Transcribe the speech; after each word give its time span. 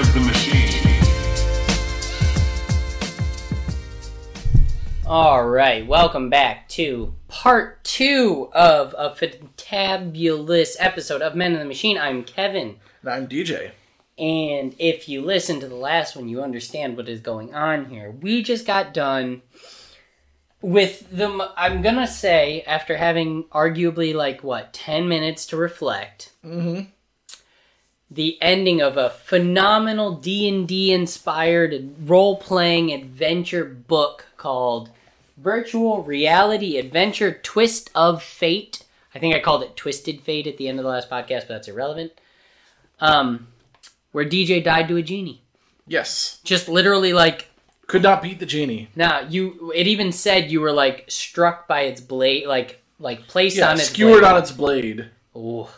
of 0.00 0.14
the 0.14 0.20
Machine. 0.20 0.96
All 5.06 5.46
right, 5.48 5.86
welcome 5.86 6.30
back 6.30 6.68
to 6.70 7.14
part 7.28 7.82
two 7.84 8.48
of 8.54 8.94
a 8.96 9.10
fantabulous 9.10 10.76
episode 10.78 11.20
of 11.20 11.34
Men 11.34 11.52
in 11.52 11.58
the 11.58 11.64
Machine. 11.64 11.98
I'm 11.98 12.22
Kevin, 12.24 12.76
And 13.02 13.10
I'm 13.10 13.28
DJ. 13.28 13.72
and 14.18 14.74
if 14.78 15.08
you 15.08 15.20
listen 15.22 15.60
to 15.60 15.68
the 15.68 15.74
last 15.74 16.16
one, 16.16 16.28
you 16.28 16.42
understand 16.42 16.96
what 16.96 17.08
is 17.08 17.20
going 17.20 17.54
on 17.54 17.86
here. 17.90 18.10
We 18.10 18.42
just 18.42 18.66
got 18.66 18.94
done 18.94 19.42
with 20.62 21.10
the. 21.10 21.50
I'm 21.56 21.82
gonna 21.82 22.06
say 22.06 22.62
after 22.62 22.96
having 22.96 23.44
arguably 23.52 24.14
like 24.14 24.42
what 24.44 24.72
ten 24.72 25.08
minutes 25.08 25.44
to 25.46 25.56
reflect. 25.56 26.32
Mm-hmm. 26.44 26.90
The 28.10 28.38
ending 28.42 28.80
of 28.82 28.96
a 28.96 29.10
phenomenal 29.10 30.16
D&D 30.16 30.92
inspired 30.92 31.94
role-playing 32.08 32.92
adventure 32.92 33.64
book 33.64 34.26
called 34.36 34.90
Virtual 35.36 36.02
Reality 36.02 36.76
Adventure 36.76 37.32
Twist 37.32 37.90
of 37.94 38.22
Fate. 38.22 38.84
I 39.14 39.18
think 39.18 39.34
I 39.34 39.40
called 39.40 39.62
it 39.62 39.76
Twisted 39.76 40.20
Fate 40.22 40.46
at 40.46 40.56
the 40.56 40.68
end 40.68 40.78
of 40.78 40.84
the 40.84 40.90
last 40.90 41.08
podcast, 41.08 41.40
but 41.42 41.48
that's 41.48 41.68
irrelevant. 41.68 42.12
Um 43.00 43.46
where 44.12 44.24
DJ 44.24 44.62
died 44.62 44.88
to 44.88 44.96
a 44.96 45.02
genie. 45.02 45.40
Yes. 45.86 46.40
Just 46.42 46.68
literally 46.68 47.12
like 47.12 47.48
Could 47.86 48.02
not 48.02 48.22
beat 48.22 48.40
the 48.40 48.46
genie. 48.46 48.88
now 48.96 49.20
you 49.20 49.72
it 49.74 49.86
even 49.86 50.10
said 50.12 50.50
you 50.50 50.60
were 50.60 50.72
like 50.72 51.04
struck 51.08 51.66
by 51.68 51.82
its 51.82 52.00
blade 52.00 52.46
like 52.46 52.82
like 52.98 53.26
placed 53.28 53.56
Yeah, 53.56 53.70
on 53.70 53.76
its 53.76 53.88
skewered 53.90 54.20
blade. 54.20 54.30
on 54.32 54.36
its 54.42 54.50
blade. 54.52 55.10
Ooh. 55.36 55.68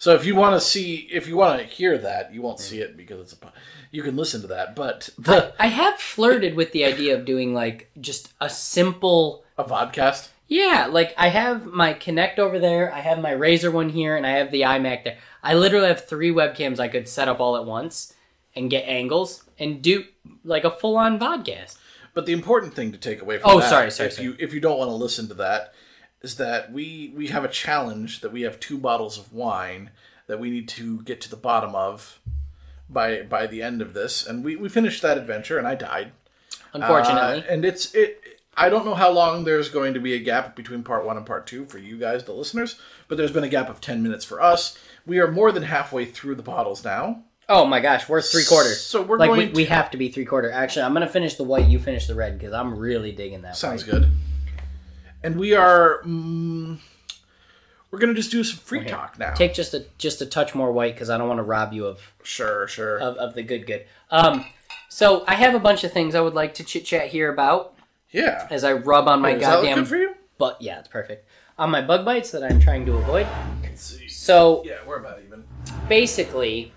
So 0.00 0.14
if 0.14 0.24
you 0.24 0.34
want 0.34 0.54
to 0.58 0.66
see, 0.66 1.06
if 1.12 1.28
you 1.28 1.36
want 1.36 1.60
to 1.60 1.66
hear 1.66 1.98
that, 1.98 2.32
you 2.34 2.40
won't 2.40 2.58
see 2.58 2.80
it 2.80 2.96
because 2.96 3.20
it's 3.20 3.32
a. 3.34 3.52
You 3.92 4.02
can 4.02 4.16
listen 4.16 4.40
to 4.40 4.46
that, 4.48 4.74
but 4.74 5.10
the 5.18 5.52
I 5.58 5.66
have 5.66 5.98
flirted 6.00 6.54
with 6.56 6.72
the 6.72 6.84
idea 6.84 7.16
of 7.16 7.24
doing 7.26 7.52
like 7.54 7.90
just 8.00 8.32
a 8.40 8.48
simple 8.48 9.44
a 9.58 9.64
vodcast. 9.64 10.28
Yeah, 10.48 10.88
like 10.90 11.14
I 11.18 11.28
have 11.28 11.66
my 11.66 11.92
Kinect 11.94 12.38
over 12.38 12.58
there, 12.58 12.92
I 12.92 13.00
have 13.00 13.20
my 13.20 13.32
Razer 13.32 13.70
one 13.72 13.90
here, 13.90 14.16
and 14.16 14.26
I 14.26 14.30
have 14.30 14.50
the 14.50 14.62
iMac 14.62 15.04
there. 15.04 15.18
I 15.42 15.54
literally 15.54 15.88
have 15.88 16.06
three 16.06 16.30
webcams 16.32 16.80
I 16.80 16.88
could 16.88 17.06
set 17.06 17.28
up 17.28 17.38
all 17.38 17.56
at 17.56 17.66
once 17.66 18.14
and 18.56 18.70
get 18.70 18.88
angles 18.88 19.44
and 19.58 19.82
do 19.82 20.04
like 20.44 20.64
a 20.64 20.70
full 20.70 20.96
on 20.96 21.18
podcast. 21.20 21.76
But 22.14 22.24
the 22.26 22.32
important 22.32 22.74
thing 22.74 22.90
to 22.92 22.98
take 22.98 23.20
away 23.22 23.38
from 23.38 23.50
Oh, 23.50 23.60
that, 23.60 23.68
sorry, 23.68 23.90
sorry, 23.90 24.08
if 24.08 24.14
sorry. 24.14 24.28
you 24.28 24.36
if 24.38 24.54
you 24.54 24.60
don't 24.60 24.78
want 24.78 24.88
to 24.88 24.94
listen 24.94 25.28
to 25.28 25.34
that, 25.34 25.74
is 26.22 26.36
that 26.36 26.72
we 26.72 27.12
we 27.16 27.28
have 27.28 27.44
a 27.44 27.48
challenge 27.48 28.20
that 28.20 28.32
we 28.32 28.42
have 28.42 28.60
two 28.60 28.78
bottles 28.78 29.18
of 29.18 29.32
wine 29.32 29.90
that 30.26 30.38
we 30.40 30.50
need 30.50 30.68
to 30.68 31.02
get 31.02 31.20
to 31.22 31.30
the 31.30 31.36
bottom 31.36 31.74
of 31.74 32.18
by 32.88 33.22
by 33.22 33.46
the 33.46 33.62
end 33.62 33.80
of 33.82 33.94
this, 33.94 34.26
and 34.26 34.44
we 34.44 34.56
we 34.56 34.68
finished 34.68 35.02
that 35.02 35.18
adventure, 35.18 35.58
and 35.58 35.66
I 35.66 35.74
died. 35.74 36.12
Unfortunately. 36.72 37.42
Uh, 37.42 37.52
and 37.52 37.64
it's 37.64 37.94
it. 37.94 38.22
I 38.56 38.68
don't 38.68 38.84
know 38.84 38.94
how 38.94 39.10
long 39.10 39.44
there's 39.44 39.68
going 39.70 39.94
to 39.94 40.00
be 40.00 40.14
a 40.14 40.18
gap 40.18 40.54
between 40.54 40.82
part 40.82 41.06
one 41.06 41.16
and 41.16 41.24
part 41.24 41.46
two 41.46 41.64
for 41.66 41.78
you 41.78 41.96
guys, 41.96 42.24
the 42.24 42.32
listeners, 42.32 42.78
but 43.08 43.16
there's 43.16 43.32
been 43.32 43.44
a 43.44 43.48
gap 43.48 43.68
of 43.70 43.80
ten 43.80 44.02
minutes 44.02 44.24
for 44.24 44.42
us. 44.42 44.76
We 45.06 45.18
are 45.20 45.30
more 45.30 45.50
than 45.52 45.62
halfway 45.62 46.04
through 46.04 46.34
the 46.34 46.42
bottles 46.42 46.84
now. 46.84 47.22
oh 47.48 47.64
my 47.64 47.80
gosh, 47.80 48.08
we're 48.08 48.20
three 48.22 48.44
quarters. 48.44 48.80
So 48.80 49.02
we're 49.02 49.18
like 49.18 49.28
going 49.28 49.38
we, 49.38 49.46
to- 49.48 49.52
we 49.54 49.64
have 49.66 49.90
to 49.92 49.96
be 49.96 50.10
three 50.10 50.24
quarter. 50.24 50.50
Actually, 50.50 50.82
I'm 50.82 50.92
gonna 50.92 51.08
finish 51.08 51.36
the 51.36 51.44
white, 51.44 51.66
you 51.66 51.78
finish 51.78 52.06
the 52.06 52.14
red 52.14 52.38
because 52.38 52.52
I'm 52.52 52.76
really 52.78 53.12
digging 53.12 53.42
that. 53.42 53.56
Sounds 53.56 53.84
white. 53.86 53.92
good. 54.02 54.10
And 55.22 55.36
we 55.36 55.54
are. 55.54 56.02
Mm, 56.04 56.78
we're 57.90 57.98
gonna 57.98 58.14
just 58.14 58.30
do 58.30 58.42
some 58.44 58.58
free 58.58 58.80
Okay. 58.80 58.88
talk 58.90 59.18
now. 59.18 59.34
Take 59.34 59.52
just 59.54 59.74
a 59.74 59.84
just 59.98 60.22
a 60.22 60.26
touch 60.26 60.54
more 60.54 60.72
white 60.72 60.94
because 60.94 61.10
I 61.10 61.18
don't 61.18 61.28
want 61.28 61.38
to 61.38 61.42
rob 61.44 61.72
you 61.72 61.86
of 61.86 62.14
sure, 62.22 62.66
sure. 62.68 62.98
of, 62.98 63.16
of 63.16 63.34
the 63.34 63.42
good 63.42 63.66
good. 63.66 63.84
Um, 64.10 64.46
so 64.88 65.24
I 65.26 65.34
have 65.34 65.54
a 65.54 65.58
bunch 65.58 65.84
of 65.84 65.92
things 65.92 66.14
I 66.14 66.20
would 66.20 66.34
like 66.34 66.54
to 66.54 66.64
chit 66.64 66.84
chat 66.84 67.08
here 67.08 67.32
about 67.32 67.74
yeah. 68.10 68.46
as 68.50 68.64
I 68.64 68.72
rub 68.72 69.08
on 69.08 69.20
my 69.20 69.34
goddamn 69.34 69.78
good 69.80 69.88
for 69.88 69.96
you? 69.96 70.14
But 70.38 70.60
yeah, 70.62 70.78
it's 70.78 70.88
perfect. 70.88 71.26
On 71.58 71.70
my 71.70 71.82
bug 71.82 72.04
bites 72.04 72.30
that 72.30 72.42
I'm 72.42 72.58
trying 72.60 72.86
to 72.86 72.96
avoid. 72.96 73.26
So 74.08 74.62
Yeah, 74.64 74.78
we're 74.86 74.98
about 74.98 75.20
even. 75.24 75.44
basically, 75.88 76.72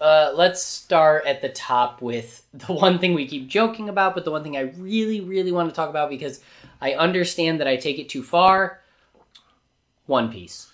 uh, 0.00 0.32
let's 0.34 0.62
start 0.62 1.26
at 1.26 1.42
the 1.42 1.48
top 1.48 2.00
with 2.00 2.44
the 2.54 2.72
one 2.72 2.98
thing 2.98 3.14
we 3.14 3.26
keep 3.26 3.48
joking 3.48 3.88
about, 3.88 4.14
but 4.14 4.24
the 4.24 4.30
one 4.30 4.42
thing 4.42 4.56
I 4.56 4.72
really, 4.78 5.20
really 5.20 5.52
want 5.52 5.68
to 5.68 5.74
talk 5.74 5.90
about 5.90 6.10
because 6.10 6.40
I 6.80 6.92
understand 6.94 7.60
that 7.60 7.68
I 7.68 7.76
take 7.76 7.98
it 7.98 8.08
too 8.08 8.22
far. 8.22 8.80
One 10.06 10.32
Piece. 10.32 10.70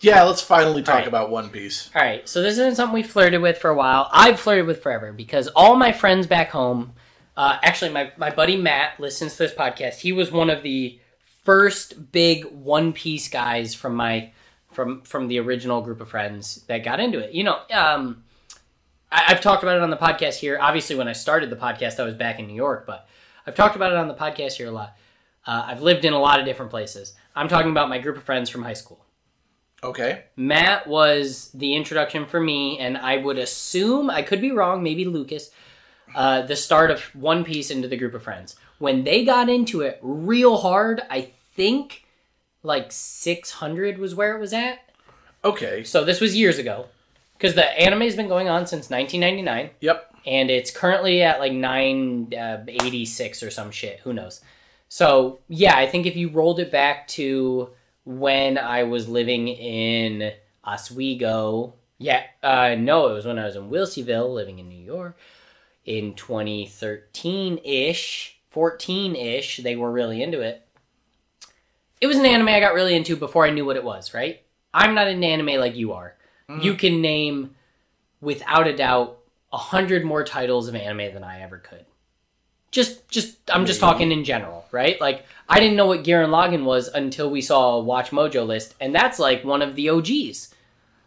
Yeah, 0.00 0.24
let's 0.24 0.42
finally 0.42 0.82
talk 0.82 0.94
Alright. 0.94 1.08
about 1.08 1.30
One 1.30 1.48
Piece. 1.48 1.90
All 1.94 2.02
right, 2.02 2.28
so 2.28 2.42
this 2.42 2.52
isn't 2.54 2.74
something 2.74 2.94
we 2.94 3.02
flirted 3.02 3.40
with 3.40 3.58
for 3.58 3.70
a 3.70 3.74
while. 3.74 4.08
I've 4.12 4.40
flirted 4.40 4.66
with 4.66 4.82
forever 4.82 5.12
because 5.12 5.46
all 5.48 5.76
my 5.76 5.92
friends 5.92 6.26
back 6.26 6.50
home, 6.50 6.94
uh, 7.36 7.58
actually, 7.62 7.92
my, 7.92 8.12
my 8.16 8.30
buddy 8.30 8.56
Matt 8.56 8.98
listens 8.98 9.32
to 9.32 9.38
this 9.44 9.54
podcast. 9.54 10.00
He 10.00 10.12
was 10.12 10.32
one 10.32 10.50
of 10.50 10.62
the 10.62 10.98
first 11.44 12.12
big 12.12 12.44
One 12.46 12.92
Piece 12.92 13.28
guys 13.28 13.74
from 13.74 13.94
my 13.94 14.32
from 14.72 15.02
from 15.02 15.28
the 15.28 15.38
original 15.38 15.82
group 15.82 16.00
of 16.00 16.08
friends 16.08 16.64
that 16.66 16.82
got 16.82 16.98
into 16.98 17.18
it. 17.18 17.32
You 17.32 17.44
know, 17.44 17.58
um, 17.70 18.24
I, 19.12 19.26
I've 19.28 19.40
talked 19.40 19.62
about 19.62 19.76
it 19.76 19.82
on 19.82 19.90
the 19.90 19.96
podcast 19.96 20.36
here. 20.36 20.58
Obviously, 20.60 20.96
when 20.96 21.06
I 21.06 21.12
started 21.12 21.50
the 21.50 21.56
podcast, 21.56 22.00
I 22.00 22.04
was 22.04 22.14
back 22.14 22.40
in 22.40 22.46
New 22.46 22.54
York, 22.54 22.86
but 22.86 23.06
I've 23.46 23.54
talked 23.54 23.76
about 23.76 23.92
it 23.92 23.98
on 23.98 24.08
the 24.08 24.14
podcast 24.14 24.54
here 24.54 24.68
a 24.68 24.72
lot. 24.72 24.96
Uh, 25.46 25.64
I've 25.66 25.82
lived 25.82 26.04
in 26.04 26.12
a 26.12 26.18
lot 26.18 26.40
of 26.40 26.46
different 26.46 26.70
places. 26.70 27.14
I'm 27.34 27.48
talking 27.48 27.70
about 27.70 27.88
my 27.88 27.98
group 27.98 28.16
of 28.16 28.22
friends 28.22 28.48
from 28.48 28.62
high 28.62 28.72
school. 28.72 29.04
Okay. 29.84 30.24
Matt 30.36 30.86
was 30.86 31.50
the 31.52 31.74
introduction 31.74 32.24
for 32.26 32.40
me, 32.40 32.78
and 32.78 32.96
I 32.96 33.16
would 33.16 33.38
assume 33.38 34.10
I 34.10 34.22
could 34.22 34.40
be 34.40 34.52
wrong, 34.52 34.82
maybe 34.82 35.04
Lucas, 35.04 35.50
uh, 36.14 36.42
the 36.42 36.56
start 36.56 36.90
of 36.90 37.02
One 37.14 37.44
Piece 37.44 37.70
into 37.70 37.88
the 37.88 37.96
group 37.96 38.14
of 38.14 38.22
friends. 38.22 38.54
When 38.78 39.02
they 39.04 39.24
got 39.24 39.48
into 39.48 39.80
it 39.80 39.98
real 40.02 40.58
hard, 40.58 41.02
I 41.10 41.32
think 41.54 42.04
like 42.62 42.92
600 42.92 43.98
was 43.98 44.14
where 44.14 44.36
it 44.36 44.40
was 44.40 44.52
at. 44.52 44.78
Okay. 45.44 45.82
So 45.82 46.04
this 46.04 46.20
was 46.20 46.36
years 46.36 46.58
ago, 46.58 46.86
because 47.42 47.56
the 47.56 47.76
anime's 47.76 48.14
been 48.14 48.28
going 48.28 48.48
on 48.48 48.68
since 48.68 48.88
1999, 48.88 49.70
Yep. 49.80 50.14
and 50.26 50.48
it's 50.48 50.70
currently 50.70 51.22
at 51.22 51.40
like 51.40 51.52
986 51.52 53.42
or 53.42 53.50
some 53.50 53.72
shit. 53.72 53.98
Who 54.04 54.12
knows? 54.12 54.40
So 54.88 55.40
yeah, 55.48 55.76
I 55.76 55.88
think 55.88 56.06
if 56.06 56.14
you 56.14 56.28
rolled 56.28 56.60
it 56.60 56.70
back 56.70 57.08
to 57.08 57.70
when 58.04 58.58
I 58.58 58.84
was 58.84 59.08
living 59.08 59.48
in 59.48 60.32
Oswego, 60.64 61.74
yeah, 61.98 62.22
uh, 62.44 62.76
no, 62.78 63.08
it 63.08 63.14
was 63.14 63.26
when 63.26 63.40
I 63.40 63.46
was 63.46 63.56
in 63.56 63.70
Wilseyville, 63.70 64.32
living 64.32 64.60
in 64.60 64.68
New 64.68 64.84
York, 64.84 65.18
in 65.84 66.14
2013 66.14 67.58
ish, 67.64 68.38
14 68.50 69.16
ish. 69.16 69.56
They 69.56 69.74
were 69.74 69.90
really 69.90 70.22
into 70.22 70.42
it. 70.42 70.64
It 72.00 72.06
was 72.06 72.18
an 72.18 72.26
anime 72.26 72.48
I 72.48 72.60
got 72.60 72.74
really 72.74 72.94
into 72.94 73.16
before 73.16 73.44
I 73.44 73.50
knew 73.50 73.64
what 73.64 73.76
it 73.76 73.82
was. 73.82 74.14
Right? 74.14 74.42
I'm 74.72 74.94
not 74.94 75.08
an 75.08 75.24
anime 75.24 75.58
like 75.58 75.74
you 75.74 75.92
are. 75.94 76.14
You 76.60 76.74
mm. 76.74 76.78
can 76.78 77.00
name, 77.00 77.54
without 78.20 78.66
a 78.66 78.76
doubt, 78.76 79.18
a 79.52 79.58
hundred 79.58 80.04
more 80.04 80.24
titles 80.24 80.68
of 80.68 80.74
anime 80.74 81.14
than 81.14 81.24
I 81.24 81.42
ever 81.42 81.58
could 81.58 81.84
just 82.72 83.06
just 83.08 83.38
I'm 83.48 83.66
just 83.66 83.78
talking 83.78 84.10
in 84.10 84.24
general, 84.24 84.64
right? 84.72 85.00
Like 85.00 85.26
I 85.48 85.60
didn't 85.60 85.76
know 85.76 85.86
what 85.86 86.02
Gurren 86.02 86.30
Lagann 86.30 86.64
was 86.64 86.88
until 86.88 87.30
we 87.30 87.42
saw 87.42 87.76
a 87.76 87.80
Watch 87.80 88.10
Mojo 88.10 88.44
list, 88.44 88.74
and 88.80 88.92
that's 88.92 89.20
like 89.20 89.44
one 89.44 89.62
of 89.62 89.76
the 89.76 89.90
OGs. 89.90 90.52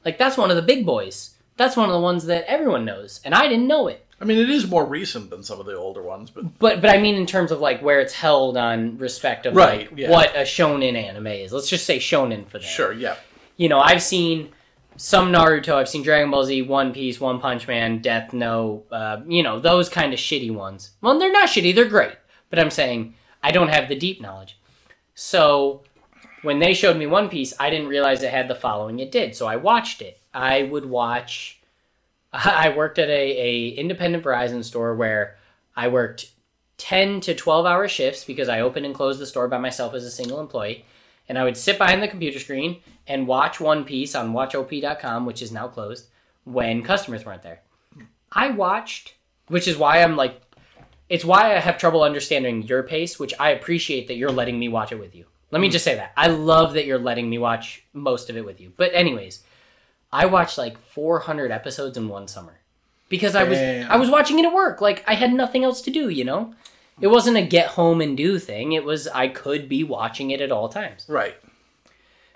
Like 0.06 0.18
that's 0.18 0.38
one 0.38 0.52
of 0.52 0.56
the 0.56 0.62
big 0.62 0.86
boys. 0.86 1.32
That's 1.58 1.76
one 1.76 1.90
of 1.90 1.94
the 1.94 2.00
ones 2.00 2.26
that 2.28 2.46
everyone 2.48 2.86
knows, 2.86 3.20
and 3.26 3.34
I 3.34 3.48
didn't 3.48 3.68
know 3.68 3.88
it. 3.88 4.06
I 4.22 4.26
mean, 4.26 4.38
it 4.38 4.50
is 4.50 4.70
more 4.70 4.86
recent 4.86 5.30
than 5.30 5.44
some 5.44 5.60
of 5.60 5.66
the 5.66 5.76
older 5.76 6.02
ones, 6.02 6.30
but 6.30 6.58
But 6.60 6.82
but 6.82 6.92
I 6.92 7.00
mean 7.00 7.16
in 7.16 7.26
terms 7.26 7.52
of 7.52 7.60
like 7.60 7.82
where 7.82 8.00
it's 8.00 8.14
held 8.14 8.56
on 8.56 9.00
respect 9.00 9.48
of 9.48 9.56
Right, 9.56 9.90
like 9.90 10.00
yeah. 10.00 10.12
what 10.12 10.36
a 10.36 10.42
shonen 10.42 10.96
anime 10.96 11.28
is. 11.28 11.52
Let's 11.52 11.68
just 11.68 11.86
say 11.86 11.98
shonen 11.98 12.48
for 12.48 12.60
that. 12.60 12.64
sure, 12.64 12.94
yeah. 12.94 13.16
You 13.58 13.70
know, 13.70 13.80
I've 13.80 14.04
seen 14.04 14.50
some 14.98 15.32
Naruto, 15.32 15.76
I've 15.76 15.90
seen 15.90 16.04
Dragon 16.04 16.32
Ball 16.32 16.46
Z, 16.46 16.62
One 16.64 16.94
Piece, 16.94 17.20
One 17.20 17.40
Punch 17.40 17.68
Man, 17.68 18.02
Death 18.02 18.34
Note, 18.34 18.86
uh, 18.92 19.22
you 19.28 19.44
know, 19.44 19.60
those 19.60 19.90
kind 19.90 20.14
of 20.14 20.20
shitty 20.20 20.54
ones. 20.54 20.92
Well, 21.02 21.20
they're 21.20 21.32
not 21.32 21.50
shitty, 21.50 21.76
they're 21.76 21.86
great. 21.86 22.16
But 22.50 22.60
I'm 22.60 22.72
saying 22.72 23.16
I 23.44 23.52
don't 23.52 23.70
have 23.70 23.90
the 23.90 23.96
deep 23.96 24.22
knowledge. 24.22 24.58
So 25.14 25.84
when 26.42 26.60
they 26.60 26.74
showed 26.74 26.98
me 26.98 27.08
One 27.08 27.30
Piece, 27.30 27.54
I 27.60 27.70
didn't 27.70 27.88
realize 27.88 28.24
it 28.24 28.32
had 28.32 28.48
the 28.48 28.56
following 28.56 29.00
it 29.00 29.12
did. 29.12 29.36
So 29.36 29.48
I 29.48 29.56
watched 29.56 30.02
it. 30.02 30.20
I 30.34 30.64
would 30.64 30.86
watch 30.86 31.60
I 32.34 32.70
worked 32.70 33.00
at 33.00 33.10
a, 33.10 33.12
a 33.12 33.70
independent 33.70 34.24
Verizon 34.24 34.64
store 34.64 34.96
where 34.96 35.38
I 35.76 35.88
worked 35.88 36.32
10 36.78 37.22
to 37.22 37.34
12 37.34 37.66
hour 37.66 37.88
shifts 37.88 38.26
because 38.26 38.50
I 38.50 38.60
opened 38.60 38.86
and 38.86 38.94
closed 38.94 39.20
the 39.20 39.26
store 39.26 39.48
by 39.48 39.58
myself 39.58 39.94
as 39.94 40.04
a 40.04 40.12
single 40.12 40.42
employee. 40.42 40.86
And 41.28 41.38
I 41.38 41.44
would 41.44 41.58
sit 41.58 41.78
behind 41.78 42.02
the 42.02 42.08
computer 42.08 42.40
screen 42.40 42.82
and 43.08 43.28
watch 43.28 43.60
One 43.60 43.84
Piece 43.84 44.16
on 44.16 44.34
watchop.com, 44.34 45.26
which 45.26 45.42
is 45.42 45.52
now 45.52 45.68
closed, 45.68 46.08
when 46.44 46.84
customers 46.84 47.26
weren't 47.26 47.44
there. 47.44 47.62
I 48.32 48.50
watched, 48.52 49.16
which 49.48 49.68
is 49.68 49.78
why 49.78 50.02
I'm 50.02 50.16
like, 50.16 50.42
it's 51.10 51.26
why 51.26 51.56
I 51.56 51.60
have 51.60 51.78
trouble 51.78 52.04
understanding 52.04 52.64
your 52.64 52.84
pace, 52.84 53.20
which 53.20 53.34
I 53.40 53.50
appreciate 53.50 54.08
that 54.08 54.16
you're 54.16 54.32
letting 54.32 54.60
me 54.60 54.70
watch 54.70 54.92
it 54.92 55.00
with 55.00 55.16
you. 55.16 55.26
Let 55.52 55.62
me 55.62 55.70
mm. 55.70 55.72
just 55.72 55.86
say 55.86 55.96
that. 55.96 56.12
I 56.18 56.28
love 56.28 56.74
that 56.74 56.86
you're 56.86 57.00
letting 57.00 57.30
me 57.30 57.38
watch 57.38 57.84
most 57.94 58.30
of 58.30 58.38
it 58.38 58.46
with 58.46 58.60
you. 58.60 58.74
But, 58.76 58.92
anyways, 58.94 59.44
I 60.12 60.26
watched 60.26 60.58
like 60.58 60.78
400 60.78 61.52
episodes 61.52 61.98
in 61.98 62.08
one 62.08 62.28
summer. 62.28 62.60
because 63.10 63.36
I 63.36 63.44
was 63.44 63.58
Damn. 63.58 63.92
I 63.92 63.98
was 63.98 64.10
watching 64.10 64.40
it 64.40 64.46
at 64.46 64.54
work. 64.54 64.82
Like 64.82 65.04
I 65.08 65.16
had 65.16 65.34
nothing 65.34 65.64
else 65.64 65.82
to 65.84 65.92
do, 65.92 66.10
you 66.10 66.24
know. 66.24 66.54
It 67.02 67.08
wasn't 67.08 67.38
a 67.38 67.42
get 67.42 67.68
home 67.68 68.00
and 68.02 68.16
do 68.16 68.40
thing. 68.40 68.72
It 68.72 68.84
was 68.84 69.08
I 69.08 69.28
could 69.28 69.68
be 69.68 69.84
watching 69.84 70.32
it 70.32 70.42
at 70.42 70.52
all 70.52 70.70
times. 70.70 71.06
Right. 71.10 71.36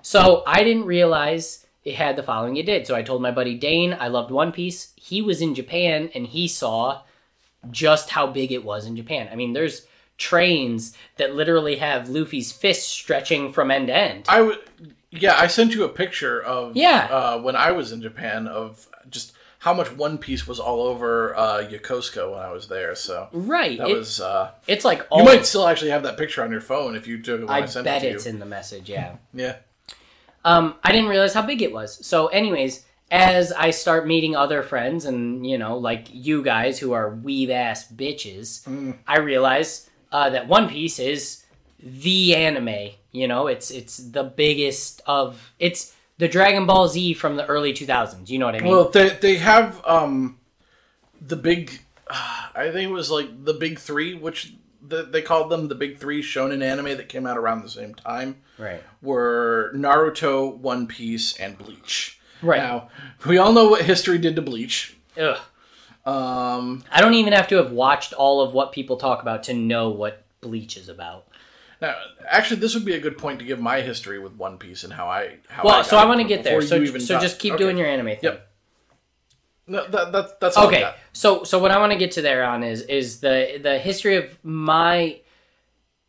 So 0.01 0.43
I 0.45 0.63
didn't 0.63 0.85
realize 0.85 1.65
it 1.83 1.95
had 1.95 2.15
the 2.15 2.23
following 2.23 2.57
it 2.57 2.65
did. 2.65 2.85
So 2.87 2.95
I 2.95 3.01
told 3.03 3.21
my 3.21 3.31
buddy 3.31 3.55
Dane 3.55 3.95
I 3.99 4.07
loved 4.09 4.31
One 4.31 4.51
Piece. 4.51 4.93
He 4.95 5.21
was 5.21 5.41
in 5.41 5.55
Japan 5.55 6.09
and 6.13 6.27
he 6.27 6.47
saw 6.47 7.01
just 7.71 8.09
how 8.11 8.27
big 8.27 8.51
it 8.51 8.63
was 8.63 8.85
in 8.85 8.95
Japan. 8.95 9.29
I 9.31 9.35
mean, 9.35 9.53
there's 9.53 9.85
trains 10.17 10.95
that 11.17 11.35
literally 11.35 11.77
have 11.77 12.09
Luffy's 12.09 12.51
fist 12.51 12.89
stretching 12.89 13.51
from 13.53 13.71
end 13.71 13.87
to 13.87 13.95
end. 13.95 14.25
I 14.27 14.41
would. 14.41 14.59
Yeah, 15.11 15.35
I 15.37 15.47
sent 15.47 15.73
you 15.73 15.85
a 15.85 15.89
picture 15.89 16.41
of 16.41 16.75
Yeah. 16.75 17.07
uh, 17.09 17.41
when 17.41 17.55
I 17.55 17.71
was 17.71 17.91
in 17.91 18.01
Japan 18.01 18.47
of 18.47 18.87
just 19.09 19.31
how 19.59 19.73
much 19.73 19.91
One 19.91 20.17
Piece 20.17 20.47
was 20.47 20.59
all 20.59 20.81
over 20.81 21.35
uh, 21.35 21.57
Yokosuka 21.69 22.31
when 22.31 22.39
I 22.39 22.51
was 22.51 22.67
there. 22.69 22.95
So 22.95 23.27
Right. 23.33 23.77
that 23.77 23.89
It- 23.89 23.97
was. 23.97 24.21
Uh, 24.21 24.51
it's 24.67 24.85
like 24.85 25.05
all 25.09 25.19
you 25.19 25.25
might 25.25 25.45
still 25.45 25.67
actually 25.67 25.91
have 25.91 26.03
that 26.03 26.17
picture 26.17 26.41
on 26.43 26.51
your 26.51 26.61
phone 26.61 26.95
if 26.95 27.07
you 27.07 27.21
took 27.21 27.41
it 27.41 27.45
when 27.45 27.53
I, 27.53 27.59
I 27.63 27.65
sent 27.65 27.83
bet 27.85 28.03
it 28.03 28.09
to 28.09 28.15
it's 28.15 28.25
you. 28.25 28.31
in 28.31 28.39
the 28.39 28.45
message, 28.45 28.89
yeah. 28.89 29.15
Yeah. 29.33 29.57
Um, 30.45 30.75
I 30.83 30.91
didn't 30.91 31.09
realize 31.09 31.33
how 31.33 31.41
big 31.41 31.61
it 31.61 31.71
was. 31.73 32.05
So, 32.05 32.27
anyways, 32.27 32.85
as 33.11 33.51
I 33.51 33.71
start 33.71 34.07
meeting 34.07 34.35
other 34.35 34.63
friends 34.63 35.03
and, 35.05 35.45
you 35.45 35.57
know, 35.57 35.77
like 35.77 36.07
you 36.11 36.41
guys 36.43 36.79
who 36.79 36.93
are 36.93 37.11
weeb 37.11 37.49
ass 37.49 37.91
bitches, 37.91 38.63
Mm. 38.65 38.97
I 39.07 39.17
realize 39.19 39.89
uh, 40.11 40.29
that 40.29 40.47
One 40.47 40.69
Piece 40.69 40.99
is 40.99 41.43
the 41.83 42.35
anime. 42.35 42.91
You 43.11 43.27
know, 43.27 43.47
it's 43.47 43.71
it's 43.71 43.97
the 43.97 44.23
biggest 44.23 45.01
of 45.05 45.53
it's 45.59 45.93
the 46.19 46.27
Dragon 46.27 46.67
Ball 46.67 46.87
Z 46.87 47.15
from 47.15 47.37
the 47.37 47.45
early 47.47 47.73
2000s. 47.73 48.29
You 48.29 48.37
know 48.37 48.45
what 48.45 48.55
I 48.55 48.59
mean? 48.59 48.71
Well, 48.71 48.89
they 48.89 49.09
they 49.09 49.37
have 49.37 49.83
um 49.85 50.37
the 51.19 51.35
big. 51.35 51.81
I 52.09 52.71
think 52.71 52.89
it 52.89 52.93
was 52.93 53.09
like 53.09 53.45
the 53.45 53.53
big 53.53 53.79
three, 53.79 54.13
which 54.13 54.53
the, 54.85 55.03
they 55.03 55.21
called 55.21 55.49
them 55.49 55.67
the 55.67 55.75
big 55.75 55.97
three 55.97 56.21
shonen 56.21 56.63
anime 56.63 56.97
that 56.97 57.09
came 57.09 57.25
out 57.25 57.37
around 57.37 57.63
the 57.63 57.69
same 57.69 57.95
time. 57.95 58.37
right. 58.57 58.83
Were 59.01 59.71
Naruto, 59.75 60.55
One 60.57 60.87
Piece, 60.87 61.37
and 61.37 61.57
Bleach. 61.57 62.19
Right. 62.41 62.57
Now 62.57 62.89
we 63.25 63.37
all 63.37 63.53
know 63.53 63.69
what 63.69 63.83
history 63.83 64.17
did 64.17 64.35
to 64.35 64.41
Bleach. 64.41 64.97
Ugh. 65.17 65.39
Um, 66.05 66.83
I 66.91 67.01
don't 67.01 67.13
even 67.13 67.33
have 67.33 67.47
to 67.49 67.57
have 67.57 67.71
watched 67.71 68.13
all 68.13 68.41
of 68.41 68.53
what 68.53 68.71
people 68.71 68.97
talk 68.97 69.21
about 69.21 69.43
to 69.43 69.53
know 69.53 69.89
what 69.89 70.23
Bleach 70.41 70.75
is 70.77 70.89
about. 70.89 71.27
Now, 71.81 71.95
actually, 72.27 72.59
this 72.59 72.73
would 72.73 72.85
be 72.85 72.95
a 72.95 72.99
good 72.99 73.17
point 73.17 73.39
to 73.39 73.45
give 73.45 73.59
my 73.59 73.81
history 73.81 74.19
with 74.19 74.33
One 74.33 74.57
Piece 74.57 74.83
and 74.83 74.91
how 74.91 75.07
I 75.07 75.37
how 75.47 75.63
Well, 75.63 75.79
I 75.79 75.81
so 75.83 75.97
I 75.97 76.05
want 76.05 76.19
to 76.19 76.27
get 76.27 76.43
there. 76.43 76.61
So, 76.61 76.85
so 76.85 77.19
just 77.19 77.39
keep 77.39 77.53
okay. 77.53 77.63
doing 77.63 77.77
your 77.77 77.87
anime 77.87 78.07
thing. 78.07 78.19
Yep. 78.21 78.45
No, 79.69 79.87
that, 79.87 80.11
that, 80.11 80.39
that's 80.39 80.57
okay 80.57 80.95
so 81.13 81.43
so 81.43 81.59
what 81.59 81.69
i 81.69 81.77
want 81.77 81.91
to 81.91 81.97
get 81.97 82.13
to 82.13 82.23
there 82.23 82.43
on 82.43 82.63
is 82.63 82.81
is 82.81 83.19
the 83.19 83.59
the 83.61 83.77
history 83.77 84.15
of 84.15 84.43
my 84.43 85.19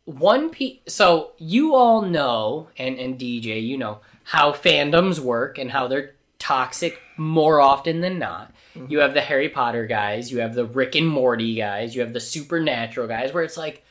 one 0.05 0.49
piece 0.49 0.79
so 0.87 1.33
you 1.37 1.75
all 1.75 2.01
know 2.01 2.69
and 2.77 2.97
and 2.97 3.19
dj 3.19 3.63
you 3.63 3.77
know 3.77 3.99
how 4.23 4.51
fandoms 4.51 5.19
work 5.19 5.59
and 5.59 5.69
how 5.69 5.87
they're 5.87 6.15
toxic 6.39 6.99
more 7.17 7.61
often 7.61 8.01
than 8.01 8.17
not 8.17 8.51
mm-hmm. 8.73 8.91
you 8.91 8.97
have 8.97 9.13
the 9.13 9.21
harry 9.21 9.47
potter 9.47 9.85
guys 9.85 10.31
you 10.31 10.39
have 10.39 10.55
the 10.55 10.65
rick 10.65 10.95
and 10.95 11.07
morty 11.07 11.53
guys 11.53 11.93
you 11.93 12.01
have 12.01 12.13
the 12.13 12.19
supernatural 12.19 13.07
guys 13.07 13.31
where 13.31 13.43
it's 13.43 13.57
like 13.57 13.85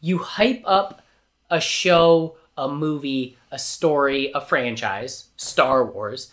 you 0.00 0.16
hype 0.16 0.62
up 0.64 1.02
a 1.54 1.60
show 1.60 2.36
a 2.56 2.68
movie 2.68 3.36
a 3.50 3.58
story 3.58 4.30
a 4.34 4.40
franchise 4.40 5.28
star 5.36 5.84
wars 5.84 6.30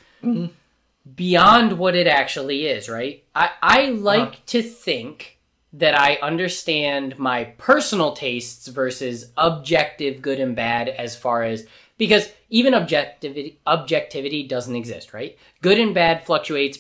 beyond 1.16 1.78
what 1.78 1.96
it 1.96 2.08
actually 2.08 2.68
is, 2.68 2.90
right? 2.90 3.24
I, 3.34 3.50
I 3.62 3.86
like 3.90 4.46
to 4.48 4.62
think 4.62 5.40
that 5.74 5.98
I 5.98 6.16
understand 6.22 7.18
my 7.18 7.46
personal 7.58 8.14
tastes 8.14 8.68
versus 8.68 9.32
objective 9.38 10.22
good 10.22 10.40
and 10.40 10.56
bad 10.56 10.90
as 10.90 11.16
far 11.16 11.44
as 11.44 11.66
because 11.98 12.32
even 12.50 12.74
objectivity 12.74 13.60
objectivity 13.66 14.44
doesn't 14.44 14.76
exist, 14.76 15.14
right? 15.14 15.38
Good 15.62 15.80
and 15.80 15.94
bad 15.94 16.26
fluctuates 16.26 16.80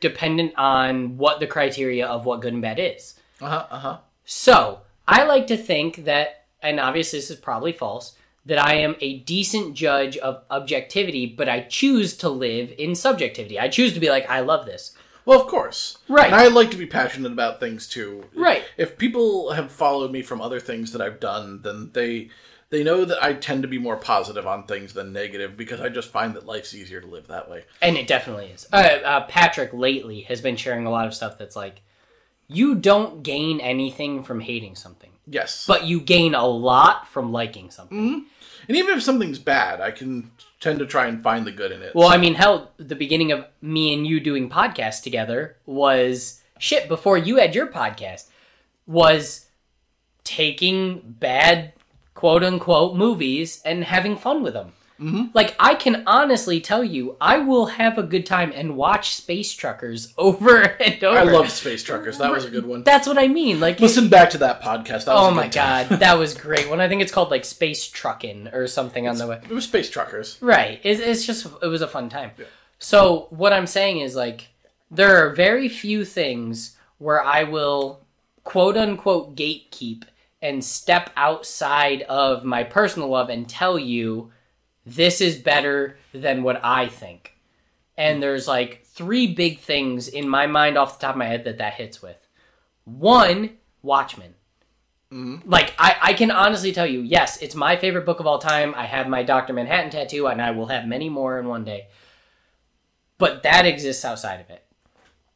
dependent 0.00 0.54
on 0.56 1.16
what 1.16 1.40
the 1.40 1.46
criteria 1.46 2.06
of 2.06 2.24
what 2.24 2.40
good 2.40 2.52
and 2.52 2.62
bad 2.62 2.78
is. 2.78 3.14
Uh 3.40 3.48
huh. 3.48 3.66
Uh 3.70 3.78
huh. 3.78 3.98
So 4.24 4.80
I 5.06 5.24
like 5.24 5.46
to 5.48 5.56
think 5.56 6.04
that, 6.04 6.39
and 6.62 6.80
obviously 6.80 7.18
this 7.18 7.30
is 7.30 7.36
probably 7.36 7.72
false, 7.72 8.16
that 8.46 8.58
I 8.58 8.74
am 8.76 8.96
a 9.00 9.18
decent 9.20 9.74
judge 9.74 10.16
of 10.18 10.42
objectivity, 10.50 11.26
but 11.26 11.48
I 11.48 11.60
choose 11.60 12.16
to 12.18 12.28
live 12.28 12.72
in 12.78 12.94
subjectivity. 12.94 13.58
I 13.58 13.68
choose 13.68 13.92
to 13.94 14.00
be 14.00 14.08
like, 14.08 14.28
I 14.30 14.40
love 14.40 14.66
this. 14.66 14.96
Well, 15.26 15.40
of 15.40 15.46
course. 15.46 15.98
Right. 16.08 16.26
And 16.26 16.34
I 16.34 16.48
like 16.48 16.70
to 16.70 16.76
be 16.76 16.86
passionate 16.86 17.32
about 17.32 17.60
things 17.60 17.86
too. 17.86 18.24
Right. 18.34 18.64
If 18.78 18.96
people 18.96 19.52
have 19.52 19.70
followed 19.70 20.10
me 20.10 20.22
from 20.22 20.40
other 20.40 20.58
things 20.58 20.92
that 20.92 21.02
I've 21.02 21.20
done, 21.20 21.60
then 21.62 21.90
they 21.92 22.30
they 22.70 22.84
know 22.84 23.04
that 23.04 23.22
I 23.22 23.34
tend 23.34 23.62
to 23.62 23.68
be 23.68 23.78
more 23.78 23.96
positive 23.96 24.46
on 24.46 24.64
things 24.64 24.92
than 24.92 25.12
negative 25.12 25.56
because 25.56 25.80
I 25.80 25.88
just 25.88 26.08
find 26.10 26.34
that 26.34 26.46
life's 26.46 26.72
easier 26.72 27.00
to 27.00 27.06
live 27.06 27.26
that 27.26 27.50
way. 27.50 27.64
And 27.82 27.96
it 27.96 28.06
definitely 28.06 28.46
is. 28.46 28.66
Uh, 28.72 28.98
uh, 29.04 29.26
Patrick 29.26 29.72
lately 29.72 30.22
has 30.22 30.40
been 30.40 30.56
sharing 30.56 30.86
a 30.86 30.90
lot 30.90 31.06
of 31.06 31.14
stuff 31.14 31.36
that's 31.36 31.56
like, 31.56 31.82
you 32.46 32.76
don't 32.76 33.24
gain 33.24 33.60
anything 33.60 34.22
from 34.22 34.38
hating 34.40 34.76
something, 34.76 35.09
Yes. 35.30 35.64
but 35.66 35.84
you 35.84 36.00
gain 36.00 36.34
a 36.34 36.44
lot 36.46 37.08
from 37.08 37.32
liking 37.32 37.70
something. 37.70 37.96
Mm-hmm. 37.98 38.18
and 38.68 38.76
even 38.76 38.96
if 38.96 39.02
something's 39.02 39.38
bad, 39.38 39.80
I 39.80 39.90
can 39.92 40.30
tend 40.58 40.80
to 40.80 40.86
try 40.86 41.06
and 41.06 41.22
find 41.22 41.46
the 41.46 41.52
good 41.52 41.72
in 41.72 41.82
it. 41.82 41.94
Well, 41.94 42.08
I 42.08 42.16
mean, 42.18 42.34
hell, 42.34 42.72
the 42.76 42.96
beginning 42.96 43.32
of 43.32 43.46
me 43.62 43.94
and 43.94 44.06
you 44.06 44.20
doing 44.20 44.50
podcasts 44.50 45.02
together 45.02 45.56
was 45.66 46.42
shit 46.58 46.88
before 46.88 47.16
you 47.16 47.36
had 47.36 47.54
your 47.54 47.68
podcast 47.68 48.26
was 48.86 49.46
taking 50.24 51.00
bad 51.18 51.72
quote 52.14 52.44
unquote 52.44 52.96
movies 52.96 53.62
and 53.64 53.84
having 53.84 54.16
fun 54.16 54.42
with 54.42 54.52
them. 54.52 54.72
Mm-hmm. 55.00 55.26
Like, 55.32 55.56
I 55.58 55.74
can 55.74 56.02
honestly 56.06 56.60
tell 56.60 56.84
you, 56.84 57.16
I 57.20 57.38
will 57.38 57.66
have 57.66 57.96
a 57.96 58.02
good 58.02 58.26
time 58.26 58.52
and 58.54 58.76
watch 58.76 59.14
Space 59.14 59.52
Truckers 59.52 60.12
over 60.18 60.62
and 60.62 61.02
over. 61.02 61.18
I 61.18 61.22
love 61.22 61.50
Space 61.50 61.82
Truckers. 61.82 62.18
That 62.18 62.30
was 62.30 62.44
a 62.44 62.50
good 62.50 62.66
one. 62.66 62.82
That's 62.82 63.06
what 63.06 63.18
I 63.18 63.28
mean. 63.28 63.60
Like, 63.60 63.80
Listen 63.80 64.08
back 64.08 64.30
to 64.30 64.38
that 64.38 64.62
podcast. 64.62 65.06
That 65.06 65.16
oh 65.16 65.30
my 65.30 65.48
god, 65.48 65.88
that 65.88 66.18
was 66.18 66.34
great. 66.34 66.68
One, 66.68 66.80
I 66.80 66.88
think 66.88 67.02
it's 67.02 67.12
called 67.12 67.30
like 67.30 67.44
Space 67.44 67.90
Truckin' 67.90 68.52
or 68.52 68.66
something 68.66 69.08
on 69.08 69.16
the 69.16 69.26
way. 69.26 69.40
It 69.42 69.50
was 69.50 69.64
Space 69.64 69.88
Truckers. 69.88 70.38
Right. 70.40 70.80
It's, 70.82 71.00
it's 71.00 71.24
just 71.24 71.46
it 71.62 71.66
was 71.66 71.82
a 71.82 71.88
fun 71.88 72.08
time. 72.08 72.32
Yeah. 72.38 72.44
So 72.78 73.26
what 73.30 73.52
I'm 73.52 73.66
saying 73.66 74.00
is 74.00 74.14
like 74.14 74.48
there 74.90 75.24
are 75.24 75.34
very 75.34 75.68
few 75.68 76.04
things 76.04 76.76
where 76.98 77.22
I 77.22 77.44
will 77.44 78.00
quote 78.44 78.76
unquote 78.76 79.36
gatekeep 79.36 80.04
and 80.42 80.64
step 80.64 81.10
outside 81.16 82.02
of 82.02 82.44
my 82.44 82.64
personal 82.64 83.08
love 83.08 83.28
and 83.28 83.48
tell 83.48 83.78
you 83.78 84.32
this 84.94 85.20
is 85.20 85.36
better 85.36 85.96
than 86.12 86.42
what 86.42 86.60
I 86.64 86.88
think. 86.88 87.36
And 87.96 88.16
hmm. 88.16 88.20
there's 88.20 88.48
like 88.48 88.84
three 88.84 89.28
big 89.34 89.60
things 89.60 90.08
in 90.08 90.28
my 90.28 90.46
mind 90.46 90.76
off 90.76 90.98
the 90.98 91.06
top 91.06 91.14
of 91.14 91.18
my 91.18 91.26
head 91.26 91.44
that 91.44 91.58
that 91.58 91.74
hits 91.74 92.02
with. 92.02 92.16
One, 92.84 93.58
Watchmen. 93.82 94.34
Mm-hmm. 95.12 95.48
Like 95.48 95.74
I, 95.78 95.96
I 96.00 96.12
can 96.12 96.30
honestly 96.30 96.72
tell 96.72 96.86
you, 96.86 97.00
yes, 97.00 97.42
it's 97.42 97.54
my 97.54 97.76
favorite 97.76 98.06
book 98.06 98.20
of 98.20 98.26
all 98.26 98.38
time. 98.38 98.74
I 98.76 98.84
have 98.86 99.08
my 99.08 99.22
Doctor 99.22 99.52
Manhattan 99.52 99.90
tattoo, 99.90 100.26
and 100.26 100.40
I 100.40 100.52
will 100.52 100.66
have 100.66 100.86
many 100.86 101.08
more 101.08 101.38
in 101.38 101.46
one 101.46 101.64
day. 101.64 101.88
But 103.18 103.42
that 103.42 103.66
exists 103.66 104.04
outside 104.04 104.40
of 104.40 104.50
it. 104.50 104.64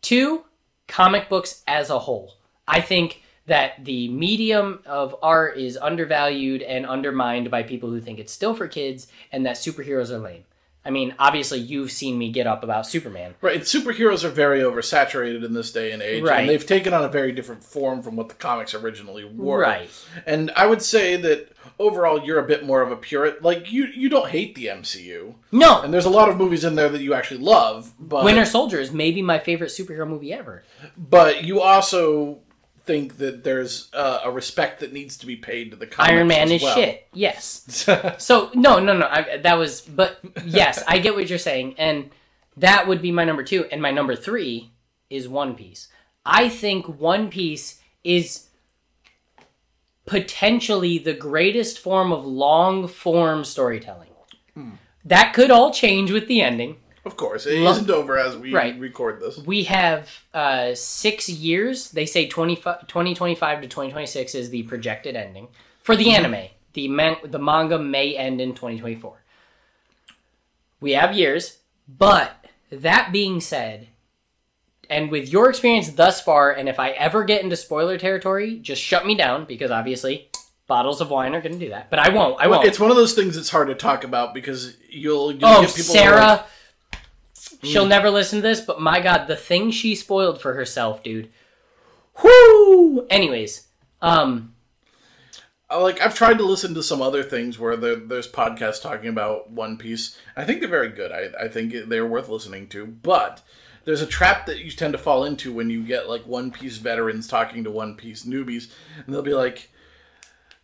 Two, 0.01 0.45
comic 0.87 1.29
books 1.29 1.63
as 1.67 1.91
a 1.91 1.99
whole. 1.99 2.35
I 2.69 2.81
think 2.81 3.23
that 3.47 3.85
the 3.85 4.09
medium 4.09 4.81
of 4.87 5.15
art 5.23 5.59
is 5.59 5.77
undervalued 5.77 6.63
and 6.63 6.87
undermined 6.87 7.51
by 7.51 7.63
people 7.63 7.91
who 7.91 8.01
think 8.01 8.19
it's 8.19 8.33
still 8.33 8.55
for 8.55 8.67
kids 8.69 9.07
and 9.33 9.45
that 9.47 9.57
superheroes 9.57 10.11
are 10.11 10.19
lame. 10.19 10.45
I 10.87 10.91
mean, 10.91 11.15
obviously, 11.19 11.61
you've 11.61 11.91
seen 11.91 12.19
me 12.19 12.31
get 12.31 12.47
up 12.47 12.63
about 12.63 12.87
Superman. 12.87 13.35
Right, 13.41 13.57
and 13.57 13.65
superheroes 13.65 14.23
are 14.23 14.29
very 14.29 14.61
oversaturated 14.61 15.43
in 15.43 15.55
this 15.55 15.73
day 15.73 15.93
and 15.93 16.03
age, 16.03 16.23
Right. 16.23 16.41
and 16.41 16.49
they've 16.49 16.67
taken 16.67 16.93
on 16.93 17.03
a 17.03 17.09
very 17.09 17.33
different 17.33 17.65
form 17.65 18.03
from 18.03 18.17
what 18.17 18.29
the 18.29 18.35
comics 18.35 18.75
originally 18.75 19.25
were. 19.25 19.61
Right. 19.61 19.89
And 20.27 20.51
I 20.55 20.67
would 20.67 20.83
say 20.83 21.17
that 21.17 21.49
overall, 21.79 22.23
you're 22.23 22.39
a 22.39 22.47
bit 22.47 22.67
more 22.67 22.83
of 22.83 22.93
a 22.93 22.97
purist. 22.97 23.43
Like 23.43 23.73
you, 23.73 23.87
you 23.87 24.11
don't 24.11 24.29
hate 24.29 24.55
the 24.57 24.67
MCU, 24.67 25.35
No, 25.53 25.81
and 25.81 25.93
there's 25.93 26.05
a 26.05 26.11
lot 26.11 26.29
of 26.29 26.37
movies 26.37 26.65
in 26.65 26.75
there 26.75 26.91
that 26.91 27.01
you 27.01 27.15
actually 27.15 27.41
love. 27.41 27.95
But 27.99 28.25
Winter 28.27 28.45
Soldier 28.45 28.79
is 28.79 28.93
maybe 28.93 29.23
my 29.23 29.39
favorite 29.39 29.71
superhero 29.71 30.07
movie 30.07 30.35
ever. 30.35 30.65
but 30.99 31.45
you 31.45 31.63
also 31.63 32.41
think 32.85 33.19
that 33.19 33.45
there's 33.45 33.91
uh, 33.93 34.21
a 34.25 34.31
respect 34.31 34.81
that 34.81 34.93
needs 34.93 35.17
to 35.19 35.27
be 35.27 35.37
paid 35.37 35.71
to 35.71 35.77
the 35.77 35.87
comics 35.87 36.13
Iron 36.13 36.29
Man 36.29 36.51
is 36.51 36.63
well. 36.63 36.75
shit. 36.75 37.09
Yes. 37.13 37.89
So 38.19 38.51
no, 38.55 38.79
no, 38.79 38.97
no. 38.97 39.07
I, 39.07 39.39
that 39.39 39.59
was, 39.59 39.81
but 39.81 40.19
yes, 40.45 40.83
I 40.87 40.99
get 40.99 41.15
what 41.15 41.29
you're 41.29 41.39
saying, 41.39 41.75
and 41.79 42.11
that 42.57 42.87
would 42.87 43.03
be 43.03 43.11
my 43.11 43.25
number 43.25 43.43
two, 43.43 43.65
and 43.67 43.81
my 43.83 43.91
number 43.91 44.15
three 44.15 44.73
is 45.11 45.29
One 45.29 45.55
Piece. 45.55 45.89
I 46.25 46.49
think 46.49 46.87
One 46.87 47.31
Piece 47.31 47.81
is 48.03 48.49
potentially 50.07 50.99
the 50.99 51.15
greatest 51.15 51.79
form 51.79 52.13
of 52.13 52.25
long 52.27 52.87
form 52.87 53.45
storytelling. 53.45 54.09
That 55.05 55.35
could 55.35 55.51
all 55.51 55.73
change 55.73 56.11
with 56.11 56.29
the 56.29 56.41
ending. 56.41 56.77
Of 57.05 57.17
course, 57.17 57.45
it 57.47 57.61
not 57.63 57.91
over 57.91 58.19
as 58.19 58.37
we 58.37 58.53
Right. 58.55 58.79
record 58.79 59.21
this. 59.21 59.37
we 59.39 59.65
have 59.65 60.11
uh, 60.33 60.75
six 60.75 61.29
years. 61.29 61.91
They 61.91 62.07
say 62.07 62.27
20, 62.29 62.57
2025 62.57 63.61
to 63.63 63.69
2026 63.69 64.35
is 64.35 64.51
the 64.51 64.63
projected 64.63 65.15
ending 65.15 65.49
for 65.83 65.97
the 65.97 66.11
anime. 66.13 66.47
The, 66.73 66.89
man, 66.89 67.17
the 67.25 67.39
manga 67.39 67.79
may 67.79 68.17
end 68.17 68.41
in 68.41 68.51
2024. 68.55 69.23
We 70.81 70.93
have 70.93 71.15
years, 71.15 71.59
but 71.87 72.33
that 72.71 73.11
being 73.13 73.41
said, 73.41 73.89
and 74.91 75.11
with 75.11 75.29
your 75.33 75.49
experience 75.51 75.91
thus 75.91 76.21
far, 76.21 76.53
and 76.53 76.69
if 76.69 76.79
I 76.81 76.91
ever 76.91 77.25
get 77.25 77.43
into 77.43 77.57
spoiler 77.57 77.97
territory, 77.99 78.59
just 78.59 78.83
shut 78.83 79.07
me 79.07 79.15
down 79.15 79.45
because 79.45 79.71
obviously 79.71 80.29
bottles 80.67 81.01
of 81.01 81.11
wine 81.11 81.35
are 81.35 81.41
going 81.41 81.53
to 81.55 81.59
do 81.59 81.71
that. 81.71 81.91
But 81.91 81.99
I 82.01 82.09
won't. 82.11 82.39
I 82.41 82.49
won't. 82.49 82.67
It's 82.67 82.81
one 82.81 82.91
of 82.91 82.97
those 82.97 83.15
things 83.15 83.37
that's 83.37 83.51
hard 83.51 83.69
to 83.69 83.75
talk 83.75 84.05
about 84.05 84.35
because 84.35 84.77
you'll, 84.91 85.33
you'll 85.33 85.45
Oh, 85.49 85.61
get 85.63 85.75
people 85.75 85.95
who 85.95 86.01
are 86.01 86.03
Sarah. 86.05 86.27
like, 86.27 86.47
She'll 87.65 87.87
never 87.87 88.11
listen 88.11 88.39
to 88.39 88.43
this, 88.43 88.61
but 88.61 88.81
my 88.81 89.01
god, 89.01 89.27
the 89.27 89.37
thing 89.37 89.71
she 89.71 89.95
spoiled 89.95 90.41
for 90.41 90.55
herself, 90.55 91.03
dude. 91.03 91.31
Whoo! 92.23 93.07
Anyways, 93.11 93.67
um, 94.01 94.55
like 95.71 96.01
I've 96.01 96.15
tried 96.15 96.39
to 96.39 96.45
listen 96.45 96.75
to 96.75 96.83
some 96.83 97.03
other 97.03 97.23
things 97.23 97.59
where 97.59 97.77
there, 97.77 97.97
there's 97.97 98.31
podcasts 98.31 98.83
talking 98.83 99.09
about 99.09 99.51
One 99.51 99.77
Piece. 99.77 100.19
I 100.37 100.45
think 100.45 100.61
they're 100.61 100.69
very 100.69 100.91
good. 100.91 101.11
I, 101.13 101.45
I 101.45 101.49
think 101.49 101.75
they're 101.89 102.07
worth 102.07 102.29
listening 102.29 102.69
to. 102.69 102.87
But 102.87 103.43
there's 103.85 104.03
a 104.03 104.07
trap 104.07 104.47
that 104.47 104.59
you 104.59 104.71
tend 104.71 104.93
to 104.93 104.99
fall 104.99 105.25
into 105.25 105.53
when 105.53 105.71
you 105.71 105.83
get 105.83 106.09
like 106.09 106.27
One 106.27 106.51
Piece 106.51 106.79
veterans 106.79 107.27
talking 107.27 107.65
to 107.65 107.71
One 107.71 107.97
Piece 107.97 108.25
newbies, 108.25 108.71
and 109.05 109.15
they'll 109.15 109.23
be 109.23 109.35
like, 109.35 109.71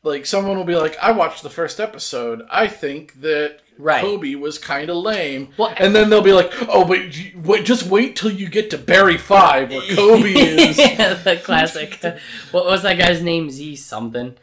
like 0.03 0.27
someone 0.27 0.57
will 0.57 0.65
be 0.65 0.77
like, 0.77 0.97
"I 0.99 1.13
watched 1.13 1.43
the 1.43 1.51
first 1.51 1.81
episode. 1.81 2.43
I 2.51 2.67
think 2.69 3.21
that." 3.21 3.59
Right. 3.79 4.05
Koby 4.05 4.39
was 4.39 4.59
kind 4.59 4.91
of 4.91 4.99
lame, 4.99 5.55
Well- 5.57 5.73
and 5.79 5.97
then 5.97 6.11
they'll 6.11 6.21
be 6.21 6.35
like, 6.35 6.53
"Oh, 6.69 6.85
but 6.85 6.99
wait, 7.35 7.65
just 7.65 7.87
wait 7.87 8.15
till 8.15 8.31
you 8.31 8.47
get 8.51 8.69
to 8.71 8.79
Barry 8.79 9.17
Five, 9.17 9.71
where 9.71 9.81
Koby 9.97 10.35
is." 10.37 10.77
the 11.25 11.41
classic. 11.43 11.99
what 12.51 12.67
was 12.67 12.83
that 12.83 12.99
guy's 12.99 13.23
name? 13.23 13.51
Z 13.51 13.77
something. 13.77 14.37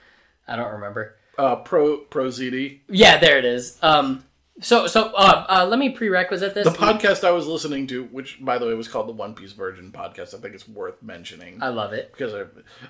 I 0.48 0.56
don't 0.56 0.72
remember. 0.74 1.16
Uh, 1.38 1.58
pro 1.58 1.98
Pro 1.98 2.30
ZD. 2.30 2.80
Yeah, 2.90 3.20
there 3.20 3.38
it 3.38 3.46
is. 3.46 3.78
Um, 3.84 4.24
so 4.60 4.88
so 4.88 5.12
uh, 5.16 5.46
uh 5.50 5.66
let 5.70 5.80
me 5.80 5.90
prerequisite 5.90 6.56
this. 6.56 6.66
The 6.66 6.78
podcast 6.78 7.24
I 7.24 7.32
was 7.32 7.48
listening 7.48 7.88
to, 7.88 8.06
which 8.06 8.44
by 8.44 8.58
the 8.58 8.66
way 8.66 8.74
was 8.74 8.88
called 8.88 9.08
the 9.08 9.14
One 9.14 9.34
Piece 9.34 9.52
Virgin 9.52 9.92
podcast, 9.92 10.34
I 10.34 10.40
think 10.40 10.56
it's 10.56 10.68
worth 10.68 11.02
mentioning 11.04 11.60
I 11.62 11.70
love 11.70 11.94
it. 11.94 12.12
because 12.12 12.34
I, 12.34 12.46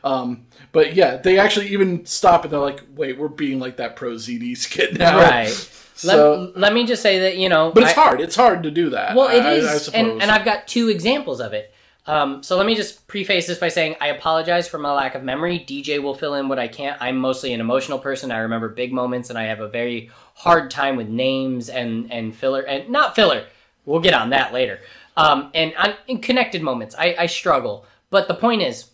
um, 0.08 0.46
but 0.72 0.96
yeah, 0.96 1.18
they 1.18 1.40
actually 1.40 1.68
even 1.70 2.06
stop 2.06 2.44
and 2.44 2.54
they're 2.54 2.60
like, 2.60 2.82
"Wait, 2.96 3.18
we're 3.18 3.28
being 3.28 3.60
like 3.60 3.78
that 3.78 3.96
pro 3.96 4.12
ZD 4.14 4.58
skit 4.58 4.98
now." 4.98 5.18
Right. 5.18 5.50
So, 5.96 6.52
let, 6.54 6.58
let 6.58 6.74
me 6.74 6.86
just 6.86 7.02
say 7.02 7.20
that 7.22 7.38
you 7.38 7.50
know, 7.50 7.72
but 7.72 7.84
it's 7.84 7.98
I- 7.98 8.02
hard. 8.02 8.22
It's 8.22 8.36
hard 8.36 8.64
to 8.64 8.72
do 8.72 8.92
that. 8.92 9.16
Well, 9.16 9.30
it 9.30 9.42
I- 9.42 9.54
is, 9.54 9.66
I, 9.66 9.74
I 9.74 9.78
suppose. 9.78 10.00
and, 10.00 10.22
and 10.22 10.32
I've 10.32 10.46
got 10.46 10.68
two 10.68 10.90
examples 10.90 11.42
of 11.42 11.54
it. 11.54 11.74
Um, 12.08 12.42
so 12.42 12.56
let 12.56 12.66
me 12.66 12.74
just 12.74 13.06
preface 13.08 13.48
this 13.48 13.60
by 13.60 13.68
saying 13.68 13.98
I 14.00 14.08
apologize 14.08 14.68
for 14.68 14.78
my 14.78 14.94
lack 14.94 15.14
of 15.14 15.24
memory. 15.24 15.60
DJ 15.60 16.02
will 16.02 16.16
fill 16.16 16.36
in 16.36 16.48
what 16.48 16.58
I 16.58 16.70
can't. 16.70 17.00
I'm 17.02 17.18
mostly 17.18 17.54
an 17.54 17.60
emotional 17.60 18.00
person. 18.00 18.32
I 18.32 18.40
remember 18.40 18.70
big 18.70 18.94
moments, 18.94 19.30
and 19.30 19.38
I 19.38 19.44
have 19.44 19.60
a 19.60 19.68
very 19.68 20.10
hard 20.34 20.72
time 20.72 20.96
with 20.96 21.10
names 21.10 21.68
and 21.70 22.12
and 22.12 22.34
filler 22.34 22.62
and 22.62 22.90
not 22.90 23.14
filler. 23.14 23.46
We'll 23.86 24.00
get 24.00 24.14
on 24.14 24.30
that 24.30 24.54
later. 24.54 24.80
Um, 25.18 25.50
and 25.54 25.74
on, 25.78 25.96
in 26.08 26.20
connected 26.20 26.62
moments, 26.62 26.96
I, 26.98 27.16
I 27.20 27.26
struggle. 27.26 27.86
But 28.10 28.28
the 28.28 28.36
point 28.36 28.62
is, 28.62 28.92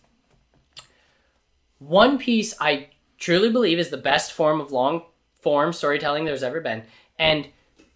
One 1.80 2.18
Piece, 2.18 2.56
I 2.60 2.90
truly 3.18 3.52
believe, 3.52 3.78
is 3.78 3.90
the 3.90 3.98
best 3.98 4.32
form 4.32 4.60
of 4.60 4.72
long 4.72 5.04
form 5.42 5.74
storytelling 5.74 6.26
there's 6.26 6.44
ever 6.44 6.62
been. 6.62 6.84
And 7.20 7.48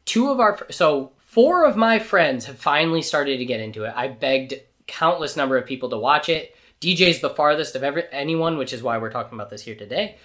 two 0.06 0.30
of 0.30 0.40
our, 0.40 0.68
so 0.70 1.14
four 1.20 1.66
of 1.66 1.78
my 1.78 2.00
friends 2.00 2.46
have 2.46 2.60
finally 2.60 3.02
started 3.02 3.38
to 3.38 3.46
get 3.46 3.62
into 3.62 3.86
it. 3.86 3.94
I 3.96 4.10
begged 4.10 4.56
countless 4.88 5.36
number 5.36 5.58
of 5.58 5.66
people 5.66 5.90
to 5.90 5.98
watch 5.98 6.30
it. 6.30 6.56
DJ's 6.82 7.20
the 7.20 7.30
farthest 7.30 7.76
of 7.76 7.84
ever 7.84 8.04
anyone, 8.12 8.58
which 8.58 8.74
is 8.74 8.84
why 8.84 8.98
we're 8.98 9.12
talking 9.12 9.38
about 9.38 9.50
this 9.50 9.64
here 9.64 9.76
today. 9.76 10.18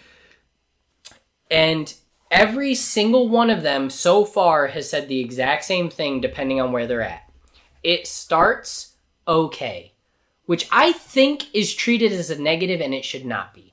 And 1.50 1.92
every 2.30 2.74
single 2.74 3.28
one 3.28 3.50
of 3.50 3.62
them 3.62 3.90
so 3.90 4.24
far 4.24 4.68
has 4.68 4.88
said 4.88 5.08
the 5.08 5.20
exact 5.20 5.64
same 5.64 5.90
thing 5.90 6.20
depending 6.20 6.60
on 6.60 6.72
where 6.72 6.86
they're 6.86 7.02
at. 7.02 7.30
It 7.82 8.06
starts 8.06 8.96
okay, 9.28 9.92
which 10.46 10.68
I 10.70 10.92
think 10.92 11.54
is 11.54 11.74
treated 11.74 12.12
as 12.12 12.30
a 12.30 12.40
negative 12.40 12.80
and 12.80 12.94
it 12.94 13.04
should 13.04 13.26
not 13.26 13.54
be. 13.54 13.72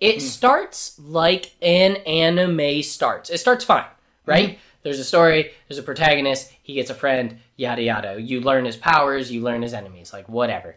It 0.00 0.16
hmm. 0.16 0.20
starts 0.20 0.98
like 0.98 1.54
an 1.62 1.96
anime 2.06 2.82
starts. 2.82 3.30
It 3.30 3.38
starts 3.38 3.64
fine, 3.64 3.86
right? 4.26 4.50
Hmm. 4.50 4.56
There's 4.82 4.98
a 4.98 5.04
story, 5.04 5.52
there's 5.68 5.78
a 5.78 5.82
protagonist, 5.82 6.52
he 6.60 6.74
gets 6.74 6.90
a 6.90 6.94
friend, 6.94 7.38
yada 7.56 7.82
yada. 7.82 8.20
You 8.20 8.40
learn 8.40 8.64
his 8.64 8.76
powers, 8.76 9.30
you 9.30 9.42
learn 9.42 9.62
his 9.62 9.74
enemies, 9.74 10.12
like 10.12 10.28
whatever. 10.28 10.76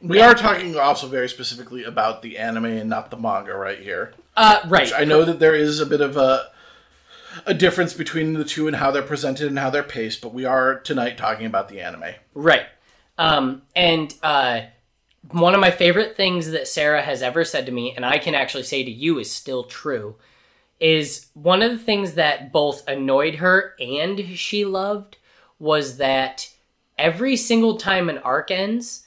we 0.00 0.20
are 0.20 0.34
talking 0.34 0.76
also 0.76 1.06
very 1.06 1.28
specifically 1.28 1.84
about 1.84 2.22
the 2.22 2.38
anime 2.38 2.66
and 2.66 2.90
not 2.90 3.10
the 3.10 3.16
manga 3.16 3.54
right 3.54 3.78
here. 3.78 4.14
Uh, 4.36 4.60
right. 4.66 4.92
I 4.94 5.04
know 5.04 5.24
that 5.24 5.38
there 5.38 5.54
is 5.54 5.80
a 5.80 5.86
bit 5.86 6.00
of 6.00 6.16
a 6.16 6.50
a 7.46 7.54
difference 7.54 7.94
between 7.94 8.34
the 8.34 8.44
two 8.44 8.66
and 8.66 8.76
how 8.76 8.90
they're 8.90 9.02
presented 9.02 9.48
and 9.48 9.58
how 9.58 9.70
they're 9.70 9.82
paced, 9.82 10.20
but 10.20 10.32
we 10.32 10.44
are 10.44 10.78
tonight 10.80 11.18
talking 11.18 11.46
about 11.46 11.68
the 11.68 11.80
anime. 11.80 12.14
Right. 12.32 12.66
Um, 13.18 13.62
and 13.74 14.14
uh, 14.22 14.62
one 15.30 15.54
of 15.54 15.60
my 15.60 15.70
favorite 15.70 16.16
things 16.16 16.50
that 16.50 16.68
Sarah 16.68 17.02
has 17.02 17.22
ever 17.22 17.44
said 17.44 17.66
to 17.66 17.72
me, 17.72 17.94
and 17.96 18.04
I 18.04 18.18
can 18.18 18.34
actually 18.34 18.64
say 18.64 18.84
to 18.84 18.90
you 18.90 19.18
is 19.18 19.30
still 19.30 19.64
true, 19.64 20.16
is 20.80 21.26
one 21.34 21.62
of 21.62 21.70
the 21.70 21.78
things 21.78 22.14
that 22.14 22.52
both 22.52 22.86
annoyed 22.86 23.36
her 23.36 23.74
and 23.80 24.20
she 24.36 24.64
loved 24.64 25.16
was 25.58 25.98
that 25.98 26.50
every 26.98 27.36
single 27.36 27.76
time 27.76 28.08
an 28.08 28.18
arc 28.18 28.50
ends 28.50 29.06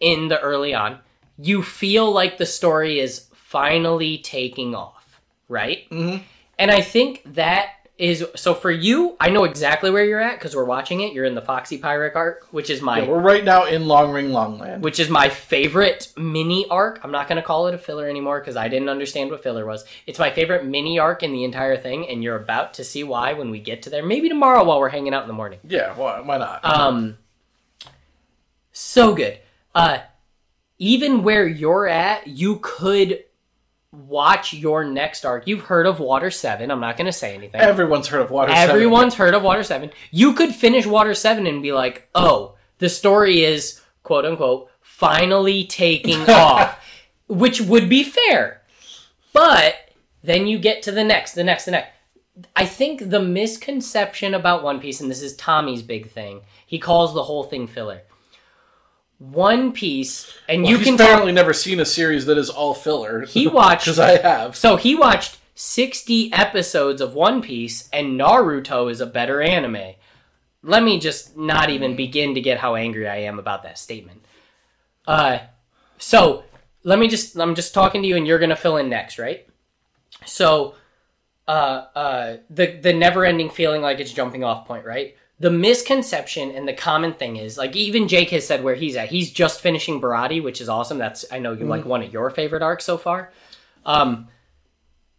in 0.00 0.28
the 0.28 0.40
early 0.40 0.74
on, 0.74 0.98
you 1.38 1.62
feel 1.62 2.10
like 2.10 2.38
the 2.38 2.46
story 2.46 3.00
is 3.00 3.26
finally 3.34 4.18
taking 4.18 4.74
off, 4.74 5.20
right? 5.48 5.88
Mm-hmm. 5.90 6.22
And 6.58 6.70
I 6.70 6.80
think 6.80 7.22
that 7.34 7.83
is 7.96 8.24
so 8.34 8.54
for 8.54 8.72
you. 8.72 9.16
I 9.20 9.30
know 9.30 9.44
exactly 9.44 9.88
where 9.90 10.04
you're 10.04 10.20
at 10.20 10.36
because 10.38 10.56
we're 10.56 10.64
watching 10.64 11.00
it. 11.02 11.12
You're 11.12 11.24
in 11.26 11.36
the 11.36 11.40
Foxy 11.40 11.78
Pyric 11.78 12.16
arc, 12.16 12.48
which 12.50 12.68
is 12.68 12.82
my 12.82 13.06
We're 13.06 13.20
right 13.20 13.44
now 13.44 13.66
in 13.66 13.86
Long 13.86 14.10
Ring 14.10 14.30
Longland. 14.30 14.82
which 14.82 14.98
is 14.98 15.08
my 15.08 15.28
favorite 15.28 16.12
mini 16.16 16.66
arc. 16.68 16.98
I'm 17.04 17.12
not 17.12 17.28
going 17.28 17.36
to 17.36 17.42
call 17.42 17.68
it 17.68 17.74
a 17.74 17.78
filler 17.78 18.08
anymore 18.08 18.40
because 18.40 18.56
I 18.56 18.66
didn't 18.66 18.88
understand 18.88 19.30
what 19.30 19.44
filler 19.44 19.64
was. 19.64 19.84
It's 20.08 20.18
my 20.18 20.30
favorite 20.30 20.66
mini 20.66 20.98
arc 20.98 21.22
in 21.22 21.30
the 21.32 21.44
entire 21.44 21.76
thing, 21.76 22.08
and 22.08 22.20
you're 22.22 22.34
about 22.36 22.74
to 22.74 22.84
see 22.84 23.04
why 23.04 23.32
when 23.34 23.50
we 23.50 23.60
get 23.60 23.82
to 23.82 23.90
there. 23.90 24.04
Maybe 24.04 24.28
tomorrow 24.28 24.64
while 24.64 24.80
we're 24.80 24.88
hanging 24.88 25.14
out 25.14 25.22
in 25.22 25.28
the 25.28 25.34
morning. 25.34 25.60
Yeah, 25.62 25.94
why, 25.94 26.20
why 26.20 26.38
not? 26.38 26.64
Um, 26.64 27.18
so 28.72 29.14
good. 29.14 29.38
Uh, 29.72 29.98
even 30.78 31.22
where 31.22 31.46
you're 31.46 31.86
at, 31.86 32.26
you 32.26 32.58
could 32.60 33.22
watch 33.94 34.52
your 34.52 34.84
next 34.84 35.24
arc. 35.24 35.46
You've 35.46 35.62
heard 35.62 35.86
of 35.86 36.00
Water 36.00 36.30
Seven. 36.30 36.70
I'm 36.70 36.80
not 36.80 36.96
going 36.96 37.06
to 37.06 37.12
say 37.12 37.34
anything. 37.34 37.60
Everyone's 37.60 38.08
heard 38.08 38.20
of 38.20 38.30
Water 38.30 38.52
Seven. 38.52 38.70
Everyone's 38.70 39.14
heard 39.14 39.34
of 39.34 39.42
Water 39.42 39.62
7. 39.62 39.90
You 40.10 40.34
could 40.34 40.54
finish 40.54 40.86
Water 40.86 41.14
7 41.14 41.46
and 41.46 41.62
be 41.62 41.72
like, 41.72 42.08
oh, 42.14 42.56
the 42.78 42.88
story 42.88 43.44
is, 43.44 43.80
quote 44.02 44.24
unquote, 44.24 44.70
finally 44.80 45.64
taking 45.64 46.20
off, 46.28 46.78
which 47.28 47.60
would 47.60 47.88
be 47.88 48.04
fair. 48.04 48.62
But 49.32 49.74
then 50.22 50.46
you 50.46 50.58
get 50.58 50.82
to 50.84 50.92
the 50.92 51.04
next, 51.04 51.34
the 51.34 51.44
next, 51.44 51.64
the 51.64 51.72
next. 51.72 51.90
I 52.56 52.66
think 52.66 53.10
the 53.10 53.22
misconception 53.22 54.34
about 54.34 54.64
One 54.64 54.80
Piece, 54.80 55.00
and 55.00 55.10
this 55.10 55.22
is 55.22 55.36
Tommy's 55.36 55.82
big 55.82 56.10
thing, 56.10 56.40
he 56.66 56.78
calls 56.78 57.14
the 57.14 57.24
whole 57.24 57.44
thing 57.44 57.66
filler. 57.66 58.02
One 59.30 59.72
Piece, 59.72 60.32
and 60.48 60.66
you 60.66 60.76
He's 60.76 60.86
can 60.86 60.96
tell 60.96 61.06
apparently 61.06 61.32
never 61.32 61.52
seen 61.52 61.80
a 61.80 61.84
series 61.84 62.26
that 62.26 62.38
is 62.38 62.50
all 62.50 62.74
filler. 62.74 63.22
he 63.22 63.46
watched 63.60 63.86
because 63.86 63.98
I 63.98 64.18
have. 64.18 64.56
so 64.56 64.76
he 64.76 64.94
watched 64.94 65.38
60 65.54 66.32
episodes 66.32 67.00
of 67.00 67.14
One 67.14 67.40
Piece, 67.42 67.88
and 67.92 68.18
Naruto 68.20 68.90
is 68.90 69.00
a 69.00 69.06
better 69.06 69.40
anime. 69.40 69.94
Let 70.62 70.82
me 70.82 70.98
just 70.98 71.36
not 71.36 71.70
even 71.70 71.94
begin 71.96 72.34
to 72.34 72.40
get 72.40 72.58
how 72.58 72.74
angry 72.74 73.08
I 73.08 73.16
am 73.18 73.38
about 73.38 73.62
that 73.64 73.78
statement. 73.78 74.24
Uh, 75.06 75.38
so 75.98 76.44
let 76.82 76.98
me 76.98 77.08
just, 77.08 77.38
I'm 77.38 77.54
just 77.54 77.74
talking 77.74 78.02
to 78.02 78.08
you, 78.08 78.16
and 78.16 78.26
you're 78.26 78.38
gonna 78.38 78.56
fill 78.56 78.76
in 78.78 78.88
next, 78.88 79.18
right? 79.18 79.46
So, 80.26 80.74
uh, 81.46 81.84
uh, 81.94 82.36
the 82.48 82.78
the 82.80 82.92
never 82.94 83.24
ending 83.24 83.50
feeling 83.50 83.82
like 83.82 84.00
it's 84.00 84.12
jumping 84.12 84.42
off 84.44 84.66
point, 84.66 84.86
right? 84.86 85.16
The 85.40 85.50
misconception 85.50 86.52
and 86.52 86.66
the 86.68 86.72
common 86.72 87.12
thing 87.12 87.36
is 87.36 87.58
like 87.58 87.74
even 87.74 88.06
Jake 88.08 88.30
has 88.30 88.46
said 88.46 88.62
where 88.62 88.76
he's 88.76 88.94
at. 88.96 89.08
He's 89.08 89.30
just 89.32 89.60
finishing 89.60 90.00
Baratie, 90.00 90.42
which 90.42 90.60
is 90.60 90.68
awesome. 90.68 90.96
That's 90.98 91.24
I 91.30 91.38
know 91.40 91.52
you 91.52 91.66
like 91.66 91.84
one 91.84 92.02
of 92.02 92.12
your 92.12 92.30
favorite 92.30 92.62
arcs 92.62 92.84
so 92.84 92.96
far. 92.96 93.32
Um, 93.84 94.28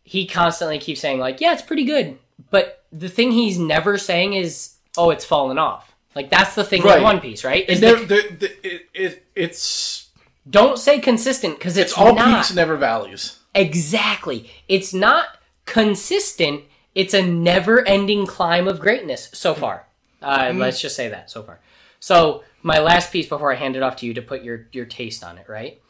he 0.04 0.26
constantly 0.26 0.80
keeps 0.80 1.02
saying 1.02 1.20
like, 1.20 1.42
yeah, 1.42 1.52
it's 1.54 1.62
pretty 1.62 1.84
good, 1.84 2.18
but 2.50 2.84
the 2.92 3.10
thing 3.10 3.32
he's 3.32 3.60
never 3.60 3.98
saying 3.98 4.34
is, 4.34 4.76
oh, 4.98 5.10
it's 5.10 5.26
fallen 5.26 5.58
off. 5.58 5.94
Like 6.16 6.30
that's 6.30 6.56
the 6.56 6.64
thing 6.64 6.82
Right. 6.82 6.96
with 6.96 7.04
One 7.04 7.20
Piece, 7.20 7.44
right? 7.44 7.68
Is 7.70 7.82
There- 7.82 7.98
the, 7.98 8.06
there- 8.40 8.50
it, 8.64 8.82
it, 8.94 9.26
it's 9.36 10.10
don't 10.50 10.80
say 10.80 11.00
consistent 11.00 11.58
because 11.58 11.76
it's, 11.76 11.92
it's 11.92 12.00
all 12.00 12.16
not. 12.16 12.38
peaks, 12.46 12.56
never 12.56 12.78
valleys. 12.78 13.40
Exactly. 13.54 14.50
It's 14.70 14.94
not 14.94 15.26
consistent. 15.66 16.64
It's 16.94 17.14
a 17.14 17.22
never-ending 17.22 18.28
climb 18.28 18.68
of 18.68 18.80
greatness 18.80 19.30
so 19.34 19.54
far. 19.54 19.88
Uh, 20.26 20.54
Let's 20.56 20.82
just 20.82 20.96
say 20.96 21.10
that 21.10 21.30
so 21.30 21.44
far. 21.44 21.60
So 22.00 22.44
my 22.62 22.80
last 22.80 23.12
piece 23.12 23.28
before 23.28 23.52
I 23.52 23.56
hand 23.56 23.76
it 23.76 23.84
off 23.84 23.96
to 23.98 24.06
you 24.06 24.14
to 24.16 24.22
put 24.22 24.44
your 24.44 24.68
your 24.72 24.86
taste 24.86 25.24
on 25.24 25.38
it, 25.38 25.48
right, 25.48 25.82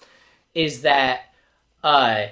is 0.54 0.82
that 0.82 1.22
uh, 1.84 2.28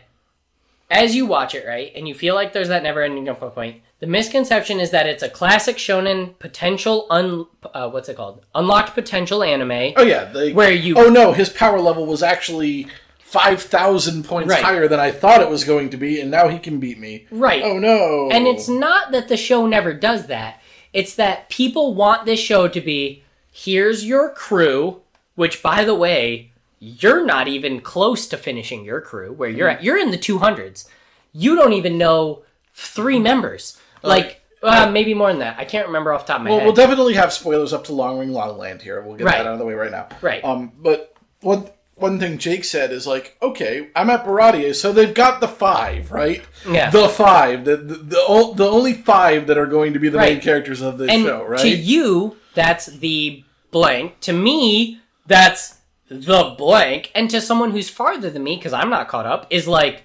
as 0.90 1.16
you 1.16 1.26
watch 1.26 1.56
it, 1.56 1.66
right, 1.66 1.92
and 1.96 2.08
you 2.08 2.14
feel 2.14 2.36
like 2.36 2.54
there's 2.54 2.68
that 2.68 2.84
never-ending 2.84 3.34
point. 3.36 3.82
The 4.00 4.08
misconception 4.08 4.80
is 4.80 4.92
that 4.92 5.08
it's 5.08 5.24
a 5.24 5.30
classic 5.30 5.78
shonen 5.78 6.38
potential 6.40 7.08
un 7.10 7.48
uh, 7.74 7.90
what's 7.90 8.10
it 8.10 8.18
called 8.18 8.46
unlocked 8.54 8.94
potential 8.94 9.42
anime. 9.44 9.94
Oh 9.96 10.04
yeah, 10.04 10.26
the, 10.26 10.52
Where 10.54 10.72
you- 10.72 10.96
Oh 10.98 11.10
no, 11.10 11.32
his 11.32 11.50
power 11.50 11.80
level 11.80 12.06
was 12.06 12.22
actually 12.22 12.88
five 13.20 13.62
thousand 13.62 14.26
points 14.26 14.50
Right. 14.50 14.64
higher 14.64 14.88
than 14.88 15.00
I 15.00 15.12
thought 15.12 15.42
it 15.42 15.50
was 15.50 15.64
going 15.64 15.90
to 15.92 15.98
be, 15.98 16.20
and 16.22 16.30
now 16.30 16.50
he 16.50 16.60
can 16.60 16.80
beat 16.80 17.00
me. 17.00 17.28
Right. 17.32 17.64
Oh 17.64 17.80
no. 17.80 18.30
And 18.32 18.46
it's 18.46 18.68
not 18.68 19.12
that 19.14 19.30
the 19.30 19.38
show 19.38 19.66
never 19.66 19.94
does 19.94 20.28
that. 20.28 20.60
It's 20.94 21.16
that 21.16 21.50
people 21.50 21.94
want 21.96 22.26
this 22.26 22.40
show 22.40 22.68
to 22.68 22.80
be 22.82 23.24
here's 23.52 24.06
your 24.06 24.30
crew, 24.30 25.02
which 25.36 25.62
by 25.64 25.84
the 25.84 25.96
way, 25.96 26.52
you're 26.80 27.26
not 27.26 27.48
even 27.48 27.82
close 27.82 28.28
to 28.28 28.38
finishing 28.38 28.84
your 28.86 29.02
crew 29.02 29.32
where 29.34 29.50
you're 29.50 29.70
at. 29.70 29.84
You're 29.84 29.98
in 29.98 30.12
the 30.12 30.18
200s. 30.18 30.88
You 31.32 31.56
don't 31.56 31.74
even 31.74 31.98
know 31.98 32.44
three 32.74 33.20
members. 33.20 33.80
Like 34.04 34.42
uh, 34.62 34.90
maybe 34.92 35.14
more 35.14 35.30
than 35.30 35.40
that. 35.40 35.58
I 35.60 35.66
can't 35.66 35.88
remember 35.88 36.14
off 36.14 36.26
the 36.26 36.34
top 36.34 36.40
of 36.42 36.44
my 36.46 36.50
Well, 36.52 36.60
head. 36.60 36.66
we'll 36.66 36.76
definitely 36.76 37.14
have 37.16 37.34
spoilers 37.34 37.74
up 37.74 37.86
to 37.86 37.94
Long 37.94 38.20
Ring 38.20 38.32
Long 38.32 38.58
Land 38.58 38.82
here. 38.82 39.02
We'll 39.02 39.16
get 39.18 39.26
Right. 39.26 39.38
that 39.40 39.48
out 39.48 39.54
of 39.54 39.60
the 39.60 39.66
way 39.66 39.74
right 39.74 39.92
now. 39.92 40.08
Right. 40.22 40.44
Um, 40.44 40.72
but 40.80 41.16
one 41.42 41.70
one 41.96 42.20
thing 42.20 42.38
Jake 42.38 42.64
said 42.64 42.92
is 42.92 43.06
like, 43.06 43.38
okay, 43.42 43.90
I'm 43.96 44.10
at 44.10 44.26
Baratie, 44.26 44.74
so 44.74 44.92
they've 44.92 45.14
got 45.14 45.42
the 45.42 45.48
five, 45.48 46.12
right? 46.12 46.44
Yeah. 46.68 46.90
The 46.90 47.08
five, 47.08 47.66
the 47.66 47.78
the 47.78 47.96
the, 47.96 48.54
the 48.56 48.68
only 48.70 48.94
five 48.94 49.48
that 49.48 49.58
are 49.58 49.68
going 49.68 49.94
to 49.94 50.00
be 50.00 50.10
the 50.10 50.18
main 50.18 50.42
characters 50.42 50.82
of 50.82 50.98
this 50.98 51.10
and 51.10 51.24
show, 51.24 51.44
right? 51.44 51.60
to 51.60 51.70
you, 51.70 52.38
that's 52.54 52.88
the 52.88 53.44
blank. 53.72 54.20
To 54.22 54.34
me, 54.34 55.02
that's 55.26 55.80
the 56.10 56.56
blank. 56.58 57.12
And 57.16 57.30
to 57.30 57.42
someone 57.42 57.72
who's 57.72 57.90
farther 57.90 58.30
than 58.30 58.44
me, 58.44 58.56
because 58.56 58.74
I'm 58.74 58.90
not 58.90 59.08
caught 59.08 59.26
up, 59.26 59.48
is 59.50 59.68
like, 59.68 60.04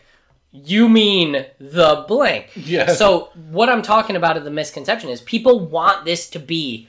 you 0.52 0.88
mean 0.88 1.46
the 1.58 2.04
blank. 2.08 2.50
Yeah. 2.54 2.92
So 2.92 3.30
what 3.50 3.68
I'm 3.68 3.82
talking 3.82 4.16
about 4.16 4.36
of 4.36 4.44
the 4.44 4.50
misconception 4.50 5.10
is 5.10 5.20
people 5.20 5.60
want 5.60 6.04
this 6.04 6.30
to 6.30 6.38
be 6.38 6.88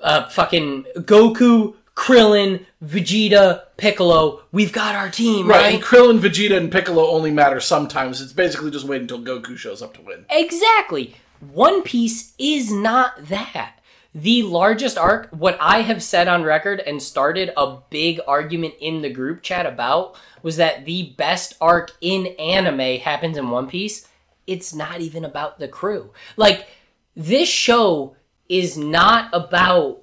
uh, 0.00 0.28
fucking 0.28 0.84
Goku, 0.96 1.74
Krillin, 1.96 2.64
Vegeta, 2.84 3.62
Piccolo. 3.78 4.42
We've 4.52 4.72
got 4.72 4.94
our 4.94 5.08
team, 5.08 5.48
Right, 5.48 5.56
right? 5.56 5.74
and 5.76 5.82
Krillin, 5.82 6.20
Vegeta, 6.20 6.56
and 6.56 6.70
Piccolo 6.70 7.06
only 7.10 7.30
matter 7.30 7.58
sometimes. 7.58 8.20
It's 8.20 8.34
basically 8.34 8.70
just 8.70 8.84
wait 8.86 9.00
until 9.00 9.20
Goku 9.20 9.56
shows 9.56 9.80
up 9.82 9.94
to 9.94 10.02
win. 10.02 10.26
Exactly. 10.30 11.16
One 11.40 11.82
Piece 11.82 12.34
is 12.38 12.70
not 12.70 13.26
that. 13.28 13.72
The 14.14 14.42
largest 14.42 14.96
arc, 14.96 15.28
what 15.30 15.58
I 15.60 15.82
have 15.82 16.02
said 16.02 16.28
on 16.28 16.42
record 16.42 16.80
and 16.80 17.02
started 17.02 17.50
a 17.56 17.78
big 17.90 18.20
argument 18.26 18.74
in 18.80 19.02
the 19.02 19.10
group 19.10 19.42
chat 19.42 19.66
about, 19.66 20.16
was 20.42 20.56
that 20.56 20.84
the 20.84 21.14
best 21.18 21.54
arc 21.60 21.92
in 22.00 22.28
anime 22.38 23.00
happens 23.00 23.36
in 23.36 23.50
One 23.50 23.68
Piece. 23.68 24.06
It's 24.46 24.72
not 24.74 25.00
even 25.00 25.24
about 25.24 25.58
the 25.58 25.68
crew. 25.68 26.12
Like, 26.36 26.66
this 27.14 27.48
show 27.48 28.16
is 28.48 28.78
not 28.78 29.28
about 29.32 30.02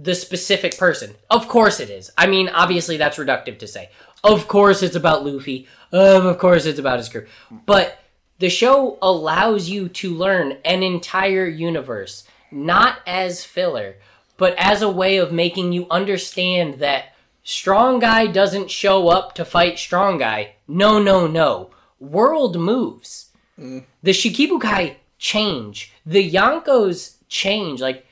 the 0.00 0.14
specific 0.14 0.78
person. 0.78 1.16
Of 1.28 1.48
course 1.48 1.80
it 1.80 1.90
is. 1.90 2.10
I 2.16 2.26
mean, 2.26 2.48
obviously 2.48 2.96
that's 2.96 3.18
reductive 3.18 3.58
to 3.58 3.66
say. 3.66 3.90
Of 4.22 4.46
course 4.48 4.82
it's 4.82 4.96
about 4.96 5.24
Luffy. 5.24 5.66
Um, 5.92 6.26
of 6.26 6.38
course 6.38 6.66
it's 6.66 6.78
about 6.78 6.98
his 6.98 7.08
crew. 7.08 7.26
But 7.50 7.98
the 8.38 8.48
show 8.48 8.98
allows 9.02 9.68
you 9.68 9.88
to 9.88 10.14
learn 10.14 10.58
an 10.64 10.82
entire 10.82 11.46
universe, 11.46 12.24
not 12.52 12.98
as 13.06 13.44
filler, 13.44 13.96
but 14.36 14.54
as 14.56 14.82
a 14.82 14.90
way 14.90 15.16
of 15.16 15.32
making 15.32 15.72
you 15.72 15.86
understand 15.90 16.74
that 16.74 17.14
strong 17.42 17.98
guy 17.98 18.26
doesn't 18.26 18.70
show 18.70 19.08
up 19.08 19.34
to 19.34 19.44
fight 19.44 19.78
strong 19.78 20.18
guy. 20.18 20.54
No, 20.68 21.02
no, 21.02 21.26
no. 21.26 21.70
World 21.98 22.56
moves. 22.56 23.30
The 23.56 23.84
Shikibukai 24.04 24.96
change. 25.18 25.92
The 26.06 26.30
Yonkos 26.30 27.16
change. 27.28 27.80
Like 27.80 28.06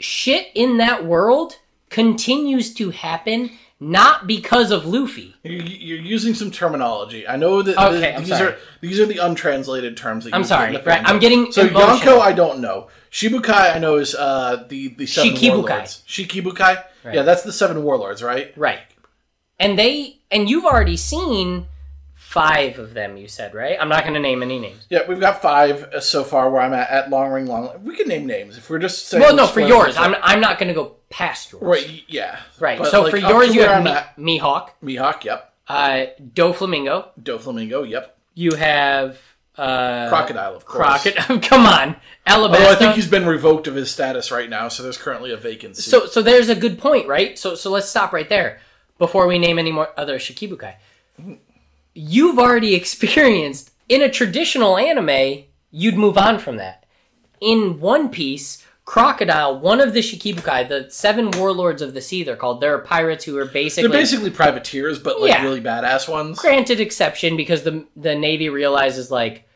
shit 0.00 0.48
in 0.54 0.78
that 0.78 1.04
world 1.04 1.56
continues 1.88 2.72
to 2.74 2.90
happen 2.90 3.50
not 3.82 4.26
because 4.26 4.70
of 4.70 4.84
Luffy. 4.84 5.34
You're, 5.42 5.62
you're 5.62 5.98
using 5.98 6.34
some 6.34 6.50
terminology. 6.50 7.26
I 7.26 7.36
know 7.36 7.62
that 7.62 7.78
Okay, 7.78 8.12
the- 8.14 8.20
these 8.20 8.28
sorry. 8.28 8.48
are 8.52 8.56
these 8.82 9.00
are 9.00 9.06
the 9.06 9.18
untranslated 9.18 9.96
terms 9.96 10.24
that 10.24 10.34
I'm 10.34 10.44
sorry, 10.44 10.76
right. 10.76 11.02
I'm 11.04 11.18
getting 11.18 11.50
so 11.50 11.62
emotional. 11.66 12.18
Yonko. 12.18 12.20
I 12.20 12.32
don't 12.32 12.60
know. 12.60 12.88
Shibukai, 13.10 13.74
I 13.74 13.78
know 13.78 13.96
is 13.96 14.14
uh, 14.14 14.66
the 14.68 14.88
the 14.88 15.06
seven 15.06 15.32
Shikibukai. 15.32 15.56
warlords. 15.68 16.02
Shikibukai. 16.06 16.84
Yeah, 17.10 17.22
that's 17.22 17.42
the 17.42 17.52
seven 17.52 17.82
warlords, 17.82 18.22
right? 18.22 18.52
Right. 18.56 18.80
And 19.58 19.78
they 19.78 20.18
and 20.30 20.48
you've 20.50 20.66
already 20.66 20.96
seen 20.98 21.66
five 22.30 22.78
of 22.78 22.94
them, 22.94 23.16
you 23.16 23.26
said, 23.26 23.54
right? 23.54 23.76
I'm 23.80 23.88
not 23.88 24.04
gonna 24.04 24.20
name 24.20 24.40
any 24.40 24.60
names. 24.60 24.86
Yeah, 24.88 25.00
we've 25.08 25.18
got 25.18 25.42
five 25.42 25.92
so 25.98 26.22
far. 26.22 26.48
Where 26.48 26.62
I'm 26.62 26.72
at 26.72 26.88
at 26.88 27.10
Long 27.10 27.32
Ring 27.32 27.46
Long. 27.46 27.82
We 27.82 27.96
can 27.96 28.06
name 28.06 28.24
names 28.24 28.56
if 28.56 28.70
we're 28.70 28.78
just 28.78 29.08
saying. 29.08 29.20
Well 29.20 29.34
no, 29.34 29.48
for 29.48 29.60
yours. 29.60 29.96
I'm 29.96 30.14
I'm 30.22 30.40
not 30.40 30.60
gonna 30.60 30.74
go 30.74 30.94
past 31.08 31.50
yours. 31.50 31.62
right. 31.62 32.04
Yeah. 32.06 32.38
Right. 32.60 32.78
But, 32.78 32.92
so 32.92 33.02
like, 33.02 33.10
for 33.10 33.16
yours 33.16 33.52
you 33.52 33.62
have 33.62 33.84
at, 33.84 34.16
Mihawk, 34.16 34.70
Mihawk. 34.82 35.24
Yep. 35.24 35.52
uh 35.66 36.06
Doflamingo, 36.22 37.08
Doflamingo. 37.20 37.88
Yep. 37.88 38.16
you 38.34 38.54
have 38.54 39.18
uh 39.58 40.08
Crocodile, 40.08 40.54
of 40.54 40.64
course. 40.64 41.02
Crocodile 41.02 41.40
come 41.48 41.66
on. 41.66 41.96
Alabasta. 42.28 42.54
Although 42.54 42.70
I 42.70 42.76
think 42.76 42.94
he's 42.94 43.08
been 43.08 43.26
revoked 43.26 43.66
of 43.66 43.74
his 43.74 43.90
status 43.90 44.30
right 44.30 44.48
now, 44.48 44.68
so 44.68 44.84
there's 44.84 44.98
currently 44.98 45.32
a 45.32 45.36
vacancy. 45.36 45.82
So 45.82 46.06
so 46.06 46.22
there's 46.22 46.48
a 46.48 46.54
good 46.54 46.78
point, 46.78 47.08
right? 47.08 47.36
So 47.36 47.56
so 47.56 47.72
let's 47.72 47.88
stop 47.88 48.12
right 48.12 48.28
there 48.28 48.60
before 48.98 49.26
we 49.26 49.40
name 49.40 49.58
any 49.58 49.72
more 49.72 49.88
other 49.96 50.20
Shikibukai. 50.20 50.74
You've 51.94 52.38
already 52.38 52.74
experienced 52.82 53.70
in 53.88 54.02
a 54.02 54.08
traditional 54.10 54.78
anime, 54.78 55.44
you'd 55.70 55.96
move 55.96 56.16
on 56.16 56.38
from 56.38 56.56
that. 56.56 56.86
In 57.40 57.80
One 57.80 58.08
Piece, 58.08 58.64
Crocodile, 58.84 59.58
one 59.60 59.80
of 59.80 59.94
the 59.94 60.00
Shikibukai, 60.00 60.68
the 60.68 60.90
seven 60.90 61.30
warlords 61.32 61.80
of 61.80 61.94
the 61.94 62.00
sea, 62.00 62.24
they're 62.24 62.36
called. 62.36 62.60
They're 62.60 62.78
pirates 62.78 63.24
who 63.24 63.38
are 63.38 63.44
basically 63.44 63.88
they're 63.88 64.00
basically 64.00 64.30
privateers, 64.30 64.98
but 64.98 65.20
like 65.20 65.30
Yeah. 65.30 65.42
really 65.44 65.60
badass 65.60 66.08
ones. 66.08 66.38
granted 66.40 66.80
exception 66.80 67.36
because 67.36 67.62
the 67.62 67.84
the 67.94 68.14
Navy 68.16 68.48
realizes 68.48 69.10
like 69.10 69.48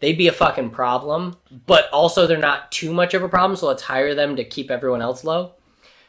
they'd 0.00 0.18
be 0.18 0.26
a 0.26 0.32
fucking 0.32 0.70
problem, 0.70 1.36
but 1.66 1.88
also 1.92 2.26
they're 2.26 2.38
not 2.38 2.72
too 2.72 2.92
much 2.92 3.14
of 3.14 3.22
a 3.22 3.28
problem, 3.28 3.56
so 3.56 3.68
let's 3.68 3.82
hire 3.84 4.14
them 4.14 4.34
to 4.36 4.44
keep 4.44 4.70
everyone 4.70 5.00
else 5.02 5.22
low. 5.22 5.52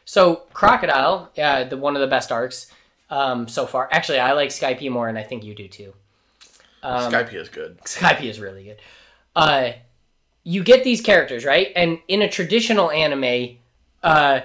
So 0.04 0.42
Crocodile, 0.52 1.30
yeah, 1.36 1.62
the 1.62 1.76
one 1.76 1.94
of 1.94 2.00
the 2.00 2.08
best 2.08 2.32
arcs 2.32 2.66
um, 3.12 3.46
so 3.46 3.66
far. 3.66 3.88
Actually, 3.92 4.20
I 4.20 4.32
like 4.32 4.48
Skypiea 4.48 4.90
more, 4.90 5.06
and 5.06 5.18
I 5.18 5.22
think 5.22 5.44
you 5.44 5.54
do 5.54 5.68
too. 5.68 5.92
Um, 6.82 7.12
Skypiea 7.12 7.34
is 7.34 7.48
good. 7.50 7.78
Skypiea 7.84 8.30
is 8.30 8.40
really 8.40 8.64
good. 8.64 8.78
Uh, 9.36 9.72
you 10.44 10.64
get 10.64 10.82
these 10.82 11.02
characters 11.02 11.44
right, 11.44 11.68
and 11.76 11.98
in 12.08 12.22
a 12.22 12.28
traditional 12.28 12.90
anime, 12.90 13.58
uh, 14.02 14.40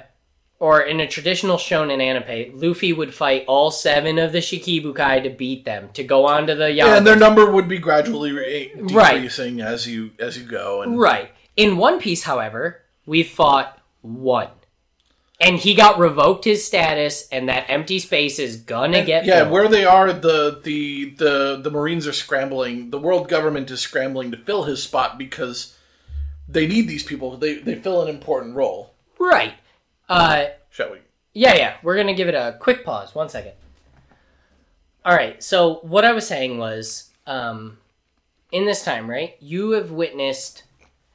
or 0.60 0.82
in 0.82 1.00
a 1.00 1.08
traditional 1.08 1.58
shonen 1.58 2.02
anime, 2.02 2.60
Luffy 2.60 2.92
would 2.92 3.14
fight 3.14 3.46
all 3.48 3.72
seven 3.72 4.20
of 4.20 4.34
the 4.34 4.40
Shikibukai 4.40 5.24
to 5.24 5.30
beat 5.30 5.64
them 5.64 5.90
to 5.94 6.04
go 6.04 6.26
on 6.26 6.46
to 6.48 6.56
the 6.56 6.70
Yama. 6.72 6.92
Yeah, 6.92 6.98
and 6.98 7.08
their 7.08 7.16
number 7.16 7.50
would 7.50 7.68
be 7.70 7.78
gradually 7.80 8.32
re- 8.34 8.72
Right. 8.76 9.14
decreasing 9.14 9.62
as 9.62 9.88
you 9.88 10.12
as 10.20 10.38
you 10.38 10.44
go. 10.44 10.82
And 10.82 11.00
Right. 11.00 11.32
In 11.56 11.78
One 11.78 12.00
Piece, 12.00 12.24
however, 12.24 12.82
we 13.06 13.24
fought 13.24 13.80
one. 14.02 14.50
And 15.40 15.58
he 15.58 15.76
got 15.76 16.00
revoked 16.00 16.46
his 16.46 16.66
status, 16.66 17.28
and 17.32 17.48
that 17.48 17.70
empty 17.70 18.00
space 18.00 18.40
is 18.40 18.58
gonna 18.58 19.06
get 19.06 19.26
yeah, 19.26 19.42
filled. 19.42 19.52
where 19.52 19.68
they 19.68 19.86
are, 19.86 20.12
the 20.12 20.60
the 20.64 21.12
the 21.12 21.60
the 21.62 21.70
Marines 21.70 22.08
are 22.08 22.14
scrambling. 22.14 22.90
The 22.90 22.98
world 22.98 23.30
government 23.30 23.70
is 23.70 23.80
scrambling 23.80 24.32
to 24.32 24.38
fill 24.38 24.64
his 24.64 24.82
spot 24.82 25.20
because 25.20 25.78
they 26.48 26.66
need 26.66 26.88
these 26.88 27.04
people. 27.04 27.38
They 27.38 27.56
they 27.56 27.76
fill 27.76 28.02
an 28.02 28.10
important 28.10 28.56
role. 28.56 28.94
right. 29.20 29.54
Uh, 30.10 30.46
Shall 30.72 30.92
we? 30.92 31.00
Yeah, 31.34 31.54
yeah. 31.54 31.76
We're 31.84 31.98
gonna 31.98 32.16
give 32.16 32.30
it 32.30 32.36
a 32.36 32.58
quick 32.60 32.84
pause. 32.84 33.14
One 33.14 33.30
second. 33.30 33.54
All 35.06 35.16
right. 35.16 35.42
So 35.44 35.76
what 35.84 36.04
I 36.04 36.14
was 36.14 36.28
saying 36.28 36.58
was, 36.58 37.12
um, 37.28 37.78
in 38.52 38.66
this 38.66 38.84
time, 38.84 39.10
right? 39.10 39.36
You 39.40 39.72
have 39.72 39.92
witnessed 39.92 40.64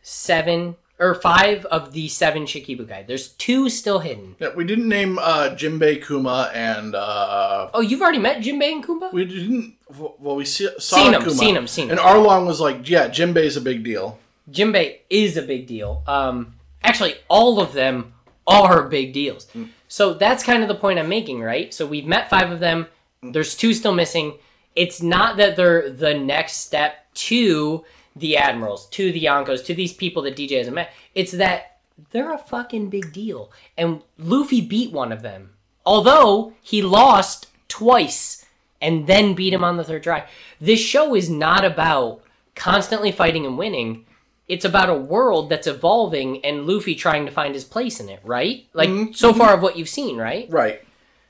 seven 0.03 0.77
or 1.03 1.15
five 1.15 1.65
of 1.67 1.93
the 1.93 2.09
seven 2.09 2.45
Shikibukai. 2.45 3.07
There's 3.07 3.29
two 3.31 3.69
still 3.69 3.99
hidden. 3.99 4.37
Yeah, 4.39 4.55
we 4.55 4.65
didn't 4.65 4.89
name 4.89 5.19
uh, 5.19 5.51
Jimbei 5.51 6.05
Kuma 6.07 6.51
and 6.55 6.95
uh, 6.95 7.71
Oh, 7.75 7.81
you've 7.81 8.01
already 8.01 8.19
met 8.19 8.39
Jinbei 8.39 8.73
and 8.73 8.85
Kuma. 8.85 9.11
we 9.13 9.25
didn't. 9.25 9.75
Well, 9.99 10.37
we 10.37 10.45
see, 10.45 10.69
saw 10.79 10.97
Seen 10.97 11.15
'em, 11.15 11.23
Kuma, 11.23 11.69
seen 11.69 11.87
him. 11.87 11.91
And 11.91 11.99
Arlong 12.01 12.47
was 12.47 12.61
like, 12.61 12.89
"Yeah, 12.89 13.09
Jimbei's 13.09 13.57
a 13.57 13.61
big 13.61 13.83
deal." 13.85 14.19
Jinbei 14.51 14.99
is 15.11 15.37
a 15.37 15.43
big 15.43 15.67
deal. 15.67 16.03
Um, 16.07 16.55
actually, 16.83 17.15
all 17.29 17.61
of 17.61 17.73
them 17.75 18.15
are 18.47 18.89
big 18.89 19.13
deals. 19.13 19.47
So 19.89 20.15
that's 20.15 20.43
kind 20.43 20.63
of 20.63 20.69
the 20.69 20.75
point 20.75 20.99
I'm 20.99 21.09
making, 21.09 21.43
right? 21.43 21.73
So 21.75 21.87
we've 21.87 22.07
met 22.07 22.31
five 22.31 22.51
of 22.51 22.61
them. 22.61 22.87
There's 23.23 23.55
two 23.55 23.75
still 23.75 23.95
missing. 23.95 24.35
It's 24.75 25.03
not 25.03 25.37
that 25.37 25.55
they're 25.57 25.91
the 25.91 26.15
next 26.15 26.55
step 26.57 27.13
to 27.15 27.85
the 28.15 28.37
admirals, 28.37 28.89
to 28.91 29.13
the 29.13 29.25
Yonkos, 29.25 29.65
to 29.67 29.75
these 29.75 29.93
people 29.93 30.23
that 30.23 30.37
DJ 30.37 30.59
hasn't 30.59 30.75
met. 30.75 30.93
It's 31.15 31.33
that 31.33 31.79
they're 32.11 32.33
a 32.33 32.39
fucking 32.39 32.91
big 32.91 33.13
deal. 33.13 33.51
And 33.77 34.03
Luffy 34.19 34.61
beat 34.61 34.93
one 34.93 35.13
of 35.13 35.23
them. 35.23 35.51
Although 35.85 36.53
he 36.63 36.83
lost 36.83 37.49
twice 37.69 38.45
and 38.81 39.07
then 39.07 39.35
beat 39.35 39.55
him 39.55 39.65
on 39.65 39.77
the 39.77 39.85
third 39.85 40.03
try. 40.03 40.25
This 40.61 40.81
show 40.81 41.15
is 41.15 41.31
not 41.31 41.65
about 41.65 42.23
constantly 42.55 43.13
fighting 43.13 43.47
and 43.47 43.57
winning. 43.57 44.05
It's 44.49 44.65
about 44.65 44.91
a 44.91 44.95
world 44.95 45.49
that's 45.49 45.67
evolving 45.67 46.45
and 46.45 46.67
Luffy 46.67 46.95
trying 46.95 47.25
to 47.25 47.33
find 47.33 47.55
his 47.55 47.65
place 47.65 48.01
in 48.01 48.09
it, 48.09 48.21
right? 48.25 48.67
Like 48.75 49.15
so 49.15 49.33
far 49.33 49.55
of 49.55 49.63
what 49.63 49.79
you've 49.79 49.89
seen, 49.89 50.19
right? 50.19 50.49
Right. 50.51 50.83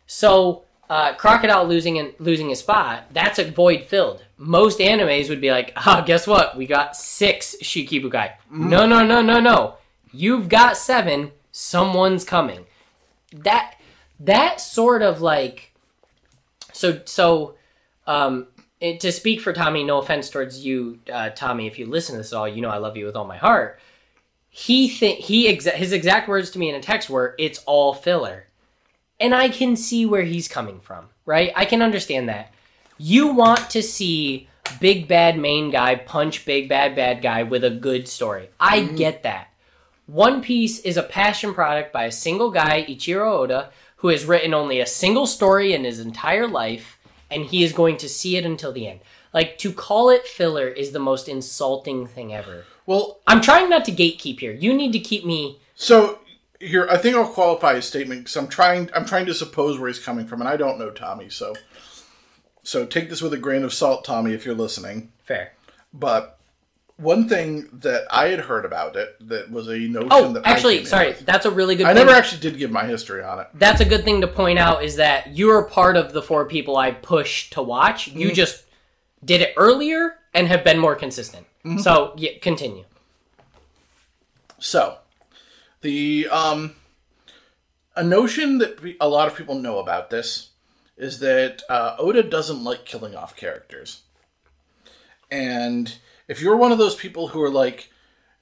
So 0.07 0.65
uh, 0.91 1.15
Crocodile 1.15 1.67
losing 1.67 1.99
and 1.99 2.15
losing 2.19 2.49
his 2.49 2.59
spot, 2.59 3.05
that's 3.13 3.39
a 3.39 3.51
void 3.51 3.85
filled. 3.85 4.25
Most 4.43 4.79
animes 4.79 5.29
would 5.29 5.41
be 5.41 5.51
like, 5.51 5.73
ah, 5.77 6.03
guess 6.05 6.27
what? 6.27 6.57
We 6.57 6.67
got 6.67 6.97
six 6.97 7.57
Shikibukai. 7.63 8.33
No, 8.51 8.87
no, 8.87 9.05
no, 9.05 9.23
no, 9.23 9.41
no. 9.41 9.77
You've 10.13 10.49
got 10.49 10.77
seven. 10.77 11.33
Someone's 11.53 12.25
coming. 12.25 12.67
That 13.33 13.77
that 14.21 14.61
sort 14.61 15.03
of 15.03 15.21
like 15.21 15.73
so 16.73 17.01
so 17.05 17.57
um 18.07 18.47
it, 18.81 19.01
to 19.01 19.13
speak 19.13 19.41
for 19.41 19.53
Tommy, 19.53 19.85
no 19.85 19.99
offense 19.99 20.29
towards 20.29 20.65
you, 20.65 20.99
uh, 21.13 21.31
Tommy, 21.31 21.69
if 21.69 21.79
you 21.79 21.87
listen 21.87 22.15
to 22.15 22.19
this 22.19 22.33
at 22.33 22.37
all, 22.37 22.49
you 22.49 22.61
know 22.61 22.69
I 22.69 22.79
love 22.79 22.97
you 22.97 23.07
with 23.07 23.15
all 23.15 23.25
my 23.25 23.37
heart. 23.37 23.79
He 24.51 24.89
think 24.89 25.21
he 25.21 25.47
exa- 25.49 25.75
his 25.75 25.93
exact 25.93 26.29
words 26.29 26.51
to 26.51 26.59
me 26.59 26.69
in 26.69 26.75
a 26.75 26.81
text 26.81 27.09
were, 27.09 27.35
"It's 27.39 27.63
all 27.65 27.95
filler." 27.95 28.49
and 29.23 29.35
I 29.35 29.49
can 29.49 29.77
see 29.77 30.05
where 30.05 30.25
he's 30.25 30.49
coming 30.49 30.81
from, 30.81 31.09
right? 31.25 31.53
I 31.55 31.65
can 31.65 31.81
understand 31.81 32.29
that. 32.29 32.53
You 32.99 33.29
want 33.29 33.71
to 33.71 33.83
see 33.83 34.49
big 34.81 35.09
bad 35.09 35.39
main 35.39 35.71
guy 35.71 35.95
punch 35.95 36.45
big 36.45 36.69
bad 36.69 36.95
bad 36.95 37.23
guy 37.23 37.43
with 37.43 37.65
a 37.65 37.71
good 37.71 38.09
story. 38.09 38.49
I 38.59 38.81
mm-hmm. 38.81 38.97
get 38.97 39.23
that. 39.23 39.49
One 40.07 40.43
Piece 40.43 40.81
is 40.81 40.97
a 40.97 41.03
passion 41.03 41.55
product 41.55 41.93
by 41.93 42.05
a 42.05 42.13
single 42.13 42.51
guy, 42.51 42.85
Ichiro 42.89 43.33
Oda, 43.33 43.71
who 43.97 44.09
has 44.09 44.25
written 44.25 44.53
only 44.53 44.81
a 44.81 44.87
single 44.87 45.27
story 45.27 45.73
in 45.73 45.85
his 45.85 46.01
entire 46.01 46.49
life, 46.49 46.99
and 47.31 47.45
he 47.45 47.63
is 47.63 47.73
going 47.73 47.97
to 47.99 48.09
see 48.09 48.37
it 48.37 48.45
until 48.45 48.73
the 48.73 48.89
end. 48.89 49.01
Like, 49.33 49.57
to 49.59 49.73
call 49.73 50.11
it 50.11 50.27
filler 50.27 50.69
is 50.69 50.91
the 50.91 50.99
most 50.99 51.29
insulting 51.29 52.07
thing 52.07 52.35
ever. 52.35 52.65
Well, 52.85 53.21
I'm 53.27 53.41
trying 53.41 53.71
not 53.71 53.85
to 53.87 53.93
gatekeep 53.93 54.41
here. 54.41 54.53
You 54.53 54.75
need 54.75 54.93
to 54.93 54.99
keep 54.99 55.25
me. 55.25 55.61
so 55.75 56.19
here 56.59 56.87
I 56.89 56.97
think 56.97 57.17
I'll 57.17 57.27
qualify 57.27 57.75
his 57.75 57.87
statement 57.87 58.21
because 58.21 58.37
I'm 58.37 58.47
trying 58.47 58.89
I'm 58.95 59.05
trying 59.05 59.27
to 59.27 59.35
suppose 59.35 59.79
where 59.79 59.89
he's 59.89 59.99
coming 59.99 60.27
from, 60.27 60.41
and 60.41 60.49
I 60.49 60.57
don't 60.57 60.79
know 60.79 60.91
Tommy, 60.91 61.29
so 61.29 61.55
so 62.63 62.87
take 62.87 63.11
this 63.11 63.21
with 63.23 63.33
a 63.33 63.39
grain 63.39 63.63
of 63.65 63.73
salt, 63.73 64.05
Tommy, 64.05 64.33
if 64.35 64.45
you're 64.47 64.55
listening. 64.55 65.13
Fair. 65.25 65.53
But 65.93 66.39
one 66.97 67.29
thing 67.29 67.69
that 67.73 68.05
I 68.11 68.29
had 68.29 68.41
heard 68.41 68.65
about 68.65 68.95
it 68.97 69.17
that 69.29 69.51
was 69.51 69.67
a 69.69 69.77
notion 69.79 70.09
Oh, 70.13 70.33
that 70.35 70.47
I 70.47 70.51
actually, 70.53 70.85
sorry. 70.85 71.13
That's 71.13 71.47
a 71.47 71.51
really 71.51 71.75
good 71.75 71.87
I 71.87 71.93
never 71.95 72.11
actually 72.13 72.41
did 72.41 72.59
give 72.59 72.71
my 72.71 72.85
history 72.85 73.23
on 73.23 73.41
it. 73.41 73.49
that's 73.55 73.81
a 73.81 73.85
good 73.85 74.05
thing 74.05 74.21
to 74.21 74.29
point 74.29 74.59
out 74.59 74.85
is 74.85 74.97
that 74.97 75.37
you're 75.37 75.65
part 75.65 75.97
of 75.97 76.13
the 76.13 76.23
four 76.23 76.47
people 76.47 76.77
I 76.77 76.93
push 76.93 77.51
to 77.51 77.63
watch. 77.63 78.07
You 78.09 78.27
Mm-hmm. 78.29 78.35
just 78.35 78.65
did 79.25 79.41
it 79.41 79.55
earlier 79.57 80.17
and 80.35 80.47
have 80.49 80.63
been 80.65 80.79
more 80.79 80.95
consistent. 80.95 81.47
Mm-hmm. 81.65 81.79
So, 81.79 82.15
yeah, 82.17 82.33
continue. 82.41 82.85
So, 84.59 84.99
the 85.81 86.29
um, 86.31 86.75
a 87.97 88.05
notion 88.05 88.59
that 88.59 88.79
a 89.01 89.09
lot 89.09 89.27
of 89.29 89.37
people 89.37 89.57
know 89.57 89.79
about 89.79 90.11
this 90.11 90.51
is 91.03 91.19
that 91.21 91.63
uh, 91.69 91.97
Oda 91.99 92.23
doesn't 92.23 92.65
like 92.65 92.85
killing 92.85 93.15
off 93.15 93.37
characters, 93.37 94.03
and 95.31 95.95
if 96.29 96.41
you're 96.41 96.57
one 96.57 96.73
of 96.73 96.79
those 96.79 96.95
people 96.95 97.29
who 97.29 97.43
are 97.43 97.51
like, 97.51 97.91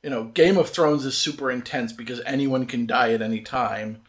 you 0.02 0.10
know, 0.10 0.24
Game 0.24 0.56
of 0.56 0.70
Thrones 0.70 1.04
is 1.04 1.16
super 1.16 1.50
intense 1.50 1.92
because 1.92 2.20
anyone 2.24 2.66
can 2.66 2.86
die 2.86 3.12
at 3.12 3.22
any 3.22 3.40
time. 3.40 4.02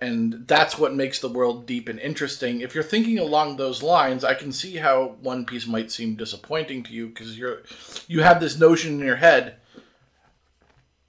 And 0.00 0.48
that's 0.48 0.76
what 0.76 0.96
makes 0.96 1.20
the 1.20 1.28
world 1.28 1.64
deep 1.64 1.88
and 1.88 2.00
interesting. 2.00 2.60
If 2.60 2.74
you're 2.74 2.82
thinking 2.82 3.20
along 3.20 3.56
those 3.56 3.84
lines, 3.84 4.24
I 4.24 4.34
can 4.34 4.50
see 4.50 4.78
how 4.78 5.16
One 5.20 5.46
Piece 5.46 5.64
might 5.64 5.92
seem 5.92 6.16
disappointing 6.16 6.82
to 6.84 6.92
you 6.92 7.06
because 7.06 7.38
you're 7.38 7.62
you 8.08 8.22
have 8.22 8.40
this 8.40 8.58
notion 8.58 8.94
in 8.94 9.06
your 9.06 9.16
head 9.16 9.58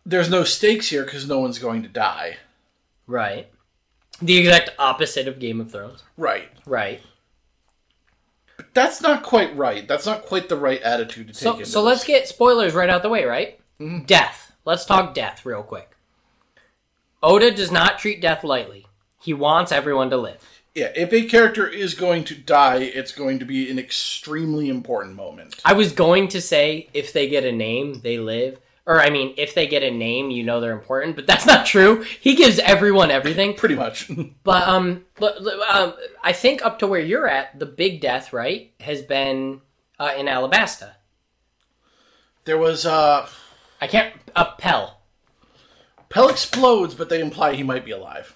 there's 0.05 0.29
no 0.29 0.43
stakes 0.43 0.89
here 0.89 1.03
because 1.03 1.27
no 1.27 1.39
one's 1.39 1.59
going 1.59 1.83
to 1.83 1.89
die. 1.89 2.37
Right. 3.07 3.49
The 4.21 4.37
exact 4.37 4.71
opposite 4.79 5.27
of 5.27 5.39
Game 5.39 5.59
of 5.59 5.71
Thrones. 5.71 6.03
Right. 6.17 6.49
Right. 6.65 7.01
But 8.57 8.67
that's 8.73 9.01
not 9.01 9.23
quite 9.23 9.55
right. 9.57 9.87
That's 9.87 10.05
not 10.05 10.23
quite 10.25 10.47
the 10.49 10.55
right 10.57 10.81
attitude 10.81 11.27
to 11.27 11.33
take 11.33 11.41
So, 11.41 11.53
into 11.53 11.65
so 11.65 11.79
this. 11.81 11.85
let's 11.87 12.03
get 12.05 12.27
spoilers 12.27 12.73
right 12.73 12.89
out 12.89 13.01
the 13.01 13.09
way, 13.09 13.25
right? 13.25 13.59
Mm-hmm. 13.79 14.05
Death. 14.05 14.53
Let's 14.65 14.85
talk 14.85 15.13
death 15.13 15.45
real 15.45 15.63
quick. 15.63 15.89
Oda 17.21 17.51
does 17.51 17.71
not 17.71 17.99
treat 17.99 18.21
death 18.21 18.43
lightly. 18.43 18.85
He 19.21 19.33
wants 19.33 19.71
everyone 19.71 20.09
to 20.11 20.17
live. 20.17 20.43
Yeah, 20.75 20.91
if 20.95 21.13
a 21.13 21.23
character 21.25 21.67
is 21.67 21.93
going 21.93 22.23
to 22.25 22.35
die, 22.35 22.77
it's 22.77 23.11
going 23.11 23.39
to 23.39 23.45
be 23.45 23.69
an 23.69 23.77
extremely 23.77 24.69
important 24.69 25.15
moment. 25.15 25.55
I 25.63 25.73
was 25.73 25.91
going 25.91 26.27
to 26.29 26.41
say 26.41 26.89
if 26.93 27.13
they 27.13 27.29
get 27.29 27.45
a 27.45 27.51
name, 27.51 28.01
they 28.01 28.17
live. 28.17 28.59
Or 28.85 28.99
I 29.01 29.09
mean, 29.09 29.33
if 29.37 29.53
they 29.55 29.65
get 29.67 29.81
a 29.83 29.91
name, 29.91 30.29
you 30.29 30.43
know 30.43 30.59
they're 30.59 30.73
important, 30.73 31.15
but 31.15 31.25
that's 31.25 31.45
not 31.53 31.65
true. 31.65 32.03
He 32.19 32.35
gives 32.35 32.59
everyone 32.59 33.11
everything. 33.11 33.53
Pretty 33.57 33.75
much. 33.75 34.09
But 34.43 34.67
um, 34.67 35.05
l- 35.21 35.61
um 35.71 35.93
I 36.23 36.33
think 36.33 36.65
up 36.65 36.79
to 36.79 36.87
where 36.87 36.99
you're 36.99 37.27
at, 37.27 37.57
the 37.59 37.65
big 37.65 38.01
death, 38.01 38.33
right, 38.33 38.73
has 38.81 39.01
been 39.01 39.61
uh, 39.99 40.13
in 40.17 40.25
Alabasta. 40.25 40.91
there 42.45 42.57
was 42.57 42.85
uh 42.85 43.27
I 43.79 43.87
can't 43.87 44.13
uh, 44.35 44.51
Pell. 44.57 44.99
Pell 46.09 46.29
explodes, 46.29 46.93
but 46.93 47.09
they 47.09 47.21
imply 47.21 47.53
he 47.55 47.63
might 47.63 47.85
be 47.85 47.91
alive. 47.91 48.35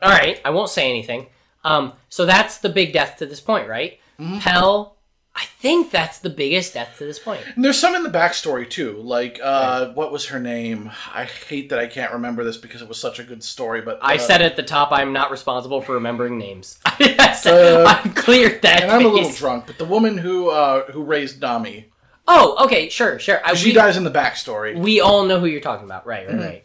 All 0.00 0.10
right, 0.10 0.40
I 0.44 0.50
won't 0.50 0.70
say 0.70 0.88
anything. 0.88 1.26
Um, 1.64 1.92
so 2.08 2.26
that's 2.26 2.58
the 2.58 2.68
big 2.68 2.92
death 2.92 3.18
to 3.18 3.26
this 3.26 3.40
point, 3.40 3.68
right? 3.68 4.00
Pell. 4.40 4.96
I 5.34 5.44
think 5.46 5.90
that's 5.90 6.18
the 6.18 6.28
biggest 6.28 6.74
death 6.74 6.96
to 6.98 7.04
this 7.04 7.18
point. 7.18 7.40
And 7.56 7.64
there's 7.64 7.78
some 7.78 7.94
in 7.94 8.02
the 8.02 8.10
backstory 8.10 8.68
too. 8.68 8.98
Like 9.02 9.40
uh 9.42 9.92
what 9.94 10.12
was 10.12 10.26
her 10.26 10.38
name? 10.38 10.90
I 11.14 11.24
hate 11.24 11.70
that 11.70 11.78
I 11.78 11.86
can't 11.86 12.12
remember 12.12 12.44
this 12.44 12.58
because 12.58 12.82
it 12.82 12.88
was 12.88 12.98
such 13.00 13.18
a 13.18 13.24
good 13.24 13.42
story, 13.42 13.80
but 13.80 13.98
I 14.02 14.16
uh, 14.16 14.18
said 14.18 14.42
at 14.42 14.56
the 14.56 14.62
top, 14.62 14.90
I'm 14.92 15.12
not 15.14 15.30
responsible 15.30 15.80
for 15.80 15.94
remembering 15.94 16.36
names. 16.38 16.78
I 16.84 17.32
said, 17.32 17.54
Uh, 17.86 18.00
I'm 18.04 18.12
clear 18.12 18.58
that. 18.62 18.82
and 18.82 18.90
I'm 18.90 19.06
a 19.06 19.08
little 19.08 19.28
face. 19.30 19.38
drunk, 19.38 19.66
but 19.66 19.78
the 19.78 19.86
woman 19.86 20.18
who 20.18 20.50
uh 20.50 20.90
who 20.92 21.02
raised 21.02 21.40
Nami, 21.40 21.88
Oh, 22.28 22.64
okay, 22.66 22.88
sure, 22.88 23.18
sure. 23.18 23.40
I, 23.44 23.54
she 23.54 23.70
we, 23.70 23.72
dies 23.72 23.96
in 23.96 24.04
the 24.04 24.10
backstory. 24.10 24.78
we 24.78 25.00
all 25.00 25.24
know 25.24 25.40
who 25.40 25.46
you're 25.46 25.60
talking 25.60 25.86
about, 25.86 26.06
right? 26.06 26.26
Mm-hmm. 26.28 26.38
Right, 26.38 26.46
right. 26.46 26.64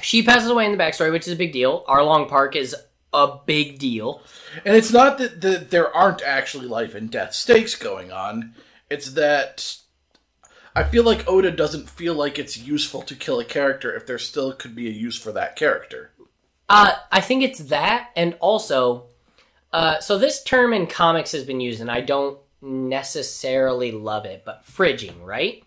She 0.00 0.22
passes 0.22 0.50
away 0.50 0.66
in 0.66 0.72
the 0.72 0.78
backstory, 0.78 1.12
which 1.12 1.26
is 1.26 1.32
a 1.32 1.36
big 1.36 1.52
deal. 1.52 1.84
Arlong 1.88 2.28
Park 2.28 2.56
is 2.56 2.74
a 3.14 3.40
big 3.46 3.78
deal. 3.78 4.20
And 4.64 4.76
it's 4.76 4.92
not 4.92 5.18
that, 5.18 5.40
that 5.40 5.70
there 5.70 5.94
aren't 5.94 6.22
actually 6.22 6.66
life 6.66 6.94
and 6.94 7.10
death 7.10 7.34
stakes 7.34 7.74
going 7.74 8.12
on. 8.12 8.54
It's 8.90 9.12
that 9.12 9.78
I 10.76 10.82
feel 10.84 11.04
like 11.04 11.28
Oda 11.28 11.52
doesn't 11.52 11.88
feel 11.88 12.14
like 12.14 12.38
it's 12.38 12.58
useful 12.58 13.02
to 13.02 13.14
kill 13.14 13.38
a 13.38 13.44
character 13.44 13.94
if 13.94 14.06
there 14.06 14.18
still 14.18 14.52
could 14.52 14.74
be 14.74 14.88
a 14.88 14.92
use 14.92 15.16
for 15.16 15.32
that 15.32 15.56
character. 15.56 16.10
Uh, 16.68 16.94
I 17.12 17.20
think 17.20 17.42
it's 17.42 17.60
that, 17.60 18.10
and 18.16 18.36
also, 18.40 19.04
uh, 19.72 20.00
so 20.00 20.18
this 20.18 20.42
term 20.42 20.72
in 20.72 20.86
comics 20.86 21.32
has 21.32 21.44
been 21.44 21.60
used, 21.60 21.80
and 21.80 21.90
I 21.90 22.00
don't 22.00 22.38
necessarily 22.60 23.92
love 23.92 24.24
it, 24.24 24.42
but 24.44 24.64
fridging, 24.66 25.22
right? 25.22 25.62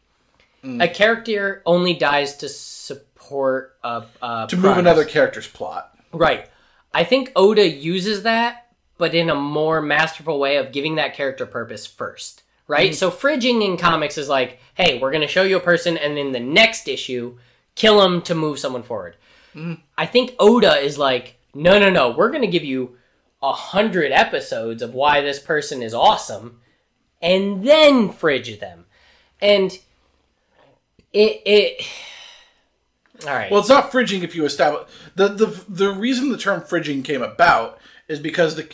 Mm. 0.64 0.84
A 0.84 0.88
character 0.88 1.62
only 1.66 1.94
dies 1.94 2.38
to 2.38 2.50
support 2.50 3.78
a, 3.84 4.04
a 4.22 4.48
To 4.50 4.58
move 4.58 4.78
another 4.78 5.06
character's 5.06 5.48
plot. 5.48 5.96
Right. 6.12 6.50
I 6.98 7.04
think 7.04 7.32
Oda 7.36 7.68
uses 7.68 8.24
that, 8.24 8.72
but 8.98 9.14
in 9.14 9.30
a 9.30 9.36
more 9.36 9.82
masterful 9.82 10.40
way 10.40 10.58
of 10.58 10.72
giving 10.72 10.96
that 10.96 11.14
character 11.14 11.46
purpose 11.46 11.86
first. 11.86 12.42
Right? 12.68 12.92
Mm-hmm. 12.92 12.98
So 12.98 13.12
fridging 13.12 13.64
in 13.64 13.78
comics 13.78 14.18
is 14.18 14.28
like, 14.28 14.60
hey, 14.74 15.00
we're 15.00 15.12
going 15.12 15.22
to 15.22 15.28
show 15.28 15.44
you 15.44 15.58
a 15.58 15.62
person, 15.62 15.96
and 15.96 16.18
in 16.18 16.32
the 16.32 16.40
next 16.40 16.88
issue, 16.88 17.38
kill 17.76 18.02
them 18.02 18.22
to 18.24 18.36
move 18.36 18.60
someone 18.60 18.84
forward. 18.84 19.16
Mm-hmm. 19.56 19.76
I 19.98 20.06
think 20.06 20.36
Oda 20.40 20.76
is 20.78 20.98
like, 20.98 21.40
no, 21.54 21.80
no, 21.80 21.90
no, 21.90 22.10
we're 22.10 22.32
going 22.32 22.42
to 22.42 22.48
give 22.48 22.66
you 22.66 22.98
a 23.42 23.54
hundred 23.54 24.12
episodes 24.12 24.82
of 24.82 24.96
why 24.96 25.22
this 25.22 25.40
person 25.40 25.82
is 25.82 25.94
awesome, 25.94 26.60
and 27.22 27.64
then 27.64 28.12
fridge 28.12 28.60
them. 28.60 28.86
And 29.40 29.72
it, 31.14 31.42
it, 31.46 31.88
all 33.26 33.34
right. 33.34 33.50
Well, 33.52 33.60
it's 33.60 33.70
not 33.70 33.92
fridging 33.92 34.24
if 34.24 34.36
you 34.36 34.46
establish 34.46 34.88
the 35.16 35.28
the 35.30 35.64
the 35.68 35.92
reason 35.92 36.30
the 36.32 36.38
term 36.38 36.62
fridging 36.62 37.04
came 37.04 37.22
about 37.22 37.80
is 38.08 38.20
because 38.20 38.56
the 38.56 38.70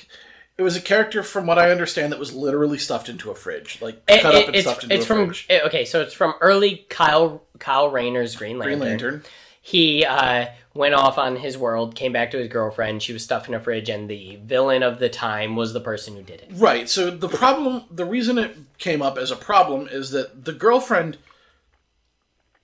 it 0.57 0.61
was 0.61 0.75
a 0.75 0.81
character 0.81 1.23
from 1.23 1.47
what 1.47 1.57
I 1.57 1.71
understand 1.71 2.11
that 2.11 2.19
was 2.19 2.33
literally 2.33 2.77
stuffed 2.77 3.09
into 3.09 3.31
a 3.31 3.35
fridge, 3.35 3.79
like 3.81 3.95
It- 4.07 4.21
cut 4.21 4.35
it- 4.35 4.41
up 4.41 4.47
and 4.47 4.55
it's, 4.55 4.65
stuffed 4.67 4.83
into 4.83 4.95
it's 4.95 5.05
a 5.05 5.07
from 5.07 5.25
fridge. 5.27 5.47
eh, 5.49 5.59
okay, 5.65 5.85
so 5.85 6.01
it's 6.01 6.13
from 6.13 6.35
early 6.41 6.85
Kyle 6.89 7.41
Kyle 7.59 7.89
Rayner's 7.89 8.35
Green 8.35 8.57
Lantern. 8.59 8.79
Green 8.79 8.89
Lantern. 8.89 9.23
He 9.65 10.03
uh, 10.05 10.47
went 10.73 10.93
off 10.93 11.17
on 11.17 11.37
his 11.37 11.57
world, 11.57 11.95
came 11.95 12.11
back 12.11 12.31
to 12.31 12.37
his 12.37 12.49
girlfriend. 12.49 13.01
She 13.01 13.13
was 13.13 13.23
stuffed 13.23 13.47
in 13.47 13.53
a 13.53 13.61
fridge, 13.61 13.87
and 13.87 14.09
the 14.09 14.37
villain 14.43 14.83
of 14.83 14.99
the 14.99 15.07
time 15.07 15.55
was 15.55 15.71
the 15.71 15.79
person 15.79 16.17
who 16.17 16.21
did 16.21 16.41
it. 16.41 16.49
Right. 16.51 16.89
So 16.89 17.09
the 17.09 17.29
problem, 17.29 17.85
the 17.89 18.03
reason 18.03 18.37
it 18.37 18.57
came 18.77 19.01
up 19.01 19.17
as 19.17 19.31
a 19.31 19.37
problem 19.37 19.87
is 19.89 20.11
that 20.11 20.43
the 20.43 20.51
girlfriend 20.51 21.17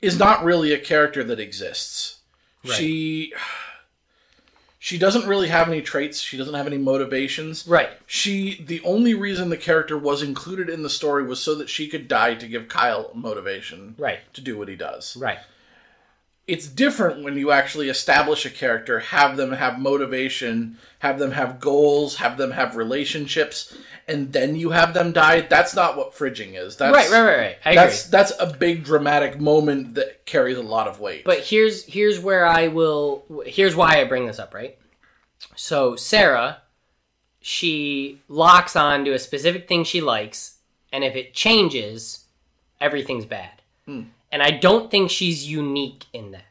is 0.01 0.17
not 0.17 0.43
really 0.43 0.73
a 0.73 0.79
character 0.79 1.23
that 1.23 1.39
exists. 1.39 2.19
She 2.65 3.33
she 4.81 4.97
doesn't 4.97 5.27
really 5.27 5.49
have 5.49 5.67
any 5.67 5.81
traits. 5.81 6.21
She 6.21 6.37
doesn't 6.37 6.53
have 6.53 6.67
any 6.67 6.77
motivations. 6.77 7.67
Right. 7.67 7.89
She 8.07 8.63
the 8.65 8.81
only 8.81 9.13
reason 9.13 9.49
the 9.49 9.57
character 9.57 9.97
was 9.97 10.21
included 10.21 10.69
in 10.69 10.83
the 10.83 10.89
story 10.89 11.23
was 11.23 11.41
so 11.41 11.55
that 11.55 11.69
she 11.69 11.87
could 11.87 12.07
die 12.07 12.35
to 12.35 12.47
give 12.47 12.69
Kyle 12.69 13.11
motivation 13.13 13.95
Right. 13.97 14.19
to 14.33 14.41
do 14.41 14.57
what 14.57 14.69
he 14.69 14.75
does. 14.75 15.17
Right. 15.17 15.39
It's 16.47 16.67
different 16.67 17.23
when 17.23 17.37
you 17.37 17.51
actually 17.51 17.89
establish 17.89 18.43
a 18.43 18.49
character, 18.49 18.99
have 18.99 19.37
them 19.37 19.51
have 19.51 19.77
motivation, 19.79 20.79
have 20.99 21.19
them 21.19 21.31
have 21.31 21.59
goals, 21.59 22.15
have 22.15 22.37
them 22.37 22.51
have 22.51 22.75
relationships, 22.75 23.77
and 24.09 24.33
then 24.33 24.55
you 24.55 24.71
have 24.71 24.93
them 24.93 25.11
die. 25.13 25.41
That's 25.41 25.75
not 25.75 25.95
what 25.95 26.13
fridging 26.13 26.59
is. 26.59 26.75
That's, 26.75 26.93
Right. 26.93 27.09
Right. 27.09 27.21
Right. 27.21 27.37
Right. 27.37 27.57
I 27.63 27.69
agree. 27.71 27.75
That's 27.75 28.03
that's 28.05 28.33
a 28.39 28.47
big 28.51 28.83
dramatic 28.83 29.39
moment 29.39 29.95
that 29.95 30.25
carries 30.25 30.57
a 30.57 30.63
lot 30.63 30.87
of 30.87 30.99
weight. 30.99 31.23
But 31.23 31.39
here's 31.39 31.85
here's 31.85 32.19
where 32.19 32.45
I 32.45 32.67
will 32.67 33.23
here's 33.45 33.75
why 33.75 34.01
I 34.01 34.03
bring 34.05 34.25
this 34.25 34.39
up, 34.39 34.53
right? 34.53 34.77
So 35.55 35.95
Sarah, 35.95 36.61
she 37.39 38.19
locks 38.27 38.75
on 38.75 39.05
to 39.05 39.13
a 39.13 39.19
specific 39.19 39.67
thing 39.67 39.83
she 39.83 40.01
likes, 40.01 40.57
and 40.91 41.03
if 41.03 41.15
it 41.15 41.33
changes, 41.33 42.25
everything's 42.81 43.25
bad. 43.25 43.61
Hmm. 43.85 44.03
And 44.31 44.43
I 44.43 44.51
don't 44.51 44.91
think 44.91 45.09
she's 45.09 45.47
unique 45.47 46.05
in 46.13 46.31
that. 46.31 46.45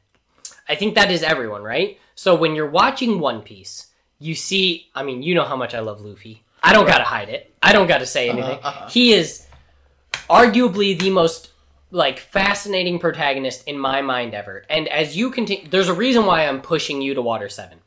I 0.68 0.74
think 0.74 0.94
that 0.94 1.10
is 1.10 1.22
everyone, 1.22 1.62
right? 1.62 1.98
So 2.14 2.34
when 2.34 2.54
you're 2.54 2.68
watching 2.68 3.20
One 3.20 3.42
Piece, 3.42 3.86
you 4.18 4.34
see, 4.34 4.88
I 4.94 5.02
mean, 5.02 5.22
you 5.22 5.34
know 5.34 5.44
how 5.44 5.56
much 5.56 5.74
I 5.74 5.80
love 5.80 6.00
Luffy. 6.00 6.42
I 6.62 6.72
don't 6.72 6.86
gotta 6.86 7.04
hide 7.04 7.28
it. 7.28 7.54
I 7.62 7.72
don't 7.72 7.86
gotta 7.86 8.06
say 8.06 8.28
uh-huh, 8.28 8.38
anything. 8.38 8.64
Uh-huh. 8.64 8.88
He 8.88 9.12
is 9.12 9.46
arguably 10.28 10.98
the 10.98 11.10
most 11.10 11.50
like 11.90 12.18
fascinating 12.18 12.98
protagonist 12.98 13.66
in 13.66 13.78
my 13.78 14.02
mind 14.02 14.34
ever. 14.34 14.64
And 14.68 14.88
as 14.88 15.16
you 15.16 15.30
continue, 15.30 15.68
there's 15.68 15.88
a 15.88 15.94
reason 15.94 16.26
why 16.26 16.46
I'm 16.46 16.60
pushing 16.60 17.00
you 17.00 17.14
to 17.14 17.22
Water 17.22 17.48
Seven. 17.48 17.78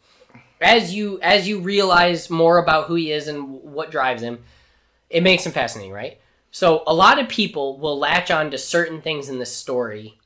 As 0.60 0.94
you 0.94 1.20
as 1.22 1.48
you 1.48 1.60
realize 1.60 2.30
more 2.30 2.58
about 2.58 2.88
who 2.88 2.96
he 2.96 3.12
is 3.12 3.28
and 3.28 3.62
what 3.64 3.92
drives 3.92 4.22
him, 4.22 4.44
it 5.10 5.24
makes 5.24 5.46
him 5.46 5.52
fascinating, 5.52 5.92
right? 5.92 6.20
So 6.52 6.84
a 6.86 6.94
lot 6.94 7.20
of 7.20 7.30
people 7.30 7.78
will 7.78 7.98
latch 7.98 8.30
on 8.30 8.52
to 8.52 8.58
certain 8.58 9.02
things 9.02 9.30
in 9.30 9.40
the 9.40 9.46
story, 9.46 10.20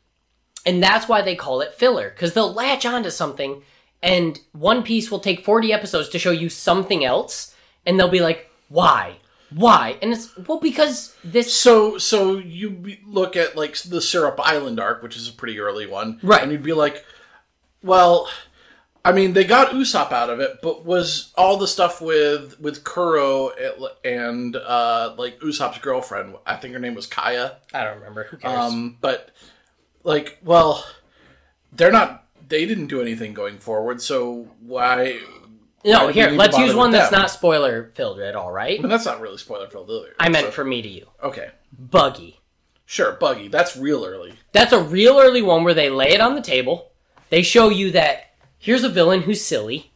and 0.66 0.82
that's 0.82 1.08
why 1.08 1.22
they 1.22 1.36
call 1.36 1.62
it 1.62 1.74
filler 1.74 2.10
because 2.10 2.34
they'll 2.34 2.54
latch 2.54 2.86
on 2.86 3.04
to 3.04 3.12
something, 3.12 3.62
and 4.02 4.40
One 4.52 4.84
Piece 4.84 5.12
will 5.12 5.20
take 5.20 5.46
40 5.46 5.72
episodes 5.72 6.10
to 6.10 6.20
show 6.20 6.32
you 6.32 6.50
something 6.50 7.06
else, 7.06 7.55
and 7.86 8.00
they'll 8.00 8.10
be 8.10 8.20
like, 8.22 8.50
"Why? 8.70 9.18
Why?" 9.52 9.98
And 10.02 10.12
it's 10.12 10.36
well 10.48 10.60
because 10.60 11.16
this 11.24 11.54
So, 11.54 11.98
so 11.98 12.38
you 12.38 12.70
be- 12.72 13.00
look 13.06 13.36
at 13.36 13.56
like 13.56 13.78
the 13.78 14.02
Syrup 14.02 14.40
Island 14.42 14.80
arc, 14.80 15.04
which 15.04 15.16
is 15.16 15.30
a 15.30 15.34
pretty 15.34 15.60
early 15.60 15.88
one, 15.88 16.20
Right. 16.24 16.42
And 16.42 16.52
you'd 16.52 16.64
be 16.64 16.74
like, 16.74 17.06
well, 17.84 18.28
I 19.04 19.12
mean, 19.12 19.34
they 19.34 19.44
got 19.44 19.72
Usopp 19.72 20.12
out 20.12 20.32
of 20.32 20.40
it, 20.40 20.58
but 20.64 20.84
was 20.84 21.32
all 21.38 21.58
the 21.58 21.68
stuff 21.68 22.02
with 22.02 22.60
with 22.60 22.84
Kuro 22.84 23.52
and 24.04 24.56
uh, 24.56 25.14
like 25.18 25.40
Usopp's 25.42 25.78
girlfriend? 25.78 26.36
I 26.46 26.56
think 26.56 26.74
her 26.74 26.80
name 26.80 26.96
was 26.96 27.06
Kaya. 27.06 27.58
I 27.72 27.84
don't 27.84 27.98
remember. 28.00 28.24
Who 28.24 28.38
cares? 28.38 28.74
Um, 28.74 28.98
but 29.00 29.30
like, 30.04 30.40
well, 30.44 30.84
they're 31.72 31.92
not. 31.92 32.24
They 32.48 32.66
didn't 32.66 32.88
do 32.88 33.00
anything 33.02 33.34
going 33.36 33.60
forward, 33.60 34.02
so 34.02 34.48
why? 34.62 35.20
No, 35.94 36.08
we 36.08 36.14
here, 36.14 36.30
let's 36.32 36.58
use 36.58 36.74
one 36.76 36.92
that's 36.92 37.10
them? 37.10 37.20
not 37.20 37.30
spoiler 37.30 37.92
filled 37.96 38.20
at 38.20 38.36
all, 38.36 38.52
right? 38.52 38.80
And 38.80 38.92
that's 38.92 39.06
not 39.06 39.22
really 39.22 39.38
spoiler 39.38 39.68
filled 39.68 39.90
either. 39.90 40.14
I 40.20 40.30
meant 40.30 40.48
So- 40.48 40.52
for 40.52 40.66
me 40.66 40.82
to 40.82 40.88
you. 40.90 41.08
okay, 41.24 41.50
Buggy. 41.78 42.40
sure, 42.86 43.14
Buggy. 43.14 43.48
That's 43.48 43.76
real 43.78 44.06
early. 44.06 44.34
That's 44.52 44.74
a 44.74 44.82
real 44.82 45.20
early 45.20 45.42
one 45.42 45.64
where 45.64 45.74
they 45.74 45.90
lay 45.90 46.10
it 46.10 46.22
on 46.22 46.36
the 46.36 46.42
table. 46.42 46.92
They 47.30 47.42
show 47.42 47.70
you 47.70 47.92
that 47.92 48.34
here's 48.58 48.84
a 48.84 48.90
villain 48.90 49.22
who's 49.24 49.44
silly. 49.44 49.92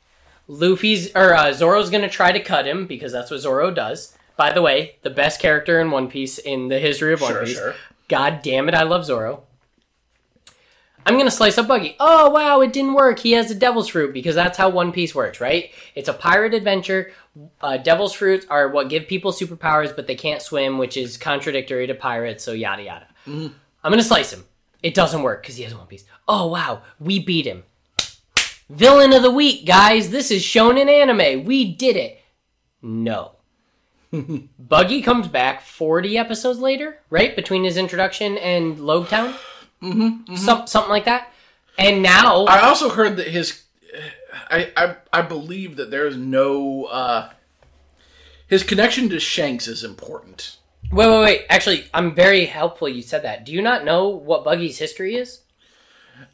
Luffy's 0.47 1.15
or 1.15 1.36
uh, 1.36 1.54
Zoro's 1.54 1.89
gonna 1.89 2.10
try 2.10 2.32
to 2.32 2.39
cut 2.39 2.65
him 2.67 2.88
because 2.88 3.12
that's 3.12 3.30
what 3.32 3.39
Zoro 3.39 3.69
does. 3.71 4.15
By 4.36 4.52
the 4.52 4.62
way, 4.62 4.95
the 5.04 5.10
best 5.10 5.39
character 5.39 5.80
in 5.80 5.91
One 5.91 6.10
Piece 6.10 6.38
in 6.39 6.69
the 6.69 6.80
history 6.80 7.13
of 7.13 7.21
One 7.21 7.34
Sure, 7.34 7.45
Piece. 7.45 7.58
sure. 7.58 7.75
God 8.08 8.41
damn 8.41 8.67
it, 8.69 8.73
I 8.73 8.84
love 8.84 9.06
Zoro. 9.06 9.43
I'm 11.05 11.17
gonna 11.17 11.31
slice 11.31 11.57
up 11.57 11.67
Buggy. 11.67 11.95
Oh 11.99 12.29
wow, 12.29 12.62
it 12.62 12.73
didn't 12.73 12.93
work. 12.93 13.19
He 13.19 13.31
has 13.31 13.49
a 13.49 13.55
devil's 13.55 13.88
fruit 13.88 14.13
because 14.13 14.35
that's 14.35 14.57
how 14.57 14.69
One 14.69 14.91
Piece 14.91 15.15
works, 15.15 15.41
right? 15.41 15.71
It's 15.95 16.09
a 16.09 16.13
pirate 16.13 16.53
adventure. 16.53 17.12
Uh, 17.62 17.77
devil's 17.77 18.13
fruits 18.13 18.45
are 18.49 18.69
what 18.69 18.89
give 18.89 19.07
people 19.07 19.31
superpowers, 19.31 19.95
but 19.95 20.07
they 20.07 20.15
can't 20.15 20.41
swim, 20.41 20.77
which 20.77 20.97
is 20.97 21.17
contradictory 21.17 21.88
to 21.88 21.95
pirates. 21.95 22.43
So 22.43 22.51
yada 22.51 22.83
yada. 22.83 23.07
I'm 23.25 23.53
gonna 23.83 24.03
slice 24.03 24.31
him. 24.31 24.45
It 24.83 24.93
doesn't 24.93 25.23
work 25.23 25.41
because 25.41 25.57
he 25.57 25.63
has 25.63 25.75
One 25.75 25.88
Piece. 25.88 26.05
Oh 26.27 26.47
wow, 26.47 26.83
we 26.99 27.19
beat 27.19 27.45
him. 27.45 27.63
Villain 28.69 29.13
of 29.13 29.23
the 29.23 29.31
week, 29.31 29.65
guys. 29.65 30.12
This 30.12 30.29
is 30.29 30.43
shonen 30.43 30.88
anime. 30.88 31.43
We 31.43 31.73
did 31.73 31.95
it. 31.95 32.21
No. 32.81 33.31
Buggy 34.59 35.01
comes 35.01 35.27
back 35.27 35.62
40 35.62 36.17
episodes 36.17 36.59
later, 36.59 36.99
right? 37.09 37.35
Between 37.35 37.63
his 37.63 37.77
introduction 37.77 38.38
and 38.38 38.77
Logtown? 38.77 39.35
Mm-hmm, 39.82 40.36
Some, 40.36 40.68
something 40.68 40.89
like 40.89 41.06
that. 41.06 41.32
And 41.78 42.02
now, 42.02 42.46
I 42.46 42.62
also 42.68 42.89
heard 42.89 43.18
that 43.18 43.28
his, 43.28 43.63
I 44.50 44.72
I, 44.76 44.96
I 45.13 45.22
believe 45.22 45.78
that 45.78 45.92
there 45.92 46.06
is 46.08 46.18
no 46.18 46.86
uh, 46.86 47.30
his 48.48 48.63
connection 48.63 49.10
to 49.10 49.20
Shanks 49.20 49.68
is 49.68 49.84
important. 49.84 50.58
wait, 50.92 51.08
wait, 51.08 51.22
wait. 51.22 51.46
Actually, 51.50 51.86
I'm 51.94 52.13
very 52.15 52.46
helpful 52.46 52.89
you 52.89 53.02
said 53.02 53.24
that. 53.24 53.46
Do 53.46 53.52
you 53.54 53.62
not 53.62 53.86
know 53.86 54.10
what 54.10 54.44
Buggy's 54.44 54.78
history 54.78 55.15
is? 55.15 55.42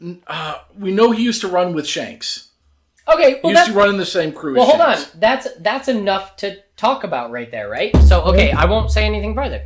We 0.00 0.92
know 0.92 1.12
he 1.12 1.22
used 1.22 1.40
to 1.42 1.48
run 1.48 1.74
with 1.74 1.86
Shanks. 1.86 2.48
Okay, 3.08 3.40
He 3.40 3.50
used 3.50 3.66
to 3.66 3.72
run 3.72 3.90
in 3.90 3.98
the 3.98 4.04
same 4.06 4.32
crew. 4.32 4.56
well 4.56 4.66
hold 4.66 4.80
on. 4.80 4.96
That's 5.14 5.46
that's 5.60 5.86
enough 5.86 6.36
to 6.38 6.56
talk 6.76 7.04
about 7.04 7.30
right 7.30 7.50
there, 7.52 7.68
right? 7.68 7.96
So, 7.98 8.22
okay, 8.22 8.50
I 8.50 8.64
won't 8.64 8.90
say 8.90 9.04
anything 9.04 9.32
further. 9.34 9.64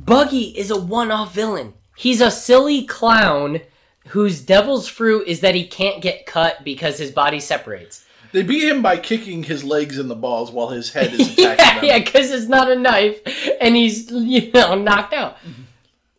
Buggy 0.00 0.46
is 0.58 0.72
a 0.72 0.76
one-off 0.80 1.32
villain. 1.32 1.74
He's 1.96 2.20
a 2.20 2.30
silly 2.30 2.84
clown 2.84 3.60
whose 4.08 4.40
devil's 4.40 4.88
fruit 4.88 5.26
is 5.28 5.40
that 5.40 5.54
he 5.54 5.66
can't 5.66 6.02
get 6.02 6.26
cut 6.26 6.64
because 6.64 6.98
his 6.98 7.10
body 7.10 7.40
separates. 7.40 8.04
They 8.32 8.42
beat 8.42 8.66
him 8.66 8.80
by 8.80 8.96
kicking 8.96 9.42
his 9.42 9.62
legs 9.62 9.98
in 9.98 10.08
the 10.08 10.16
balls 10.16 10.50
while 10.50 10.68
his 10.68 10.92
head 10.92 11.12
is 11.12 11.20
attacking 11.38 11.44
yeah, 11.44 11.74
them. 11.74 11.84
yeah, 11.84 11.98
because 11.98 12.30
it's 12.30 12.48
not 12.48 12.70
a 12.70 12.76
knife, 12.76 13.20
and 13.60 13.76
he's 13.76 14.10
you 14.10 14.50
know 14.52 14.74
knocked 14.74 15.12
out. 15.12 15.36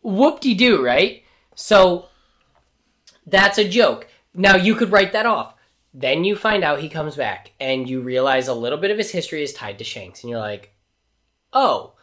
Whoop 0.02 0.40
de 0.40 0.54
doo, 0.54 0.84
right? 0.84 1.24
So 1.56 2.08
that's 3.26 3.58
a 3.58 3.68
joke. 3.68 4.06
Now 4.32 4.56
you 4.56 4.74
could 4.76 4.92
write 4.92 5.12
that 5.12 5.26
off. 5.26 5.54
Then 5.92 6.24
you 6.24 6.36
find 6.36 6.64
out 6.64 6.80
he 6.80 6.88
comes 6.88 7.16
back, 7.16 7.50
and 7.58 7.88
you 7.88 8.00
realize 8.00 8.48
a 8.48 8.54
little 8.54 8.78
bit 8.78 8.90
of 8.90 8.98
his 8.98 9.10
history 9.10 9.42
is 9.42 9.52
tied 9.52 9.78
to 9.78 9.84
Shanks, 9.84 10.22
and 10.22 10.30
you're 10.30 10.40
like, 10.40 10.72
oh, 11.52 11.94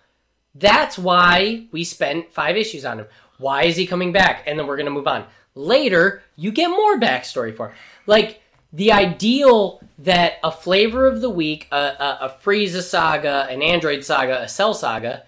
that's 0.55 0.97
why 0.97 1.67
we 1.71 1.83
spent 1.83 2.33
five 2.33 2.57
issues 2.57 2.83
on 2.85 2.99
him. 2.99 3.07
Why 3.41 3.63
is 3.63 3.75
he 3.75 3.85
coming 3.85 4.11
back? 4.11 4.43
And 4.47 4.57
then 4.57 4.67
we're 4.67 4.77
gonna 4.77 4.89
move 4.91 5.07
on. 5.07 5.25
Later, 5.55 6.23
you 6.37 6.51
get 6.51 6.69
more 6.69 6.97
backstory 6.99 7.53
for 7.55 7.69
him. 7.69 7.75
Like 8.07 8.41
the 8.71 8.91
ideal 8.93 9.81
that 9.99 10.35
a 10.43 10.51
flavor 10.51 11.05
of 11.07 11.19
the 11.21 11.29
week, 11.29 11.67
a, 11.71 11.75
a, 11.75 12.17
a 12.21 12.35
Frieza 12.41 12.81
saga, 12.81 13.47
an 13.49 13.61
Android 13.61 14.05
saga, 14.05 14.41
a 14.41 14.47
Cell 14.47 14.73
saga, 14.73 15.23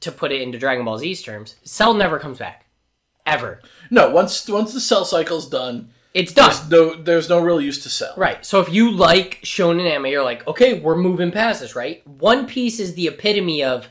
to 0.00 0.10
put 0.10 0.32
it 0.32 0.42
into 0.42 0.58
Dragon 0.58 0.84
Ball 0.84 0.98
Z's 0.98 1.22
terms, 1.22 1.54
Cell 1.62 1.94
never 1.94 2.18
comes 2.18 2.38
back, 2.38 2.66
ever. 3.24 3.60
No, 3.90 4.10
once 4.10 4.48
once 4.48 4.72
the 4.74 4.80
cell 4.80 5.04
cycle's 5.04 5.48
done, 5.48 5.90
It's 6.12 6.32
done. 6.32 6.50
there's 6.50 6.70
no 6.70 7.02
there's 7.02 7.28
no 7.28 7.40
real 7.40 7.60
use 7.60 7.82
to 7.84 7.88
cell. 7.88 8.12
Right. 8.16 8.44
So 8.44 8.60
if 8.60 8.68
you 8.72 8.90
like 8.90 9.40
shonen 9.44 9.88
anime, 9.88 10.06
you're 10.06 10.24
like, 10.24 10.46
okay, 10.48 10.80
we're 10.80 10.96
moving 10.96 11.30
past 11.30 11.60
this, 11.60 11.76
right? 11.76 12.06
One 12.06 12.46
Piece 12.46 12.80
is 12.80 12.94
the 12.94 13.06
epitome 13.06 13.62
of 13.62 13.88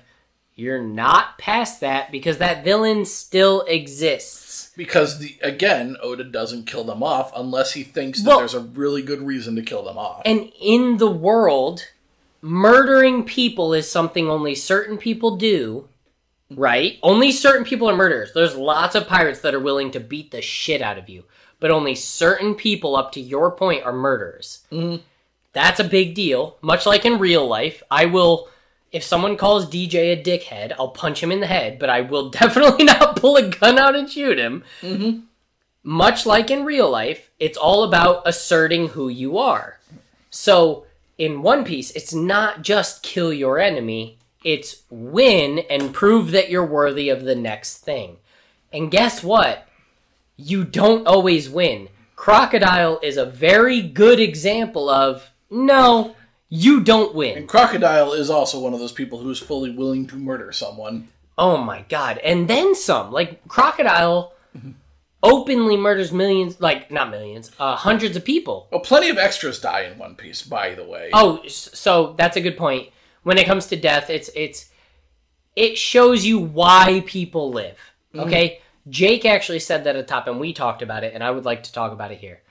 you're 0.56 0.82
not 0.82 1.38
past 1.38 1.80
that 1.82 2.12
because 2.12 2.38
that 2.38 2.64
villain 2.64 3.06
still 3.06 3.62
exists. 3.62 4.72
Because 4.76 5.20
the 5.20 5.38
again, 5.42 5.98
Oda 6.02 6.24
doesn't 6.24 6.66
kill 6.66 6.84
them 6.84 7.04
off 7.04 7.32
unless 7.36 7.74
he 7.74 7.84
thinks 7.84 8.22
that 8.22 8.30
Well- 8.30 8.40
there's 8.40 8.54
a 8.54 8.60
really 8.60 9.02
good 9.02 9.22
reason 9.22 9.56
to 9.56 9.62
kill 9.62 9.84
them 9.84 9.98
off. 9.98 10.22
And 10.26 10.52
in 10.60 10.98
the 10.98 11.12
world, 11.12 11.88
murdering 12.42 13.24
people 13.24 13.74
is 13.74 13.90
something 13.90 14.30
only 14.30 14.56
certain 14.56 14.98
people 14.98 15.38
do, 15.38 15.88
right? 16.52 16.98
Only 17.02 17.32
certain 17.32 17.66
people 17.66 17.90
are 17.90 17.96
murderers. 17.96 18.32
There's 18.34 18.56
lots 18.56 18.96
of 18.96 19.08
pirates 19.08 19.40
that 19.42 19.54
are 19.54 19.60
willing 19.60 19.92
to 19.92 20.00
beat 20.00 20.32
the 20.32 20.42
shit 20.42 20.82
out 20.82 20.98
of 20.98 21.10
you, 21.10 21.24
but 21.60 21.72
only 21.72 21.96
certain 21.96 22.54
people, 22.56 22.96
up 22.96 23.12
to 23.14 23.22
your 23.22 23.52
point, 23.52 23.84
are 23.86 23.94
murderers. 23.94 24.66
Mm-hmm. 24.72 25.04
That's 25.54 25.80
a 25.80 25.84
big 25.84 26.16
deal. 26.16 26.58
Much 26.62 26.86
like 26.86 27.06
in 27.06 27.20
real 27.20 27.48
life, 27.48 27.82
I 27.90 28.06
will. 28.06 28.50
If 28.94 29.04
someone 29.04 29.36
calls 29.36 29.70
DJ 29.70 30.14
a 30.14 30.24
dickhead, 30.24 30.72
I'll 30.80 30.92
punch 30.92 31.22
him 31.22 31.32
in 31.32 31.42
the 31.42 31.48
head, 31.48 31.80
but 31.80 31.90
I 31.90 32.02
will 32.02 32.30
definitely 32.42 32.86
not 32.86 33.18
pull 33.18 33.36
a 33.36 33.50
gun 33.50 33.78
out 33.78 33.96
and 33.96 34.10
shoot 34.10 34.40
him. 34.40 34.64
Mm-hmm. 34.82 35.20
Much 35.84 36.26
like 36.26 36.50
in 36.50 36.64
real 36.64 36.90
life, 36.90 37.30
it's 37.40 37.58
all 37.58 37.84
about 37.84 38.22
asserting 38.26 38.90
who 38.90 39.10
you 39.10 39.38
are. 39.38 39.80
So, 40.30 40.86
in 41.18 41.42
One 41.42 41.66
Piece, 41.66 41.92
it's 41.92 42.14
not 42.14 42.62
just 42.62 43.04
kill 43.04 43.34
your 43.34 43.60
enemy, 43.60 44.18
it's 44.46 44.84
win 44.90 45.60
and 45.70 45.94
prove 45.94 46.32
that 46.32 46.50
you're 46.50 46.66
worthy 46.66 47.10
of 47.10 47.24
the 47.24 47.36
next 47.36 47.80
thing. 47.80 48.18
And 48.72 48.90
guess 48.90 49.22
what? 49.22 49.68
you 50.38 50.64
don't 50.64 51.08
always 51.08 51.50
win. 51.50 51.90
Crocodile 52.16 53.00
is 53.04 53.18
a 53.18 53.26
very 53.26 53.82
good 53.82 54.20
example 54.20 54.90
of 54.90 55.32
no, 55.50 56.16
you 56.56 56.82
don't 56.82 57.16
win. 57.16 57.36
And 57.36 57.48
Crocodile 57.50 58.14
is 58.14 58.30
also 58.30 58.60
one 58.60 58.76
of 58.76 58.80
those 58.80 58.92
people 58.92 59.18
who 59.18 59.32
is 59.32 59.40
fully 59.40 59.72
willing 59.72 60.06
to 60.06 60.16
murder 60.16 60.52
someone. 60.52 61.08
Oh 61.36 61.58
my 61.58 61.84
god. 61.90 62.20
And 62.20 62.48
then 62.48 62.76
some. 62.76 63.12
Like 63.12 63.48
Crocodile 63.48 64.34
openly 65.24 65.76
murders 65.78 66.12
millions 66.12 66.62
like 66.62 66.92
not 66.92 67.10
millions, 67.10 67.50
uh 67.60 67.76
hundreds 67.76 68.16
of 68.16 68.24
people. 68.24 68.68
Well, 68.72 68.82
plenty 68.82 69.10
of 69.10 69.18
extras 69.18 69.60
die 69.60 69.82
in 69.82 69.98
One 69.98 70.14
Piece, 70.14 70.44
by 70.44 70.76
the 70.76 70.84
way. 70.84 71.10
Oh, 71.12 71.42
so 71.48 72.14
that's 72.20 72.38
a 72.38 72.42
good 72.42 72.56
point. 72.56 72.90
When 73.24 73.40
it 73.40 73.48
comes 73.48 73.66
to 73.68 73.76
death, 73.76 74.12
it's 74.12 74.30
it's 74.36 74.70
it 75.56 75.76
shows 75.76 76.24
you 76.24 76.40
why 76.40 77.04
people 77.08 77.52
live. 77.52 77.80
Okay? 78.16 78.62
Jake 78.90 79.26
actually 79.26 79.60
said 79.60 79.86
that 79.86 79.96
at 79.96 80.06
the 80.06 80.08
top 80.08 80.28
and 80.28 80.40
we 80.40 80.54
talked 80.54 80.84
about 80.84 81.04
it 81.04 81.16
and 81.16 81.24
I 81.24 81.32
would 81.32 81.46
like 81.46 81.64
to 81.64 81.74
talk 81.74 81.94
about 81.94 82.12
it 82.12 82.20
here. 82.20 82.42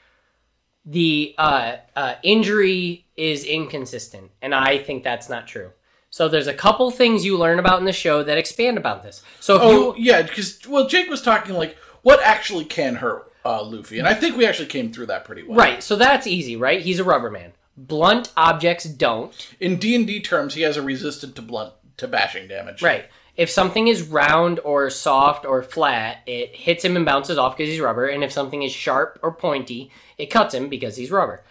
The 0.84 1.36
uh, 1.38 1.76
uh, 1.94 2.14
injury 2.24 3.06
is 3.22 3.44
inconsistent 3.44 4.30
and 4.42 4.54
I 4.54 4.78
think 4.78 5.02
that's 5.04 5.28
not 5.28 5.46
true. 5.46 5.70
So 6.10 6.28
there's 6.28 6.46
a 6.48 6.54
couple 6.54 6.90
things 6.90 7.24
you 7.24 7.38
learn 7.38 7.58
about 7.58 7.78
in 7.78 7.86
the 7.86 7.92
show 7.92 8.22
that 8.22 8.36
expand 8.36 8.76
about 8.76 9.02
this. 9.02 9.22
So 9.40 9.56
if 9.56 9.62
Oh, 9.62 9.94
you 9.96 10.04
yeah, 10.04 10.22
because 10.22 10.58
well, 10.68 10.86
Jake 10.88 11.08
was 11.08 11.22
talking 11.22 11.54
like 11.54 11.76
what 12.02 12.20
actually 12.22 12.64
can 12.64 12.96
hurt 12.96 13.32
uh, 13.44 13.62
Luffy, 13.62 13.98
and 13.98 14.06
I 14.06 14.14
think 14.14 14.36
we 14.36 14.44
actually 14.46 14.68
came 14.68 14.92
through 14.92 15.06
that 15.06 15.24
pretty 15.24 15.42
well. 15.42 15.56
right, 15.58 15.82
so 15.82 15.96
that's 15.96 16.26
easy, 16.26 16.54
right? 16.56 16.80
He's 16.80 16.98
a 17.00 17.04
rubber 17.04 17.30
man. 17.30 17.52
Blunt 17.76 18.30
objects 18.36 18.84
don't. 18.84 19.32
In 19.58 19.76
D 19.76 19.94
and 19.96 20.06
D 20.06 20.20
terms, 20.20 20.54
he 20.54 20.62
has 20.62 20.76
a 20.76 20.82
resistant 20.82 21.34
to 21.36 21.42
blunt 21.42 21.72
to 21.98 22.06
bashing 22.08 22.46
damage. 22.48 22.82
Right. 22.82 23.06
If 23.34 23.48
something 23.48 23.88
is 23.88 24.02
round 24.02 24.60
or 24.62 24.90
soft 24.90 25.46
or 25.46 25.62
flat, 25.62 26.18
it 26.26 26.54
hits 26.54 26.84
him 26.84 26.96
and 26.96 27.06
bounces 27.06 27.38
off 27.38 27.56
because 27.56 27.70
he's 27.70 27.80
rubber. 27.80 28.06
And 28.06 28.22
if 28.22 28.30
something 28.30 28.62
is 28.62 28.72
sharp 28.72 29.18
or 29.22 29.32
pointy, 29.32 29.90
it 30.18 30.26
cuts 30.26 30.52
him 30.54 30.68
because 30.68 30.96
he's 30.96 31.10
rubber. 31.10 31.42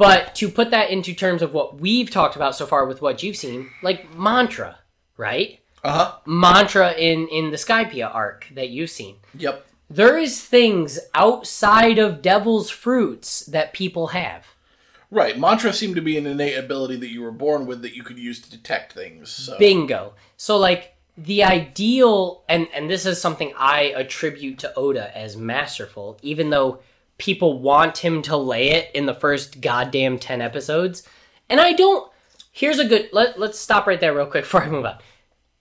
But 0.00 0.34
to 0.36 0.48
put 0.48 0.70
that 0.70 0.88
into 0.88 1.12
terms 1.12 1.42
of 1.42 1.52
what 1.52 1.78
we've 1.78 2.10
talked 2.10 2.34
about 2.34 2.56
so 2.56 2.64
far 2.64 2.86
with 2.86 3.02
what 3.02 3.22
you've 3.22 3.36
seen, 3.36 3.68
like 3.82 4.16
mantra, 4.16 4.78
right? 5.18 5.60
Uh 5.84 5.92
huh. 5.92 6.12
Mantra 6.24 6.92
in 6.92 7.28
in 7.28 7.50
the 7.50 7.58
Skypiea 7.58 8.12
arc 8.12 8.46
that 8.54 8.70
you've 8.70 8.88
seen. 8.88 9.16
Yep. 9.34 9.66
There 9.90 10.16
is 10.16 10.40
things 10.40 11.00
outside 11.14 11.98
of 11.98 12.22
devil's 12.22 12.70
fruits 12.70 13.40
that 13.40 13.74
people 13.74 14.06
have. 14.08 14.46
Right. 15.10 15.38
Mantra 15.38 15.74
seemed 15.74 15.96
to 15.96 16.02
be 16.02 16.16
an 16.16 16.26
innate 16.26 16.56
ability 16.56 16.96
that 16.96 17.10
you 17.10 17.20
were 17.20 17.30
born 17.30 17.66
with 17.66 17.82
that 17.82 17.94
you 17.94 18.02
could 18.02 18.18
use 18.18 18.40
to 18.40 18.50
detect 18.50 18.94
things. 18.94 19.28
So. 19.28 19.58
Bingo. 19.58 20.14
So 20.38 20.56
like 20.56 20.94
the 21.18 21.44
ideal 21.44 22.42
and 22.48 22.68
and 22.72 22.88
this 22.88 23.04
is 23.04 23.20
something 23.20 23.52
I 23.54 23.92
attribute 23.94 24.60
to 24.60 24.74
Oda 24.76 25.14
as 25.14 25.36
masterful, 25.36 26.18
even 26.22 26.48
though 26.48 26.80
people 27.20 27.60
want 27.60 27.98
him 27.98 28.22
to 28.22 28.36
lay 28.36 28.70
it 28.70 28.90
in 28.94 29.06
the 29.06 29.14
first 29.14 29.60
goddamn 29.60 30.18
10 30.18 30.40
episodes. 30.40 31.06
And 31.48 31.60
I 31.60 31.72
don't 31.72 32.10
here's 32.50 32.78
a 32.78 32.84
good 32.84 33.08
let, 33.12 33.38
let's 33.38 33.58
stop 33.58 33.86
right 33.86 34.00
there 34.00 34.14
real 34.14 34.26
quick 34.26 34.44
before 34.44 34.64
I 34.64 34.68
move 34.68 34.84
on. 34.84 34.98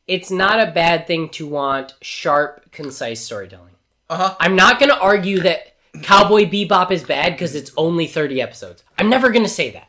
It's 0.07 0.31
not 0.31 0.59
a 0.59 0.71
bad 0.71 1.05
thing 1.05 1.29
to 1.29 1.45
want 1.45 1.93
sharp, 2.01 2.71
concise 2.71 3.21
storytelling. 3.21 3.75
Uh-huh. 4.09 4.35
I'm 4.39 4.55
not 4.55 4.79
going 4.79 4.89
to 4.89 4.99
argue 4.99 5.39
that 5.41 5.75
Cowboy 6.01 6.45
Bebop 6.45 6.89
is 6.89 7.03
bad 7.03 7.33
because 7.33 7.53
it's 7.53 7.71
only 7.77 8.07
30 8.07 8.41
episodes. 8.41 8.83
I'm 8.97 9.09
never 9.09 9.29
going 9.29 9.43
to 9.43 9.49
say 9.49 9.69
that. 9.71 9.87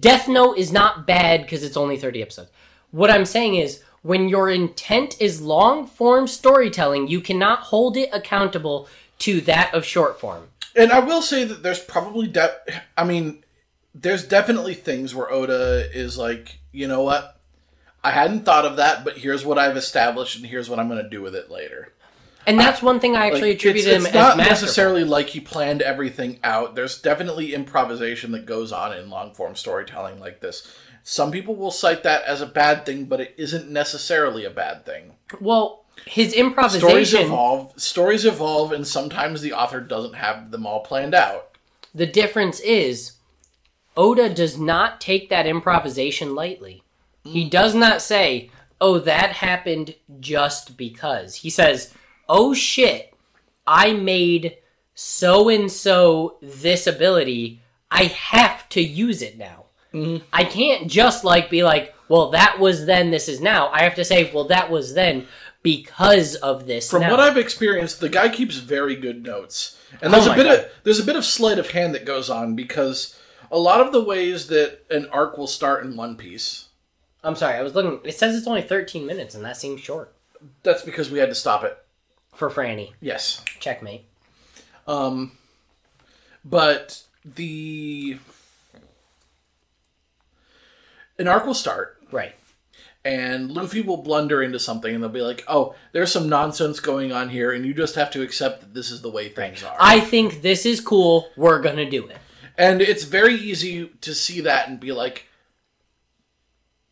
Death 0.00 0.26
Note 0.26 0.56
is 0.56 0.72
not 0.72 1.06
bad 1.06 1.42
because 1.42 1.62
it's 1.62 1.76
only 1.76 1.98
30 1.98 2.22
episodes. 2.22 2.50
What 2.92 3.10
I'm 3.10 3.26
saying 3.26 3.56
is, 3.56 3.82
when 4.00 4.28
your 4.28 4.48
intent 4.50 5.20
is 5.20 5.42
long 5.42 5.86
form 5.86 6.26
storytelling, 6.26 7.08
you 7.08 7.20
cannot 7.20 7.60
hold 7.60 7.96
it 7.98 8.08
accountable 8.10 8.88
to 9.18 9.40
that 9.42 9.72
of 9.74 9.84
short 9.84 10.18
form. 10.18 10.48
And 10.74 10.92
I 10.92 11.00
will 11.00 11.22
say 11.22 11.44
that 11.44 11.62
there's 11.62 11.80
probably 11.80 12.26
de- 12.28 12.56
I 12.96 13.04
mean, 13.04 13.44
there's 13.94 14.26
definitely 14.26 14.74
things 14.74 15.14
where 15.14 15.30
Oda 15.30 15.88
is 15.92 16.16
like, 16.16 16.58
you 16.72 16.88
know 16.88 17.02
what? 17.02 17.38
I 18.04 18.10
hadn't 18.10 18.44
thought 18.44 18.64
of 18.64 18.76
that, 18.78 19.04
but 19.04 19.18
here's 19.18 19.44
what 19.44 19.58
I've 19.58 19.76
established, 19.76 20.36
and 20.36 20.46
here's 20.46 20.68
what 20.68 20.78
I'm 20.80 20.88
going 20.88 21.02
to 21.02 21.08
do 21.08 21.22
with 21.22 21.36
it 21.36 21.50
later. 21.50 21.92
And 22.46 22.58
that's 22.58 22.82
one 22.82 22.98
thing 22.98 23.14
I 23.14 23.24
Like, 23.24 23.34
actually 23.34 23.50
it's, 23.52 23.60
attributed 23.62 23.92
it's 23.92 24.06
him 24.06 24.12
not 24.14 24.32
as 24.32 24.36
masterful. 24.38 24.50
necessarily 24.50 25.04
like 25.04 25.28
he 25.28 25.38
planned 25.40 25.82
everything 25.82 26.40
out. 26.42 26.74
There's 26.74 27.00
definitely 27.00 27.54
improvisation 27.54 28.32
that 28.32 28.46
goes 28.46 28.72
on 28.72 28.92
in 28.96 29.10
long 29.10 29.32
form 29.34 29.54
storytelling 29.54 30.18
like 30.18 30.40
this. 30.40 30.66
Some 31.04 31.30
people 31.30 31.54
will 31.54 31.70
cite 31.70 32.02
that 32.02 32.24
as 32.24 32.40
a 32.40 32.46
bad 32.46 32.84
thing, 32.84 33.04
but 33.04 33.20
it 33.20 33.34
isn't 33.36 33.70
necessarily 33.70 34.44
a 34.44 34.50
bad 34.50 34.84
thing. 34.84 35.12
Well, 35.40 35.81
his 36.06 36.32
improvisation 36.32 36.88
Stories 36.88 37.14
evolve. 37.14 37.72
Stories 37.80 38.24
evolve, 38.24 38.72
and 38.72 38.86
sometimes 38.86 39.40
the 39.40 39.52
author 39.52 39.80
doesn't 39.80 40.14
have 40.14 40.50
them 40.50 40.66
all 40.66 40.80
planned 40.80 41.14
out. 41.14 41.50
The 41.94 42.06
difference 42.06 42.60
is 42.60 43.12
Oda 43.96 44.32
does 44.32 44.58
not 44.58 45.00
take 45.00 45.28
that 45.28 45.46
improvisation 45.46 46.34
lightly. 46.34 46.82
He 47.24 47.44
hmm. 47.44 47.50
does 47.50 47.74
not 47.74 48.02
say, 48.02 48.50
"Oh, 48.80 48.98
that 48.98 49.32
happened 49.32 49.94
just 50.20 50.76
because." 50.76 51.36
He 51.36 51.50
says, 51.50 51.94
"Oh 52.28 52.54
shit, 52.54 53.14
I 53.66 53.92
made 53.92 54.56
so 54.94 55.48
and 55.48 55.70
so 55.70 56.38
this 56.42 56.86
ability. 56.86 57.60
I 57.90 58.04
have 58.04 58.68
to 58.70 58.82
use 58.82 59.22
it 59.22 59.36
now." 59.38 59.66
Mm-hmm. 59.92 60.24
I 60.32 60.44
can't 60.44 60.90
just 60.90 61.22
like 61.22 61.50
be 61.50 61.62
like, 61.62 61.94
"Well, 62.08 62.30
that 62.30 62.58
was 62.58 62.86
then, 62.86 63.10
this 63.10 63.28
is 63.28 63.40
now." 63.40 63.68
I 63.68 63.82
have 63.82 63.94
to 63.96 64.04
say, 64.04 64.32
"Well, 64.32 64.44
that 64.44 64.70
was 64.70 64.94
then 64.94 65.26
because 65.62 66.34
of 66.36 66.66
this." 66.66 66.90
From 66.90 67.02
now. 67.02 67.10
what 67.10 67.20
I've 67.20 67.36
experienced, 67.36 68.00
the 68.00 68.08
guy 68.08 68.28
keeps 68.28 68.56
very 68.56 68.96
good 68.96 69.22
notes, 69.22 69.78
and 70.00 70.12
there's 70.12 70.26
Oh 70.26 70.32
a 70.32 70.36
bit 70.36 70.44
God. 70.46 70.58
of 70.58 70.70
there's 70.84 71.00
a 71.00 71.04
bit 71.04 71.16
of 71.16 71.24
sleight 71.24 71.58
of 71.58 71.70
hand 71.70 71.94
that 71.94 72.04
goes 72.04 72.28
on 72.30 72.54
because 72.56 73.18
a 73.50 73.58
lot 73.58 73.80
of 73.80 73.92
the 73.92 74.02
ways 74.02 74.46
that 74.48 74.80
an 74.90 75.06
arc 75.12 75.36
will 75.36 75.46
start 75.46 75.84
in 75.84 75.96
One 75.96 76.16
Piece, 76.16 76.68
I'm 77.22 77.36
sorry, 77.36 77.56
I 77.58 77.62
was 77.62 77.74
looking. 77.74 78.00
It 78.04 78.16
says 78.16 78.34
it's 78.36 78.46
only 78.46 78.62
13 78.62 79.04
minutes, 79.06 79.34
and 79.34 79.44
that 79.44 79.56
seems 79.56 79.80
short 79.80 80.14
that's 80.64 80.82
because 80.82 81.10
we 81.10 81.18
had 81.20 81.28
to 81.28 81.34
stop 81.36 81.62
it. 81.64 81.78
for 82.34 82.50
Franny. 82.50 82.92
Yes, 83.00 83.44
Checkmate. 83.60 84.04
um, 84.88 85.32
but 86.44 87.02
the 87.24 88.18
an 91.18 91.28
arc 91.28 91.46
will 91.46 91.54
start, 91.54 91.98
Right. 92.10 92.34
And 93.04 93.50
Luffy 93.50 93.80
will 93.80 94.02
blunder 94.02 94.42
into 94.42 94.58
something, 94.58 94.94
and 94.94 95.02
they'll 95.02 95.10
be 95.10 95.22
like, 95.22 95.44
"Oh, 95.48 95.74
there's 95.92 96.12
some 96.12 96.28
nonsense 96.28 96.80
going 96.80 97.12
on 97.12 97.28
here, 97.28 97.52
and 97.52 97.66
you 97.66 97.74
just 97.74 97.94
have 97.96 98.10
to 98.12 98.22
accept 98.22 98.60
that 98.60 98.74
this 98.74 98.90
is 98.90 99.02
the 99.02 99.10
way 99.10 99.28
things 99.28 99.62
are." 99.62 99.76
I 99.78 100.00
think 100.00 100.42
this 100.42 100.64
is 100.66 100.80
cool. 100.80 101.30
We're 101.36 101.60
gonna 101.60 101.88
do 101.88 102.06
it. 102.06 102.18
And 102.56 102.82
it's 102.82 103.04
very 103.04 103.34
easy 103.34 103.86
to 104.02 104.14
see 104.14 104.42
that 104.42 104.68
and 104.68 104.78
be 104.78 104.92
like, 104.92 105.26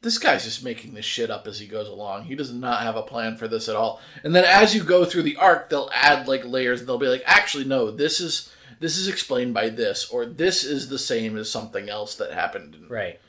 this 0.03 0.18
guy's 0.18 0.44
just 0.44 0.64
making 0.64 0.94
this 0.94 1.05
shit 1.05 1.31
up 1.31 1.46
as 1.46 1.61
he 1.61 1.66
goes 1.66 1.88
along. 1.88 2.25
He 2.25 2.35
does 2.35 2.53
not 2.53 2.83
have 2.83 2.96
a 2.96 3.03
plan 3.03 3.37
for 3.37 3.46
this 3.46 3.68
at 3.68 3.77
all. 3.77 4.01
And 4.25 4.35
then 4.35 4.44
as 4.44 4.75
you 4.75 4.83
go 4.83 5.05
through 5.05 5.25
the 5.25 5.37
arc, 5.37 5.68
they'll 5.68 5.90
add 5.92 6.27
like 6.27 6.44
layers 6.44 6.81
and 6.81 6.88
they'll 6.88 6.99
be 6.99 7.07
like, 7.07 7.23
actually 7.27 7.64
no, 7.64 7.90
this 7.90 8.20
is 8.20 8.51
this 8.81 8.96
is 8.96 9.09
explained 9.09 9.53
by 9.53 9.68
this, 9.68 10.09
or 10.09 10.25
this 10.25 10.64
is 10.64 10.88
the 10.88 10.99
same 10.99 11.37
as 11.37 11.51
something 11.51 11.90
else 11.90 12.14
that 12.14 12.33
happened. 12.33 12.77
Right. 12.88 13.20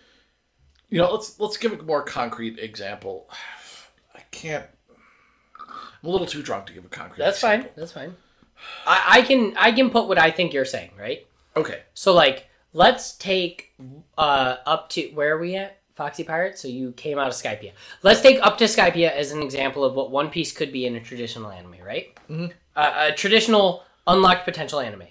You 0.92 0.98
know, 1.00 1.12
let's 1.12 1.40
let's 1.40 1.58
give 1.58 1.72
a 1.72 1.82
more 1.82 2.04
concrete 2.04 2.60
example. 2.60 3.28
I 4.16 4.20
can't. 4.30 4.66
I'm 5.60 6.10
a 6.10 6.12
little 6.12 6.28
too 6.28 6.44
drunk 6.44 6.68
to 6.68 6.74
give 6.74 6.86
a 6.86 6.90
concrete. 6.90 7.24
That's 7.24 7.38
example. 7.38 7.70
fine. 7.70 7.74
That's 7.78 7.92
fine. 7.92 8.16
I, 8.86 9.04
I 9.10 9.22
can 9.24 9.56
I 9.58 9.72
can 9.72 9.90
put 9.90 10.08
what 10.08 10.20
I 10.20 10.30
think 10.30 10.54
you're 10.54 10.66
saying. 10.66 10.92
Right. 11.00 11.26
Okay. 11.56 11.82
So 11.94 12.14
like, 12.14 12.50
let's 12.74 13.16
take 13.18 13.74
uh 14.18 14.58
up 14.66 14.90
to 14.90 15.10
where 15.14 15.36
are 15.36 15.40
we 15.40 15.56
at? 15.56 15.80
Foxy 15.96 16.24
Pirate. 16.26 16.60
So 16.60 16.68
you 16.68 16.92
came 16.92 17.18
out 17.18 17.28
of 17.28 17.34
Skypiea. 17.34 17.72
Let's 18.04 18.22
take 18.22 18.46
up 18.46 18.58
to 18.58 18.66
Skypiea 18.66 19.12
as 19.12 19.32
an 19.32 19.42
example 19.42 19.86
of 19.86 19.96
what 19.96 20.12
One 20.12 20.30
Piece 20.30 20.52
could 20.52 20.74
be 20.74 20.86
in 20.86 20.96
a 20.96 21.00
traditional 21.00 21.52
anime. 21.52 21.76
Right. 21.86 22.18
Mm-hmm. 22.30 22.48
Uh, 22.76 23.08
a 23.12 23.14
traditional 23.14 23.84
unlocked 24.08 24.44
potential 24.44 24.82
anime. 24.82 25.08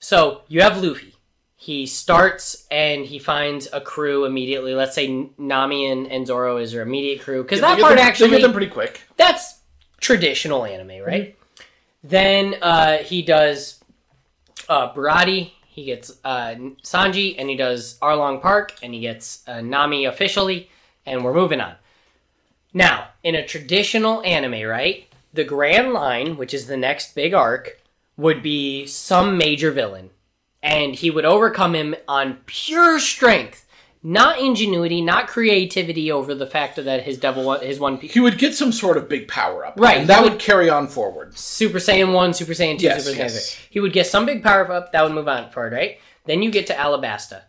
So 0.00 0.42
you 0.48 0.62
have 0.62 0.82
Luffy. 0.82 1.14
He 1.62 1.84
starts 1.84 2.66
and 2.70 3.04
he 3.04 3.18
finds 3.18 3.68
a 3.70 3.82
crew 3.82 4.24
immediately. 4.24 4.74
Let's 4.74 4.94
say 4.94 5.28
Nami 5.36 5.90
and, 5.90 6.06
and 6.06 6.26
Zoro 6.26 6.56
is 6.56 6.72
their 6.72 6.80
immediate 6.80 7.20
crew 7.20 7.42
because 7.42 7.60
They 7.60 7.66
that 7.66 7.78
part 7.80 7.98
them- 7.98 8.06
actually 8.06 8.30
they 8.30 8.36
get 8.36 8.42
them 8.44 8.52
pretty 8.52 8.68
quick. 8.72 9.02
that's 9.18 9.58
traditional 10.00 10.64
anime, 10.64 11.04
right? 11.04 11.36
Then 12.02 12.56
uh, 12.62 12.96
he 12.98 13.20
does 13.20 13.78
uh, 14.70 14.94
Baratie, 14.94 15.50
he 15.66 15.84
gets 15.84 16.10
uh, 16.24 16.54
Sanji, 16.82 17.34
and 17.38 17.50
he 17.50 17.56
does 17.56 17.98
Arlong 18.00 18.40
Park, 18.40 18.72
and 18.82 18.94
he 18.94 19.00
gets 19.00 19.46
uh, 19.46 19.60
Nami 19.60 20.06
officially, 20.06 20.70
and 21.04 21.22
we're 21.22 21.34
moving 21.34 21.60
on. 21.60 21.74
Now, 22.72 23.08
in 23.22 23.34
a 23.34 23.46
traditional 23.46 24.22
anime, 24.22 24.66
right, 24.66 25.06
the 25.34 25.44
Grand 25.44 25.92
Line, 25.92 26.38
which 26.38 26.54
is 26.54 26.68
the 26.68 26.76
next 26.78 27.14
big 27.14 27.34
arc, 27.34 27.78
would 28.16 28.42
be 28.42 28.86
some 28.86 29.36
major 29.36 29.70
villain, 29.72 30.08
and 30.62 30.94
he 30.94 31.10
would 31.10 31.24
overcome 31.24 31.74
him 31.74 31.94
on 32.08 32.38
pure 32.46 32.98
strength. 32.98 33.66
not 34.02 34.38
ingenuity, 34.38 35.00
not 35.02 35.26
creativity 35.28 36.10
over 36.10 36.34
the 36.34 36.46
fact 36.46 36.76
that 36.76 37.02
his 37.02 37.18
devil 37.18 37.44
one, 37.44 37.60
his 37.60 37.78
one 37.78 37.98
piece 37.98 38.12
He 38.14 38.20
would 38.20 38.38
get 38.38 38.54
some 38.54 38.72
sort 38.72 38.96
of 38.96 39.10
big 39.10 39.28
power 39.28 39.66
up, 39.66 39.74
Right, 39.78 39.98
And 39.98 40.08
that 40.08 40.22
would, 40.22 40.32
would- 40.32 40.40
carry 40.40 40.70
on 40.70 40.86
forward. 40.88 41.36
Super 41.36 41.76
Saiyan 41.78 42.14
1, 42.14 42.32
Super 42.32 42.52
Saiyan 42.52 42.78
2, 42.78 42.84
Yes, 42.84 43.04
Super 43.04 43.18
Saiyan. 43.24 43.56
3. 43.56 43.66
He 43.70 43.80
would 43.80 43.92
get 43.92 44.06
some 44.06 44.24
big 44.24 44.42
power 44.42 44.70
up, 44.72 44.90
that 44.92 45.02
would 45.02 45.12
move 45.12 45.28
on 45.28 45.50
forward, 45.50 45.74
right? 45.74 45.98
Then 46.24 46.42
you 46.42 46.50
get 46.50 46.66
to 46.68 46.74
Alabasta. 46.74 47.42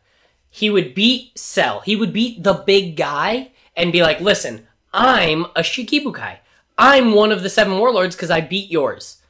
He 0.50 0.70
would 0.70 0.94
beat 0.94 1.38
Cell. 1.40 1.80
He 1.82 1.96
would 1.96 2.12
beat 2.12 2.44
the 2.44 2.54
big 2.54 2.98
guy 2.98 3.52
and 3.78 3.94
be 3.94 4.02
like, 4.02 4.20
listen, 4.20 4.68
I'm 4.94 5.46
a 5.56 5.62
Shichibukai. 5.62 6.40
I'm 6.78 7.14
one 7.14 7.32
of 7.32 7.44
the 7.44 7.50
seven 7.50 7.78
warlords 7.78 8.16
because 8.16 8.30
I 8.32 8.42
beat 8.42 8.70
yours. 8.70 9.22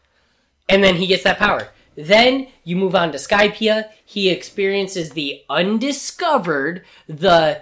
And 0.67 0.83
then 0.83 0.95
he 0.95 1.05
gets 1.05 1.23
that 1.23 1.37
power. 1.37 1.67
Then 1.95 2.47
you 2.63 2.75
move 2.75 2.95
on 2.95 3.11
to 3.11 3.17
Skypiea. 3.17 3.89
He 4.05 4.29
experiences 4.29 5.11
the 5.11 5.43
undiscovered, 5.49 6.85
the 7.07 7.61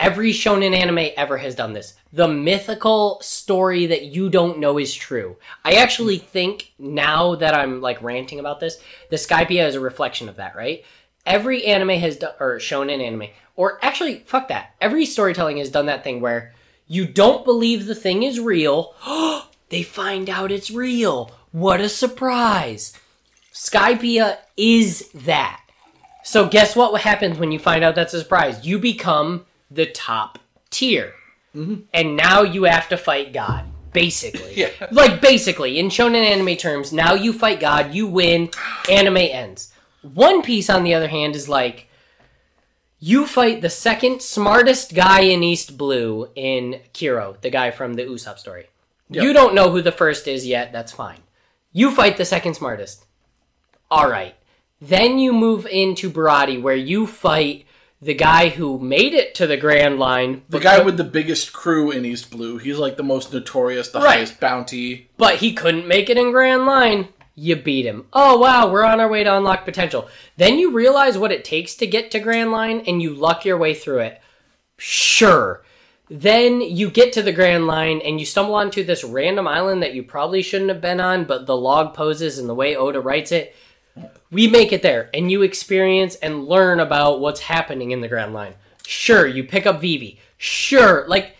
every 0.00 0.32
shonen 0.32 0.74
anime 0.74 1.12
ever 1.16 1.38
has 1.38 1.54
done 1.54 1.72
this. 1.74 1.94
The 2.12 2.28
mythical 2.28 3.20
story 3.20 3.86
that 3.86 4.06
you 4.06 4.30
don't 4.30 4.58
know 4.58 4.78
is 4.78 4.94
true. 4.94 5.36
I 5.64 5.74
actually 5.74 6.18
think 6.18 6.72
now 6.78 7.34
that 7.36 7.54
I'm 7.54 7.80
like 7.80 8.02
ranting 8.02 8.40
about 8.40 8.60
this, 8.60 8.78
the 9.10 9.16
Skypiea 9.16 9.66
is 9.66 9.74
a 9.74 9.80
reflection 9.80 10.28
of 10.28 10.36
that, 10.36 10.56
right? 10.56 10.84
Every 11.26 11.66
anime 11.66 12.00
has 12.00 12.16
done, 12.16 12.32
or 12.40 12.56
shonen 12.58 13.04
anime, 13.04 13.28
or 13.56 13.78
actually, 13.84 14.20
fuck 14.20 14.48
that. 14.48 14.74
Every 14.80 15.04
storytelling 15.04 15.58
has 15.58 15.70
done 15.70 15.86
that 15.86 16.02
thing 16.02 16.20
where 16.20 16.54
you 16.86 17.06
don't 17.06 17.44
believe 17.44 17.86
the 17.86 17.94
thing 17.94 18.22
is 18.22 18.40
real. 18.40 18.94
they 19.68 19.82
find 19.82 20.30
out 20.30 20.50
it's 20.50 20.70
real. 20.70 21.30
What 21.52 21.80
a 21.80 21.88
surprise. 21.88 22.94
Skypiea 23.52 24.38
is 24.56 25.10
that. 25.14 25.60
So 26.22 26.48
guess 26.48 26.76
what 26.76 27.00
happens 27.00 27.38
when 27.38 27.52
you 27.52 27.58
find 27.58 27.82
out 27.82 27.94
that's 27.94 28.14
a 28.14 28.20
surprise? 28.20 28.64
You 28.64 28.78
become 28.78 29.46
the 29.70 29.86
top 29.86 30.38
tier. 30.70 31.14
Mm-hmm. 31.54 31.82
And 31.92 32.16
now 32.16 32.42
you 32.42 32.64
have 32.64 32.88
to 32.90 32.96
fight 32.96 33.32
God. 33.32 33.66
Basically. 33.92 34.54
Yeah. 34.56 34.70
Like 34.90 35.20
basically, 35.20 35.78
in 35.78 35.88
shonen 35.88 36.24
anime 36.24 36.56
terms, 36.56 36.92
now 36.92 37.14
you 37.14 37.32
fight 37.32 37.60
God, 37.60 37.94
you 37.94 38.06
win, 38.06 38.50
anime 38.88 39.16
ends. 39.16 39.72
One 40.02 40.42
Piece, 40.42 40.70
on 40.70 40.84
the 40.84 40.94
other 40.94 41.08
hand, 41.08 41.34
is 41.34 41.48
like 41.48 41.88
you 42.98 43.26
fight 43.26 43.62
the 43.62 43.70
second 43.70 44.22
smartest 44.22 44.94
guy 44.94 45.22
in 45.22 45.42
East 45.42 45.78
Blue 45.78 46.28
in 46.34 46.80
Kuro, 46.92 47.36
the 47.40 47.50
guy 47.50 47.70
from 47.70 47.94
the 47.94 48.02
Usopp 48.02 48.38
story. 48.38 48.66
Yep. 49.08 49.24
You 49.24 49.32
don't 49.32 49.54
know 49.54 49.70
who 49.70 49.82
the 49.82 49.92
first 49.92 50.28
is 50.28 50.46
yet, 50.46 50.72
that's 50.72 50.92
fine. 50.92 51.20
You 51.72 51.90
fight 51.90 52.16
the 52.16 52.24
second 52.24 52.54
smartest. 52.54 53.06
Alright. 53.90 54.36
Then 54.80 55.18
you 55.18 55.32
move 55.32 55.66
into 55.66 56.10
Baratie, 56.10 56.60
where 56.60 56.74
you 56.76 57.06
fight 57.06 57.66
the 58.00 58.14
guy 58.14 58.48
who 58.48 58.78
made 58.78 59.12
it 59.12 59.34
to 59.34 59.46
the 59.46 59.56
Grand 59.58 59.98
Line. 59.98 60.42
The 60.48 60.58
guy 60.60 60.80
with 60.80 60.96
the 60.96 61.04
biggest 61.04 61.52
crew 61.52 61.90
in 61.90 62.06
East 62.06 62.30
Blue. 62.30 62.56
He's 62.56 62.78
like 62.78 62.96
the 62.96 63.02
most 63.02 63.32
notorious, 63.32 63.88
the 63.88 64.00
Right. 64.00 64.16
highest 64.18 64.40
bounty. 64.40 65.08
but 65.18 65.36
he 65.36 65.52
couldn't 65.52 65.86
make 65.86 66.08
it 66.08 66.16
in 66.16 66.30
Grand 66.32 66.64
Line. 66.64 67.08
You 67.34 67.56
beat 67.56 67.84
him. 67.86 68.06
Oh 68.12 68.38
wow, 68.38 68.70
we're 68.70 68.84
on 68.84 69.00
our 69.00 69.08
way 69.08 69.22
to 69.24 69.36
unlock 69.36 69.64
potential. 69.66 70.08
Then 70.38 70.58
you 70.58 70.70
realize 70.70 71.18
what 71.18 71.32
it 71.32 71.44
takes 71.44 71.74
to 71.76 71.86
get 71.86 72.10
to 72.12 72.18
Grand 72.20 72.50
Line 72.52 72.82
and 72.86 73.02
you 73.02 73.12
luck 73.14 73.44
your 73.44 73.58
way 73.58 73.74
through 73.74 74.00
it. 74.00 74.20
Sure. 74.78 75.62
Then 76.08 76.60
you 76.60 76.90
get 76.90 77.12
to 77.12 77.22
the 77.22 77.32
Grand 77.32 77.66
Line 77.66 78.00
and 78.04 78.18
you 78.18 78.26
stumble 78.26 78.54
onto 78.54 78.82
this 78.82 79.04
random 79.04 79.46
island 79.46 79.82
that 79.82 79.94
you 79.94 80.02
probably 80.02 80.42
shouldn't 80.42 80.70
have 80.70 80.80
been 80.80 81.00
on, 81.00 81.24
but 81.24 81.46
the 81.46 81.56
log 81.56 81.94
poses 81.94 82.38
and 82.38 82.48
the 82.48 82.54
way 82.54 82.74
Oda 82.74 83.00
writes 83.00 83.30
it, 83.30 83.54
we 84.30 84.46
make 84.46 84.72
it 84.72 84.82
there 84.82 85.10
and 85.12 85.30
you 85.30 85.42
experience 85.42 86.14
and 86.16 86.46
learn 86.46 86.80
about 86.80 87.20
what's 87.20 87.40
happening 87.40 87.90
in 87.90 88.00
the 88.00 88.08
Grand 88.08 88.32
Line. 88.32 88.54
Sure, 88.86 89.26
you 89.26 89.44
pick 89.44 89.66
up 89.66 89.80
Vivi. 89.80 90.20
Sure, 90.36 91.04
like 91.08 91.36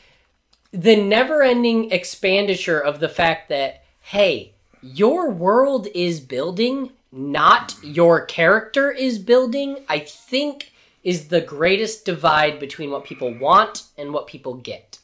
the 0.72 0.96
never 0.96 1.42
ending 1.42 1.90
expenditure 1.90 2.78
of 2.78 3.00
the 3.00 3.08
fact 3.08 3.48
that, 3.48 3.84
hey, 4.00 4.52
your 4.82 5.30
world 5.30 5.88
is 5.94 6.20
building, 6.20 6.90
not 7.12 7.74
your 7.82 8.24
character 8.24 8.90
is 8.90 9.18
building, 9.18 9.84
I 9.88 10.00
think 10.00 10.72
is 11.02 11.28
the 11.28 11.40
greatest 11.40 12.04
divide 12.04 12.60
between 12.60 12.90
what 12.90 13.04
people 13.04 13.36
want 13.36 13.84
and 13.96 14.12
what 14.12 14.26
people 14.26 14.54
get. 14.54 14.98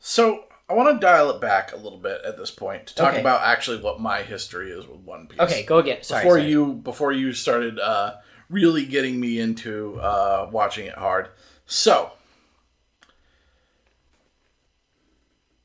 So 0.00 0.44
I 0.68 0.72
want 0.72 0.94
to 0.98 1.04
dial 1.04 1.30
it 1.30 1.40
back 1.42 1.72
a 1.72 1.76
little 1.76 1.98
bit 1.98 2.22
at 2.26 2.38
this 2.38 2.50
point 2.50 2.86
to 2.86 2.94
talk 2.94 3.12
Okay. 3.12 3.20
about 3.20 3.42
actually 3.42 3.80
what 3.82 4.00
my 4.00 4.22
history 4.22 4.70
is 4.70 4.86
with 4.86 5.00
One 5.00 5.26
Piece. 5.26 5.38
Okay, 5.40 5.62
go 5.64 5.78
again. 5.78 6.02
Sorry. 6.02 6.22
before 6.22 6.38
sorry. 6.38 6.50
you 6.50 6.72
before 6.72 7.12
you 7.12 7.32
started 7.34 7.78
uh, 7.78 8.14
really 8.48 8.86
getting 8.86 9.20
me 9.20 9.38
into 9.40 10.00
uh, 10.00 10.48
watching 10.50 10.86
it 10.86 10.94
hard. 10.94 11.28
So 11.66 12.12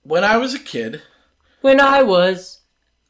when 0.04 0.24
I 0.26 0.36
was 0.38 0.54
a 0.54 0.60
kid, 0.60 1.02
When 1.62 1.80
I 1.80 2.04
was 2.04 2.58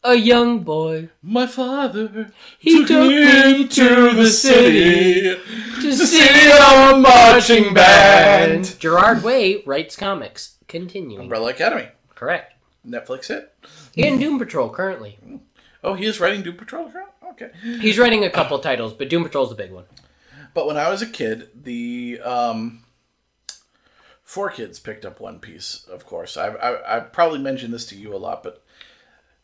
a 0.04 0.16
young 0.16 0.60
boy 0.64 1.10
my 1.22 1.46
father 1.46 2.32
He 2.58 2.86
took 2.86 3.10
me 3.10 3.68
to 3.68 4.12
the 4.14 4.28
city 4.28 5.22
to 5.82 5.94
see 5.94 6.52
a 6.52 6.98
marching 6.98 7.74
band. 7.74 8.76
Gerard 8.80 9.24
Way 9.24 9.64
writes 9.66 9.96
comics. 9.96 10.56
Continuing. 10.70 11.22
Umbrella 11.24 11.50
Academy, 11.50 11.90
Correct. 12.16 12.54
Netflix 12.88 13.28
hit. 13.28 13.54
And 13.98 14.20
Doom 14.20 14.40
Patrol 14.40 14.70
currently. 14.70 15.18
Oh, 15.84 15.96
he 15.96 16.06
is 16.06 16.20
writing 16.20 16.44
Doom 16.44 16.56
Patrol. 16.56 16.92
Okay. 17.32 17.50
He's 17.62 17.98
writing 18.00 18.24
a 18.24 18.30
couple 18.30 18.58
titles, 18.60 18.94
but 18.94 19.10
Doom 19.10 19.24
Patrol's 19.24 19.50
the 19.50 19.56
big 19.56 19.72
one. 19.72 19.86
But 20.54 20.68
when 20.68 20.78
I 20.78 20.90
was 20.90 21.02
a 21.02 21.08
kid, 21.08 21.50
the 21.56 22.20
um, 22.24 22.84
4Kids 24.28 24.84
picked 24.84 25.06
up 25.06 25.20
One 25.20 25.40
Piece. 25.40 25.86
Of 25.90 26.06
course, 26.06 26.38
I, 26.38 26.48
I 26.48 26.98
I 26.98 27.00
probably 27.02 27.40
mentioned 27.40 27.74
this 27.74 27.86
to 27.88 27.96
you 27.96 28.16
a 28.16 28.18
lot, 28.18 28.44
but 28.44 28.64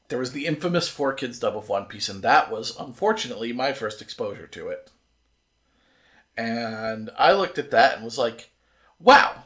there 0.09 0.19
was 0.19 0.32
the 0.32 0.45
infamous 0.45 0.89
4Kids 0.89 1.39
dub 1.39 1.55
of 1.55 1.69
One 1.69 1.86
Piece, 1.86 2.09
and 2.09 2.21
that 2.23 2.51
was 2.51 2.76
unfortunately 2.80 3.53
my 3.53 3.73
first 3.73 4.01
exposure 4.01 4.47
to 4.47 4.69
it. 4.69 4.91
And 6.38 7.09
I 7.17 7.34
looked 7.34 7.57
at 7.57 7.71
that 7.71 7.95
and 7.95 8.03
was 8.03 8.17
like, 8.17 8.49
"Wow, 8.99 9.43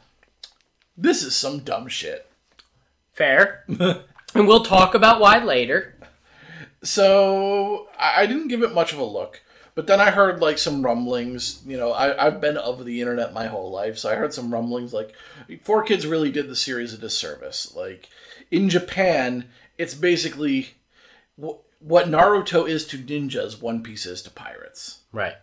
this 0.96 1.22
is 1.22 1.34
some 1.34 1.60
dumb 1.60 1.88
shit." 1.88 2.26
Fair. 3.12 3.64
and 4.34 4.48
we'll 4.48 4.64
talk 4.64 4.94
about 4.94 5.20
why 5.20 5.42
later. 5.42 5.94
So 6.82 7.88
I, 7.98 8.26
didn't 8.26 8.48
give 8.48 8.62
it 8.62 8.72
much 8.72 8.92
of 8.92 8.98
a 8.98 9.04
look, 9.04 9.42
but 9.74 9.86
then 9.86 10.00
I 10.00 10.10
heard 10.10 10.40
like 10.40 10.56
some 10.56 10.82
rumblings. 10.82 11.62
You 11.66 11.76
know, 11.76 11.92
I, 11.92 12.26
I've 12.26 12.40
been 12.40 12.56
of 12.56 12.84
the 12.84 13.00
internet 13.00 13.34
my 13.34 13.46
whole 13.46 13.70
life, 13.70 13.98
so 13.98 14.10
I 14.10 14.14
heard 14.14 14.32
some 14.32 14.52
rumblings 14.52 14.94
like 14.94 15.12
4Kids 15.48 16.10
really 16.10 16.30
did 16.30 16.48
the 16.48 16.56
series 16.56 16.94
a 16.94 16.98
disservice. 16.98 17.74
Like 17.74 18.08
in 18.50 18.70
Japan, 18.70 19.46
it's 19.76 19.94
basically 19.94 20.70
wh- 21.38 21.60
what 21.80 22.06
Naruto 22.06 22.66
is 22.66 22.86
to 22.88 22.98
ninjas, 22.98 23.60
One 23.60 23.82
Piece 23.82 24.06
is 24.06 24.22
to 24.22 24.30
pirates. 24.30 25.00
Right. 25.12 25.34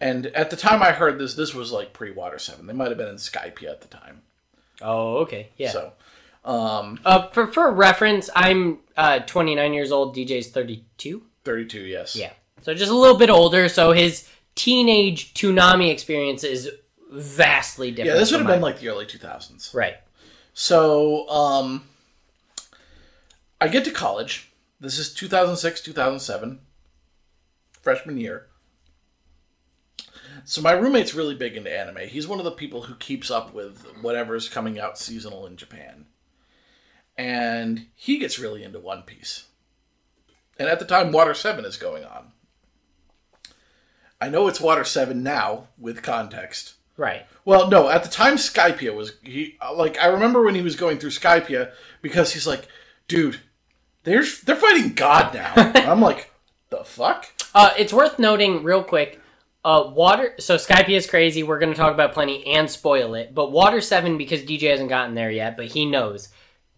And 0.00 0.26
at 0.28 0.50
the 0.50 0.56
time 0.56 0.82
I 0.82 0.92
heard 0.92 1.18
this, 1.18 1.34
this 1.34 1.54
was 1.54 1.72
like 1.72 1.92
pre 1.92 2.10
Water 2.10 2.38
Seven. 2.38 2.66
They 2.66 2.72
might 2.72 2.88
have 2.88 2.98
been 2.98 3.08
in 3.08 3.16
Skype 3.16 3.62
at 3.64 3.82
the 3.82 3.88
time. 3.88 4.22
Oh, 4.82 5.18
okay. 5.18 5.48
Yeah. 5.56 5.70
So 5.72 5.92
um, 6.44 7.00
uh, 7.04 7.28
for 7.28 7.46
for 7.48 7.70
reference, 7.72 8.30
I'm 8.34 8.78
uh, 8.96 9.20
29 9.20 9.72
years 9.72 9.90
old. 9.92 10.14
DJ's 10.16 10.48
32. 10.48 11.22
thirty-two, 11.44 11.80
yes. 11.80 12.14
Yeah. 12.16 12.32
So 12.62 12.74
just 12.74 12.90
a 12.90 12.94
little 12.96 13.16
bit 13.18 13.30
older. 13.30 13.68
So 13.68 13.92
his 13.92 14.28
teenage 14.54 15.34
Toonami 15.34 15.90
experience 15.90 16.42
is 16.44 16.70
vastly 17.10 17.90
different. 17.90 18.14
Yeah, 18.14 18.20
this 18.20 18.30
would 18.32 18.40
have 18.40 18.46
been 18.48 18.60
like 18.60 18.80
the 18.80 18.88
early 18.88 19.06
two 19.06 19.18
thousands. 19.18 19.70
right. 19.74 19.96
So, 20.58 21.28
um, 21.28 21.84
I 23.60 23.68
get 23.68 23.84
to 23.84 23.90
college. 23.90 24.50
This 24.80 24.98
is 24.98 25.12
2006, 25.12 25.82
2007, 25.82 26.60
freshman 27.82 28.16
year. 28.18 28.46
So 30.48 30.62
my 30.62 30.70
roommate's 30.70 31.12
really 31.12 31.34
big 31.34 31.56
into 31.56 31.76
anime. 31.76 32.08
He's 32.08 32.28
one 32.28 32.38
of 32.38 32.44
the 32.44 32.52
people 32.52 32.82
who 32.82 32.94
keeps 32.94 33.32
up 33.32 33.52
with 33.52 33.84
whatever's 34.00 34.48
coming 34.48 34.78
out 34.78 34.96
seasonal 34.96 35.44
in 35.44 35.56
Japan. 35.56 36.06
And 37.18 37.86
he 37.96 38.18
gets 38.18 38.38
really 38.38 38.62
into 38.62 38.78
One 38.78 39.02
Piece. 39.02 39.46
And 40.56 40.68
at 40.68 40.78
the 40.78 40.84
time 40.84 41.10
Water 41.10 41.34
7 41.34 41.64
is 41.64 41.76
going 41.76 42.04
on. 42.04 42.28
I 44.20 44.28
know 44.28 44.46
it's 44.46 44.60
Water 44.60 44.84
7 44.84 45.20
now 45.20 45.66
with 45.78 46.04
context. 46.04 46.74
Right. 46.96 47.26
Well, 47.44 47.68
no, 47.68 47.88
at 47.88 48.04
the 48.04 48.08
time 48.08 48.36
Skypiea 48.36 48.94
was 48.94 49.14
he 49.24 49.58
like 49.74 49.98
I 49.98 50.06
remember 50.06 50.44
when 50.44 50.54
he 50.54 50.62
was 50.62 50.76
going 50.76 50.98
through 50.98 51.10
Skypiea 51.10 51.72
because 52.00 52.32
he's 52.32 52.46
like, 52.46 52.68
dude, 53.08 53.40
they're 54.04 54.24
they're 54.44 54.56
fighting 54.56 54.94
God 54.94 55.34
now. 55.34 55.52
I'm 55.56 56.00
like, 56.00 56.30
the 56.70 56.84
fuck? 56.84 57.26
Uh, 57.52 57.74
it's 57.76 57.92
worth 57.92 58.18
noting 58.20 58.62
real 58.62 58.84
quick. 58.84 59.20
Uh, 59.66 59.90
water. 59.90 60.32
So 60.38 60.54
Skype 60.54 60.88
is 60.88 61.08
crazy. 61.10 61.42
We're 61.42 61.58
going 61.58 61.72
to 61.72 61.76
talk 61.76 61.92
about 61.92 62.12
plenty 62.12 62.46
and 62.46 62.70
spoil 62.70 63.14
it. 63.14 63.34
But 63.34 63.50
Water 63.50 63.80
Seven, 63.80 64.16
because 64.16 64.42
DJ 64.42 64.70
hasn't 64.70 64.88
gotten 64.88 65.16
there 65.16 65.28
yet, 65.28 65.56
but 65.56 65.66
he 65.66 65.84
knows, 65.84 66.28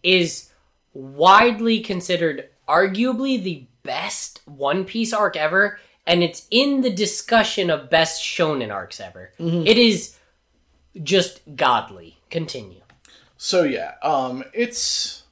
is 0.01 0.49
widely 0.91 1.81
considered 1.81 2.49
arguably 2.67 3.43
the 3.43 3.67
best 3.83 4.41
One 4.45 4.85
Piece 4.85 5.13
arc 5.13 5.35
ever, 5.35 5.77
and 6.07 6.23
it's 6.23 6.47
in 6.49 6.81
the 6.81 6.89
discussion 6.89 7.69
of 7.69 7.91
best 7.91 8.23
shonen 8.23 8.73
arcs 8.73 8.99
ever. 8.99 9.33
It 9.67 9.77
is 9.77 10.17
just 11.03 11.41
godly. 11.55 12.17
Continue. 12.31 12.81
So 13.37 13.65
yeah, 13.65 13.93
um, 14.01 14.43
it's 14.51 15.25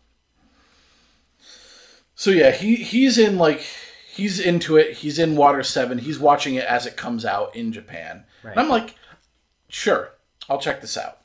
so 2.14 2.30
yeah. 2.30 2.52
He 2.52 2.76
he's 2.76 3.18
in 3.18 3.40
like 3.40 3.66
he's 4.18 4.40
into 4.40 4.78
it. 4.78 4.94
He's 4.98 5.20
in 5.20 5.36
Water 5.36 5.64
Seven. 5.64 5.98
He's 6.00 6.20
watching 6.20 6.56
it 6.56 6.66
as 6.66 6.86
it 6.86 6.98
comes 6.98 7.24
out 7.24 7.56
in 7.56 7.72
Japan. 7.72 8.26
And 8.44 8.60
I'm 8.60 8.70
like, 8.70 8.96
sure, 9.70 10.12
I'll 10.50 10.60
check 10.60 10.82
this 10.82 10.98
out. 10.98 11.20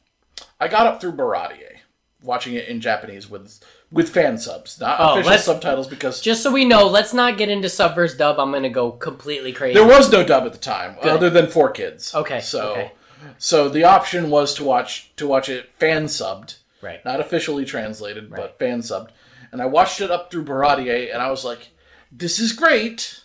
I 0.60 0.68
got 0.68 0.86
up 0.86 1.00
through 1.00 1.12
Baratie, 1.12 1.78
watching 2.22 2.54
it 2.54 2.68
in 2.68 2.80
Japanese 2.80 3.28
with 3.30 3.62
with 3.90 4.08
fan 4.10 4.38
subs, 4.38 4.80
not 4.80 4.98
Oh, 5.00 5.20
official 5.20 5.38
subtitles, 5.38 5.86
because 5.88 6.20
Just 6.20 6.42
so 6.42 6.50
we 6.52 6.64
know, 6.64 6.86
let's 6.86 7.12
not 7.12 7.36
get 7.36 7.48
into 7.50 7.68
sub 7.68 7.94
versus 7.94 8.16
dub. 8.16 8.38
I'm 8.38 8.52
gonna 8.52 8.70
go 8.70 8.90
completely 8.92 9.52
crazy. 9.52 9.74
there 9.78 9.86
was 9.86 10.10
no 10.10 10.24
dub 10.24 10.44
at 10.44 10.52
the 10.52 10.58
time, 10.58 10.96
other 11.02 11.30
than 11.30 11.46
4Kids. 11.46 12.14
Okay, 12.14 12.40
so 12.40 12.70
okay. 12.72 12.92
so 13.38 13.68
the 13.68 13.84
option 13.84 14.30
was 14.30 14.54
to 14.54 14.64
watch 14.64 15.12
to 15.16 15.26
watch 15.26 15.48
it 15.48 15.70
fan 15.78 16.04
subbed. 16.06 16.56
right. 16.80 17.04
not 17.04 17.20
officially 17.20 17.64
translated, 17.64 18.30
Right. 18.30 18.40
but 18.40 18.58
fan 18.58 18.80
subbed. 18.80 19.10
And 19.52 19.60
I 19.60 19.66
watched 19.66 20.00
it 20.00 20.10
up 20.10 20.30
through 20.30 20.44
Baratie, 20.46 21.12
and 21.12 21.20
I 21.22 21.30
was 21.30 21.44
like, 21.44 21.68
"This 22.12 22.38
is 22.38 22.52
great," 22.52 23.22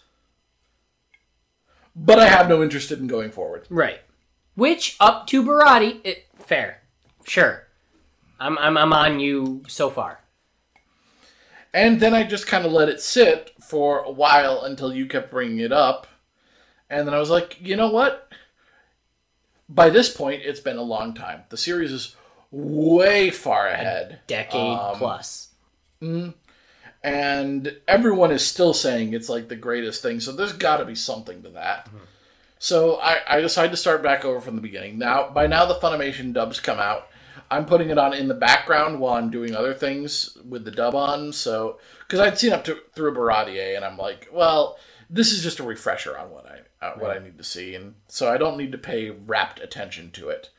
but 1.95 2.19
I 2.19 2.27
have 2.27 2.47
no 2.47 2.63
interest 2.63 2.91
in 2.91 3.07
going 3.07 3.31
forward. 3.31 3.65
Right. 3.69 3.99
Which 4.55 4.95
up 4.99 5.27
to 5.27 5.43
Baratie, 5.43 5.99
it, 6.03 6.25
fair, 6.39 6.81
sure. 7.25 7.67
I'm 8.39 8.57
I'm 8.57 8.77
I'm 8.77 8.93
on 8.93 9.19
you 9.19 9.63
so 9.67 9.89
far. 9.89 10.21
And 11.73 11.99
then 11.99 12.13
I 12.13 12.23
just 12.23 12.47
kind 12.47 12.65
of 12.65 12.71
let 12.71 12.89
it 12.89 13.01
sit 13.01 13.51
for 13.61 13.99
a 13.99 14.09
while 14.09 14.61
until 14.63 14.93
you 14.93 15.05
kept 15.05 15.29
bringing 15.29 15.59
it 15.59 15.71
up, 15.71 16.07
and 16.89 17.05
then 17.05 17.13
I 17.13 17.19
was 17.19 17.29
like, 17.29 17.57
"You 17.61 17.75
know 17.75 17.89
what?" 17.89 18.31
By 19.69 19.89
this 19.89 20.09
point, 20.09 20.43
it's 20.45 20.61
been 20.61 20.77
a 20.77 20.81
long 20.81 21.13
time. 21.13 21.43
The 21.49 21.57
series 21.57 21.91
is 21.91 22.15
way 22.51 23.29
far 23.29 23.67
ahead. 23.67 24.21
Decade 24.27 24.79
Um, 24.79 24.95
plus. 24.95 25.49
And 27.03 27.77
everyone 27.87 28.31
is 28.31 28.45
still 28.45 28.73
saying 28.73 29.13
it's 29.13 29.29
like 29.29 29.47
the 29.47 29.55
greatest 29.55 30.01
thing. 30.01 30.19
So 30.19 30.31
there's 30.31 30.53
got 30.53 30.77
to 30.77 30.85
be 30.85 30.95
something 30.95 31.43
to 31.43 31.49
that. 31.49 31.87
So 32.59 32.95
I, 32.95 33.19
I 33.27 33.41
decided 33.41 33.71
to 33.71 33.77
start 33.77 34.01
back 34.01 34.25
over 34.25 34.41
from 34.41 34.55
the 34.55 34.61
beginning. 34.61 34.97
Now, 34.97 35.29
by 35.29 35.47
now, 35.47 35.65
the 35.65 35.75
Funimation 35.75 36.33
dubs 36.33 36.59
come 36.59 36.79
out. 36.79 37.07
I'm 37.49 37.65
putting 37.65 37.89
it 37.89 37.97
on 37.97 38.13
in 38.13 38.27
the 38.27 38.33
background 38.33 38.99
while 38.99 39.13
I'm 39.13 39.29
doing 39.29 39.55
other 39.55 39.73
things 39.73 40.37
with 40.47 40.65
the 40.65 40.71
dub 40.71 40.95
on. 40.95 41.31
So 41.31 41.79
because 41.99 42.19
I'd 42.19 42.37
seen 42.37 42.51
up 42.51 42.63
to 42.65 42.79
through 42.93 43.13
Baratie, 43.13 43.75
and 43.75 43.85
I'm 43.85 43.97
like, 43.97 44.27
well, 44.33 44.77
this 45.09 45.31
is 45.31 45.43
just 45.43 45.59
a 45.59 45.63
refresher 45.63 46.17
on 46.17 46.31
what 46.31 46.45
I 46.45 46.85
uh, 46.85 46.93
what 46.97 47.15
I 47.15 47.23
need 47.23 47.37
to 47.37 47.43
see, 47.43 47.75
and 47.75 47.95
so 48.07 48.31
I 48.31 48.37
don't 48.37 48.57
need 48.57 48.71
to 48.73 48.77
pay 48.77 49.09
rapt 49.09 49.59
attention 49.59 50.11
to 50.11 50.29
it. 50.29 50.49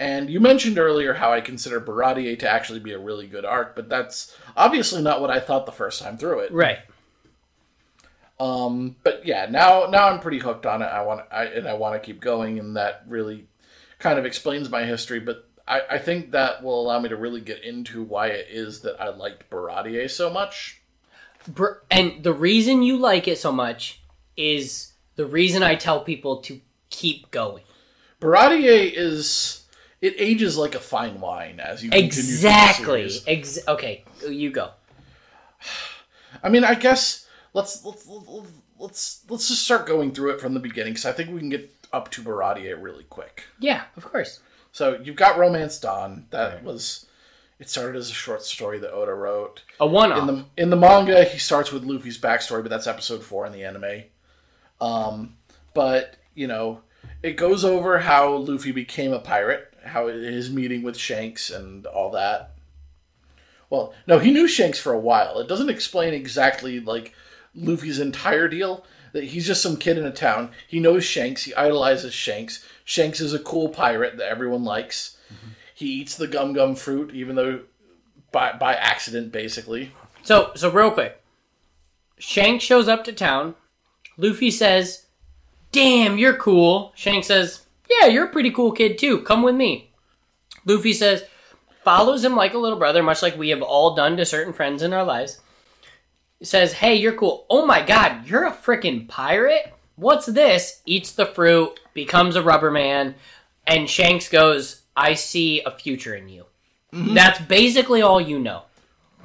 And 0.00 0.28
you 0.28 0.40
mentioned 0.40 0.78
earlier 0.78 1.14
how 1.14 1.32
I 1.32 1.40
consider 1.40 1.80
Baratie 1.80 2.38
to 2.40 2.50
actually 2.50 2.80
be 2.80 2.92
a 2.92 2.98
really 2.98 3.28
good 3.28 3.44
arc, 3.44 3.76
but 3.76 3.88
that's 3.88 4.36
obviously 4.56 5.02
not 5.02 5.20
what 5.20 5.30
I 5.30 5.40
thought 5.40 5.66
the 5.66 5.72
first 5.72 6.02
time 6.02 6.16
through 6.16 6.40
it. 6.40 6.52
Right. 6.52 6.78
Um, 8.40 8.96
but 9.04 9.24
yeah, 9.24 9.46
now 9.48 9.86
now 9.86 10.08
I'm 10.08 10.20
pretty 10.20 10.38
hooked 10.38 10.66
on 10.66 10.82
it. 10.82 10.86
I 10.86 11.02
want 11.02 11.22
I 11.30 11.44
and 11.44 11.68
I 11.68 11.74
want 11.74 11.94
to 11.94 12.04
keep 12.04 12.20
going, 12.20 12.58
and 12.58 12.76
that 12.76 13.04
really 13.06 13.46
kind 13.98 14.18
of 14.18 14.26
explains 14.26 14.68
my 14.68 14.84
history. 14.84 15.20
But 15.20 15.48
I, 15.66 15.82
I 15.92 15.98
think 15.98 16.32
that 16.32 16.62
will 16.62 16.80
allow 16.80 16.98
me 16.98 17.08
to 17.08 17.16
really 17.16 17.40
get 17.40 17.62
into 17.62 18.02
why 18.02 18.28
it 18.28 18.48
is 18.50 18.80
that 18.80 19.00
I 19.00 19.10
liked 19.10 19.48
Baratie 19.50 20.10
so 20.10 20.30
much. 20.30 20.80
Br- 21.46 21.78
And 21.90 22.22
the 22.22 22.32
reason 22.32 22.82
you 22.82 22.96
like 22.96 23.28
it 23.28 23.38
so 23.38 23.52
much 23.52 24.02
is 24.36 24.92
the 25.16 25.26
reason 25.26 25.62
I 25.62 25.76
tell 25.76 26.00
people 26.00 26.38
to 26.42 26.60
keep 26.90 27.30
going. 27.30 27.62
Baratie 28.20 28.92
is 28.94 29.63
it 30.04 30.14
ages 30.18 30.58
like 30.58 30.74
a 30.74 30.80
fine 30.80 31.18
wine 31.20 31.60
as 31.60 31.82
you 31.82 31.90
continue 31.90 32.10
the 32.10 32.20
Exactly. 32.20 33.10
Ex- 33.26 33.66
okay, 33.66 34.04
you 34.28 34.50
go. 34.50 34.70
I 36.42 36.50
mean, 36.50 36.62
I 36.62 36.74
guess 36.74 37.26
let's 37.54 37.84
let's 37.84 38.06
let's 38.06 38.50
let's, 38.78 39.24
let's 39.30 39.48
just 39.48 39.64
start 39.64 39.86
going 39.86 40.12
through 40.12 40.32
it 40.32 40.40
from 40.40 40.52
the 40.52 40.60
beginning 40.60 40.92
because 40.92 41.06
I 41.06 41.12
think 41.12 41.30
we 41.30 41.40
can 41.40 41.48
get 41.48 41.74
up 41.92 42.10
to 42.12 42.22
Baratie 42.22 42.74
really 42.80 43.04
quick. 43.04 43.44
Yeah, 43.58 43.84
of 43.96 44.04
course. 44.04 44.40
So 44.72 45.00
you've 45.02 45.16
got 45.16 45.38
Romance 45.38 45.78
Dawn. 45.78 46.26
That 46.30 46.62
was 46.62 47.06
it 47.58 47.70
started 47.70 47.96
as 47.96 48.10
a 48.10 48.14
short 48.14 48.42
story 48.42 48.78
that 48.80 48.92
Oda 48.92 49.14
wrote. 49.14 49.62
A 49.80 49.86
one 49.86 50.12
In 50.12 50.26
the 50.26 50.44
in 50.58 50.70
the 50.70 50.76
manga, 50.76 51.24
he 51.24 51.38
starts 51.38 51.72
with 51.72 51.84
Luffy's 51.84 52.18
backstory, 52.18 52.62
but 52.62 52.68
that's 52.68 52.86
episode 52.86 53.22
four 53.22 53.46
in 53.46 53.52
the 53.52 53.64
anime. 53.64 54.02
Um, 54.80 55.36
but 55.72 56.16
you 56.34 56.46
know, 56.46 56.82
it 57.22 57.36
goes 57.36 57.64
over 57.64 58.00
how 58.00 58.34
Luffy 58.34 58.72
became 58.72 59.12
a 59.12 59.18
pirate, 59.18 59.73
how 59.84 60.08
his 60.08 60.50
meeting 60.50 60.82
with 60.82 60.96
Shanks 60.96 61.50
and 61.50 61.86
all 61.86 62.10
that. 62.10 62.54
Well, 63.70 63.94
no, 64.06 64.18
he 64.18 64.30
knew 64.30 64.46
Shanks 64.46 64.78
for 64.78 64.92
a 64.92 64.98
while. 64.98 65.38
It 65.38 65.48
doesn't 65.48 65.70
explain 65.70 66.14
exactly 66.14 66.80
like 66.80 67.14
Luffy's 67.54 67.98
entire 67.98 68.48
deal. 68.48 68.84
That 69.12 69.24
he's 69.24 69.46
just 69.46 69.62
some 69.62 69.76
kid 69.76 69.96
in 69.96 70.04
a 70.04 70.10
town. 70.10 70.50
He 70.66 70.80
knows 70.80 71.04
Shanks. 71.04 71.44
He 71.44 71.54
idolizes 71.54 72.12
Shanks. 72.12 72.66
Shanks 72.84 73.20
is 73.20 73.32
a 73.32 73.38
cool 73.38 73.68
pirate 73.68 74.16
that 74.16 74.28
everyone 74.28 74.64
likes. 74.64 75.16
Mm-hmm. 75.26 75.48
He 75.74 75.86
eats 75.86 76.16
the 76.16 76.26
gum 76.26 76.52
gum 76.52 76.74
fruit, 76.74 77.14
even 77.14 77.36
though 77.36 77.60
by 78.32 78.52
by 78.52 78.74
accident, 78.74 79.32
basically. 79.32 79.92
So, 80.22 80.50
so 80.54 80.70
real 80.70 80.90
quick, 80.90 81.22
Shank 82.18 82.60
shows 82.60 82.88
up 82.88 83.04
to 83.04 83.12
town. 83.12 83.54
Luffy 84.16 84.50
says, 84.50 85.06
"Damn, 85.70 86.18
you're 86.18 86.36
cool." 86.36 86.92
Shank 86.96 87.24
says, 87.24 87.63
"Yeah, 87.88 88.06
you're 88.06 88.26
a 88.26 88.32
pretty 88.32 88.50
cool 88.50 88.72
kid 88.72 88.98
too. 88.98 89.20
Come 89.20 89.42
with 89.42 89.54
me." 89.54 89.90
Luffy 90.66 90.92
says, 90.92 91.24
follows 91.84 92.24
him 92.24 92.34
like 92.34 92.54
a 92.54 92.58
little 92.58 92.78
brother, 92.78 93.02
much 93.02 93.22
like 93.22 93.36
we 93.36 93.50
have 93.50 93.62
all 93.62 93.94
done 93.94 94.16
to 94.16 94.24
certain 94.24 94.52
friends 94.52 94.82
in 94.82 94.92
our 94.92 95.04
lives. 95.04 95.40
Says, 96.42 96.74
"Hey, 96.74 96.96
you're 96.96 97.12
cool. 97.12 97.46
Oh 97.48 97.64
my 97.64 97.82
god, 97.82 98.26
you're 98.26 98.46
a 98.46 98.52
freaking 98.52 99.06
pirate. 99.06 99.72
What's 99.96 100.26
this?" 100.26 100.80
Eats 100.84 101.12
the 101.12 101.26
fruit, 101.26 101.78
becomes 101.92 102.34
a 102.34 102.42
rubber 102.42 102.70
man, 102.70 103.14
and 103.66 103.88
Shanks 103.88 104.28
goes, 104.28 104.82
"I 104.96 105.14
see 105.14 105.62
a 105.62 105.70
future 105.70 106.14
in 106.14 106.28
you." 106.28 106.46
Mm-hmm. 106.92 107.14
That's 107.14 107.40
basically 107.40 108.02
all 108.02 108.20
you 108.20 108.38
know. 108.38 108.62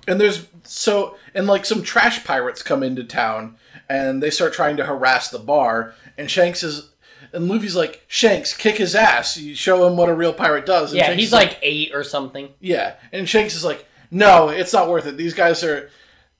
And 0.07 0.19
there's 0.19 0.47
so 0.63 1.17
and 1.33 1.47
like 1.47 1.65
some 1.65 1.83
trash 1.83 2.23
pirates 2.23 2.63
come 2.63 2.83
into 2.83 3.03
town 3.03 3.57
and 3.89 4.21
they 4.21 4.29
start 4.29 4.53
trying 4.53 4.77
to 4.77 4.85
harass 4.85 5.29
the 5.29 5.39
bar 5.39 5.93
and 6.17 6.29
Shanks 6.29 6.63
is 6.63 6.89
and 7.33 7.47
Luffy's 7.47 7.75
like 7.75 8.03
Shanks 8.07 8.55
kick 8.55 8.77
his 8.77 8.95
ass. 8.95 9.37
You 9.37 9.55
show 9.55 9.87
him 9.87 9.97
what 9.97 10.09
a 10.09 10.13
real 10.13 10.33
pirate 10.33 10.65
does. 10.65 10.91
And 10.91 10.97
Yeah, 10.99 11.05
Shanks 11.07 11.19
he's 11.19 11.27
is 11.29 11.33
like 11.33 11.59
eight 11.61 11.93
or 11.93 12.03
something. 12.03 12.49
yeah, 12.59 12.95
and 13.11 13.27
Shanks 13.27 13.55
is 13.55 13.63
like 13.63 13.85
no, 14.11 14.49
it's 14.49 14.73
not 14.73 14.89
worth 14.89 15.05
it. 15.05 15.17
These 15.17 15.33
guys 15.33 15.63
are 15.63 15.89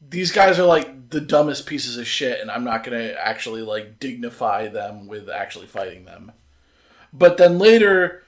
these 0.09 0.31
guys 0.31 0.57
are 0.59 0.65
like 0.65 1.09
the 1.09 1.21
dumbest 1.21 1.65
pieces 1.65 1.97
of 1.97 2.07
shit 2.07 2.39
and 2.39 2.49
I'm 2.51 2.63
not 2.63 2.83
going 2.83 2.97
to 2.97 3.27
actually 3.27 3.61
like 3.63 3.99
dignify 3.99 4.67
them 4.67 5.07
with 5.07 5.29
actually 5.29 5.65
fighting 5.65 6.05
them. 6.05 6.31
But 7.11 7.37
then 7.37 7.57
later 7.59 8.23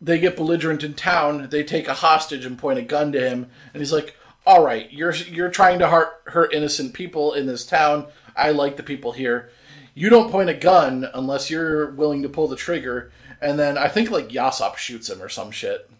they 0.00 0.18
get 0.18 0.36
belligerent 0.36 0.84
in 0.84 0.94
town. 0.94 1.48
They 1.50 1.64
take 1.64 1.88
a 1.88 1.94
hostage 1.94 2.44
and 2.44 2.58
point 2.58 2.78
a 2.78 2.82
gun 2.82 3.12
to 3.12 3.20
him, 3.20 3.50
and 3.74 3.80
he's 3.80 3.92
like, 3.92 4.16
"All 4.46 4.62
right, 4.64 4.90
you're 4.92 5.14
you're 5.14 5.50
trying 5.50 5.78
to 5.80 5.88
hurt 5.88 6.20
hurt 6.26 6.52
innocent 6.54 6.94
people 6.94 7.32
in 7.32 7.46
this 7.46 7.66
town. 7.66 8.06
I 8.36 8.52
like 8.52 8.76
the 8.76 8.82
people 8.84 9.12
here. 9.12 9.50
You 9.98 10.10
don't 10.10 10.30
point 10.30 10.48
a 10.48 10.54
gun 10.54 11.08
unless 11.12 11.50
you're 11.50 11.90
willing 11.90 12.22
to 12.22 12.28
pull 12.28 12.46
the 12.46 12.56
trigger." 12.56 13.10
And 13.40 13.58
then 13.58 13.76
I 13.76 13.88
think 13.88 14.10
like 14.10 14.28
Yasopp 14.28 14.76
shoots 14.76 15.10
him 15.10 15.20
or 15.22 15.28
some 15.28 15.50
shit. 15.50 15.90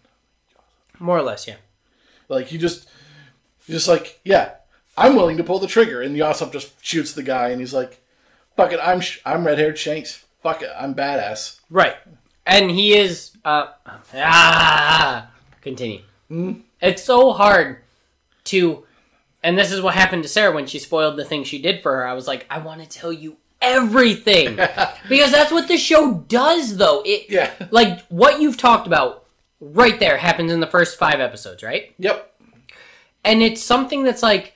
More 0.99 1.17
or 1.17 1.21
less, 1.21 1.47
yeah. 1.47 1.55
Like 2.27 2.47
he 2.47 2.57
just, 2.57 2.89
he's 3.65 3.75
just 3.75 3.87
like, 3.87 4.19
"Yeah, 4.23 4.51
I'm 4.97 5.15
willing 5.15 5.37
to 5.37 5.43
pull 5.43 5.59
the 5.59 5.67
trigger," 5.67 6.01
and 6.01 6.15
Yasopp 6.15 6.51
just 6.53 6.83
shoots 6.83 7.13
the 7.13 7.23
guy, 7.23 7.49
and 7.49 7.59
he's 7.59 7.73
like, 7.73 8.01
"Fuck 8.55 8.71
it, 8.71 8.79
I'm 8.81 9.01
sh- 9.01 9.19
I'm 9.25 9.45
red 9.45 9.57
haired 9.57 9.77
Shanks. 9.77 10.25
Fuck 10.41 10.61
it, 10.61 10.71
I'm 10.79 10.95
badass." 10.95 11.59
Right. 11.69 11.95
And 12.45 12.71
he 12.71 12.97
is 12.97 13.31
uh 13.45 13.67
ah 14.15 15.29
continue. 15.61 16.01
It's 16.81 17.03
so 17.03 17.33
hard 17.33 17.81
to 18.45 18.85
and 19.43 19.57
this 19.57 19.71
is 19.71 19.81
what 19.81 19.93
happened 19.95 20.23
to 20.23 20.29
Sarah 20.29 20.53
when 20.53 20.67
she 20.67 20.79
spoiled 20.79 21.17
the 21.17 21.25
thing 21.25 21.43
she 21.43 21.61
did 21.61 21.81
for 21.81 21.95
her. 21.95 22.07
I 22.07 22.13
was 22.13 22.27
like, 22.27 22.45
I 22.49 22.59
want 22.59 22.81
to 22.81 22.87
tell 22.87 23.13
you 23.13 23.37
everything. 23.61 24.55
because 25.09 25.31
that's 25.31 25.51
what 25.51 25.67
the 25.67 25.77
show 25.77 26.13
does 26.27 26.77
though. 26.77 27.01
It 27.05 27.29
Yeah. 27.29 27.51
like 27.71 28.05
what 28.07 28.39
you've 28.41 28.57
talked 28.57 28.87
about 28.87 29.25
right 29.61 29.99
there 29.99 30.17
happens 30.17 30.51
in 30.51 30.59
the 30.61 30.67
first 30.67 30.97
5 30.97 31.19
episodes, 31.19 31.63
right? 31.63 31.93
Yep. 31.99 32.33
and 33.25 33.41
it's 33.41 33.61
something 33.61 34.03
that's 34.03 34.23
like 34.23 34.55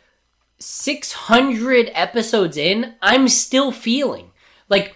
600 0.59 1.91
episodes 1.93 2.55
in 2.55 2.93
i'm 3.01 3.27
still 3.27 3.71
feeling 3.73 4.31
like 4.69 4.95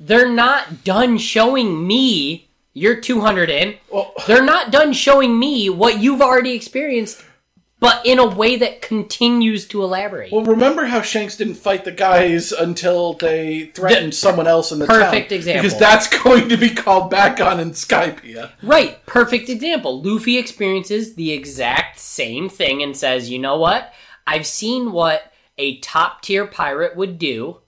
they're 0.00 0.28
not 0.28 0.82
done 0.82 1.16
showing 1.18 1.86
me 1.86 2.48
you're 2.74 3.00
200 3.00 3.48
in 3.50 3.76
Well, 3.92 4.12
they're 4.26 4.42
not 4.44 4.72
done 4.72 4.92
showing 4.92 5.38
me 5.38 5.70
what 5.70 6.00
you've 6.00 6.20
already 6.20 6.52
experienced 6.52 7.22
but 7.80 8.04
in 8.04 8.18
a 8.18 8.26
way 8.26 8.56
that 8.56 8.82
continues 8.82 9.66
to 9.68 9.82
elaborate. 9.82 10.32
Well, 10.32 10.44
remember 10.44 10.86
how 10.86 11.00
Shanks 11.00 11.36
didn't 11.36 11.54
fight 11.54 11.84
the 11.84 11.92
guys 11.92 12.50
until 12.50 13.12
they 13.14 13.66
threatened 13.74 14.14
someone 14.14 14.48
else 14.48 14.72
in 14.72 14.80
the 14.80 14.86
Perfect 14.86 15.30
town? 15.30 15.36
example. 15.38 15.62
Because 15.62 15.78
that's 15.78 16.08
going 16.22 16.48
to 16.48 16.56
be 16.56 16.70
called 16.70 17.10
back 17.10 17.40
on 17.40 17.60
in 17.60 17.70
Skypiea. 17.70 18.50
Right, 18.62 19.04
perfect 19.06 19.48
example. 19.48 20.02
Luffy 20.02 20.38
experiences 20.38 21.14
the 21.14 21.30
exact 21.32 22.00
same 22.00 22.48
thing 22.48 22.82
and 22.82 22.96
says, 22.96 23.30
"You 23.30 23.38
know 23.38 23.56
what? 23.58 23.92
I've 24.26 24.46
seen 24.46 24.92
what 24.92 25.32
a 25.56 25.78
top 25.78 26.22
tier 26.22 26.46
pirate 26.46 26.96
would 26.96 27.18
do. 27.18 27.60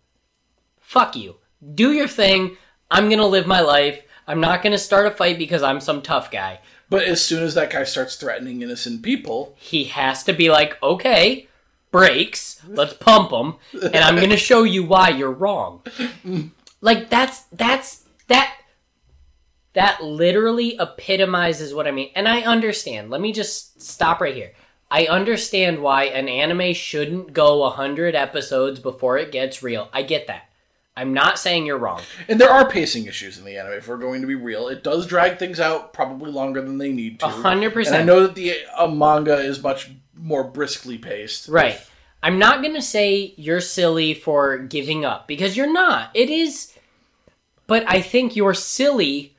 Fuck 0.81 1.15
you. 1.17 1.37
Do 1.75 1.93
your 1.93 2.09
thing. 2.09 2.57
I'm 2.91 3.09
going 3.09 3.19
to 3.21 3.27
live 3.27 3.47
my 3.47 3.61
life. 3.61 4.03
I'm 4.27 4.41
not 4.41 4.63
going 4.63 4.73
to 4.73 4.79
start 4.79 5.07
a 5.07 5.11
fight 5.13 5.39
because 5.39 5.63
I'm 5.63 5.81
some 5.81 6.03
tough 6.03 6.31
guy." 6.33 6.59
But 6.91 7.05
as 7.05 7.25
soon 7.25 7.43
as 7.45 7.55
that 7.55 7.71
guy 7.71 7.85
starts 7.85 8.17
threatening 8.17 8.63
innocent 8.63 9.03
people, 9.03 9.55
He 9.57 9.85
has 9.85 10.25
to 10.25 10.33
be 10.33 10.51
like, 10.51 10.81
"Okay, 10.83 11.49
brakes. 11.91 12.61
Let's 12.69 12.95
pump 12.95 13.31
them, 13.31 13.57
and 13.73 13.97
I'm 14.05 14.17
going 14.17 14.31
to 14.31 14.37
show 14.37 14.65
you 14.65 14.85
why 14.85 15.09
you're 15.11 15.31
wrong." 15.31 15.83
Like 16.83 17.09
that's 17.11 17.43
that's 17.53 18.05
that 18.29 18.57
that 19.75 20.03
literally 20.03 20.77
epitomizes 20.79 21.73
what 21.73 21.87
I 21.87 21.93
mean. 21.93 22.11
And 22.15 22.27
I 22.29 22.41
understand. 22.43 23.11
Let 23.11 23.21
me 23.21 23.33
just 23.33 23.81
stop 23.81 24.21
right 24.21 24.35
here. 24.35 24.53
I 24.91 25.07
understand 25.07 25.81
why 25.81 26.05
an 26.05 26.29
anime 26.29 26.73
shouldn't 26.73 27.33
go 27.33 27.59
100 27.59 28.17
episodes 28.17 28.81
before 28.81 29.19
it 29.19 29.31
gets 29.31 29.63
real. 29.63 29.89
I 29.93 30.03
get 30.03 30.27
that. 30.27 30.50
I'm 30.97 31.15
not 31.15 31.39
saying 31.39 31.67
you're 31.67 31.79
wrong. 31.79 32.03
and 32.29 32.41
there 32.41 32.51
are 32.51 32.69
pacing 32.69 33.07
issues 33.07 33.39
in 33.39 33.45
the 33.45 33.57
anime. 33.57 33.75
If 33.75 33.89
we're 33.89 33.97
going 33.97 34.21
to 34.21 34.27
be 34.27 34.35
real, 34.35 34.69
it 34.69 34.83
does 34.83 35.07
drag 35.07 35.39
things 35.39 35.61
out 35.61 35.93
probably 35.93 36.31
longer 36.31 36.61
than 36.61 36.79
they 36.79 36.93
need 36.93 37.21
to. 37.21 37.27
100%. 37.27 37.87
And 37.87 37.97
I 37.97 38.03
know 38.03 38.23
that 38.27 38.35
the 38.35 38.57
uh, 38.77 38.87
manga 38.89 39.37
is 39.37 39.63
much 39.63 39.91
more 40.15 40.45
briskly 40.45 40.99
paced. 40.99 41.49
Right. 41.49 41.81
I'm 42.23 42.39
not 42.39 42.61
going 42.61 42.75
to 42.75 42.83
say 42.83 43.33
you're 43.37 43.61
silly 43.63 44.13
for 44.15 44.59
giving 44.59 45.05
up 45.05 45.27
because 45.27 45.57
you're 45.57 45.73
not. 45.73 46.11
It 46.13 46.29
is. 46.29 46.75
But 47.67 47.85
I 47.89 48.03
think 48.03 48.37
you're 48.37 48.53
silly 48.53 49.35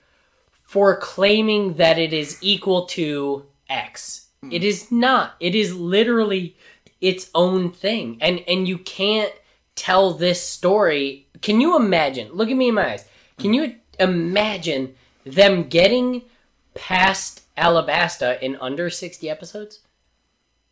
for 0.64 0.95
claiming 0.95 1.74
that 1.74 1.99
it 1.99 2.14
is 2.14 2.38
equal 2.41 2.86
to 2.86 3.45
X. 3.70 4.28
It 4.49 4.64
is 4.64 4.91
not. 4.91 5.36
It 5.39 5.54
is 5.54 5.76
literally 5.76 6.56
its 7.02 7.30
own 7.36 7.72
thing. 7.72 8.18
And 8.22 8.43
and 8.47 8.68
you 8.68 8.80
can't 8.80 9.32
tell 9.82 10.14
this 10.14 10.42
story. 10.44 11.28
Can 11.42 11.60
you 11.60 11.76
imagine? 11.76 12.30
Look 12.34 12.50
at 12.50 12.56
me 12.56 12.70
in 12.70 12.76
my 12.76 12.94
eyes. 12.94 13.06
Can 13.40 13.54
you 13.54 13.76
imagine 14.00 14.94
them 15.26 15.64
getting 15.70 16.22
past 16.76 17.42
Alabasta 17.58 18.40
in 18.42 18.58
under 18.58 18.92
60 18.92 19.28
episodes? 19.28 19.80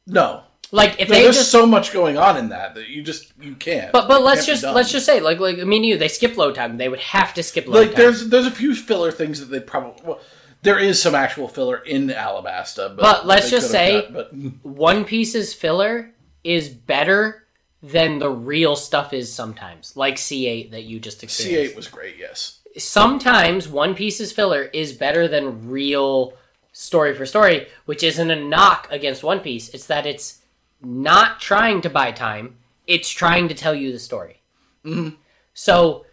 No. 0.06 0.44
Like 0.72 1.00
if 1.00 1.10
No, 1.10 1.16
they 1.16 1.24
there's 1.24 1.38
just 1.38 1.52
so 1.52 1.66
much 1.66 1.92
going 1.92 2.20
on 2.20 2.38
in 2.38 2.50
that 2.50 2.76
that 2.76 2.88
you 2.90 3.02
just 3.02 3.34
you 3.42 3.56
can't. 3.56 3.92
But 3.92 4.08
but 4.08 4.22
let's 4.22 4.46
just 4.46 4.64
let's 4.64 4.92
just 4.92 5.08
say 5.08 5.20
like 5.20 5.40
like 5.40 5.58
me 5.58 5.78
and 5.78 5.86
you 5.86 5.98
they 5.98 6.08
skip 6.08 6.38
load 6.38 6.54
time 6.54 6.78
they 6.78 6.90
would 6.90 7.00
have 7.00 7.34
to 7.34 7.42
skip 7.42 7.66
load 7.66 7.80
like 7.80 7.88
time. 7.88 7.98
there's 7.98 8.30
there's 8.30 8.46
a 8.46 8.52
few 8.52 8.76
filler 8.76 9.12
things 9.12 9.40
that 9.40 9.48
they 9.48 9.60
probably 9.60 10.00
well, 10.06 10.20
there 10.62 10.78
is 10.78 11.02
some 11.02 11.16
actual 11.16 11.48
filler 11.48 11.78
in 11.78 12.10
Alabasta, 12.10 12.96
but, 12.96 12.98
But 12.98 13.26
let's 13.26 13.50
just 13.50 13.72
say- 13.72 14.04
cut, 14.04 14.14
but 14.14 14.34
One 14.64 15.06
Piece's 15.06 15.56
filler 15.56 16.12
is 16.44 16.70
better 16.70 17.46
than 17.82 18.20
the 18.20 18.30
real 18.30 18.76
stuff 18.76 19.14
is 19.14 19.32
sometimes 19.32 19.96
like 19.96 20.18
G-8 20.18 20.72
that 20.72 20.84
you 20.84 21.00
just 21.00 21.24
experienced. 21.24 21.74
G-8 21.74 21.76
was 21.76 21.88
great. 21.88 22.18
Yes, 22.18 22.60
Sometimes 22.78 23.68
One 23.68 23.96
Piece's 23.96 24.32
filler 24.32 24.64
is 24.74 24.94
better 24.94 25.28
than 25.28 25.70
real 25.70 26.34
story 26.72 27.16
for 27.16 27.26
story, 27.26 27.68
which 27.86 28.04
isn't 28.04 28.32
a 28.32 28.42
knock 28.42 28.88
against 28.92 29.24
One 29.24 29.40
Piece. 29.40 29.70
It's 29.70 29.88
that 29.88 30.06
it's 30.06 30.42
not 30.82 31.42
trying 31.42 31.82
to 31.82 31.90
buy 31.90 32.12
time; 32.12 32.58
it's 32.86 33.10
trying 33.10 33.48
to 33.48 33.56
tell 33.56 33.74
you 33.74 33.92
the 33.92 34.00
story. 34.00 34.42
Mm-hmm. 34.86 35.16
So, 35.54 36.06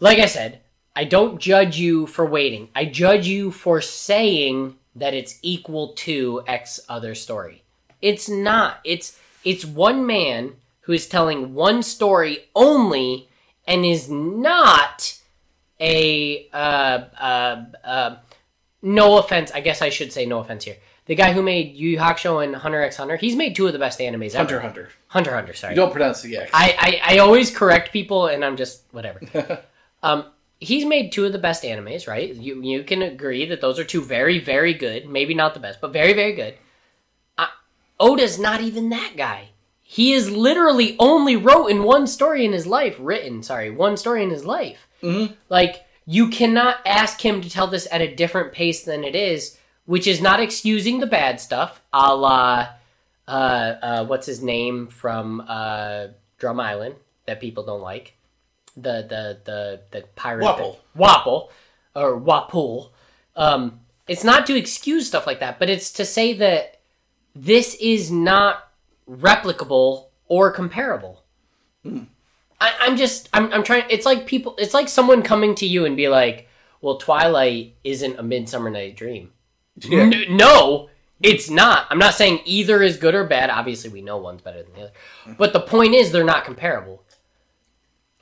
like 0.00 0.18
I 0.18 0.26
said, 0.26 0.60
I 0.96 1.04
don't 1.04 1.40
judge 1.40 1.78
you 1.78 2.06
for 2.06 2.26
waiting. 2.26 2.68
I 2.74 2.86
judge 2.86 3.26
you 3.26 3.50
for 3.50 3.80
saying 3.80 4.76
that 4.96 5.14
it's 5.14 5.38
equal 5.42 5.92
to 5.94 6.42
X 6.46 6.80
other 6.88 7.14
story. 7.14 7.62
It's 8.00 8.28
not. 8.28 8.80
It's 8.84 9.18
it's 9.44 9.64
one 9.64 10.06
man 10.06 10.54
who 10.82 10.92
is 10.92 11.06
telling 11.06 11.54
one 11.54 11.82
story 11.82 12.48
only 12.54 13.28
and 13.66 13.84
is 13.84 14.10
not 14.10 15.18
a 15.78 16.48
uh, 16.52 17.04
uh, 17.18 17.64
uh, 17.84 18.16
no 18.82 19.18
offense. 19.18 19.50
I 19.52 19.60
guess 19.60 19.82
I 19.82 19.88
should 19.88 20.12
say 20.12 20.26
no 20.26 20.38
offense 20.38 20.64
here. 20.64 20.76
The 21.06 21.14
guy 21.14 21.32
who 21.32 21.42
made 21.42 21.74
Yu 21.74 21.90
Yu 21.90 21.98
Hakusho 21.98 22.44
and 22.44 22.54
Hunter 22.54 22.82
x 22.82 22.96
Hunter, 22.96 23.16
he's 23.16 23.34
made 23.34 23.56
two 23.56 23.66
of 23.66 23.72
the 23.72 23.78
best 23.78 23.98
animes 23.98 24.34
Hunter 24.34 24.56
ever. 24.56 24.62
Hunter. 24.62 24.88
Hunter 25.08 25.34
Hunter, 25.34 25.54
sorry. 25.54 25.72
You 25.72 25.76
don't 25.76 25.90
pronounce 25.90 26.22
the 26.22 26.36
X. 26.36 26.50
I, 26.54 27.00
I, 27.04 27.14
I 27.14 27.18
always 27.18 27.50
correct 27.50 27.92
people 27.92 28.28
and 28.28 28.44
I'm 28.44 28.56
just 28.56 28.82
whatever. 28.92 29.20
um, 30.02 30.26
he's 30.60 30.84
made 30.84 31.10
two 31.10 31.24
of 31.24 31.32
the 31.32 31.38
best 31.38 31.64
animes, 31.64 32.06
right? 32.06 32.32
You 32.32 32.62
you 32.62 32.84
can 32.84 33.02
agree 33.02 33.46
that 33.46 33.60
those 33.60 33.78
are 33.78 33.84
two 33.84 34.02
very 34.02 34.38
very 34.38 34.74
good. 34.74 35.08
Maybe 35.08 35.34
not 35.34 35.54
the 35.54 35.60
best, 35.60 35.80
but 35.80 35.92
very 35.92 36.12
very 36.12 36.34
good. 36.34 36.54
Uh, 37.36 37.48
Oda's 37.98 38.38
not 38.38 38.60
even 38.60 38.90
that 38.90 39.14
guy. 39.16 39.49
He 39.92 40.12
is 40.12 40.30
literally 40.30 40.94
only 41.00 41.34
wrote 41.34 41.66
in 41.66 41.82
one 41.82 42.06
story 42.06 42.44
in 42.44 42.52
his 42.52 42.64
life. 42.64 42.94
Written, 43.00 43.42
sorry, 43.42 43.70
one 43.70 43.96
story 43.96 44.22
in 44.22 44.30
his 44.30 44.44
life. 44.44 44.86
Mm-hmm. 45.02 45.34
Like 45.48 45.84
you 46.06 46.28
cannot 46.28 46.76
ask 46.86 47.20
him 47.20 47.40
to 47.40 47.50
tell 47.50 47.66
this 47.66 47.88
at 47.90 48.00
a 48.00 48.14
different 48.14 48.52
pace 48.52 48.84
than 48.84 49.02
it 49.02 49.16
is, 49.16 49.58
which 49.86 50.06
is 50.06 50.20
not 50.20 50.38
excusing 50.38 51.00
the 51.00 51.08
bad 51.08 51.40
stuff, 51.40 51.82
a 51.92 52.14
la 52.14 52.68
uh, 53.26 53.30
uh, 53.30 54.04
what's 54.06 54.28
his 54.28 54.40
name 54.40 54.86
from 54.86 55.42
uh, 55.48 56.06
Drum 56.38 56.60
Island 56.60 56.94
that 57.26 57.40
people 57.40 57.64
don't 57.64 57.82
like, 57.82 58.14
the 58.76 59.04
the 59.08 59.40
the 59.42 59.80
the 59.90 60.06
pirate 60.14 60.44
Wapple. 60.44 60.76
Wapple 60.96 61.48
or 61.96 62.20
Wapul. 62.20 62.90
Um, 63.34 63.80
it's 64.06 64.22
not 64.22 64.46
to 64.46 64.56
excuse 64.56 65.08
stuff 65.08 65.26
like 65.26 65.40
that, 65.40 65.58
but 65.58 65.68
it's 65.68 65.90
to 65.94 66.04
say 66.04 66.32
that 66.34 66.80
this 67.34 67.74
is 67.80 68.12
not 68.12 68.69
replicable 69.10 70.06
or 70.28 70.50
comparable. 70.52 71.24
Hmm. 71.82 72.04
I, 72.60 72.72
I'm 72.80 72.96
just 72.96 73.28
I'm 73.32 73.52
I'm 73.52 73.62
trying. 73.64 73.84
It's 73.90 74.06
like 74.06 74.26
people. 74.26 74.54
It's 74.58 74.74
like 74.74 74.88
someone 74.88 75.22
coming 75.22 75.54
to 75.56 75.66
you 75.66 75.84
and 75.84 75.96
be 75.96 76.08
like, 76.08 76.48
"Well, 76.80 76.98
Twilight 76.98 77.76
isn't 77.84 78.18
a 78.18 78.22
Midsummer 78.22 78.70
Night 78.70 78.96
Dream." 78.96 79.32
Yeah. 79.78 80.02
N- 80.02 80.36
no, 80.36 80.90
it's 81.22 81.48
not. 81.48 81.86
I'm 81.90 81.98
not 81.98 82.14
saying 82.14 82.40
either 82.44 82.82
is 82.82 82.98
good 82.98 83.14
or 83.14 83.24
bad. 83.24 83.50
Obviously, 83.50 83.90
we 83.90 84.02
know 84.02 84.18
one's 84.18 84.42
better 84.42 84.62
than 84.62 84.72
the 84.74 84.80
other. 84.82 84.92
Hmm. 85.24 85.32
But 85.38 85.52
the 85.52 85.60
point 85.60 85.94
is, 85.94 86.12
they're 86.12 86.22
not 86.24 86.44
comparable. 86.44 87.02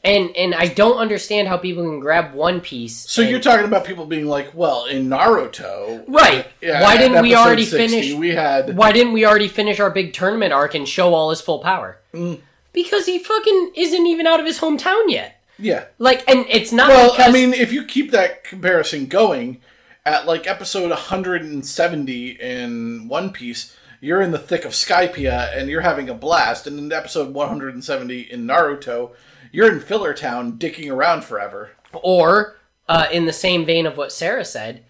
And 0.09 0.36
and 0.36 0.54
I 0.54 0.66
don't 0.68 0.96
understand 0.98 1.48
how 1.48 1.56
people 1.56 1.84
can 1.84 2.00
grab 2.00 2.34
One 2.34 2.61
Piece. 2.61 2.96
so 3.11 3.22
and- 3.22 3.30
you're 3.30 3.40
talking 3.40 3.66
about 3.66 3.84
people 3.84 4.06
being 4.06 4.26
like, 4.26 4.54
well, 4.54 4.86
in 4.86 5.09
Naruto, 5.09 6.04
right? 6.09 6.46
yeah, 6.61 6.82
Why 6.82 6.96
didn't 6.96 7.22
we 7.22 7.34
already 7.34 7.64
60, 7.64 7.88
finish? 7.88 8.12
We 8.14 8.30
had 8.30 8.76
Why 8.76 8.92
didn't 8.92 9.12
we 9.12 9.24
already 9.26 9.48
finish 9.48 9.78
our 9.80 9.90
big 9.90 10.12
tournament 10.12 10.52
arc 10.52 10.74
and 10.74 10.88
show 10.88 11.14
all 11.14 11.30
his 11.30 11.40
full 11.40 11.59
power? 11.61 11.98
Mm. 12.14 12.40
Because 12.72 13.06
he 13.06 13.18
fucking 13.18 13.72
isn't 13.76 14.06
even 14.06 14.26
out 14.26 14.40
of 14.40 14.46
his 14.46 14.59
hometown 14.61 15.04
yet. 15.09 15.40
yeah. 15.59 15.84
Like, 15.98 16.28
and 16.30 16.44
it's 16.48 16.70
not 16.72 16.88
Well, 16.88 17.11
because 17.11 17.28
I 17.28 17.32
mean, 17.32 17.52
if 17.52 17.72
you 17.72 17.84
keep 17.84 18.11
that 18.12 18.44
comparison 18.44 19.06
going, 19.06 19.61
at 20.06 20.26
like 20.26 20.46
episode 20.46 20.90
170 20.90 22.28
in 22.40 23.09
One 23.09 23.30
Piece, 23.32 23.76
you're 24.00 24.22
in 24.22 24.30
the 24.30 24.38
thick 24.38 24.64
of 24.64 24.72
Skypiea 24.72 25.56
and 25.56 25.68
you're 25.68 25.80
having 25.80 26.09
a 26.09 26.14
blast, 26.14 26.66
and 26.66 26.78
in 26.78 26.92
episode 26.92 27.34
170 27.34 28.20
in 28.20 28.46
Naruto, 28.46 29.11
you're 29.53 29.72
in 29.72 29.80
Filler 29.80 30.14
Town 30.14 30.59
dicking 30.59 30.92
around 30.92 31.24
forever. 31.24 31.70
or 31.92 32.57
uh, 32.88 33.07
in 33.12 33.26
the 33.26 33.32
same 33.32 33.64
vein 33.66 33.86
of 33.86 33.96
what 33.96 34.12
Sarah 34.12 34.44
said, 34.44 34.84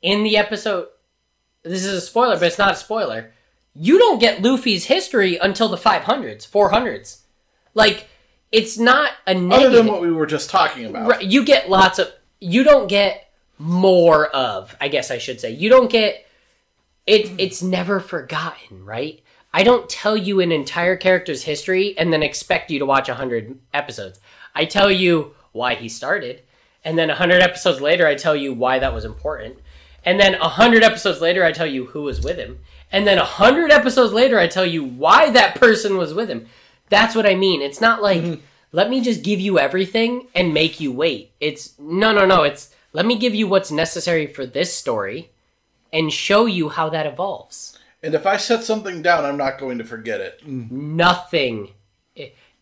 in 0.00 0.22
the 0.22 0.36
episode, 0.36 0.88
this 1.62 1.84
is 1.84 1.92
a 1.92 2.00
spoiler, 2.00 2.34
but 2.34 2.44
it's 2.44 2.58
not 2.58 2.72
a 2.72 2.76
spoiler. 2.76 3.32
You 3.74 3.98
don't 3.98 4.18
get 4.18 4.42
Luffy's 4.42 4.84
history 4.86 5.38
until 5.38 5.68
the 5.68 5.76
500s, 5.76 6.48
400s. 6.48 7.20
Like, 7.74 8.08
it's 8.50 8.78
not 8.78 9.12
a 9.26 9.34
Other 9.34 9.70
than 9.70 9.86
what 9.86 10.02
we 10.02 10.12
were 10.12 10.26
just 10.26 10.50
talking 10.50 10.84
about. 10.84 11.08
Right, 11.08 11.24
you 11.24 11.44
get 11.44 11.70
lots 11.70 11.98
of. 11.98 12.12
You 12.38 12.64
don't 12.64 12.86
get 12.86 13.32
more 13.58 14.26
of. 14.26 14.76
I 14.80 14.88
guess 14.88 15.10
I 15.10 15.18
should 15.18 15.40
say 15.40 15.52
you 15.52 15.70
don't 15.70 15.90
get. 15.90 16.26
It 17.06 17.32
it's 17.38 17.62
never 17.62 17.98
forgotten, 17.98 18.84
right? 18.84 19.22
I 19.54 19.62
don't 19.62 19.88
tell 19.88 20.16
you 20.16 20.40
an 20.40 20.50
entire 20.50 20.96
character's 20.96 21.42
history 21.44 21.96
and 21.98 22.12
then 22.12 22.22
expect 22.22 22.70
you 22.70 22.78
to 22.78 22.86
watch 22.86 23.08
hundred 23.08 23.58
episodes. 23.74 24.18
I 24.54 24.64
tell 24.64 24.90
you 24.90 25.34
why 25.52 25.74
he 25.74 25.88
started, 25.88 26.42
and 26.84 26.96
then 26.96 27.10
hundred 27.10 27.42
episodes 27.42 27.80
later, 27.80 28.06
I 28.06 28.14
tell 28.14 28.34
you 28.34 28.54
why 28.54 28.78
that 28.78 28.94
was 28.94 29.04
important, 29.04 29.58
and 30.04 30.18
then 30.18 30.34
hundred 30.34 30.82
episodes 30.82 31.20
later, 31.20 31.44
I 31.44 31.52
tell 31.52 31.66
you 31.66 31.86
who 31.86 32.02
was 32.02 32.22
with 32.22 32.38
him, 32.38 32.60
and 32.90 33.06
then 33.06 33.18
hundred 33.18 33.70
episodes 33.70 34.12
later, 34.12 34.38
I 34.38 34.46
tell 34.46 34.66
you 34.66 34.84
why 34.84 35.30
that 35.30 35.56
person 35.56 35.96
was 35.96 36.14
with 36.14 36.28
him. 36.30 36.46
That's 36.88 37.14
what 37.14 37.26
I 37.26 37.34
mean. 37.34 37.60
It's 37.62 37.80
not 37.80 38.02
like 38.02 38.22
mm-hmm. 38.22 38.40
let 38.72 38.88
me 38.88 39.00
just 39.00 39.22
give 39.22 39.40
you 39.40 39.58
everything 39.58 40.28
and 40.34 40.54
make 40.54 40.80
you 40.80 40.92
wait. 40.92 41.32
It's 41.40 41.78
no, 41.78 42.12
no, 42.12 42.24
no. 42.24 42.42
It's 42.42 42.74
let 42.92 43.06
me 43.06 43.18
give 43.18 43.34
you 43.34 43.46
what's 43.46 43.70
necessary 43.70 44.26
for 44.26 44.46
this 44.46 44.74
story 44.76 45.30
and 45.92 46.12
show 46.12 46.46
you 46.46 46.70
how 46.70 46.88
that 46.88 47.06
evolves. 47.06 47.71
And 48.02 48.14
if 48.14 48.26
I 48.26 48.36
set 48.36 48.64
something 48.64 49.00
down, 49.02 49.24
I'm 49.24 49.36
not 49.36 49.58
going 49.58 49.78
to 49.78 49.84
forget 49.84 50.20
it. 50.20 50.40
Nothing 50.46 51.70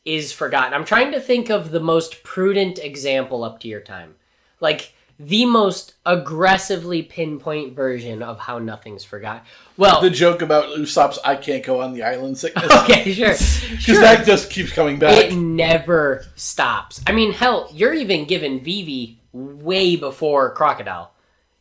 is 0.05 0.33
forgotten. 0.33 0.75
I'm 0.75 0.85
trying 0.85 1.13
to 1.13 1.21
think 1.21 1.51
of 1.51 1.71
the 1.71 1.81
most 1.81 2.23
prudent 2.23 2.79
example 2.79 3.45
up 3.45 3.61
to 3.61 3.69
your 3.69 3.81
time. 3.81 4.17
Like 4.61 4.93
the 5.19 5.45
most 5.45 5.95
aggressively 6.07 7.03
pinpoint 7.03 7.75
version 7.75 8.23
of 8.23 8.39
how 8.39 8.59
nothing's 8.59 9.05
forgotten. 9.05 9.43
Well, 9.77 10.01
The 10.01 10.09
joke 10.11 10.41
about 10.43 10.77
Usopp's 10.77 11.19
"I 11.25 11.37
can't 11.37 11.65
go 11.65 11.81
on 11.83 11.93
the 11.93 12.03
island" 12.03 12.39
sickness 12.39 12.71
okay, 12.85 13.13
sure. 13.13 13.27
because 13.29 13.81
Sure. 13.83 14.01
that 14.01 14.25
just 14.27 14.51
keeps 14.51 14.73
coming 14.73 14.99
back. 14.99 15.27
it 15.27 15.35
never 15.35 16.25
stops. 16.37 17.01
I 17.07 17.13
mean, 17.13 17.33
hell, 17.33 17.69
you're 17.73 17.93
even 17.95 18.25
giving 18.25 18.61
Vivi 18.61 19.19
way 19.33 19.97
before 19.97 20.55
Crocodile. 20.55 21.13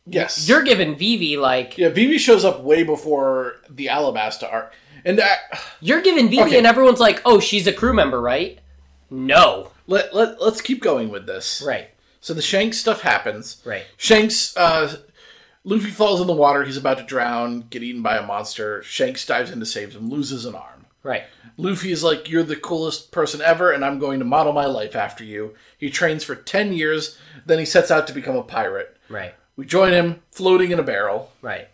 Yes, 0.06 0.48
You're 0.48 0.62
giving 0.62 0.96
Vivi 0.96 1.36
like 1.36 1.76
yeah. 1.78 1.88
Vivi 1.88 2.18
shows 2.18 2.44
up 2.44 2.60
way 2.62 2.82
before 2.82 3.56
the 3.68 3.86
Alabasta 3.86 4.50
arc, 4.52 4.74
and 5.04 5.20
uh, 5.20 5.26
you're 5.80 6.02
giving 6.02 6.28
Vivi, 6.28 6.42
Okay. 6.42 6.58
and 6.58 6.66
everyone's 6.66 7.00
like, 7.00 7.20
"Oh, 7.24 7.40
she's 7.40 7.66
a 7.66 7.72
crew 7.72 7.92
member, 7.92 8.20
right?" 8.20 8.58
No, 9.10 9.70
let 9.86 10.14
let 10.14 10.40
let's 10.40 10.60
keep 10.60 10.80
going 10.82 11.08
with 11.10 11.26
this. 11.26 11.62
right, 11.66 11.88
So 12.20 12.32
the 12.34 12.42
Shanks 12.42 12.78
stuff 12.78 13.00
happens. 13.00 13.60
right, 13.64 13.84
Shanks, 13.96 14.56
uh, 14.56 14.96
Luffy 15.64 15.90
falls 15.90 16.20
in 16.20 16.26
the 16.26 16.32
water. 16.32 16.64
He's 16.64 16.76
about 16.76 16.98
to 16.98 17.04
drown, 17.04 17.62
get 17.70 17.82
eaten 17.82 18.02
by 18.02 18.16
a 18.16 18.26
monster. 18.26 18.82
Shanks 18.82 19.26
dives 19.26 19.50
in 19.50 19.60
to 19.60 19.66
save 19.66 19.94
him, 19.94 20.08
loses 20.10 20.44
an 20.44 20.54
arm. 20.54 20.86
right. 21.02 21.24
Luffy 21.56 21.92
is 21.92 22.02
like, 22.02 22.30
You're 22.30 22.42
the 22.44 22.56
coolest 22.56 23.10
person 23.12 23.42
ever, 23.42 23.70
and 23.72 23.84
I'm 23.84 23.98
going 23.98 24.18
to 24.20 24.24
model 24.24 24.52
my 24.54 24.64
life 24.64 24.96
after 24.96 25.22
you. 25.24 25.54
He 25.76 25.90
trains 25.90 26.24
for 26.24 26.34
10 26.34 26.72
years, 26.72 27.18
then 27.44 27.58
he 27.58 27.66
sets 27.66 27.90
out 27.90 28.06
to 28.06 28.14
become 28.14 28.36
a 28.36 28.42
pirate. 28.42 28.96
Right, 29.10 29.34
We 29.56 29.66
join 29.66 29.92
him 29.92 30.22
floating 30.30 30.70
in 30.70 30.78
a 30.78 30.82
barrel, 30.82 31.32
right. 31.42 31.68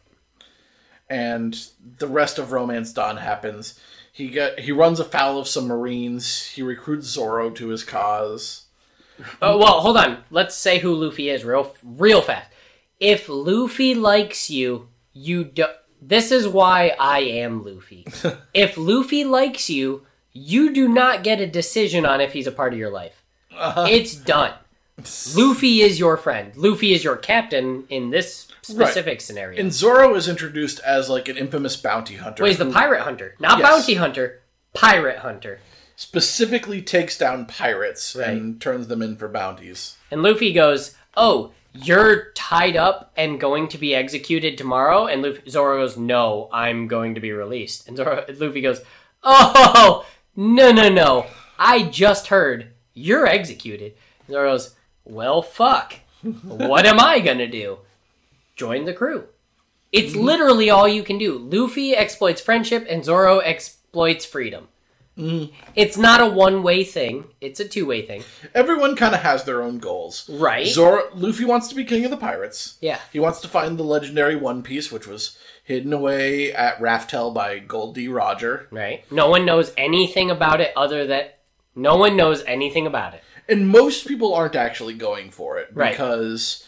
and 1.09 1.57
the 1.99 2.09
rest 2.09 2.39
of 2.39 2.53
Romance 2.53 2.93
Dawn 2.93 3.17
happens. 3.19 3.79
He 4.13 4.29
get 4.29 4.61
he 4.61 4.73
runs 4.73 4.99
afoul 4.99 5.39
of 5.39 5.47
some 5.47 5.67
Marines. 5.67 6.47
He 6.47 6.63
recruits 6.63 7.07
Zoro 7.07 7.51
to 7.51 7.69
his 7.69 7.85
cause. 7.85 8.67
Oh 9.41 9.59
well, 9.59 9.81
hold 9.81 9.97
on. 9.97 10.25
Let's 10.31 10.57
say 10.57 10.79
who 10.79 10.95
Luffy 10.95 11.29
is 11.29 11.45
real, 11.45 11.75
real 11.83 12.23
fast. 12.23 12.51
If 12.99 13.29
Luffy 13.29 13.95
likes 13.95 14.51
you, 14.51 14.89
you 15.13 15.45
do. 15.45 15.67
This 16.01 16.31
is 16.31 16.49
why 16.49 16.95
I 16.99 17.21
am 17.21 17.65
Luffy. 17.65 18.07
if 18.55 18.77
Luffy 18.77 19.25
likes 19.25 19.71
you, 19.71 20.07
you 20.33 20.73
do 20.73 20.89
not 20.89 21.23
get 21.23 21.41
a 21.41 21.47
decision 21.47 22.05
on 22.05 22.21
if 22.21 22.33
he's 22.33 22.47
a 22.47 22.53
part 22.53 22.73
of 22.73 22.79
your 22.79 22.91
life. 22.91 23.23
Uh-huh. 23.55 23.87
It's 23.89 24.15
done. 24.15 24.55
Luffy 25.35 25.83
is 25.83 25.99
your 25.99 26.17
friend. 26.17 26.57
Luffy 26.57 26.93
is 26.95 27.05
your 27.05 27.17
captain 27.17 27.85
in 27.91 28.11
this 28.11 28.49
specific 28.63 29.21
scenario. 29.21 29.61
And 29.61 29.73
Zoro 29.73 30.15
is 30.15 30.27
introduced 30.29 30.81
as 30.81 31.09
like 31.11 31.29
an 31.29 31.37
infamous 31.37 31.77
bounty 31.77 32.15
hunter. 32.17 32.43
Well, 32.43 32.49
he's 32.51 32.59
the 32.59 32.71
pirate 32.71 33.03
hunter, 33.03 33.35
not 33.39 33.59
Yes. 33.59 33.69
bounty 33.69 33.95
hunter. 33.95 34.41
Pirate 34.75 35.19
hunter. 35.19 35.61
specifically 35.99 36.83
takes 36.83 37.17
down 37.17 37.47
pirates 37.47 38.15
Right. 38.15 38.29
and 38.29 38.61
turns 38.61 38.89
them 38.89 39.01
in 39.01 39.17
for 39.17 39.29
bounties. 39.29 39.97
And 40.11 40.23
Luffy 40.23 40.53
goes, 40.53 40.95
"Oh, 41.17 41.53
you're 41.73 42.33
tied 42.35 42.77
up 42.77 43.13
and 43.17 43.41
going 43.41 43.67
to 43.69 43.79
be 43.79 43.95
executed 43.95 44.59
tomorrow." 44.59 45.07
And 45.07 45.23
Luffy, 45.23 45.49
Zoro 45.49 45.79
goes, 45.81 45.97
"No, 45.97 46.51
I'm 46.53 46.87
going 46.87 47.15
to 47.15 47.21
be 47.23 47.33
released." 47.33 47.89
And 47.89 47.97
Zoro, 47.97 48.27
Luffy 48.29 48.61
goes, 48.61 48.83
"Oh, 49.23 50.05
no, 50.37 50.71
no, 50.71 50.91
no! 50.91 51.29
I 51.59 51.85
just 51.85 52.27
heard 52.27 52.73
you're 52.93 53.27
executed." 53.27 53.95
And 54.27 54.35
Zoro 54.35 54.51
goes, 54.53 54.75
"Well, 55.07 55.43
fuck. 55.43 55.95
what 56.23 56.87
am 56.87 57.01
I 57.01 57.21
gonna 57.21 57.47
do? 57.47 57.79
Join 58.57 58.85
the 58.85 58.93
crew." 58.93 59.25
It's 59.93 60.13
mm-hmm. 60.13 60.25
literally 60.25 60.71
all 60.71 60.89
you 60.89 61.03
can 61.03 61.17
do. 61.19 61.39
Luffy 61.39 61.95
exploits 61.95 62.41
friendship, 62.41 62.87
and 62.89 63.05
Zoro 63.05 63.39
exploits 63.39 64.27
freedom. 64.27 64.69
Mm-hmm. 65.17 65.55
It's 65.75 65.97
not 65.97 66.21
a 66.21 66.27
one-way 66.27 66.85
thing; 66.85 67.25
it's 67.41 67.59
a 67.59 67.67
two-way 67.67 68.03
thing, 68.03 68.23
Everyone 68.55 68.95
kind 68.97 69.15
of 69.15 69.23
has 69.23 69.45
their 69.45 69.63
own 69.63 69.79
goals. 69.79 70.29
right? 70.29 70.67
Zoro, 70.67 71.09
Luffy 71.15 71.47
wants 71.47 71.69
to 71.69 71.75
be 71.75 71.85
king 71.85 72.05
of 72.05 72.11
the 72.11 72.19
pirates. 72.19 72.77
yeah. 72.83 72.99
He 73.13 73.21
wants 73.21 73.41
to 73.41 73.49
find 73.49 73.79
the 73.79 73.83
legendary 73.83 74.37
One 74.37 74.63
Piece, 74.63 74.93
which 74.93 75.07
was 75.07 75.39
hidden 75.65 75.93
away 75.95 76.53
at 76.53 76.79
Raftel 76.81 77.33
by 77.33 77.59
Gold 77.61 77.95
D. 77.95 78.09
Roger. 78.09 78.69
Right. 78.71 79.11
No 79.11 79.31
one 79.31 79.47
knows 79.47 79.73
anything 79.79 80.31
about 80.31 80.61
it 80.61 80.73
other 80.77 81.07
than 81.07 81.29
no 81.75 81.97
one 81.97 82.17
knows 82.17 82.45
anything 82.47 82.87
about 82.87 83.15
it. 83.15 83.23
And 83.49 83.69
most 83.69 84.07
people 84.07 84.35
aren't 84.35 84.57
actually 84.57 84.95
going 84.95 85.31
for 85.31 85.59
it 85.59 85.69
Right. 85.73 85.93
because 85.93 86.65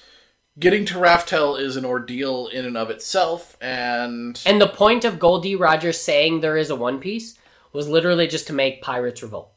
getting 0.58 0.84
to 0.86 0.94
Raftel 0.94 1.58
is 1.60 1.76
an 1.76 1.84
ordeal 1.84 2.46
in 2.48 2.64
and 2.64 2.76
of 2.76 2.90
itself. 2.90 3.56
And 3.60 4.40
And 4.46 4.60
the 4.60 4.68
point 4.68 5.04
of 5.04 5.18
Gold 5.18 5.42
D. 5.42 5.54
Roger's 5.54 6.00
saying 6.00 6.40
there 6.40 6.56
is 6.56 6.70
a 6.70 6.76
One 6.76 6.98
Piece 7.00 7.38
was 7.72 7.88
literally 7.88 8.26
just 8.26 8.46
to 8.48 8.52
make 8.52 8.82
pirates 8.82 9.22
revolt. 9.22 9.50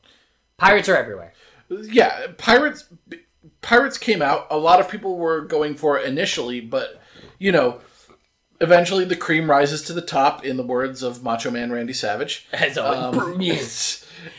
Pirates 0.57 0.89
are 0.89 0.95
everywhere. 0.97 1.33
yeah, 1.69 2.27
pirates 2.37 2.85
pirates 3.61 3.97
came 3.97 4.21
out. 4.21 4.47
A 4.51 4.57
lot 4.57 4.79
of 4.79 4.89
people 4.89 5.17
were 5.17 5.41
going 5.41 5.75
for 5.75 5.97
it 5.97 6.05
initially, 6.05 6.59
but 6.61 7.01
you 7.39 7.51
know, 7.51 7.79
eventually 8.59 9.05
the 9.05 9.15
cream 9.15 9.49
rises 9.49 9.81
to 9.83 9.93
the 9.93 10.01
top. 10.01 10.43
In 10.45 10.57
the 10.57 10.63
words 10.63 11.01
of 11.01 11.23
Macho 11.23 11.49
Man 11.49 11.71
Randy 11.71 11.93
Savage, 11.93 12.47
As 12.51 12.77
Um, 12.77 13.39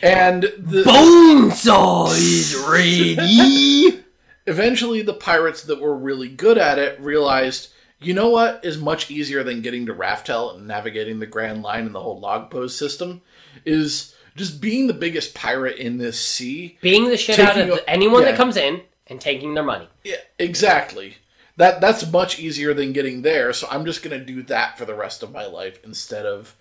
and 0.03 0.43
the, 0.43 0.83
Bonesaw 0.83 2.11
is 2.17 2.57
ready. 2.69 3.99
eventually 4.47 5.03
the 5.03 5.15
pirates 5.15 5.63
that 5.65 5.81
were 5.81 5.97
really 5.97 6.29
good 6.29 6.59
at 6.59 6.79
it 6.79 7.01
realized. 7.01 7.69
You 8.01 8.15
know 8.15 8.31
what 8.31 8.65
is 8.65 8.79
much 8.79 9.11
easier 9.11 9.45
than 9.45 9.63
getting 9.63 9.87
to 9.87 9.95
Raftel 9.95 10.57
and 10.57 10.67
navigating 10.67 11.21
the 11.21 11.27
Grand 11.27 11.63
Line 11.63 11.87
and 11.87 11.95
the 11.95 12.01
whole 12.01 12.19
log 12.19 12.51
pose 12.51 12.77
system 12.77 13.23
is 13.65 14.15
just 14.35 14.61
being 14.61 14.87
the 14.87 14.95
biggest 14.95 15.35
pirate 15.35 15.77
in 15.77 15.99
this 15.99 16.19
sea 16.19 16.79
Being 16.81 17.09
the 17.09 17.17
shit 17.17 17.39
out 17.39 17.59
of 17.59 17.69
a- 17.69 17.91
anyone 17.91 18.23
yeah. 18.23 18.31
that 18.31 18.37
comes 18.37 18.57
in 18.57 18.83
and 19.07 19.21
taking 19.21 19.55
their 19.55 19.65
money. 19.65 19.89
Yeah, 20.05 20.17
exactly. 20.39 21.17
That 21.59 21.81
that's 21.81 22.11
much 22.11 22.39
easier 22.41 22.75
than 22.75 22.93
getting 22.93 23.23
there. 23.23 23.53
So 23.53 23.69
I'm 23.71 23.85
just 23.85 24.03
gonna 24.03 24.25
do 24.25 24.43
that 24.45 24.79
for 24.79 24.85
the 24.85 24.95
rest 24.95 25.23
of 25.23 25.33
my 25.33 25.47
life 25.47 25.79
instead 25.85 26.27
of 26.27 26.57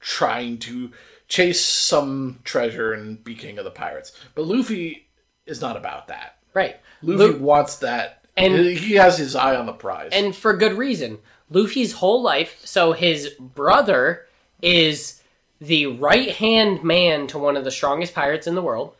trying 0.00 0.58
to 0.58 0.90
chase 1.32 1.64
some 1.64 2.38
treasure 2.44 2.92
and 2.92 3.24
be 3.24 3.34
king 3.34 3.56
of 3.56 3.64
the 3.64 3.70
pirates. 3.70 4.12
But 4.34 4.44
Luffy 4.44 5.08
is 5.46 5.62
not 5.62 5.78
about 5.78 6.08
that. 6.08 6.36
Right. 6.52 6.76
Luffy 7.00 7.32
Lu- 7.32 7.38
wants 7.38 7.76
that, 7.76 8.26
And- 8.36 8.66
he 8.66 8.96
has 8.96 9.16
his 9.16 9.34
eye 9.34 9.56
on 9.56 9.64
the 9.64 9.72
prize. 9.72 10.10
and 10.12 10.36
for 10.36 10.54
good 10.54 10.74
reason. 10.74 11.20
Luffy's 11.48 11.94
whole 11.94 12.20
life, 12.20 12.60
so 12.64 12.92
his 12.92 13.30
brother 13.40 14.26
is 14.60 15.22
the 15.58 15.86
right 15.86 16.32
hand 16.32 16.84
man 16.84 17.26
to 17.28 17.38
one 17.38 17.56
of 17.56 17.64
the 17.64 17.70
strongest 17.70 18.14
pirates 18.14 18.46
in 18.46 18.54
the 18.54 18.60
world. 18.60 18.94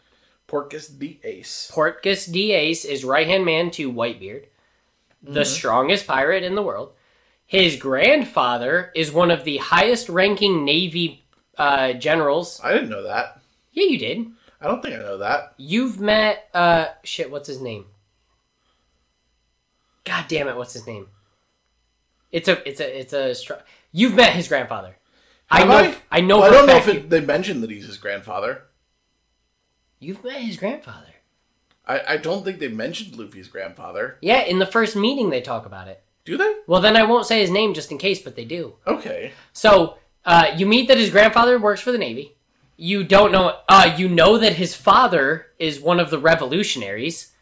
Portgas 0.49 0.99
D. 0.99 1.21
Ace. 1.25 1.71
Portgas 1.75 2.33
D. 2.33 2.53
Ace 2.53 2.87
is 2.87 3.05
right 3.05 3.27
hand 3.27 3.45
man 3.45 3.71
to 3.73 3.93
Whitebeard, 3.93 4.45
the 5.23 5.41
mm-hmm. 5.41 5.43
strongest 5.43 6.07
pirate 6.07 6.45
in 6.45 6.55
the 6.55 6.63
world. 6.63 6.93
His 7.45 7.77
grandfather 7.77 8.91
is 8.95 9.13
one 9.13 9.31
of 9.31 9.45
the 9.45 9.59
highest 9.59 10.09
ranking 10.09 10.65
Navy 10.65 11.22
uh, 11.59 11.93
generals. 11.95 12.61
I 12.63 12.73
didn't 12.73 12.89
know 12.91 13.03
that. 13.05 13.41
Yeah, 13.73 13.85
you 13.87 13.99
did. 13.99 14.27
I 14.61 14.67
don't 14.69 14.83
think 14.83 14.95
I 14.95 14.99
know 14.99 15.19
that. 15.19 15.55
You've 15.57 16.01
met 16.01 16.49
uh 16.55 16.87
shit, 17.03 17.31
what's 17.31 17.49
his 17.49 17.61
name? 17.61 17.87
God 20.05 20.27
damn 20.29 20.49
it, 20.49 20.57
what's 20.57 20.73
his 20.73 20.87
name? 20.87 21.09
It's 22.31 22.49
a 22.49 22.67
it's 22.69 22.81
a 22.81 23.01
it's 23.01 23.13
a 23.13 23.35
str- 23.35 23.55
You've 23.93 24.15
met 24.15 24.33
his 24.33 24.49
grandfather. 24.49 24.97
I 25.51 25.59
Have 25.61 25.69
know 25.69 25.75
I? 25.77 25.97
I 26.11 26.21
know 26.21 26.39
Well, 26.41 26.51
I 26.51 26.55
don't 26.55 26.67
know 26.67 26.77
if 26.77 26.89
it, 26.89 27.11
they 27.11 27.21
mentioned 27.21 27.63
that 27.63 27.71
he's 27.71 27.87
his 27.87 27.99
grandfather. 27.99 28.63
you've 29.99 30.25
met 30.25 30.41
his 30.41 30.57
grandfather. 30.57 31.07
I, 31.87 32.15
I 32.15 32.17
don't 32.17 32.45
think 32.45 32.59
they 32.61 32.69
mentioned 32.69 33.17
Luffy's 33.17 33.49
grandfather. 33.49 34.17
Yeah, 34.23 34.43
in 34.43 34.59
the 34.61 34.67
first 34.67 34.95
meeting 34.97 35.31
they 35.31 35.41
talk 35.41 35.67
about 35.67 35.89
it. 35.89 36.03
Do 36.25 36.37
they? 36.37 36.53
Well, 36.69 36.81
then 36.81 36.97
I 36.97 37.03
won't 37.03 37.27
say 37.27 37.41
his 37.41 37.51
name 37.51 37.75
just 37.75 37.91
in 37.91 37.99
case, 37.99 38.23
but 38.23 38.37
they 38.37 38.45
do. 38.45 38.75
Okay. 38.87 39.33
So 39.53 39.99
uh, 40.25 40.53
you 40.57 40.67
meet 40.67 40.89
that 40.89 40.99
his 40.99 41.11
grandfather 41.11 41.59
works 41.59 41.81
for 41.81 41.93
the 41.93 41.99
Navy. 41.99 42.37
You 42.77 43.05
don't 43.05 43.33
know. 43.33 43.59
Uh, 43.69 43.95
you 43.97 44.09
know 44.09 44.39
that 44.39 44.55
his 44.55 44.75
father 44.75 45.47
is 45.59 45.81
one 45.81 46.01
of 46.01 46.11
the 46.11 46.19
revolutionaries. 46.19 47.33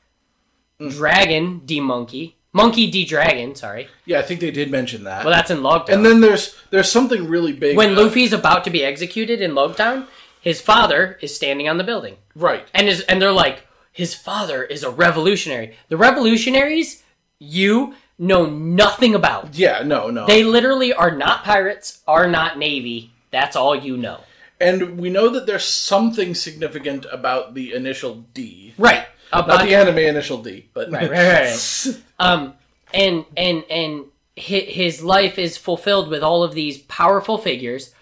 Dragon 0.89 1.61
D 1.67 1.79
Monkey, 1.79 2.39
Monkey 2.53 2.91
D 2.91 3.05
Dragon. 3.05 3.55
Sorry. 3.55 3.89
Yeah, 4.07 4.19
I 4.19 4.23
think 4.23 4.41
they 4.41 4.51
did 4.51 4.71
mention 4.71 5.05
that. 5.05 5.25
Well, 5.25 5.35
that's 5.35 5.51
in 5.51 5.59
Logtown. 5.59 5.91
and 5.91 6.07
then 6.07 6.21
there's 6.21 6.57
there's 6.71 6.91
something 6.91 7.29
really 7.29 7.53
big 7.53 7.77
when 7.77 7.97
uh, 7.97 8.03
Luffy's 8.03 8.33
about 8.33 8.65
to 8.65 8.71
be 8.71 8.83
executed 8.83 9.41
in 9.41 9.53
Logtown, 9.53 10.07
his 10.41 10.61
father 10.61 11.19
is 11.21 11.35
standing 11.35 11.69
on 11.69 11.77
the 11.77 11.85
building, 11.85 12.17
right. 12.35 12.67
and 12.75 12.89
is 12.89 13.03
and 13.03 13.21
they're 13.21 13.33
like, 13.33 13.67
his 13.93 14.15
father 14.15 14.65
is 14.65 14.83
a 14.83 14.91
revolutionary. 14.91 15.77
The 15.89 15.97
revolutionaries, 15.97 17.03
you 17.39 17.95
know 18.21 18.47
nothing 18.47 19.15
about. 19.17 19.57
Yeah, 19.57 19.83
no, 19.85 20.09
no. 20.11 20.27
They 20.27 20.45
literally 20.45 20.93
are 20.93 21.11
not 21.11 21.43
pirates, 21.43 22.03
are 22.07 22.29
not 22.29 22.59
navy. 22.59 23.13
That's 23.33 23.57
all 23.57 23.75
you 23.75 23.97
know. 23.97 24.21
and 24.61 24.99
we 25.01 25.09
know 25.11 25.31
that 25.31 25.47
there's 25.47 25.65
something 25.65 26.35
significant 26.35 27.07
about 27.11 27.55
the 27.55 27.73
initial 27.73 28.27
D. 28.35 28.75
Right. 28.79 29.07
Not 29.33 29.45
About 29.45 29.65
the 29.65 29.75
anime 29.75 29.99
initial 29.99 30.43
D, 30.43 30.69
but 30.75 30.91
Right, 30.93 31.11
right, 31.11 31.19
right, 31.19 31.87
right. 31.87 32.03
um 32.19 32.55
and 32.93 33.25
and 33.37 33.65
and 33.71 34.05
his 34.37 35.03
life 35.03 35.39
is 35.39 35.57
fulfilled 35.57 36.09
with 36.09 36.23
all 36.23 36.43
of 36.43 36.55
these 36.55 36.79
powerful 36.79 37.39
figures, 37.39 37.95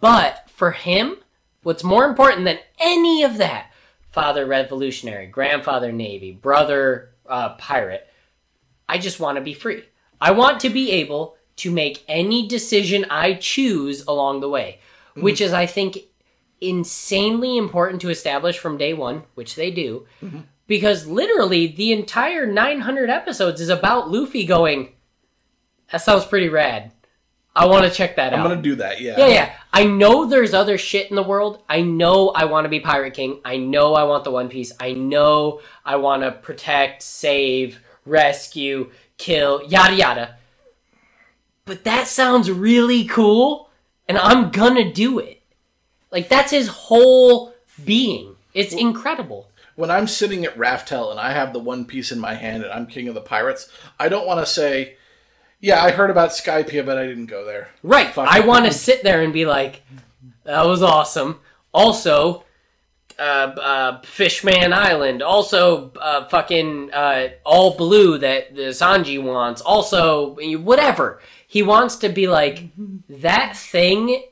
but 0.00 0.48
for 0.48 0.72
him, 0.72 1.16
what's 1.62 1.82
more 1.84 2.04
important 2.04 2.44
than 2.44 2.58
any 2.78 3.22
of 3.22 3.38
that, 3.38 3.70
father 4.10 4.46
revolutionary, 4.46 5.26
grandfather 5.26 5.90
navy, 5.92 6.32
brother 6.32 7.10
uh, 7.28 7.50
pirate, 7.56 8.06
I 8.88 8.98
just 8.98 9.20
want 9.20 9.36
to 9.36 9.42
be 9.42 9.54
free. 9.54 9.84
I 10.20 10.30
want 10.30 10.60
to 10.60 10.70
be 10.70 10.90
able 10.92 11.36
to 11.56 11.70
make 11.70 12.04
any 12.08 12.46
decision 12.46 13.06
I 13.10 13.34
choose 13.34 14.04
along 14.06 14.40
the 14.40 14.48
way, 14.48 14.80
mm-hmm. 15.10 15.22
which 15.22 15.40
is, 15.40 15.52
I 15.52 15.66
think, 15.66 15.98
insanely 16.60 17.56
important 17.56 18.00
to 18.02 18.10
establish 18.10 18.58
from 18.58 18.78
day 18.78 18.94
one, 18.94 19.24
which 19.34 19.56
they 19.56 19.70
do, 19.70 20.06
mm-hmm. 20.22 20.40
because 20.66 21.06
literally 21.06 21.66
the 21.66 21.92
entire 21.92 22.46
900 22.46 23.10
episodes 23.10 23.60
is 23.60 23.68
about 23.68 24.10
Luffy 24.10 24.44
going, 24.44 24.92
that 25.90 25.98
sounds 25.98 26.24
pretty 26.24 26.48
rad. 26.48 26.92
I 27.54 27.64
want 27.66 27.86
to 27.86 27.90
check 27.90 28.16
that 28.16 28.34
out. 28.34 28.40
I'm 28.40 28.48
gonna 28.50 28.60
do 28.60 28.74
that. 28.76 29.00
Yeah. 29.00 29.14
Yeah, 29.16 29.26
yeah. 29.28 29.52
I 29.72 29.84
know 29.84 30.26
there's 30.26 30.52
other 30.52 30.76
shit 30.76 31.08
in 31.08 31.16
the 31.16 31.22
world. 31.22 31.62
I 31.70 31.80
know 31.80 32.28
I 32.28 32.44
want 32.44 32.66
to 32.66 32.68
be 32.68 32.80
Pirate 32.80 33.14
King. 33.14 33.40
I 33.46 33.56
know 33.56 33.94
I 33.94 34.04
want 34.04 34.24
the 34.24 34.30
One 34.30 34.50
Piece. 34.50 34.72
I 34.78 34.92
know 34.92 35.62
I 35.82 35.96
want 35.96 36.22
to 36.22 36.32
protect, 36.32 37.02
save, 37.02 37.80
rescue, 38.06 38.90
kill, 39.18 39.62
yada 39.68 39.94
yada. 39.94 40.36
But 41.64 41.84
that 41.84 42.06
sounds 42.06 42.50
really 42.50 43.04
cool, 43.04 43.70
and 44.08 44.16
I'm 44.16 44.50
gonna 44.50 44.92
do 44.92 45.18
it. 45.18 45.42
Like, 46.10 46.28
that's 46.28 46.52
his 46.52 46.68
whole 46.68 47.54
being. 47.84 48.36
It's 48.54 48.72
incredible. 48.72 49.50
When 49.74 49.90
I'm 49.90 50.06
sitting 50.06 50.46
at 50.46 50.56
Raftel 50.56 51.10
and 51.10 51.20
I 51.20 51.32
have 51.32 51.52
the 51.52 51.58
One 51.58 51.84
Piece 51.84 52.10
in 52.10 52.18
my 52.18 52.34
hand 52.34 52.62
and 52.62 52.72
I'm 52.72 52.86
king 52.86 53.08
of 53.08 53.14
the 53.14 53.20
pirates, 53.20 53.68
I 53.98 54.08
don't 54.08 54.26
want 54.26 54.40
to 54.40 54.50
say, 54.50 54.96
"Yeah, 55.60 55.84
I 55.84 55.90
heard 55.90 56.08
about 56.08 56.30
Skypiea, 56.30 56.86
but 56.86 56.96
I 56.96 57.06
didn't 57.06 57.26
go 57.26 57.44
there." 57.44 57.68
Right. 57.82 58.08
Fuck 58.08 58.28
I 58.28 58.40
want 58.40 58.64
to 58.64 58.72
sit 58.72 59.02
there 59.02 59.20
and 59.20 59.34
be 59.34 59.44
like, 59.44 59.82
that 60.44 60.64
was 60.64 60.82
awesome. 60.82 61.40
Also, 61.74 62.44
uh, 63.18 63.22
uh, 63.22 64.00
Fishman 64.02 64.72
Island. 64.72 65.22
Also, 65.22 65.92
uh, 66.00 66.26
fucking 66.28 66.92
uh, 66.92 67.28
all 67.44 67.76
blue 67.76 68.18
that 68.18 68.54
the 68.54 68.70
Sanji 68.70 69.22
wants. 69.22 69.60
Also, 69.62 70.36
whatever. 70.58 71.20
He 71.46 71.62
wants 71.62 71.96
to 71.96 72.08
be 72.08 72.26
like, 72.26 72.64
that 73.08 73.56
thing, 73.56 74.24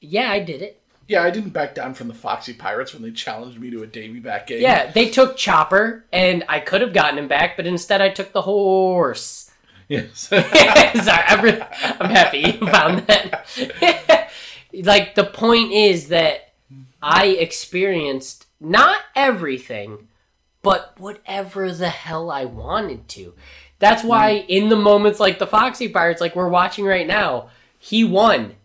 yeah, 0.00 0.30
I 0.30 0.40
did 0.40 0.62
it. 0.62 0.80
Yeah, 1.08 1.24
I 1.24 1.30
didn't 1.30 1.50
back 1.50 1.74
down 1.74 1.94
from 1.94 2.06
the 2.06 2.14
Foxy 2.14 2.52
Pirates 2.52 2.92
when 2.92 3.02
they 3.02 3.10
challenged 3.10 3.58
me 3.58 3.68
to 3.70 3.82
a 3.82 3.86
Davy 3.86 4.20
back 4.20 4.46
game. 4.46 4.60
Yeah, 4.60 4.92
they 4.92 5.10
took 5.10 5.36
Chopper, 5.36 6.04
and 6.12 6.44
I 6.48 6.60
could 6.60 6.82
have 6.82 6.92
gotten 6.92 7.18
him 7.18 7.26
back, 7.26 7.56
but 7.56 7.66
instead 7.66 8.00
I 8.00 8.10
took 8.10 8.32
the 8.32 8.42
horse. 8.42 9.50
Yes. 9.88 10.18
Sorry, 10.28 10.44
I'm, 10.46 11.62
I'm 12.00 12.10
happy 12.10 12.38
you 12.38 12.66
found 12.68 13.00
that. 13.08 14.30
like 14.72 15.16
the 15.16 15.24
point 15.24 15.72
is 15.72 16.08
that 16.08 16.49
I 17.02 17.26
experienced 17.26 18.46
not 18.60 19.00
everything, 19.16 20.08
but 20.62 20.94
whatever 20.98 21.72
the 21.72 21.88
hell 21.88 22.30
I 22.30 22.44
wanted 22.44 23.08
to. 23.10 23.34
That's 23.78 24.04
why 24.04 24.40
mm. 24.40 24.44
in 24.48 24.68
the 24.68 24.76
moments 24.76 25.18
like 25.20 25.38
the 25.38 25.46
Foxy 25.46 25.88
Pirates, 25.88 26.20
like 26.20 26.36
we're 26.36 26.48
watching 26.48 26.84
right 26.84 27.06
now, 27.06 27.48
he 27.78 28.04
won. 28.04 28.56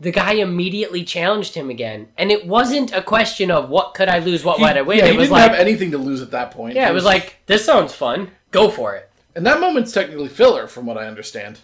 The 0.00 0.10
guy 0.10 0.32
immediately 0.34 1.04
challenged 1.04 1.54
him 1.54 1.70
again, 1.70 2.08
and 2.18 2.32
it 2.32 2.46
wasn't 2.46 2.92
a 2.92 3.00
question 3.02 3.50
of 3.50 3.68
what 3.68 3.94
could 3.94 4.08
I 4.08 4.18
lose, 4.18 4.42
what 4.44 4.58
might 4.60 4.76
I 4.76 4.82
win. 4.82 4.98
yeah, 4.98 5.06
he 5.06 5.10
it 5.14 5.16
was 5.16 5.28
didn't 5.28 5.40
like, 5.40 5.50
have 5.50 5.60
anything 5.60 5.92
to 5.92 5.98
lose 5.98 6.20
at 6.20 6.32
that 6.32 6.50
point. 6.50 6.74
yeah, 6.74 6.90
it 6.90 6.94
was 6.94 7.04
like 7.04 7.36
this 7.46 7.64
sounds 7.64 7.94
fun. 7.94 8.30
Go 8.50 8.70
for 8.70 8.96
it. 8.96 9.08
and 9.36 9.46
that 9.46 9.60
moment's 9.60 9.92
technically 9.92 10.28
filler, 10.28 10.66
from 10.66 10.84
what 10.86 10.98
I 10.98 11.06
understand. 11.06 11.60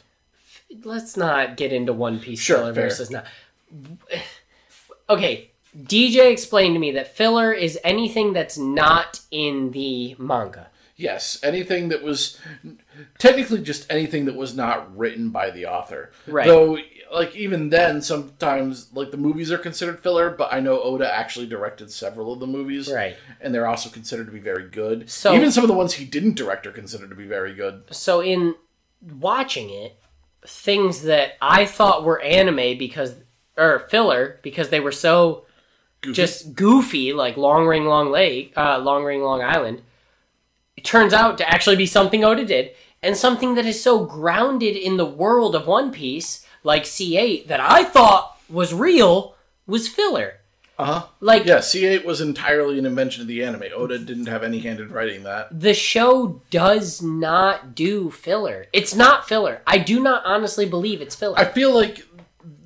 let's 0.85 1.17
not 1.17 1.57
get 1.57 1.73
into 1.73 1.93
One 1.93 2.21
Piece 2.21 2.41
Sure, 2.41 2.59
filler 2.59 2.75
fair. 2.75 2.85
versus 2.85 3.11
not. 3.11 3.25
Okay, 5.09 5.50
DJ 5.77 6.33
explained 6.33 6.75
to 6.75 6.81
me 6.81 6.93
that 6.93 7.17
filler 7.17 7.53
is 7.53 7.79
anything 7.85 8.33
that's 8.33 8.59
not 8.59 9.21
in 9.31 9.71
the 9.71 10.17
manga. 10.19 10.69
Yes, 10.97 11.41
anything 11.43 11.89
that 11.89 12.03
was 12.03 12.39
technically 13.19 13.63
just 13.63 13.91
anything 13.91 14.27
that 14.27 14.35
was 14.35 14.55
not 14.55 14.95
written 14.97 15.31
by 15.31 15.51
the 15.51 15.65
author. 15.65 16.11
Right. 16.27 16.47
Though, 16.47 16.77
like 17.11 17.35
even 17.35 17.71
then, 17.71 18.03
sometimes 18.03 18.93
like 18.93 19.11
the 19.11 19.17
movies 19.17 19.51
are 19.51 19.57
considered 19.57 20.03
filler, 20.03 20.29
but 20.29 20.53
I 20.53 20.61
know 20.61 20.79
Oda 20.83 21.11
actually 21.11 21.47
directed 21.47 21.91
several 21.91 22.35
of 22.35 22.41
the 22.41 22.47
movies, 22.47 22.93
Right. 22.93 23.17
And 23.41 23.55
they're 23.55 23.67
also 23.67 23.89
considered 23.89 24.27
to 24.27 24.33
be 24.33 24.41
very 24.41 24.69
good. 24.69 25.09
So- 25.09 25.35
even 25.35 25.51
some 25.51 25.65
of 25.65 25.69
the 25.69 25.75
ones 25.75 25.95
he 25.95 26.05
didn't 26.05 26.35
direct 26.37 26.67
are 26.67 26.73
considered 26.73 27.09
to 27.11 27.17
be 27.17 27.27
very 27.27 27.55
good. 27.55 27.85
So 27.91 28.21
in 28.21 28.57
watching 29.19 29.71
it, 29.71 29.97
things 30.47 31.03
that 31.03 31.33
I 31.41 31.65
thought 31.65 32.05
were 32.05 32.21
anime 32.21 32.77
because 32.77 33.15
or 33.57 33.79
filler 33.91 34.39
because 34.43 34.69
they 34.69 34.81
were 34.81 34.93
so 34.93 35.45
Goofy. 36.03 36.15
just 36.15 36.55
goofy, 36.55 37.13
like 37.13 37.37
Long 37.37 37.67
Ring 37.67 37.85
Long 37.87 38.11
Lake, 38.11 38.53
uh, 38.57 38.79
Long 38.79 39.05
Ring 39.05 39.23
Long 39.23 39.43
Island, 39.43 39.83
it 40.77 40.85
turns 40.85 41.13
out 41.13 41.39
to 41.39 41.49
actually 41.49 41.77
be 41.77 41.87
something 41.87 42.25
Oda 42.25 42.45
did, 42.45 42.71
and 43.03 43.17
something 43.17 43.55
that 43.55 43.67
is 43.67 43.83
so 43.83 44.05
grounded 44.05 44.77
in 44.77 44.97
the 44.97 45.07
world 45.07 45.55
of 45.55 45.67
One 45.67 45.91
Piece, 45.93 46.47
like 46.65 46.85
G-8, 46.85 47.47
that 47.49 47.61
I 47.61 47.85
thought 47.85 48.39
was 48.49 48.73
real, 48.75 49.35
was 49.67 49.89
filler. 49.89 50.35
uh 50.79 50.85
huh. 50.85 51.07
Like 51.21 51.45
Yeah, 51.45 51.61
G-8 51.61 52.05
was 52.05 52.21
entirely 52.23 52.79
an 52.79 52.87
invention 52.87 53.21
of 53.23 53.29
the 53.29 53.45
anime. 53.45 53.65
Oda 53.75 53.99
didn't 53.99 54.27
have 54.27 54.43
any 54.43 54.59
hand 54.61 54.81
in 54.81 54.91
writing 54.91 55.23
that. 55.25 55.49
the 55.61 55.75
show 55.75 56.41
does 56.51 57.03
not 57.03 57.75
do 57.75 58.11
filler. 58.11 58.67
It's 58.73 58.95
not 58.95 59.29
filler. 59.29 59.61
I 59.67 59.79
do 59.79 60.01
not 60.01 60.23
honestly 60.25 60.67
believe 60.67 61.01
it's 61.03 61.15
filler. 61.15 61.39
I 61.39 61.45
feel 61.45 61.75
like 61.75 62.07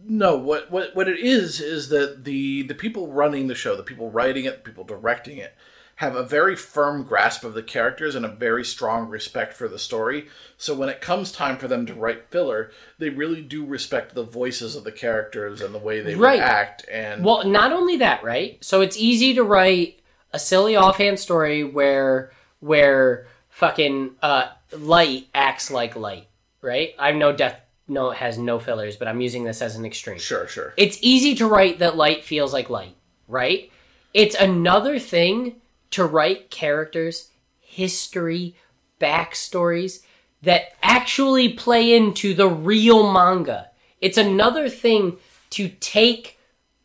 no, 0.06 0.36
what 0.36 0.70
what 0.70 0.94
what 0.94 1.08
it 1.08 1.18
is 1.18 1.60
is 1.60 1.88
that 1.88 2.24
the 2.24 2.62
the 2.62 2.74
people 2.74 3.12
running 3.12 3.46
the 3.46 3.54
show, 3.54 3.76
the 3.76 3.82
people 3.82 4.10
writing 4.10 4.44
it, 4.44 4.56
the 4.62 4.70
people 4.70 4.84
directing 4.84 5.38
it, 5.38 5.54
have 5.96 6.16
a 6.16 6.22
very 6.24 6.56
firm 6.56 7.04
grasp 7.04 7.44
of 7.44 7.54
the 7.54 7.62
characters 7.62 8.14
and 8.14 8.24
a 8.24 8.28
very 8.28 8.64
strong 8.64 9.08
respect 9.08 9.54
for 9.54 9.68
the 9.68 9.78
story. 9.78 10.28
So 10.56 10.74
when 10.74 10.88
it 10.88 11.00
comes 11.00 11.30
time 11.30 11.56
for 11.56 11.68
them 11.68 11.86
to 11.86 11.94
write 11.94 12.30
filler, 12.30 12.70
they 12.98 13.10
really 13.10 13.42
do 13.42 13.64
respect 13.64 14.14
the 14.14 14.24
voices 14.24 14.74
of 14.74 14.84
the 14.84 14.92
characters 14.92 15.60
and 15.60 15.74
the 15.74 15.78
way 15.78 16.00
they 16.00 16.16
Right. 16.16 16.40
act. 16.40 16.84
And 16.90 17.24
Well, 17.24 17.44
not 17.44 17.72
only 17.72 17.96
that, 17.98 18.24
right? 18.24 18.62
So 18.62 18.80
it's 18.80 18.96
easy 18.96 19.34
to 19.34 19.44
write 19.44 20.00
a 20.32 20.38
silly 20.38 20.76
offhand 20.76 21.18
story 21.20 21.62
where 21.62 22.32
where 22.60 23.26
fucking 23.50 24.16
uh, 24.22 24.48
light 24.72 25.28
acts 25.34 25.70
like 25.70 25.94
light, 25.96 26.26
right? 26.60 26.94
I 26.98 27.12
know 27.12 27.30
death 27.30 27.60
no 27.88 28.10
it 28.10 28.16
has 28.16 28.38
no 28.38 28.58
fillers, 28.58 28.96
but 28.96 29.08
I'm 29.08 29.20
using 29.20 29.44
this 29.44 29.62
as 29.62 29.76
an 29.76 29.84
extreme. 29.84 30.18
sure, 30.18 30.46
sure, 30.46 30.74
It's 30.76 30.98
easy 31.00 31.34
to 31.36 31.46
write 31.46 31.78
that 31.80 31.96
light 31.96 32.24
feels 32.24 32.52
like 32.52 32.70
light, 32.70 32.96
right? 33.28 33.70
It's 34.12 34.34
another 34.34 34.98
thing 34.98 35.56
to 35.90 36.04
write 36.04 36.50
characters, 36.50 37.30
history, 37.60 38.56
backstories 39.00 40.02
that 40.42 40.74
actually 40.82 41.52
play 41.52 41.94
into 41.94 42.34
the 42.34 42.48
real 42.48 43.12
manga. 43.12 43.70
It's 44.00 44.18
another 44.18 44.68
thing 44.68 45.18
to 45.50 45.68
take 45.68 46.38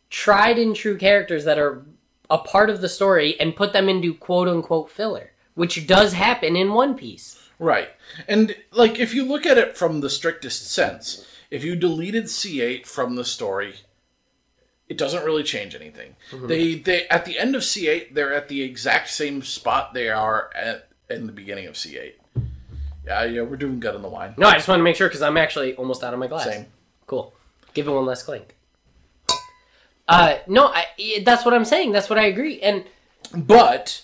tried 0.10 0.58
and 0.58 0.76
true 0.76 0.97
characters 0.97 1.45
that 1.45 1.60
are 1.60 1.86
a 2.30 2.38
part 2.38 2.70
of 2.70 2.82
the 2.82 2.89
story 2.89 3.39
and 3.39 3.56
put 3.56 3.74
them 3.74 3.89
into 3.89 4.14
quote 4.14 4.47
unquote 4.47 4.89
filler, 4.89 5.32
which 5.56 5.88
does 5.88 6.14
happen 6.14 6.56
in 6.56 6.74
One 6.74 6.95
Piece. 6.95 7.38
Right. 7.60 7.89
And 8.28 8.55
like 8.72 8.99
if 8.99 9.14
you 9.14 9.26
look 9.26 9.45
at 9.45 9.57
it 9.57 9.78
from 9.78 9.99
the 10.01 10.10
strictest 10.10 10.72
sense, 10.72 11.26
if 11.51 11.64
you 11.64 11.76
deleted 11.76 12.28
G-8 12.30 12.86
from 12.86 13.16
the 13.16 13.26
story, 13.26 13.76
it 14.88 14.97
doesn't 14.97 15.24
really 15.26 15.43
change 15.43 15.76
anything. 15.76 16.16
They 16.32 16.76
they 16.76 17.07
at 17.10 17.26
the 17.26 17.38
end 17.38 17.55
of 17.55 17.62
G-8, 17.64 18.14
they're 18.14 18.34
at 18.34 18.47
the 18.47 18.62
exact 18.62 19.10
same 19.10 19.41
spot 19.43 19.93
they 19.93 20.10
are 20.10 20.49
at 20.55 20.88
in 21.10 21.26
the 21.28 21.34
beginning 21.34 21.68
of 21.68 21.74
G-8. 21.76 22.14
Yeah, 23.05 23.24
yeah, 23.26 23.41
we're 23.41 23.55
doing 23.57 23.80
good 23.80 23.95
on 23.95 24.01
the 24.03 24.10
wine. 24.10 24.36
No, 24.38 24.47
I 24.47 24.53
just 24.55 24.68
want 24.68 24.80
to 24.80 24.84
make 24.84 24.95
sure 24.95 25.07
because 25.07 25.22
I'm 25.22 25.38
actually 25.38 25.76
almost 25.76 26.03
out 26.03 26.14
of 26.14 26.20
my 26.20 26.28
glass. 26.28 26.45
Same. 26.45 26.66
Cool. 27.07 27.34
Give 27.74 27.88
it 27.88 27.91
one 27.91 28.05
less 28.05 28.24
clink. 28.24 28.55
Uh, 30.07 30.38
no, 30.47 30.68
i- 30.74 31.22
that's 31.24 31.45
what 31.45 31.53
I'm 31.53 31.66
saying. 31.66 31.91
That's 31.91 32.10
what 32.10 32.18
I 32.20 32.26
agree. 32.26 32.60
And 32.62 32.84
But 33.34 34.03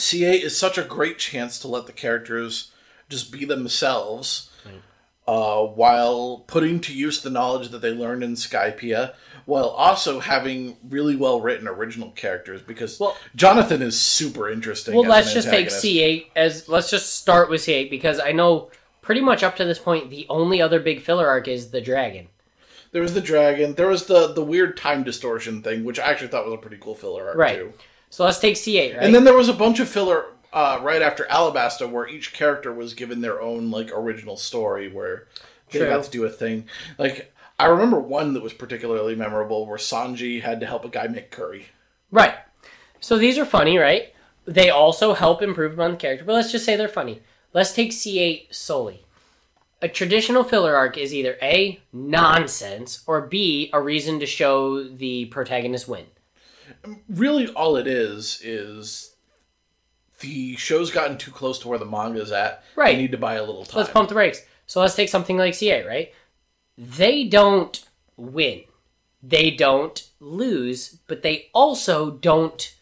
G-8 0.00 0.42
is 0.42 0.56
such 0.58 0.78
a 0.78 0.82
great 0.82 1.18
chance 1.18 1.58
to 1.60 1.68
let 1.68 1.86
the 1.86 1.92
characters 1.92 2.72
just 3.08 3.30
be 3.30 3.44
themselves 3.44 4.50
uh, 5.28 5.62
while 5.64 6.44
putting 6.46 6.80
to 6.80 6.92
use 6.92 7.20
the 7.22 7.30
knowledge 7.30 7.68
that 7.68 7.82
they 7.82 7.90
learned 7.92 8.24
in 8.24 8.34
Skypiea, 8.34 9.14
while 9.44 9.68
also 9.68 10.18
having 10.20 10.76
really 10.88 11.14
well 11.16 11.40
written 11.40 11.68
original 11.68 12.10
characters 12.12 12.62
because 12.62 12.98
Well- 12.98 13.16
Jonathan 13.36 13.82
is 13.82 14.00
super 14.00 14.50
interesting. 14.50 14.94
well, 14.94 15.04
as 15.04 15.08
let's 15.08 15.28
an 15.28 15.34
just 15.34 15.48
take. 15.48 15.68
G-8 15.82 16.26
as 16.36 16.68
let's 16.68 16.90
just 16.90 17.14
start 17.16 17.50
with 17.50 17.64
G-8 17.64 17.90
because 17.90 18.18
I 18.18 18.32
know 18.32 18.70
pretty 19.02 19.20
much 19.20 19.42
up 19.42 19.56
to 19.56 19.64
this 19.64 19.78
point 19.78 20.10
the 20.10 20.26
only 20.28 20.60
other 20.62 20.80
big 20.80 21.02
filler 21.02 21.28
arc 21.28 21.46
is 21.48 21.70
the 21.70 21.80
dragon. 21.80 22.28
There 22.92 23.02
was 23.02 23.14
the 23.14 23.20
dragon. 23.20 23.74
There 23.74 23.86
was 23.88 24.06
the 24.06 24.32
the 24.32 24.42
weird 24.44 24.76
time 24.76 25.04
distortion 25.04 25.62
thing, 25.62 25.84
which 25.84 26.00
I 26.00 26.10
actually 26.10 26.28
thought 26.28 26.44
was 26.44 26.54
a 26.54 26.58
pretty 26.58 26.78
cool 26.78 26.96
filler 26.96 27.28
arc 27.28 27.36
Right. 27.36 27.58
too. 27.58 27.72
So 28.10 28.24
let's 28.24 28.40
take 28.40 28.62
G-8, 28.62 28.96
right? 28.96 29.04
And 29.04 29.14
then 29.14 29.24
there 29.24 29.36
was 29.36 29.48
a 29.48 29.54
bunch 29.54 29.78
of 29.80 29.88
filler 29.88 30.26
uh, 30.52 30.80
right 30.82 31.00
after 31.00 31.24
Alabasta, 31.30 31.88
where 31.88 32.08
each 32.08 32.32
character 32.32 32.72
was 32.72 32.94
given 32.94 33.20
their 33.20 33.40
own 33.40 33.70
like 33.70 33.90
original 33.92 34.36
story, 34.36 34.90
where 34.90 35.28
they 35.70 35.78
True. 35.78 35.88
got 35.88 36.04
to 36.04 36.10
do 36.10 36.24
a 36.24 36.30
thing. 36.30 36.66
Like 36.98 37.32
I 37.58 37.66
remember 37.66 38.00
one 38.00 38.34
that 38.34 38.42
was 38.42 38.52
particularly 38.52 39.14
memorable, 39.14 39.64
where 39.66 39.78
Sanji 39.78 40.42
had 40.42 40.60
to 40.60 40.66
help 40.66 40.84
a 40.84 40.88
guy 40.88 41.06
make 41.06 41.30
curry. 41.30 41.66
Right. 42.10 42.34
So 42.98 43.16
these 43.16 43.38
are 43.38 43.44
funny, 43.44 43.78
right? 43.78 44.12
They 44.44 44.70
also 44.70 45.14
help 45.14 45.40
improve 45.40 45.74
upon 45.74 45.92
the 45.92 45.96
character, 45.96 46.24
but 46.24 46.34
let's 46.34 46.50
just 46.50 46.64
say 46.64 46.74
they're 46.74 46.88
funny. 46.88 47.22
Let's 47.52 47.72
take 47.72 47.92
G-8 47.92 48.54
solely. 48.54 49.04
A 49.82 49.88
traditional 49.88 50.44
filler 50.44 50.74
arc 50.76 50.98
is 50.98 51.14
either 51.14 51.36
A, 51.40 51.80
nonsense, 51.92 53.02
or 53.06 53.22
B, 53.22 53.70
a 53.72 53.80
reason 53.80 54.20
to 54.20 54.26
show 54.26 54.82
the 54.84 55.26
protagonist 55.26 55.88
win. 55.88 56.06
Really, 57.08 57.48
all 57.48 57.76
it 57.76 57.86
is 57.86 58.40
is 58.42 59.14
the 60.20 60.56
show's 60.56 60.90
gotten 60.90 61.18
too 61.18 61.30
close 61.30 61.58
to 61.60 61.68
where 61.68 61.78
the 61.78 61.84
manga's 61.86 62.32
at. 62.32 62.62
Right. 62.76 62.94
They 62.94 63.02
need 63.02 63.12
to 63.12 63.18
buy 63.18 63.34
a 63.34 63.44
little 63.44 63.64
time. 63.64 63.78
Let's 63.80 63.92
pump 63.92 64.08
the 64.08 64.14
brakes. 64.14 64.40
So 64.66 64.80
let's 64.80 64.94
take 64.94 65.08
something 65.08 65.36
like 65.36 65.58
G-8, 65.58 65.86
right? 65.86 66.12
They 66.78 67.24
don't 67.24 67.82
win. 68.16 68.62
They 69.22 69.50
don't 69.50 70.08
lose, 70.20 70.98
but 71.06 71.22
they 71.22 71.48
also 71.52 72.10
don't 72.10 72.74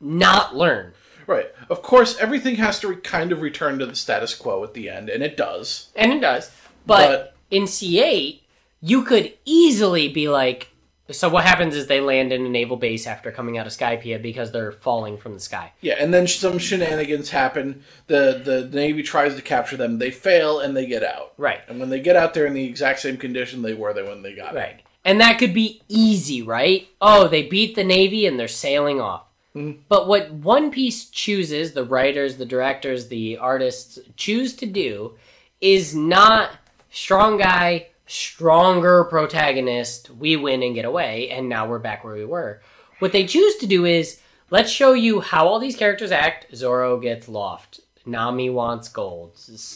not 0.00 0.56
learn. 0.56 0.94
Right. 1.26 1.46
Of 1.68 1.82
course, 1.82 2.16
everything 2.18 2.56
has 2.56 2.80
to 2.80 2.88
re- 2.88 2.96
kind 2.96 3.30
of 3.30 3.40
return 3.42 3.78
to 3.78 3.86
the 3.86 3.94
status 3.94 4.34
quo 4.34 4.64
at 4.64 4.74
the 4.74 4.88
end, 4.88 5.08
and 5.08 5.22
it 5.22 5.36
does. 5.36 5.90
And 5.94 6.12
it 6.12 6.20
does. 6.20 6.50
But, 6.86 7.08
But- 7.08 7.36
in 7.50 7.66
G-8, 7.66 8.40
you 8.80 9.04
could 9.04 9.34
easily 9.44 10.08
be 10.08 10.28
like 10.28 10.69
so 11.12 11.28
what 11.28 11.44
happens 11.44 11.74
is 11.76 11.86
they 11.86 12.00
land 12.00 12.32
in 12.32 12.44
a 12.44 12.48
naval 12.48 12.76
base 12.76 13.06
after 13.06 13.30
coming 13.30 13.58
out 13.58 13.66
of 13.66 13.72
Skypiea 13.72 14.20
because 14.20 14.52
they're 14.52 14.72
falling 14.72 15.16
from 15.18 15.34
the 15.34 15.40
sky. 15.40 15.72
Yeah, 15.80 15.94
and 15.98 16.12
then 16.12 16.26
some 16.26 16.58
shenanigans 16.58 17.30
happen. 17.30 17.82
The 18.06 18.40
the 18.44 18.68
Navy 18.72 19.02
tries 19.02 19.34
to 19.36 19.42
capture 19.42 19.76
them. 19.76 19.98
They 19.98 20.10
fail, 20.10 20.60
and 20.60 20.76
they 20.76 20.86
get 20.86 21.02
out. 21.02 21.32
Right. 21.36 21.60
And 21.68 21.80
when 21.80 21.90
they 21.90 22.00
get 22.00 22.16
out 22.16 22.34
there 22.34 22.46
in 22.46 22.54
the 22.54 22.64
exact 22.64 23.00
same 23.00 23.16
condition 23.16 23.62
they 23.62 23.74
were 23.74 23.92
there 23.92 24.04
when 24.04 24.22
they 24.22 24.34
got 24.34 24.54
Right. 24.54 24.82
And 25.04 25.20
that 25.20 25.38
could 25.38 25.54
be 25.54 25.80
easy, 25.88 26.42
right? 26.42 26.88
Oh, 27.00 27.26
they 27.26 27.42
beat 27.42 27.74
the 27.74 27.84
Navy 27.84 28.26
and 28.26 28.38
they're 28.38 28.48
sailing 28.48 29.00
off. 29.00 29.24
Mm-hmm. 29.54 29.80
But 29.88 30.06
what 30.06 30.30
One 30.30 30.70
Piece 30.70 31.06
chooses, 31.06 31.72
the 31.72 31.84
writers, 31.84 32.36
the 32.36 32.44
directors, 32.44 33.08
the 33.08 33.38
artists 33.38 33.98
choose 34.16 34.54
to 34.56 34.66
do 34.66 35.16
is 35.60 35.94
not 35.94 36.50
strong 36.90 37.38
guy, 37.38 37.88
stronger 38.10 39.04
protagonist, 39.04 40.10
we 40.10 40.36
win 40.36 40.62
and 40.62 40.74
get 40.74 40.84
away, 40.84 41.30
and 41.30 41.48
now 41.48 41.66
we're 41.68 41.78
back 41.78 42.04
where 42.04 42.14
we 42.14 42.24
were. 42.24 42.60
What 42.98 43.12
they 43.12 43.24
choose 43.26 43.56
to 43.56 43.66
do 43.66 43.84
is 43.84 44.20
let's 44.50 44.70
show 44.70 44.92
you 44.92 45.20
how 45.20 45.46
all 45.46 45.58
these 45.58 45.76
characters 45.76 46.10
act. 46.12 46.46
Zoro 46.54 46.98
gets 46.98 47.28
loft. 47.28 47.80
Nami 48.06 48.50
wants 48.50 48.88
gold. 48.88 49.32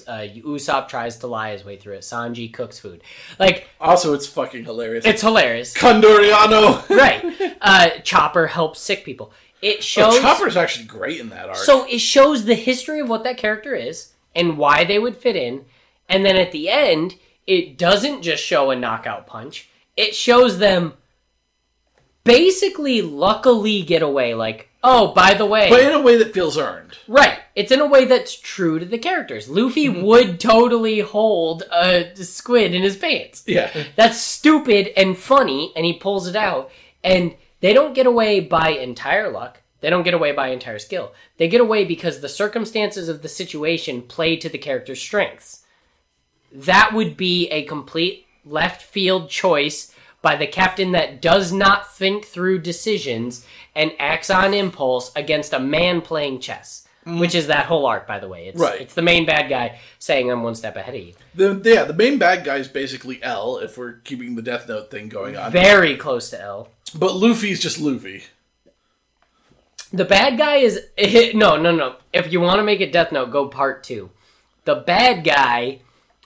Uh, 0.09 0.27
Usopp 0.45 0.89
tries 0.89 1.19
to 1.19 1.27
lie 1.27 1.53
his 1.53 1.65
way 1.65 1.77
through 1.77 1.95
it. 1.95 2.01
Sanji 2.01 2.53
cooks 2.53 2.79
food. 2.79 3.03
Like, 3.39 3.69
Also, 3.81 4.15
it's 4.15 4.27
fucking 4.27 4.65
hilarious. 4.65 5.05
it's 5.05 5.21
hilarious. 5.23 5.75
Condoriano. 5.75 6.89
right. 6.97 7.57
Uh, 7.61 7.91
Chopper 8.03 8.47
helps 8.49 8.81
sick 8.81 9.05
people. 9.05 9.33
It 9.63 9.83
shows. 9.85 10.15
Oh, 10.17 10.21
Chopper's 10.21 10.57
actually 10.57 10.87
great 10.87 11.21
in 11.21 11.29
that 11.31 11.49
arc. 11.49 11.57
So 11.57 11.87
it 11.87 12.01
shows 12.01 12.45
the 12.45 12.55
history 12.55 12.99
of 13.01 13.09
what 13.09 13.25
that 13.25 13.37
character 13.37 13.75
is 13.75 14.13
and 14.35 14.59
why 14.59 14.85
they 14.85 14.99
would 14.99 15.17
fit 15.17 15.37
in. 15.37 15.67
And 16.09 16.25
then 16.25 16.37
at 16.37 16.51
the 16.53 16.69
end, 16.69 17.17
it 17.47 17.77
doesn't 17.79 18.23
just 18.23 18.43
show 18.43 18.71
a 18.71 18.77
knockout 18.77 19.27
punch. 19.27 19.69
It 19.97 20.15
shows 20.15 20.59
them 20.59 20.95
basically 22.25 23.03
luckily 23.03 23.83
get 23.83 24.03
away. 24.03 24.35
Like, 24.35 24.69
oh, 24.83 25.13
by 25.13 25.35
the 25.35 25.47
way. 25.47 25.69
but 25.69 25.81
in 25.81 25.93
a 25.93 26.01
way 26.01 26.17
that 26.17 26.33
feels 26.35 26.57
earned. 26.59 26.99
Right. 27.07 27.39
It's 27.55 27.71
in 27.71 27.81
a 27.81 27.87
way 27.87 28.05
that's 28.07 28.35
true 28.39 28.79
to 28.79 28.85
the 28.85 28.99
characters. 28.99 29.49
Luffy 29.49 29.89
Mm-hmm. 29.89 30.03
would 30.03 30.41
totally 30.41 31.01
hold 31.01 31.63
a 31.71 32.15
squid 32.17 32.75
in 32.75 32.83
his 32.83 32.97
pants. 32.97 33.45
Yeah. 33.47 33.71
That's 33.97 34.21
stupid 34.21 34.93
and 34.97 35.17
funny, 35.17 35.73
and 35.77 35.85
he 35.85 35.93
pulls 35.93 36.27
it 36.27 36.37
out. 36.37 36.71
And 37.03 37.35
they 37.61 37.73
don't 37.73 37.95
get 37.95 38.07
away 38.07 38.41
by 38.41 38.71
entire 38.71 39.31
luck. 39.31 39.61
They 39.81 39.91
don't 39.91 40.03
get 40.03 40.15
away 40.15 40.33
by 40.33 40.49
entire 40.49 40.79
skill. 40.79 41.13
They 41.37 41.47
get 41.49 41.61
away 41.61 41.85
because 41.85 42.21
the 42.21 42.29
circumstances 42.29 43.11
of 43.11 43.21
the 43.21 43.29
situation 43.29 44.01
play 44.01 44.37
to 44.37 44.49
the 44.49 44.57
character's 44.59 45.01
strengths. 45.01 45.63
That 46.55 46.93
would 46.95 47.17
be 47.17 47.49
a 47.49 47.65
complete 47.65 48.27
left 48.45 48.81
field 48.81 49.29
choice 49.29 49.93
by 50.23 50.37
the 50.37 50.47
captain 50.47 50.93
that 50.93 51.21
does 51.21 51.53
not 51.53 51.95
think 51.95 52.25
through 52.25 52.61
decisions 52.61 53.45
and 53.75 53.93
acts 53.99 54.31
on 54.31 54.55
impulse 54.55 55.13
against 55.17 55.53
a 55.53 55.59
man 55.59 56.01
playing 56.01 56.41
chess. 56.41 56.87
Mm. 57.05 57.21
Which 57.21 57.35
is 57.35 57.49
that 57.49 57.67
whole 57.67 57.85
arc, 57.85 58.07
by 58.07 58.19
the 58.19 58.29
way. 58.29 58.47
It's, 58.49 58.59
Right. 58.59 58.81
it's 58.81 58.95
the 58.95 59.03
main 59.03 59.27
bad 59.27 59.51
guy 59.51 59.79
saying, 59.99 60.31
I'm 60.31 60.43
one 60.43 60.55
step 60.55 60.77
ahead 60.77 60.95
of 60.95 61.03
you. 61.03 61.13
The, 61.35 61.61
yeah, 61.63 61.85
the 61.85 61.93
main 61.93 62.17
bad 62.17 62.45
guy 62.45 62.57
is 62.57 62.69
basically 62.69 63.23
L, 63.23 63.59
if 63.59 63.77
we're 63.77 63.95
keeping 64.05 64.37
the 64.37 64.41
Death 64.43 64.67
Note 64.69 64.91
thing 64.91 65.11
going 65.11 65.37
on. 65.37 65.53
Very 65.53 65.97
close 65.97 66.31
to 66.31 66.41
L. 66.41 66.69
But 66.95 67.15
Luffy's 67.15 67.61
just 67.61 67.79
Luffy. 67.79 68.23
The 69.93 70.05
bad 70.07 70.39
guy 70.39 70.57
is 70.57 70.81
no, 71.35 71.57
no, 71.57 71.73
no. 71.73 71.97
If 72.13 72.33
you 72.33 72.41
want 72.41 72.59
to 72.59 72.65
make 72.65 72.81
it 72.81 72.93
Death 72.93 73.13
Note, 73.13 73.31
go 73.31 73.49
part 73.49 73.85
two. 73.85 74.11
The 74.65 74.77
bad 74.77 75.25
guy 75.25 75.81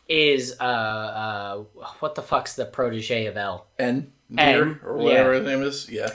is 0.09 0.57
uh, 0.61 0.65
uh 0.65 1.57
what 2.01 2.15
the 2.15 2.23
fuck's 2.23 2.55
the 2.55 2.65
protege 2.65 3.27
of 3.27 3.37
L? 3.37 3.67
N. 3.79 4.13
N, 4.37 4.81
or 4.85 4.97
whatever 4.97 5.33
yeah. 5.33 5.39
his 5.39 5.49
name 5.49 5.63
is. 5.63 5.89
Yeah. 5.91 6.11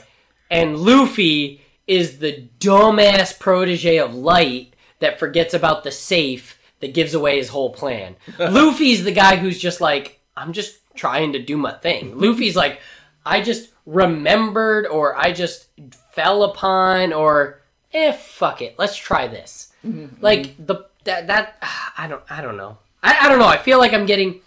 And 0.52 0.78
Luffy 0.78 1.62
is 1.88 2.20
the 2.20 2.48
dumbass 2.60 3.38
protege 3.40 3.98
of 3.98 4.14
Light 4.14 4.76
that 5.00 5.20
forgets 5.20 5.54
about 5.54 5.84
the 5.84 5.92
safe 5.92 6.60
that 6.80 6.94
gives 6.94 7.14
away 7.14 7.38
his 7.38 7.50
whole 7.50 7.72
plan. 7.72 8.16
Luffy's 8.40 9.04
the 9.04 9.12
guy 9.12 9.38
who's 9.38 9.60
just 9.60 9.82
like, 9.82 10.20
I'm 10.36 10.54
just 10.54 10.78
trying 10.96 11.34
to 11.34 11.40
do 11.40 11.58
my 11.58 11.74
thing. 11.74 12.18
Luffy's 12.18 12.56
like, 12.56 12.80
I 13.26 13.42
just 13.42 13.72
remembered 13.86 14.86
or 14.88 15.16
I 15.18 15.32
just 15.32 15.68
fell 16.12 16.44
upon 16.44 17.14
or 17.14 17.62
eh 17.94 18.12
fuck 18.12 18.62
it, 18.62 18.76
let's 18.78 18.96
try 18.96 19.28
this. 19.28 19.74
Like 20.22 20.56
the 20.66 20.86
that 21.04 21.28
that 21.28 21.58
I 21.98 22.08
don't 22.08 22.24
I 22.30 22.42
don't 22.42 22.58
know. 22.58 22.78
I, 23.04 23.26
I 23.26 23.30
don't 23.30 23.40
know. 23.40 23.48
I 23.48 23.58
feel 23.58 23.78
like 23.78 23.94
I'm 23.94 24.06
getting 24.06 24.42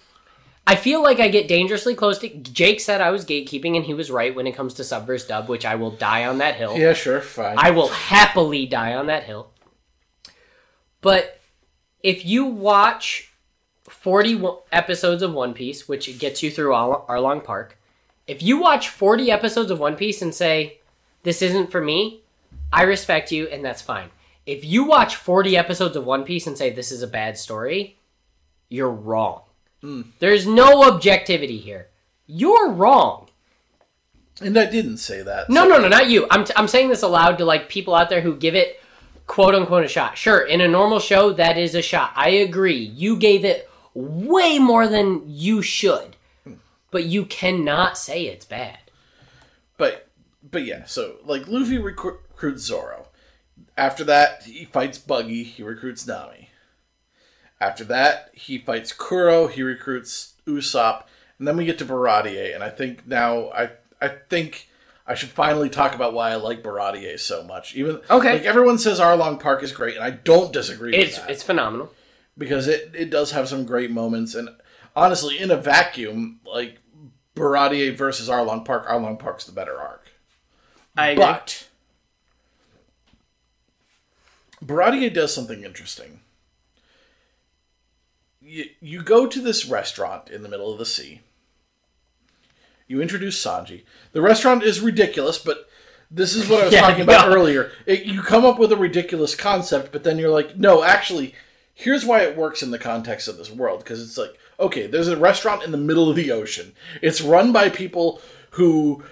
I 0.66 0.74
feel 0.74 1.00
like 1.00 1.20
I 1.20 1.28
get 1.28 1.46
dangerously 1.46 1.94
close 1.94 2.18
to. 2.18 2.28
Jake 2.28 2.80
said 2.80 3.00
I 3.00 3.11
was 3.11 3.24
gatekeeping, 3.24 3.76
and 3.76 3.84
he 3.84 3.94
was 3.94 4.11
right 4.11 4.34
when 4.34 4.48
it 4.48 4.57
comes 4.57 4.74
to 4.74 4.84
sub 4.84 5.07
Subverse 5.07 5.28
Dub, 5.28 5.48
which 5.48 5.64
I 5.64 5.76
will 5.76 5.92
die 5.92 6.26
on 6.26 6.38
that 6.38 6.57
hill. 6.57 6.76
Yeah, 6.76 6.92
sure, 6.92 7.20
fine. 7.20 7.57
I 7.57 7.70
will 7.70 7.88
happily 7.88 8.66
die 8.66 8.94
on 8.94 9.07
that 9.07 9.22
hill. 9.22 9.50
But 11.00 11.40
if 12.02 12.26
you 12.26 12.46
watch 12.46 13.32
40 13.84 14.44
episodes 14.72 15.22
of 15.22 15.32
One 15.32 15.54
Piece, 15.54 15.86
which 15.86 16.18
gets 16.18 16.42
you 16.42 16.50
through 16.50 16.74
Ar- 16.74 17.04
Arlong 17.09 17.44
Park, 17.44 17.78
if 18.26 18.42
you 18.42 18.61
watch 18.61 18.88
40 18.88 19.30
episodes 19.30 19.70
of 19.70 19.78
One 19.78 19.94
Piece 19.94 20.20
and 20.20 20.34
say, 20.34 20.80
this 21.22 21.42
isn't 21.42 21.70
for 21.70 21.80
me, 21.80 22.22
I 22.72 22.82
respect 22.82 23.30
you, 23.30 23.46
and 23.46 23.64
that's 23.64 23.82
fine. 23.82 24.11
If 24.46 24.64
you 24.64 24.84
watch 24.84 25.14
40 25.14 25.57
episodes 25.57 25.94
of 25.94 26.07
One 26.07 26.24
Piece 26.24 26.48
and 26.48 26.59
say, 26.59 26.70
this 26.70 26.90
is 26.90 27.02
a 27.02 27.09
bad 27.09 27.38
story, 27.38 27.98
you're 28.68 28.90
wrong. 28.90 29.42
Hmm. 29.80 30.02
There's 30.18 30.46
no 30.46 30.84
objectivity 30.84 31.58
here. 31.58 31.88
You're 32.26 32.70
wrong. 32.70 33.28
and 34.40 34.58
I 34.58 34.66
didn't 34.66 34.98
say 34.98 35.22
that. 35.22 35.48
No, 35.48 35.66
no, 35.66 35.78
no, 35.80 35.88
not 35.88 36.08
you. 36.08 36.26
I'm, 36.30 36.44
t- 36.44 36.52
I'm 36.56 36.68
saying 36.68 36.88
this 36.88 37.02
aloud 37.02 37.38
to 37.38 37.44
like 37.44 37.68
people 37.68 37.94
out 37.94 38.08
there 38.10 38.20
who 38.20 38.36
give 38.36 38.54
it 38.54 38.80
quote 39.26 39.54
unquote 39.54 39.84
a 39.84 39.88
shot. 39.88 40.18
Sure, 40.18 40.40
in 40.40 40.60
a 40.60 40.68
normal 40.68 40.98
show, 40.98 41.32
that 41.32 41.56
is 41.58 41.74
a 41.74 41.82
shot. 41.82 42.12
I 42.14 42.30
agree. 42.30 42.76
You 42.78 43.16
gave 43.16 43.44
it 43.44 43.70
way 43.94 44.58
more 44.58 44.86
than 44.88 45.22
you 45.26 45.62
should, 45.62 46.16
hmm. 46.44 46.54
but 46.90 47.04
you 47.04 47.24
cannot 47.24 47.96
say 47.96 48.26
it's 48.26 48.44
bad. 48.44 48.78
But 49.76 50.08
but 50.50 50.64
yeah, 50.64 50.84
so 50.84 51.16
like 51.24 51.46
Luffy 51.48 51.78
recru- 51.78 52.18
recruits 52.30 52.64
Zoro. 52.64 53.08
After 53.78 54.04
that, 54.04 54.44
he 54.44 54.64
fights 54.64 54.98
Buggy. 54.98 55.42
He 55.44 55.62
recruits 55.62 56.06
Nami. 56.06 56.45
After 57.61 57.84
that, 57.84 58.30
he 58.34 58.59
fights 58.59 58.92
Kuro. 58.92 59.46
He 59.46 59.62
recruits 59.62 60.34
Usopp, 60.46 61.04
and 61.38 61.48
then 61.48 61.57
we 61.57 61.64
get 61.64 61.78
to 61.78 61.84
Baratie. 61.86 62.54
And 62.54 62.62
I 62.62 62.68
think 62.70 63.07
now 63.07 63.48
I 63.50 63.70
I 64.00 64.09
think 64.09 64.68
I 65.07 65.14
should 65.14 65.30
finally 65.30 65.70
talk 65.70 65.94
about 65.94 66.12
why 66.12 66.30
I 66.32 66.34
like 66.36 66.62
Baratie 66.62 67.18
so 67.18 67.42
much. 67.44 67.74
Even 67.74 68.00
Okay. 68.11 68.32
like 68.34 68.42
everyone 68.44 68.78
says 68.78 69.00
Arlong 69.00 69.40
Park 69.40 69.62
is 69.62 69.72
great, 69.72 69.94
and 69.96 70.04
I 70.04 70.11
don't 70.11 70.52
disagree 70.52 70.94
It's 70.94 71.16
with 71.16 71.26
that 71.26 71.32
it's 71.32 71.42
phenomenal. 71.42 71.92
because 72.36 72.66
it 72.68 72.92
it 72.94 73.09
does 73.11 73.30
have 73.32 73.48
some 73.48 73.64
great 73.64 73.90
moments. 73.90 74.34
And 74.34 74.50
honestly, 74.94 75.38
in 75.38 75.50
a 75.50 75.57
vacuum, 75.57 76.40
like 76.44 76.78
Baratie 77.34 77.96
versus 77.96 78.28
Arlong 78.28 78.64
Park, 78.64 78.86
Arlong 78.86 79.18
Park's 79.18 79.44
the 79.44 79.52
better 79.52 79.78
arc. 79.78 80.11
I 80.96 81.09
agree. 81.09 81.24
But 81.24 81.68
Baratie 84.64 85.12
does 85.12 85.34
something 85.34 85.64
interesting. 85.64 86.20
You, 88.49 88.66
you 88.80 89.03
go 89.03 89.26
to 89.26 89.40
this 89.40 89.66
restaurant 89.66 90.30
in 90.30 90.42
the 90.42 90.49
middle 90.49 90.72
of 90.72 90.78
the 90.78 90.86
sea. 90.86 91.20
You 92.86 93.03
introduce 93.03 93.44
Sanji. 93.44 93.82
The 94.12 94.22
restaurant 94.22 94.62
is 94.62 94.80
ridiculous, 94.80 95.38
but 95.38 95.68
This 96.11 96.36
is 96.36 96.49
what 96.49 96.61
I 96.61 96.64
was 96.66 96.72
Yeah, 96.72 96.82
talking 96.82 97.03
about 97.03 97.28
no. 97.28 97.34
earlier. 97.34 97.72
It, 97.86 98.05
you 98.05 98.22
come 98.22 98.44
up 98.44 98.59
with 98.61 98.70
a 98.70 98.76
ridiculous 98.76 99.34
concept, 99.34 99.90
but 99.90 100.05
then 100.05 100.18
you're 100.18 100.30
like, 100.30 100.57
no, 100.57 100.84
actually, 100.84 101.34
here's 101.74 102.05
why 102.05 102.20
it 102.22 102.36
works 102.36 102.62
in 102.62 102.70
the 102.70 102.78
context 102.78 103.26
of 103.26 103.36
this 103.36 103.51
world. 103.51 103.80
Because 103.80 104.01
it's 104.01 104.16
like, 104.16 104.38
okay, 104.61 104.86
there's 104.86 105.09
a 105.09 105.16
restaurant 105.16 105.64
in 105.64 105.72
the 105.72 105.76
middle 105.78 106.09
of 106.09 106.14
the 106.14 106.30
ocean. 106.30 106.72
It's 107.03 107.20
run 107.20 107.53
by 107.53 107.68
people 107.70 108.20
who 108.51 109.03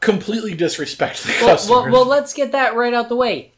completely 0.00 0.54
disrespect 0.54 1.24
the 1.24 1.36
Well, 1.40 1.48
customers. 1.56 1.82
well, 1.82 1.92
well, 1.92 2.06
let's 2.06 2.32
get 2.32 2.52
that 2.52 2.76
right 2.76 2.94
out 2.94 3.08
the 3.08 3.16
way. 3.16 3.52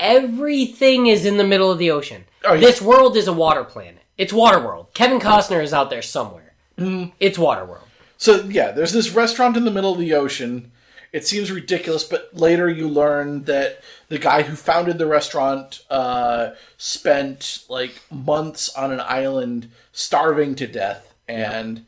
Everything 0.00 1.06
is 1.08 1.26
in 1.26 1.36
the 1.36 1.44
middle 1.44 1.70
of 1.70 1.78
the 1.78 1.90
ocean. 1.90 2.24
Oh, 2.44 2.54
yeah. 2.54 2.60
This 2.60 2.80
world 2.80 3.16
is 3.18 3.28
a 3.28 3.32
water 3.32 3.62
planet. 3.64 4.01
It's 4.18 4.32
Waterworld. 4.32 4.92
Kevin 4.94 5.20
Costner 5.20 5.62
is 5.62 5.72
out 5.72 5.90
there 5.90 6.02
somewhere. 6.02 6.54
Mm-hmm. 6.78 7.10
It's 7.18 7.38
Waterworld. 7.38 7.86
So 8.16 8.44
yeah, 8.44 8.70
there's 8.70 8.92
this 8.92 9.10
restaurant 9.10 9.56
in 9.56 9.64
the 9.64 9.70
middle 9.70 9.92
of 9.92 9.98
the 9.98 10.14
ocean. 10.14 10.70
It 11.12 11.26
seems 11.26 11.50
ridiculous, 11.50 12.04
but 12.04 12.30
later 12.32 12.70
you 12.70 12.88
learn 12.88 13.44
that 13.44 13.82
the 14.08 14.18
guy 14.18 14.42
who 14.42 14.56
founded 14.56 14.98
the 14.98 15.06
restaurant 15.06 15.84
uh, 15.90 16.50
spent 16.78 17.64
like 17.68 18.00
months 18.10 18.74
on 18.74 18.92
an 18.92 19.00
island 19.00 19.70
starving 19.92 20.54
to 20.54 20.66
death, 20.66 21.14
and 21.28 21.84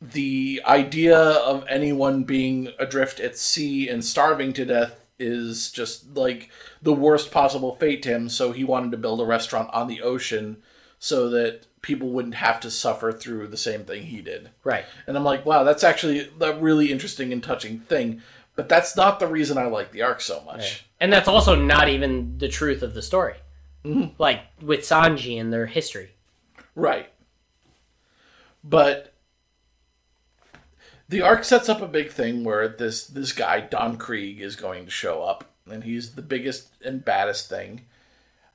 the 0.00 0.62
idea 0.66 1.18
of 1.18 1.66
anyone 1.68 2.24
being 2.24 2.68
adrift 2.78 3.20
at 3.20 3.36
sea 3.36 3.88
and 3.88 4.04
starving 4.04 4.52
to 4.54 4.64
death 4.64 5.06
is 5.18 5.70
just 5.70 6.14
like 6.14 6.50
the 6.80 6.92
worst 6.92 7.30
possible 7.30 7.74
fate 7.76 8.02
to 8.02 8.10
him. 8.10 8.28
So 8.28 8.52
he 8.52 8.64
wanted 8.64 8.92
to 8.92 8.98
build 8.98 9.20
a 9.20 9.24
restaurant 9.24 9.70
on 9.72 9.88
the 9.88 10.02
ocean 10.02 10.62
so 10.98 11.28
that 11.30 11.66
people 11.82 12.08
wouldn't 12.08 12.34
have 12.34 12.58
to 12.60 12.70
suffer 12.70 13.12
through 13.12 13.46
the 13.46 13.56
same 13.56 13.84
thing 13.84 14.02
he 14.02 14.20
did. 14.20 14.50
Right. 14.64 14.84
And 15.06 15.16
I'm 15.16 15.24
like, 15.24 15.46
wow, 15.46 15.62
that's 15.62 15.84
actually 15.84 16.30
a 16.40 16.54
really 16.54 16.90
interesting 16.90 17.32
and 17.32 17.42
touching 17.42 17.80
thing. 17.80 18.22
But 18.56 18.68
that's 18.68 18.96
not 18.96 19.20
the 19.20 19.26
reason 19.26 19.58
I 19.58 19.66
like 19.66 19.92
the 19.92 20.02
arc 20.02 20.20
so 20.20 20.42
much. 20.44 20.86
And 20.98 21.12
that's 21.12 21.28
also 21.28 21.54
not 21.54 21.88
even 21.88 22.38
the 22.38 22.48
truth 22.48 22.82
of 22.82 22.94
the 22.94 23.02
story. 23.02 23.34
Like 24.18 24.40
with 24.60 24.80
Sanji 24.80 25.40
and 25.40 25.52
their 25.52 25.66
history. 25.66 26.10
Right. 26.74 27.08
But 28.64 29.12
the 31.08 31.22
arc 31.22 31.44
sets 31.44 31.68
up 31.68 31.82
a 31.82 31.86
big 31.86 32.10
thing 32.10 32.42
where 32.42 32.66
this 32.66 33.06
this 33.06 33.32
guy 33.32 33.60
Don 33.60 33.96
Krieg 33.96 34.40
is 34.40 34.56
going 34.56 34.86
to 34.86 34.90
show 34.90 35.22
up, 35.22 35.44
and 35.70 35.84
he's 35.84 36.12
the 36.14 36.22
biggest 36.22 36.68
and 36.84 37.04
baddest 37.04 37.48
thing 37.48 37.82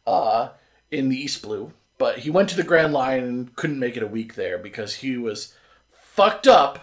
uh, 0.06 0.50
in 0.90 1.08
the 1.08 1.16
East 1.16 1.42
Blue. 1.42 1.72
But 2.02 2.18
he 2.18 2.32
went 2.32 2.50
to 2.50 2.56
the 2.56 2.64
Grand 2.64 2.94
Line 2.94 3.24
and 3.24 3.56
couldn't 3.56 3.78
make 3.78 3.96
it 3.96 4.02
a 4.02 4.08
week 4.08 4.34
there 4.34 4.58
because 4.58 4.96
he 4.96 5.18
was 5.18 5.54
fucked 5.94 6.48
up 6.48 6.80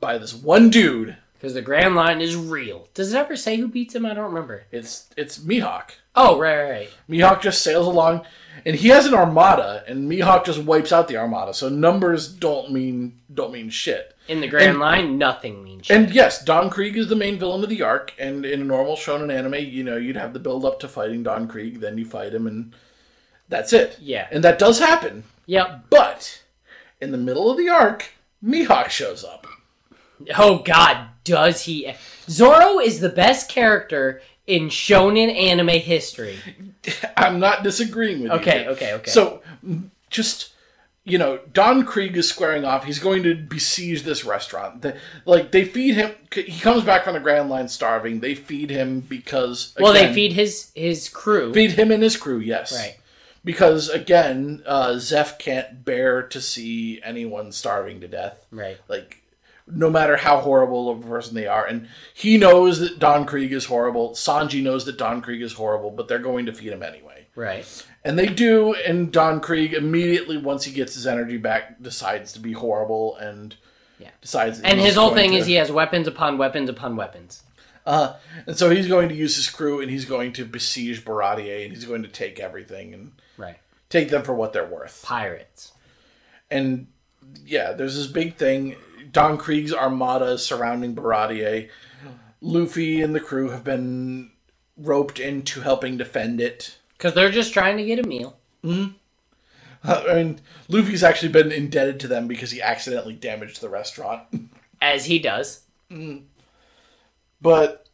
by 0.00 0.18
this 0.18 0.34
one 0.34 0.68
dude. 0.68 1.16
Because 1.34 1.54
the 1.54 1.62
Grand 1.62 1.94
Line 1.94 2.20
is 2.20 2.34
real. 2.34 2.88
Does 2.92 3.12
it 3.12 3.16
ever 3.16 3.36
say 3.36 3.56
who 3.56 3.68
beats 3.68 3.94
him? 3.94 4.04
I 4.04 4.14
don't 4.14 4.32
remember. 4.32 4.64
It's 4.72 5.08
it's 5.16 5.38
Mihawk. 5.38 5.90
Oh, 6.16 6.40
right, 6.40 6.56
right, 6.56 6.70
right. 6.70 6.88
Mihawk 7.08 7.40
just 7.40 7.62
sails 7.62 7.86
along, 7.86 8.22
and 8.66 8.74
he 8.74 8.88
has 8.88 9.06
an 9.06 9.14
armada, 9.14 9.84
and 9.86 10.10
Mihawk 10.10 10.44
just 10.44 10.58
wipes 10.64 10.92
out 10.92 11.06
the 11.06 11.18
armada. 11.18 11.54
So 11.54 11.68
numbers 11.68 12.26
don't 12.26 12.72
mean 12.72 13.20
don't 13.32 13.52
mean 13.52 13.70
shit. 13.70 14.16
In 14.26 14.40
the 14.40 14.48
Grand 14.48 14.70
And- 14.70 14.80
Line, 14.80 15.18
nothing 15.18 15.62
means 15.62 15.86
shit. 15.86 15.96
And 15.96 16.12
yes, 16.12 16.44
Don 16.44 16.68
Krieg 16.68 16.96
is 16.96 17.06
the 17.06 17.14
main 17.14 17.38
villain 17.38 17.62
of 17.62 17.70
the 17.70 17.82
arc. 17.82 18.12
And 18.18 18.44
in 18.44 18.60
a 18.60 18.64
normal 18.64 18.96
shonen 18.96 19.32
anime, 19.32 19.54
you 19.54 19.84
know, 19.84 19.96
you'd 19.96 20.16
have 20.16 20.32
the 20.32 20.40
build 20.40 20.64
up 20.64 20.80
to 20.80 20.88
fighting 20.88 21.22
Don 21.22 21.46
Krieg, 21.46 21.78
then 21.78 21.96
you 21.96 22.04
fight 22.04 22.34
him, 22.34 22.48
and 22.48 22.74
that's 23.52 23.72
it. 23.72 23.98
Yeah. 24.00 24.26
And 24.30 24.42
that 24.42 24.58
does 24.58 24.78
happen. 24.78 25.24
Yep. 25.46 25.84
But 25.90 26.42
in 27.00 27.12
the 27.12 27.18
middle 27.18 27.50
of 27.50 27.56
the 27.56 27.68
arc, 27.68 28.10
Mihawk 28.44 28.88
shows 28.88 29.24
up. 29.24 29.46
Oh 30.36 30.58
God, 30.58 31.08
does 31.24 31.62
he? 31.62 31.92
Zoro 32.28 32.78
is 32.78 33.00
the 33.00 33.08
best 33.08 33.48
character 33.48 34.22
in 34.46 34.68
shonen 34.68 35.34
anime 35.34 35.68
history. 35.68 36.38
I'm 37.16 37.40
not 37.40 37.62
disagreeing 37.62 38.22
with 38.22 38.32
you. 38.32 38.38
Okay, 38.38 38.68
okay, 38.68 38.92
okay. 38.94 39.10
So, 39.10 39.42
just 40.10 40.52
you 41.04 41.18
know, 41.18 41.40
Don 41.52 41.84
Krieg 41.84 42.16
is 42.16 42.28
squaring 42.28 42.64
off. 42.64 42.84
He's 42.84 43.00
going 43.00 43.24
to 43.24 43.34
besiege 43.34 44.04
this 44.04 44.24
restaurant. 44.24 44.82
The, 44.82 44.96
like 45.24 45.50
they 45.50 45.64
feed 45.64 45.94
him. 45.94 46.12
He 46.32 46.60
comes 46.60 46.84
back 46.84 47.04
from 47.04 47.14
the 47.14 47.20
Grand 47.20 47.50
Line 47.50 47.68
starving. 47.68 48.20
They 48.20 48.34
feed 48.34 48.70
him 48.70 49.00
because 49.00 49.74
well, 49.78 49.92
they 49.92 50.12
feed 50.12 50.32
his 50.32 50.70
his 50.74 51.08
crew. 51.08 51.52
feed 51.52 51.72
him 51.72 51.90
and 51.90 52.02
his 52.02 52.16
crew. 52.16 52.38
Yes, 52.38 52.72
Right. 52.72 52.96
Because 53.44 53.88
again, 53.88 54.62
uh, 54.66 54.98
Zeph 54.98 55.38
can't 55.38 55.84
bear 55.84 56.22
to 56.22 56.40
see 56.40 57.00
anyone 57.02 57.52
starving 57.52 58.00
to 58.00 58.08
death. 58.08 58.46
Right. 58.50 58.78
Like. 58.88 59.18
No 59.74 59.88
matter 59.88 60.16
how 60.16 60.40
horrible 60.40 60.90
of 60.90 61.04
a 61.04 61.06
person 61.06 61.36
they 61.36 61.46
are, 61.46 61.64
and 61.64 61.86
he 62.12 62.36
knows 62.36 62.80
that 62.80 62.98
Don 62.98 63.24
Krieg 63.24 63.52
is 63.52 63.64
horrible. 63.64 64.10
Sanji 64.10 64.60
knows 64.60 64.84
that 64.86 64.98
Don 64.98 65.22
Krieg 65.22 65.40
is 65.40 65.52
horrible, 65.52 65.92
but 65.92 66.08
they're 66.08 66.18
going 66.18 66.46
to 66.46 66.52
feed 66.52 66.72
him 66.72 66.82
anyway. 66.82 67.26
Right. 67.36 67.64
And 68.04 68.18
they 68.18 68.26
do, 68.26 68.74
and 68.74 69.12
Don 69.12 69.40
Krieg 69.40 69.72
immediately, 69.72 70.36
once 70.36 70.64
he 70.64 70.72
gets 70.72 70.94
his 70.94 71.06
energy 71.06 71.36
back, 71.36 71.80
decides 71.80 72.32
to 72.32 72.40
be 72.40 72.52
horrible 72.52 73.16
and 73.18 73.54
Yeah. 74.00 74.10
decides. 74.20 74.60
And 74.60 74.80
his 74.80 74.96
whole 74.96 75.14
thing 75.14 75.30
to- 75.30 75.36
is 75.38 75.46
he 75.46 75.54
has 75.54 75.70
weapons 75.70 76.08
upon 76.08 76.38
weapons 76.38 76.68
upon 76.68 76.96
weapons. 76.96 77.42
uh, 77.86 78.14
and 78.48 78.58
so 78.58 78.68
he's 78.68 78.88
going 78.88 79.08
to 79.10 79.14
use 79.14 79.36
his 79.36 79.48
crew, 79.48 79.80
and 79.80 79.90
he's 79.92 80.04
going 80.06 80.32
to 80.32 80.44
besiege 80.44 81.04
Baratie, 81.04 81.64
and 81.64 81.72
he's 81.72 81.84
going 81.84 82.02
to 82.02 82.08
take 82.08 82.40
everything 82.40 82.92
and. 82.94 83.12
Take 83.92 84.08
them 84.08 84.22
for 84.22 84.32
what 84.32 84.54
they're 84.54 84.64
worth. 84.64 85.02
Pirates. 85.02 85.72
And 86.50 86.86
yeah, 87.44 87.72
there's 87.72 87.94
this 87.94 88.06
big 88.06 88.36
thing. 88.36 88.76
Don 89.10 89.36
Krieg's 89.36 89.74
armada 89.74 90.24
is 90.28 90.42
surrounding 90.42 90.96
Baratie. 90.96 91.68
Luffy 92.40 93.02
and 93.02 93.14
the 93.14 93.20
crew 93.20 93.50
have 93.50 93.64
been 93.64 94.30
roped 94.78 95.20
into 95.20 95.60
helping 95.60 95.98
defend 95.98 96.40
it. 96.40 96.78
Because 96.96 97.12
they're 97.12 97.30
just 97.30 97.52
trying 97.52 97.76
to 97.76 97.84
get 97.84 97.98
a 97.98 98.08
meal. 98.08 98.38
Mm-hmm. 98.64 98.92
Uh, 99.84 100.04
I 100.08 100.14
mean, 100.14 100.40
Luffy's 100.68 101.02
actually 101.02 101.28
been 101.28 101.52
indebted 101.52 102.00
to 102.00 102.08
them 102.08 102.26
because 102.26 102.50
he 102.50 102.62
accidentally 102.62 103.12
damaged 103.14 103.60
the 103.60 103.68
restaurant. 103.68 104.22
As 104.80 105.04
he 105.04 105.18
does. 105.18 105.64
Mm-hmm. 105.90 106.24
But 107.42 107.90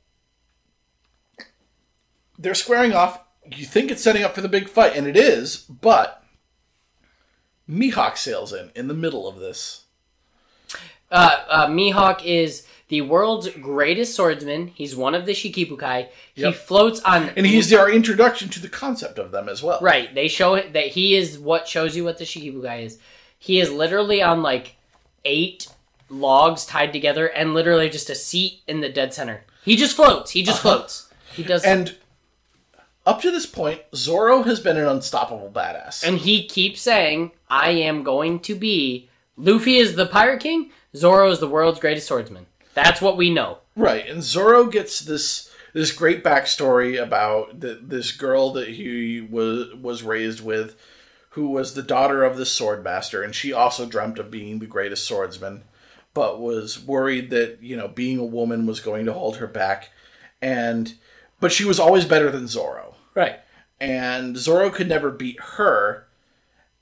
they're 2.39 2.55
squaring 2.55 2.93
off. 2.93 3.19
You 3.57 3.65
think 3.65 3.91
it's 3.91 4.03
setting 4.03 4.23
up 4.23 4.35
for 4.35 4.41
the 4.41 4.49
big 4.49 4.69
fight, 4.69 4.97
and 4.97 5.07
it 5.07 5.17
is, 5.17 5.57
but 5.59 6.23
Mihawk 7.69 8.17
sails 8.17 8.53
in 8.53 8.71
in 8.75 8.89
the 8.89 8.95
middle 8.95 9.29
of 9.29 9.39
this. 9.39 9.85
Uh, 11.11 11.37
uh, 11.49 11.67
Mihawk 11.69 12.25
is 12.25 12.67
the 12.89 13.01
world's 13.03 13.49
greatest 13.51 14.15
swordsman. 14.15 14.69
He's 14.69 14.95
one 14.97 15.15
of 15.15 15.27
the 15.27 15.33
Shichibukai. 15.33 16.09
He 16.35 16.43
Yep. 16.43 16.55
floats 16.55 17.01
on. 17.01 17.31
And 17.37 17.47
he's 17.47 17.73
our 17.73 17.91
introduction 17.91 18.49
to 18.51 18.61
the 18.61 18.69
concept 18.69 19.19
of 19.19 19.31
them 19.31 19.49
as 19.49 19.63
well. 19.63 19.79
Right. 19.81 20.15
They 20.15 20.29
show 20.29 20.61
that 20.61 20.89
he 20.89 21.15
is 21.17 21.39
what 21.39 21.69
shows 21.69 21.97
you 21.97 22.05
what 22.05 22.19
the 22.19 22.25
Shichibukai 22.25 22.85
is. 22.85 22.99
He 23.39 23.61
is 23.61 23.71
literally 23.71 24.23
on 24.23 24.43
like 24.43 24.77
eight 25.25 25.69
logs 26.11 26.65
tied 26.67 26.93
together 26.93 27.27
and 27.27 27.55
literally 27.55 27.89
just 27.91 28.11
a 28.11 28.15
seat 28.15 28.61
in 28.67 28.81
the 28.81 28.89
dead 28.89 29.13
center. 29.15 29.45
He 29.65 29.77
just 29.77 29.95
floats. 29.97 30.31
He 30.31 30.43
just 30.43 30.63
floats. 30.63 31.11
He 31.35 31.43
does. 31.43 31.65
And 31.65 31.95
up 33.09 33.23
to 33.23 33.31
this 33.31 33.47
point, 33.47 33.81
Zoro 33.95 34.43
has 34.43 34.61
been 34.61 34.77
an 34.77 34.87
unstoppable 34.87 35.51
badass. 35.51 36.07
And 36.07 36.19
he 36.19 36.47
keeps 36.47 36.83
saying, 36.83 37.33
I 37.49 37.71
am 37.71 38.03
going 38.03 38.41
to 38.41 38.55
be. 38.55 39.09
Luffy 39.35 39.77
is 39.77 39.97
the 39.97 40.05
Pirate 40.05 40.41
King. 40.41 40.71
Zoro 40.95 41.31
is 41.31 41.41
the 41.41 41.49
world's 41.49 41.81
greatest 41.81 42.07
swordsman. 42.07 42.45
That's 42.75 43.01
what 43.01 43.17
we 43.17 43.31
know. 43.31 43.59
Right, 43.75 44.07
and 44.07 44.23
Zoro 44.23 44.67
gets 44.67 45.01
this 45.01 45.51
this 45.73 45.91
great 45.93 46.23
backstory 46.23 47.01
about 47.03 47.61
the, 47.61 47.79
this 47.83 48.13
girl 48.13 48.53
that 48.53 48.69
he 48.69 49.23
was 49.23 49.75
was 49.75 50.03
raised 50.03 50.45
with, 50.45 50.77
who 51.31 51.49
was 51.49 51.73
the 51.73 51.83
daughter 51.83 52.25
of 52.25 52.37
the 52.37 52.47
sword 52.47 52.85
master, 52.85 53.23
and 53.23 53.35
she 53.35 53.55
also 53.55 53.87
dreamt 53.87 54.19
of 54.19 54.31
being 54.31 54.59
the 54.59 54.67
greatest 54.67 55.07
swordsman, 55.07 55.63
but 56.13 56.41
was 56.41 56.79
worried 56.85 57.31
that 57.31 57.63
you 57.63 57.77
know 57.77 57.89
being 57.89 58.19
a 58.19 58.25
woman 58.25 58.67
was 58.67 58.81
going 58.81 59.07
to 59.07 59.13
hold 59.15 59.37
her 59.37 59.47
back, 59.47 59.91
and 60.43 60.95
but 61.41 61.53
she 61.53 61.65
was 61.65 61.81
always 61.81 62.05
better 62.05 62.31
than 62.31 62.49
Zoro, 62.49 62.88
Right. 63.19 63.41
and 63.81 64.37
Zoro 64.37 64.71
could 64.71 64.89
never 64.89 65.11
beat 65.11 65.39
her, 65.41 66.07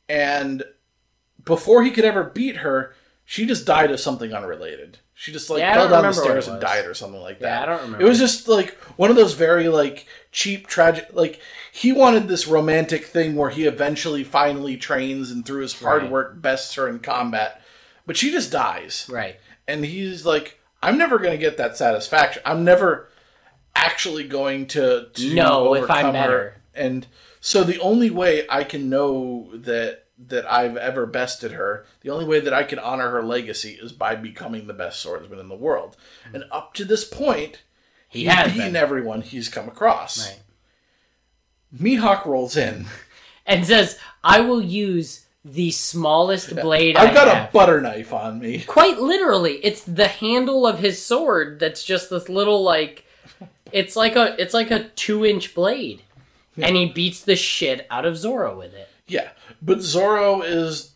and 0.08 0.62
before 1.44 1.82
he 1.82 1.90
could 1.90 2.04
ever 2.04 2.24
beat 2.24 2.58
her, 2.58 2.94
she 3.24 3.46
just 3.46 3.66
died 3.66 3.90
of 3.90 4.00
something 4.00 4.32
unrelated. 4.32 4.98
She 5.14 5.32
just 5.32 5.48
like 5.48 5.60
Yeah, 5.60 5.74
fell 5.74 5.88
down 5.88 6.02
the 6.04 6.12
stairs 6.12 6.46
and 6.46 6.60
died 6.60 6.84
or 6.84 6.92
something 6.92 7.20
like 7.22 7.38
that. 7.40 7.46
Yeah, 7.48 7.62
I 7.62 7.66
don't 7.66 7.82
remember. 7.84 8.04
It 8.04 8.08
was 8.08 8.18
just 8.18 8.48
like 8.48 8.74
one 8.98 9.08
of 9.10 9.16
those 9.16 9.32
very 9.32 9.68
like 9.68 10.06
cheap 10.30 10.66
tragic 10.66 11.08
like 11.14 11.40
he 11.72 11.90
wanted 11.90 12.28
this 12.28 12.46
romantic 12.46 13.06
thing 13.06 13.34
where 13.34 13.48
he 13.50 13.64
eventually 13.64 14.24
finally 14.24 14.76
trains 14.76 15.30
and 15.30 15.44
through 15.46 15.62
his 15.62 15.80
hard 15.80 16.02
Right. 16.02 16.10
work 16.10 16.42
bests 16.42 16.74
her 16.74 16.86
in 16.88 16.98
combat. 16.98 17.62
But 18.06 18.16
she 18.18 18.30
just 18.30 18.52
dies. 18.52 19.08
Right. 19.10 19.36
And 19.66 19.84
he's 19.86 20.26
like, 20.26 20.60
I'm 20.82 20.98
never 20.98 21.18
gonna 21.18 21.38
get 21.38 21.56
that 21.56 21.76
satisfaction. 21.78 22.42
I'm 22.44 22.62
never 22.62 23.08
actually 23.86 24.24
going 24.24 24.66
to, 24.68 25.08
to 25.14 25.34
No, 25.34 25.74
if 25.74 25.90
I'm 25.90 26.12
better. 26.12 26.30
her. 26.32 26.56
And 26.74 27.06
so 27.40 27.64
the 27.64 27.78
only 27.80 28.10
way 28.10 28.44
I 28.48 28.64
can 28.64 28.88
know 28.90 29.50
that 29.54 30.02
that 30.28 30.50
I've 30.50 30.78
ever 30.78 31.04
bested 31.04 31.52
her, 31.52 31.84
the 32.00 32.08
only 32.08 32.24
way 32.24 32.40
that 32.40 32.54
I 32.54 32.62
can 32.62 32.78
honor 32.78 33.10
her 33.10 33.22
legacy 33.22 33.78
is 33.80 33.92
by 33.92 34.14
becoming 34.14 34.66
the 34.66 34.72
best 34.72 35.00
swordsman 35.00 35.38
in 35.38 35.48
the 35.48 35.54
world. 35.54 35.96
Hmm. 36.28 36.36
And 36.36 36.44
up 36.50 36.72
to 36.74 36.84
this 36.86 37.04
point, 37.04 37.60
He 38.08 38.24
has 38.24 38.52
beaten 38.52 38.68
been. 38.68 38.76
everyone 38.76 39.20
he's 39.20 39.50
come 39.50 39.68
across. 39.68 40.26
Right. 40.26 40.40
Mihawk 41.78 42.24
rolls 42.24 42.56
in. 42.56 42.86
And 43.48 43.64
says, 43.64 43.96
I 44.24 44.40
will 44.40 44.60
use 44.60 45.24
the 45.44 45.70
smallest 45.70 46.52
blade 46.62 46.96
I've 46.96 47.14
got 47.14 47.28
a 47.28 47.48
butter 47.52 47.80
knife 47.80 48.12
on 48.12 48.40
me. 48.40 48.64
Quite 48.66 48.98
literally, 48.98 49.58
it's 49.62 49.84
the 49.84 50.08
handle 50.08 50.66
of 50.66 50.80
his 50.80 51.00
sword 51.00 51.60
that's 51.60 51.84
just 51.84 52.10
this 52.10 52.28
little 52.28 52.64
like 52.64 53.05
it's 53.72 53.96
like 53.96 54.16
a 54.16 54.40
it's 54.40 54.54
like 54.54 54.70
a 54.70 54.88
two 54.90 55.24
inch 55.24 55.54
blade. 55.54 56.02
And 56.58 56.74
he 56.74 56.86
beats 56.86 57.20
the 57.20 57.36
shit 57.36 57.86
out 57.90 58.06
of 58.06 58.16
Zoro 58.16 58.56
with 58.56 58.72
it. 58.72 58.88
Yeah, 59.06 59.28
but 59.60 59.82
Zoro 59.82 60.40
is 60.40 60.94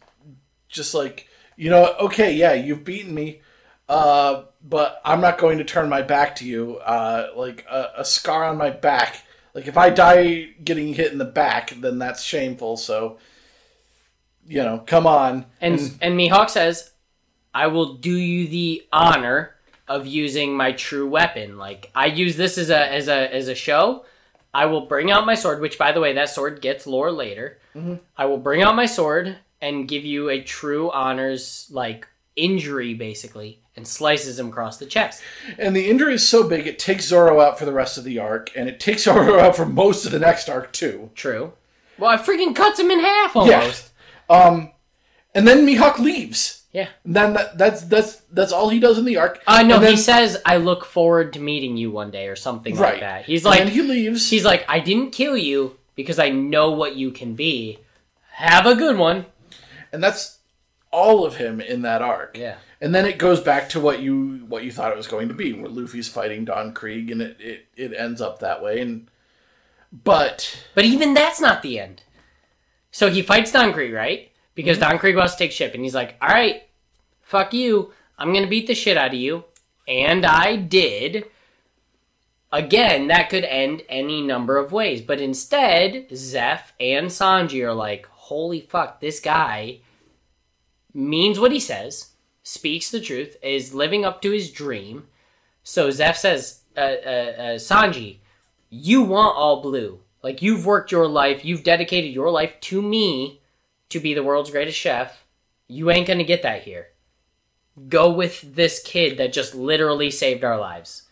just 0.71 0.95
like, 0.95 1.29
you 1.55 1.69
know, 1.69 1.95
okay, 2.01 2.33
yeah, 2.33 2.55
you've 2.55 2.83
beaten 2.83 3.15
me, 3.15 3.43
uh, 3.87 4.45
but 4.67 5.03
I'm 5.05 5.21
not 5.21 5.37
going 5.37 5.59
to 5.59 5.65
turn 5.65 5.91
my 5.91 6.01
back 6.01 6.37
to 6.37 6.47
you. 6.47 6.79
Uh, 6.79 7.29
like 7.37 7.67
a, 7.71 7.91
a 7.99 8.05
scar 8.07 8.45
on 8.45 8.57
my 8.57 8.71
back. 8.71 9.23
Like 9.53 9.67
if 9.67 9.77
I 9.77 9.91
die 9.91 10.49
getting 10.65 10.95
hit 10.95 11.13
in 11.13 11.19
the 11.19 11.27
back, 11.27 11.75
then 11.79 11.99
that's 11.99 12.23
shameful. 12.23 12.79
So, 12.79 13.19
you 14.47 14.63
know, 14.63 14.79
come 14.79 15.07
on. 15.07 15.45
And 15.61 15.79
and 16.01 16.19
Mihawk 16.19 16.49
says, 16.49 16.93
I 17.53 17.67
will 17.67 17.95
do 17.95 18.15
you 18.15 18.49
the 18.49 18.87
honor 18.93 19.57
of 19.91 20.07
using 20.07 20.57
my 20.57 20.71
true 20.73 21.07
weapon. 21.07 21.59
Like 21.59 21.91
I 21.95 22.07
use 22.07 22.37
this 22.37 22.57
as 22.57 22.71
a 22.71 22.91
as 22.91 23.09
a 23.09 23.35
as 23.35 23.49
a 23.49 23.55
show. 23.55 24.07
I 24.55 24.67
will 24.67 24.87
bring 24.87 25.11
out 25.11 25.27
my 25.27 25.35
sword, 25.35 25.61
which 25.61 25.79
by 25.79 25.93
the 25.93 26.01
way, 26.01 26.15
that 26.15 26.31
sword 26.31 26.63
gets 26.63 26.87
lore 26.87 27.11
later. 27.13 27.59
I 28.17 28.25
will 28.25 28.39
bring 28.39 28.63
out 28.63 28.75
my 28.75 28.87
sword 28.87 29.37
and 29.61 29.87
give 29.87 30.05
you 30.05 30.29
a 30.29 30.41
true 30.41 30.91
honors 30.91 31.69
like 31.71 32.09
injury 32.35 32.95
basically 32.95 33.61
and 33.77 33.87
slices 33.87 34.39
him 34.39 34.49
across 34.49 34.79
the 34.79 34.87
chest. 34.87 35.23
And 35.59 35.75
the 35.75 35.89
injury 35.89 36.15
is 36.15 36.27
so 36.27 36.49
big, 36.49 36.67
it 36.67 36.79
takes 36.79 37.07
Zoro 37.07 37.41
out 37.41 37.59
for 37.59 37.65
the 37.65 37.73
rest 37.73 37.97
of 37.97 38.05
the 38.05 38.19
arc, 38.19 38.51
and 38.57 38.69
it 38.69 38.81
takes 38.81 39.05
Zoro 39.05 39.39
out 39.39 39.57
for 39.57 39.67
most 39.67 40.05
of 40.05 40.13
the 40.13 40.19
next 40.19 40.49
arc 40.49 40.73
too. 40.73 41.11
True. 41.15 41.53
Well, 41.99 42.11
I 42.11 42.17
freaking 42.17 42.55
cuts 42.55 42.79
him 42.81 42.91
in 42.91 43.01
half 43.01 43.37
almost. 43.37 43.91
Um, 44.29 44.73
and 45.35 45.47
then 45.47 45.67
Mihawk 45.67 45.99
leaves. 45.99 46.60
Yeah. 46.73 46.89
And 47.05 47.17
then 47.17 47.33
that, 47.35 47.59
that's 47.59 47.83
that's 47.83 48.17
that's 48.33 48.53
all 48.53 48.69
he 48.69 48.79
does 48.79 48.97
in 48.99 49.05
the 49.05 49.17
arc. 49.17 49.43
Uh 49.47 49.63
know 49.63 49.81
he 49.81 49.97
says 49.97 50.41
I 50.47 50.59
look 50.59 50.85
forward 50.85 51.33
to 51.33 51.41
meeting 51.41 51.77
you 51.77 51.91
one 51.91 52.11
day 52.11 52.29
or 52.29 52.37
something 52.37 52.77
right. 52.77 52.93
like 52.93 53.01
that. 53.01 53.25
He's 53.25 53.45
And 53.45 53.51
like 53.51 53.59
then 53.65 53.69
he 53.69 53.83
leaves. 53.83 54.31
He's 54.31 54.45
like, 54.45 54.65
I 54.69 54.79
didn't 54.79 55.11
kill 55.11 55.37
you 55.37 55.77
because 55.97 56.19
I 56.19 56.31
know 56.31 56.71
what 56.71 56.95
you 56.97 57.11
can 57.11 57.35
be. 57.35 57.79
Have 58.35 58.67
a 58.67 58.75
good 58.75 58.97
one. 58.97 59.27
and 59.93 60.03
that's 60.03 60.39
all 60.93 61.25
of 61.25 61.37
him 61.37 61.61
in 61.61 61.83
that 61.83 62.03
arc. 62.03 62.37
Yeah. 62.37 62.57
And 62.81 62.95
then 62.95 63.05
it 63.05 63.19
goes 63.19 63.41
back 63.41 63.69
to 63.71 63.81
what 63.81 64.01
you 64.01 64.45
what 64.49 64.65
you 64.65 64.73
thought 64.73 64.93
it 64.93 64.97
was 64.97 65.07
going 65.07 65.29
to 65.29 65.35
be, 65.35 65.53
where 65.53 65.69
Luffy's 65.69 66.09
fighting 66.09 66.45
Don 66.45 66.73
Krieg, 66.73 67.11
and 67.11 67.21
it 67.21 67.37
it, 67.41 67.67
it 67.77 67.93
ends 67.95 68.21
up 68.21 68.39
that 68.39 68.63
way. 68.63 68.81
And 68.81 69.09
but 69.93 70.65
But 70.75 70.85
even 70.85 71.15
that's 71.15 71.41
not 71.41 71.63
the 71.63 71.79
end. 71.81 72.03
So 72.93 73.11
he 73.11 73.23
fights 73.23 73.53
Don 73.53 73.73
Krieg, 73.73 73.93
right? 73.93 74.30
Because 74.55 74.79
Don 74.79 74.99
Krieg 74.99 75.17
wants 75.17 75.35
to 75.35 75.39
take 75.39 75.53
ship, 75.53 75.75
and 75.75 75.83
he's 75.83 75.95
like, 75.95 76.17
all 76.21 76.29
right, 76.29 76.65
fuck 77.23 77.55
you. 77.55 77.93
I'm 78.19 78.33
going 78.33 78.45
to 78.45 78.51
beat 78.51 78.67
the 78.67 78.75
shit 78.75 78.97
out 78.97 79.09
of 79.09 79.15
you. 79.15 79.45
And 79.89 80.27
I 80.27 80.57
did. 80.57 81.25
Again, 82.53 83.07
that 83.09 83.31
could 83.31 83.45
end 83.45 83.83
any 83.89 84.21
number 84.21 84.57
of 84.59 84.73
ways. 84.73 85.01
But 85.01 85.21
instead, 85.21 86.09
Zeph 86.15 86.73
and 86.81 87.07
Sanji 87.07 87.65
are 87.65 87.73
like, 87.75 88.07
holy 88.07 88.61
fuck, 88.61 89.01
this 89.01 89.21
guy 89.21 89.81
means 90.93 91.39
what 91.39 91.53
he 91.53 91.61
says, 91.61 92.11
speaks 92.43 92.91
the 92.91 93.01
truth, 93.01 93.37
is 93.43 93.75
living 93.75 94.05
up 94.05 94.21
to 94.23 94.33
his 94.33 94.51
dream. 94.51 95.07
So 95.63 95.91
Zeph 95.91 96.17
says, 96.17 96.63
uh, 96.77 96.81
uh, 96.81 96.85
uh, 96.85 97.59
Sanji, 97.59 98.19
you 98.69 99.03
want 99.03 99.37
all 99.37 99.63
blue. 99.63 100.01
Like 100.23 100.43
you've 100.43 100.67
worked 100.67 100.93
your 100.93 101.07
life, 101.07 101.45
you've 101.45 101.65
dedicated 101.65 102.13
your 102.13 102.31
life 102.31 102.61
to 102.63 102.83
me 102.83 103.40
to 103.91 104.01
be 104.01 104.15
the 104.15 104.23
world's 104.23 104.51
greatest 104.51 104.79
chef. 104.79 105.25
You 105.69 105.91
ain't 105.91 106.07
gonna 106.07 106.25
get 106.25 106.43
that 106.43 106.63
here. 106.63 106.89
Go 107.89 108.11
with 108.11 108.55
this 108.55 108.83
kid 108.83 109.19
that 109.19 109.33
just 109.33 109.55
literally 109.55 110.11
saved 110.11 110.45
our 110.45 110.59
lives. 110.59 111.03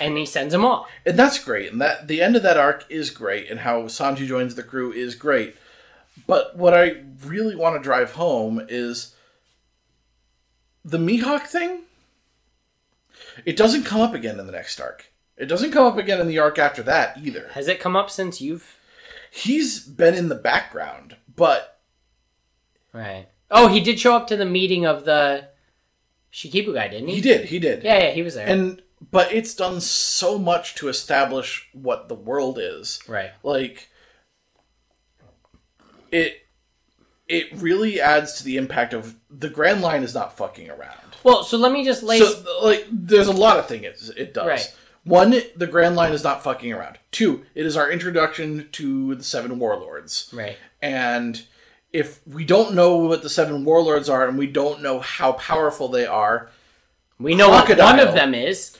And 0.00 0.16
he 0.16 0.24
sends 0.24 0.54
him 0.54 0.64
off. 0.64 0.88
and 1.04 1.18
that's 1.18 1.42
great. 1.42 1.72
And 1.72 1.80
that 1.80 2.08
the 2.08 2.22
end 2.22 2.36
of 2.36 2.42
that 2.42 2.56
arc 2.56 2.86
is 2.88 3.10
great, 3.10 3.50
and 3.50 3.60
how 3.60 3.82
Sanji 3.82 4.26
joins 4.26 4.54
the 4.54 4.62
crew 4.62 4.92
is 4.92 5.14
great. 5.14 5.56
But 6.26 6.56
what 6.56 6.74
I 6.74 7.02
really 7.24 7.56
want 7.56 7.76
to 7.76 7.82
drive 7.82 8.12
home 8.12 8.64
is 8.68 9.14
the 10.84 10.98
Mihawk 10.98 11.46
thing. 11.46 11.82
It 13.44 13.56
doesn't 13.56 13.84
come 13.84 14.00
up 14.00 14.14
again 14.14 14.38
in 14.38 14.46
the 14.46 14.52
next 14.52 14.80
arc. 14.80 15.10
It 15.36 15.46
doesn't 15.46 15.72
come 15.72 15.86
up 15.86 15.98
again 15.98 16.20
in 16.20 16.28
the 16.28 16.38
arc 16.38 16.58
after 16.58 16.82
that 16.84 17.18
either. 17.18 17.48
Has 17.52 17.68
it 17.68 17.80
come 17.80 17.96
up 17.96 18.10
since 18.10 18.40
you've 18.40 18.80
He's 19.30 19.80
been 19.80 20.14
in 20.14 20.28
the 20.28 20.34
background, 20.34 21.16
but 21.36 21.79
Right. 22.92 23.26
Oh, 23.50 23.68
he 23.68 23.80
did 23.80 23.98
show 23.98 24.14
up 24.14 24.26
to 24.28 24.36
the 24.36 24.46
meeting 24.46 24.86
of 24.86 25.04
the 25.04 25.48
Shichibukai, 26.32 26.90
didn't 26.90 27.08
he? 27.08 27.16
he 27.16 27.20
did, 27.20 27.46
he 27.46 27.58
did. 27.58 27.82
Yeah, 27.82 27.98
yeah, 28.04 28.10
he 28.10 28.22
was 28.22 28.34
there. 28.34 28.46
And 28.46 28.82
but 29.10 29.32
it's 29.32 29.54
done 29.54 29.80
so 29.80 30.38
much 30.38 30.74
to 30.76 30.88
establish 30.88 31.68
what 31.72 32.08
the 32.08 32.14
world 32.14 32.58
is. 32.60 33.00
right. 33.08 33.30
Like 33.42 33.88
it 36.12 36.46
it 37.28 37.48
really 37.54 38.00
adds 38.00 38.34
to 38.34 38.44
the 38.44 38.56
impact 38.56 38.92
of 38.92 39.14
the 39.30 39.48
Grand 39.48 39.80
Line 39.82 40.02
is 40.02 40.14
not 40.14 40.36
fucking 40.36 40.68
around. 40.68 41.16
Well, 41.22 41.44
so 41.44 41.56
let 41.58 41.72
me 41.72 41.84
just 41.84 42.02
lay 42.02 42.18
So 42.18 42.42
like 42.62 42.86
there's 42.90 43.28
a 43.28 43.32
lot 43.32 43.58
of 43.58 43.66
things 43.66 44.10
it 44.10 44.34
does. 44.34 44.46
Right. 44.46 44.76
One, 45.04 45.34
the 45.56 45.66
Grand 45.66 45.96
Line 45.96 46.12
is 46.12 46.22
not 46.22 46.44
fucking 46.44 46.72
around. 46.72 46.98
Two, 47.10 47.46
it 47.54 47.64
is 47.64 47.76
our 47.76 47.90
introduction 47.90 48.68
to 48.72 49.14
the 49.14 49.24
Seven 49.24 49.58
Warlords. 49.58 50.30
Right. 50.32 50.58
And 50.82 51.42
if 51.92 52.20
we 52.26 52.44
don't 52.44 52.74
know 52.74 52.96
what 52.96 53.22
the 53.22 53.30
Seven 53.30 53.64
Warlords 53.64 54.08
are 54.08 54.28
and 54.28 54.38
we 54.38 54.46
don't 54.46 54.82
know 54.82 55.00
how 55.00 55.32
powerful 55.32 55.88
they 55.88 56.06
are, 56.06 56.50
We 57.18 57.34
know 57.34 57.48
what 57.50 57.68
one 57.78 57.98
of 58.00 58.14
them 58.14 58.34
is. 58.34 58.76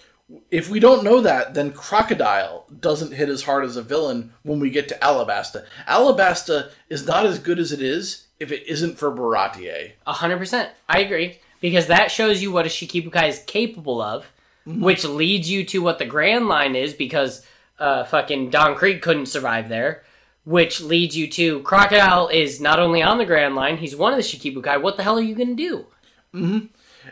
if 0.50 0.70
we 0.70 0.78
don't 0.80 1.02
know 1.04 1.20
that, 1.20 1.54
then 1.54 1.72
Crocodile 1.72 2.66
doesn't 2.80 3.12
hit 3.12 3.28
as 3.28 3.42
hard 3.42 3.64
as 3.64 3.76
a 3.76 3.82
villain 3.82 4.32
when 4.44 4.60
we 4.60 4.70
get 4.70 4.88
to 4.88 4.94
Alabasta. 5.02 5.66
Alabasta 5.88 6.70
is 6.88 7.06
not 7.06 7.26
as 7.26 7.38
good 7.38 7.58
as 7.58 7.72
it 7.72 7.82
is 7.82 8.26
if 8.38 8.52
it 8.52 8.66
isn't 8.66 8.98
for 8.98 9.10
Baratie. 9.12 9.92
A 10.06 10.12
hundred 10.12 10.38
percent. 10.38 10.70
I 10.88 11.00
agree. 11.00 11.40
Because 11.60 11.88
that 11.88 12.10
shows 12.10 12.40
you 12.40 12.50
what 12.50 12.64
a 12.64 12.70
Shichibukai 12.70 13.28
is 13.28 13.40
capable 13.46 14.00
of, 14.00 14.32
which 14.64 15.04
leads 15.04 15.50
you 15.50 15.62
to 15.66 15.80
what 15.82 15.98
the 15.98 16.06
Grand 16.06 16.48
Line 16.48 16.74
is, 16.74 16.94
because 16.94 17.44
uh, 17.78 18.04
fucking 18.04 18.48
Don 18.48 18.74
Krieg 18.76 19.02
couldn't 19.02 19.26
survive 19.26 19.68
there. 19.68 20.02
Which 20.44 20.80
leads 20.80 21.16
you 21.16 21.28
to 21.28 21.60
Crocodile 21.60 22.28
is 22.28 22.60
not 22.60 22.78
only 22.78 23.02
on 23.02 23.18
the 23.18 23.26
Grand 23.26 23.54
Line, 23.54 23.76
he's 23.76 23.94
one 23.94 24.12
of 24.12 24.16
the 24.16 24.22
Shichibukai. 24.22 24.80
What 24.80 24.96
the 24.96 25.02
hell 25.02 25.18
are 25.18 25.22
you 25.22 25.34
gonna 25.34 25.54
do? 25.54 25.86
Mm-hmm. 26.34 26.66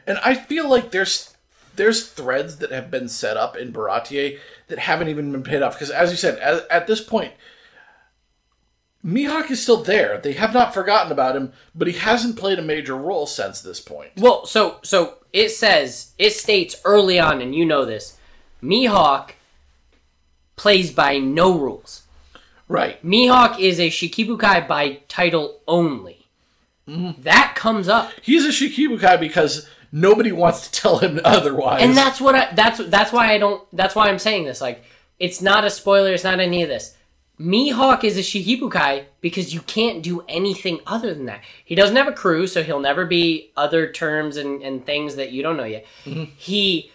And 0.06 0.18
I 0.24 0.34
feel 0.34 0.68
like 0.68 0.90
there's 0.90 1.34
there's 1.76 2.08
threads 2.08 2.58
that 2.58 2.72
have 2.72 2.90
been 2.90 3.08
set 3.08 3.36
up 3.36 3.56
in 3.56 3.72
Baratie 3.72 4.38
that 4.68 4.78
haven't 4.78 5.08
even 5.08 5.32
been 5.32 5.42
paid 5.42 5.62
off. 5.62 5.74
Because 5.74 5.90
as 5.90 6.10
you 6.10 6.16
said, 6.16 6.38
at, 6.38 6.66
at 6.70 6.86
this 6.86 7.00
point, 7.00 7.32
Mihawk 9.04 9.50
is 9.50 9.62
still 9.62 9.82
there. 9.82 10.18
They 10.18 10.32
have 10.32 10.52
not 10.52 10.74
forgotten 10.74 11.12
about 11.12 11.36
him, 11.36 11.52
but 11.74 11.88
he 11.88 11.94
hasn't 11.94 12.36
played 12.36 12.58
a 12.58 12.62
major 12.62 12.96
role 12.96 13.26
since 13.26 13.60
this 13.60 13.80
point. 13.80 14.12
Well, 14.16 14.44
so 14.46 14.78
so 14.82 15.18
it 15.32 15.50
says 15.50 16.12
it 16.18 16.32
states 16.32 16.76
early 16.84 17.18
on, 17.18 17.40
and 17.40 17.54
you 17.54 17.64
know 17.64 17.84
this. 17.84 18.18
Mihawk 18.62 19.32
plays 20.56 20.92
by 20.92 21.18
no 21.18 21.56
rules. 21.56 22.02
Right. 22.68 23.04
Mihawk 23.04 23.58
is 23.58 23.80
a 23.80 23.88
Shichibukai 23.88 24.68
by 24.68 25.00
title 25.08 25.60
only. 25.66 26.26
Mm-hmm. 26.86 27.22
That 27.22 27.54
comes 27.54 27.88
up, 27.88 28.12
He's 28.22 28.44
a 28.44 28.48
Shichibukai 28.48 29.20
because 29.20 29.68
nobody 29.92 30.32
wants 30.32 30.68
to 30.68 30.80
tell 30.80 30.98
him 30.98 31.20
otherwise. 31.24 31.82
and 31.82 31.96
that's 31.96 32.20
what 32.20 32.34
I. 32.34 32.52
That's 32.54 32.78
that's 32.86 33.12
why 33.12 33.32
I 33.32 33.38
don't. 33.38 33.62
That's 33.76 33.94
why 33.94 34.08
I'm 34.08 34.18
saying 34.18 34.44
this. 34.44 34.60
Like, 34.60 34.82
it's 35.18 35.42
not 35.42 35.64
a 35.64 35.70
spoiler. 35.70 36.12
It's 36.12 36.24
not 36.24 36.40
any 36.40 36.62
of 36.62 36.68
this. 36.68 36.94
Mihawk 37.38 38.02
is 38.02 38.16
a 38.16 38.20
Shichibukai 38.20 39.04
because 39.20 39.54
you 39.54 39.60
can't 39.60 40.02
do 40.02 40.24
anything 40.28 40.80
other 40.86 41.14
than 41.14 41.26
that. 41.26 41.40
He 41.64 41.74
doesn't 41.76 41.94
have 41.94 42.08
a 42.08 42.12
crew, 42.12 42.46
so 42.48 42.62
he'll 42.64 42.80
never 42.80 43.06
be 43.06 43.52
other 43.56 43.92
terms 43.92 44.36
and, 44.36 44.60
and 44.62 44.84
things 44.84 45.14
that 45.14 45.30
you 45.30 45.42
don't 45.42 45.56
know 45.56 45.64
yet. 45.64 45.86
Mm-hmm. 46.04 46.32
He 46.36 46.90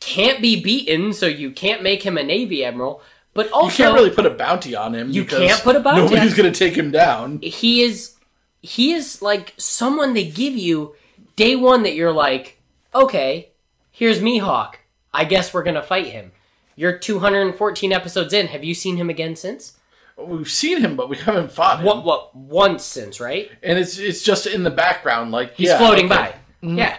can't 0.00 0.42
be 0.42 0.60
beaten, 0.60 1.12
so 1.12 1.26
you 1.26 1.52
can't 1.52 1.82
make 1.82 2.02
him 2.02 2.18
a 2.18 2.24
Navy 2.24 2.64
Admiral. 2.64 3.02
But 3.34 3.46
you 3.46 3.70
can't 3.70 3.94
really 3.94 4.10
put 4.10 4.26
a 4.26 4.30
bounty 4.30 4.76
on 4.76 4.94
him. 4.94 5.10
You 5.10 5.24
can't 5.24 5.60
put 5.60 5.74
a 5.76 5.80
bounty 5.80 6.02
Nobody's 6.02 6.34
going 6.34 6.50
to 6.50 6.56
take 6.56 6.76
him 6.76 6.90
down. 6.90 7.40
he 7.42 7.82
is 7.82 8.14
he 8.62 8.92
is 8.92 9.20
like 9.20 9.52
someone 9.58 10.14
they 10.14 10.24
give 10.24 10.56
you 10.56 10.94
day 11.36 11.54
one 11.56 11.82
that 11.82 11.94
you're 11.94 12.12
like, 12.12 12.60
okay, 12.94 13.50
here's 13.90 14.20
Mihawk. 14.20 14.76
I 15.12 15.24
guess 15.24 15.52
we're 15.52 15.62
gonna 15.62 15.82
fight 15.82 16.06
him. 16.06 16.32
You're 16.76 16.98
214 16.98 17.92
episodes 17.92 18.32
in. 18.32 18.48
Have 18.48 18.64
you 18.64 18.74
seen 18.74 18.96
him 18.96 19.10
again 19.10 19.36
since? 19.36 19.78
We've 20.16 20.50
seen 20.50 20.80
him, 20.80 20.96
but 20.96 21.08
we 21.08 21.16
haven't 21.16 21.52
fought 21.52 21.80
him. 21.80 21.86
What? 21.86 22.04
What? 22.04 22.34
Once 22.34 22.84
since, 22.84 23.20
right? 23.20 23.50
And 23.62 23.78
it's 23.78 23.98
it's 23.98 24.22
just 24.22 24.46
in 24.46 24.62
the 24.62 24.70
background, 24.70 25.30
like 25.30 25.54
He's 25.54 25.68
yeah, 25.68 25.78
floating 25.78 26.06
okay. 26.06 26.16
by. 26.16 26.28
Mm-hmm. 26.66 26.78
Yeah, 26.78 26.98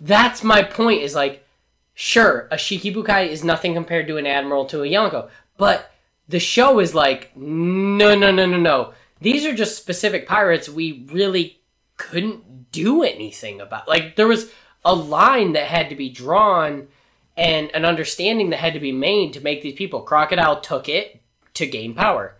that's 0.00 0.44
my 0.44 0.62
point. 0.62 1.02
Is 1.02 1.14
like 1.14 1.44
Sure, 1.94 2.48
a 2.50 2.56
Shichibukai 2.56 3.28
is 3.28 3.44
nothing 3.44 3.74
compared 3.74 4.06
to 4.06 4.16
an 4.16 4.26
admiral 4.26 4.64
to 4.66 4.82
a 4.82 4.86
Yonko, 4.86 5.28
but 5.56 5.90
the 6.28 6.40
show 6.40 6.78
is 6.80 6.94
like, 6.94 7.36
no, 7.36 8.14
no, 8.14 8.30
no, 8.30 8.46
no, 8.46 8.58
no. 8.58 8.94
These 9.20 9.44
are 9.44 9.54
just 9.54 9.76
specific 9.76 10.26
pirates 10.26 10.68
we 10.68 11.06
really 11.10 11.60
couldn't 11.96 12.70
do 12.72 13.02
anything 13.02 13.60
about. 13.60 13.86
Like 13.86 14.16
there 14.16 14.26
was 14.26 14.50
a 14.84 14.94
line 14.94 15.52
that 15.52 15.66
had 15.66 15.88
to 15.90 15.96
be 15.96 16.08
drawn 16.08 16.88
and 17.36 17.70
an 17.74 17.84
understanding 17.84 18.50
that 18.50 18.58
had 18.58 18.74
to 18.74 18.80
be 18.80 18.92
made 18.92 19.32
to 19.34 19.40
make 19.40 19.62
these 19.62 19.74
people. 19.74 20.00
Crocodile 20.00 20.60
took 20.60 20.88
it 20.88 21.22
to 21.54 21.66
gain 21.66 21.94
power. 21.94 22.36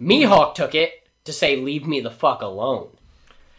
Mihawk 0.00 0.54
took 0.54 0.74
it 0.74 1.08
to 1.24 1.32
say, 1.32 1.56
"Leave 1.56 1.86
me 1.86 2.00
the 2.00 2.10
fuck 2.10 2.42
alone." 2.42 2.88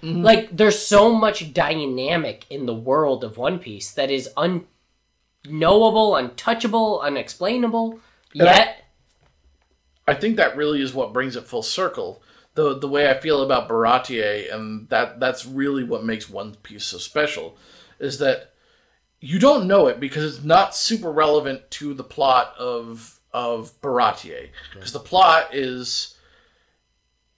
Mm-hmm. 0.04 0.22
Like 0.22 0.56
there's 0.56 0.80
so 0.80 1.14
much 1.14 1.54
dynamic 1.54 2.46
in 2.50 2.66
the 2.66 2.76
world 2.76 3.24
of 3.24 3.38
One 3.38 3.60
Piece 3.60 3.92
that 3.92 4.12
is 4.12 4.30
unknowable, 4.38 6.16
untouchable, 6.16 7.02
unexplainable. 7.02 8.00
Yet, 8.34 8.84
I 10.08 10.14
think 10.14 10.38
that 10.38 10.56
really 10.56 10.82
is 10.82 10.94
what 10.94 11.14
brings 11.14 11.36
it 11.36 11.46
full 11.48 11.64
circle. 11.64 12.22
The 12.56 12.78
the 12.78 12.88
way 12.88 13.10
I 13.10 13.20
feel 13.20 13.42
about 13.44 13.68
Baratie, 13.70 14.52
and 14.54 14.88
that 14.90 15.20
that's 15.20 15.46
really 15.46 15.84
what 15.84 16.04
makes 16.06 16.30
One 16.30 16.56
Piece 16.56 16.86
so 16.86 16.98
special, 16.98 17.58
is 18.00 18.18
that 18.20 18.54
you 19.20 19.38
don't 19.40 19.68
know 19.68 19.88
it 19.88 20.00
because 20.00 20.36
it's 20.38 20.46
not 20.46 20.76
super 20.76 21.12
relevant 21.12 21.70
to 21.72 21.94
the 21.94 22.04
plot 22.04 22.54
of 22.58 23.20
of 23.34 23.80
Baratie. 23.82 24.50
Because 24.74 24.92
the 24.94 25.00
plot 25.00 25.54
is 25.54 26.16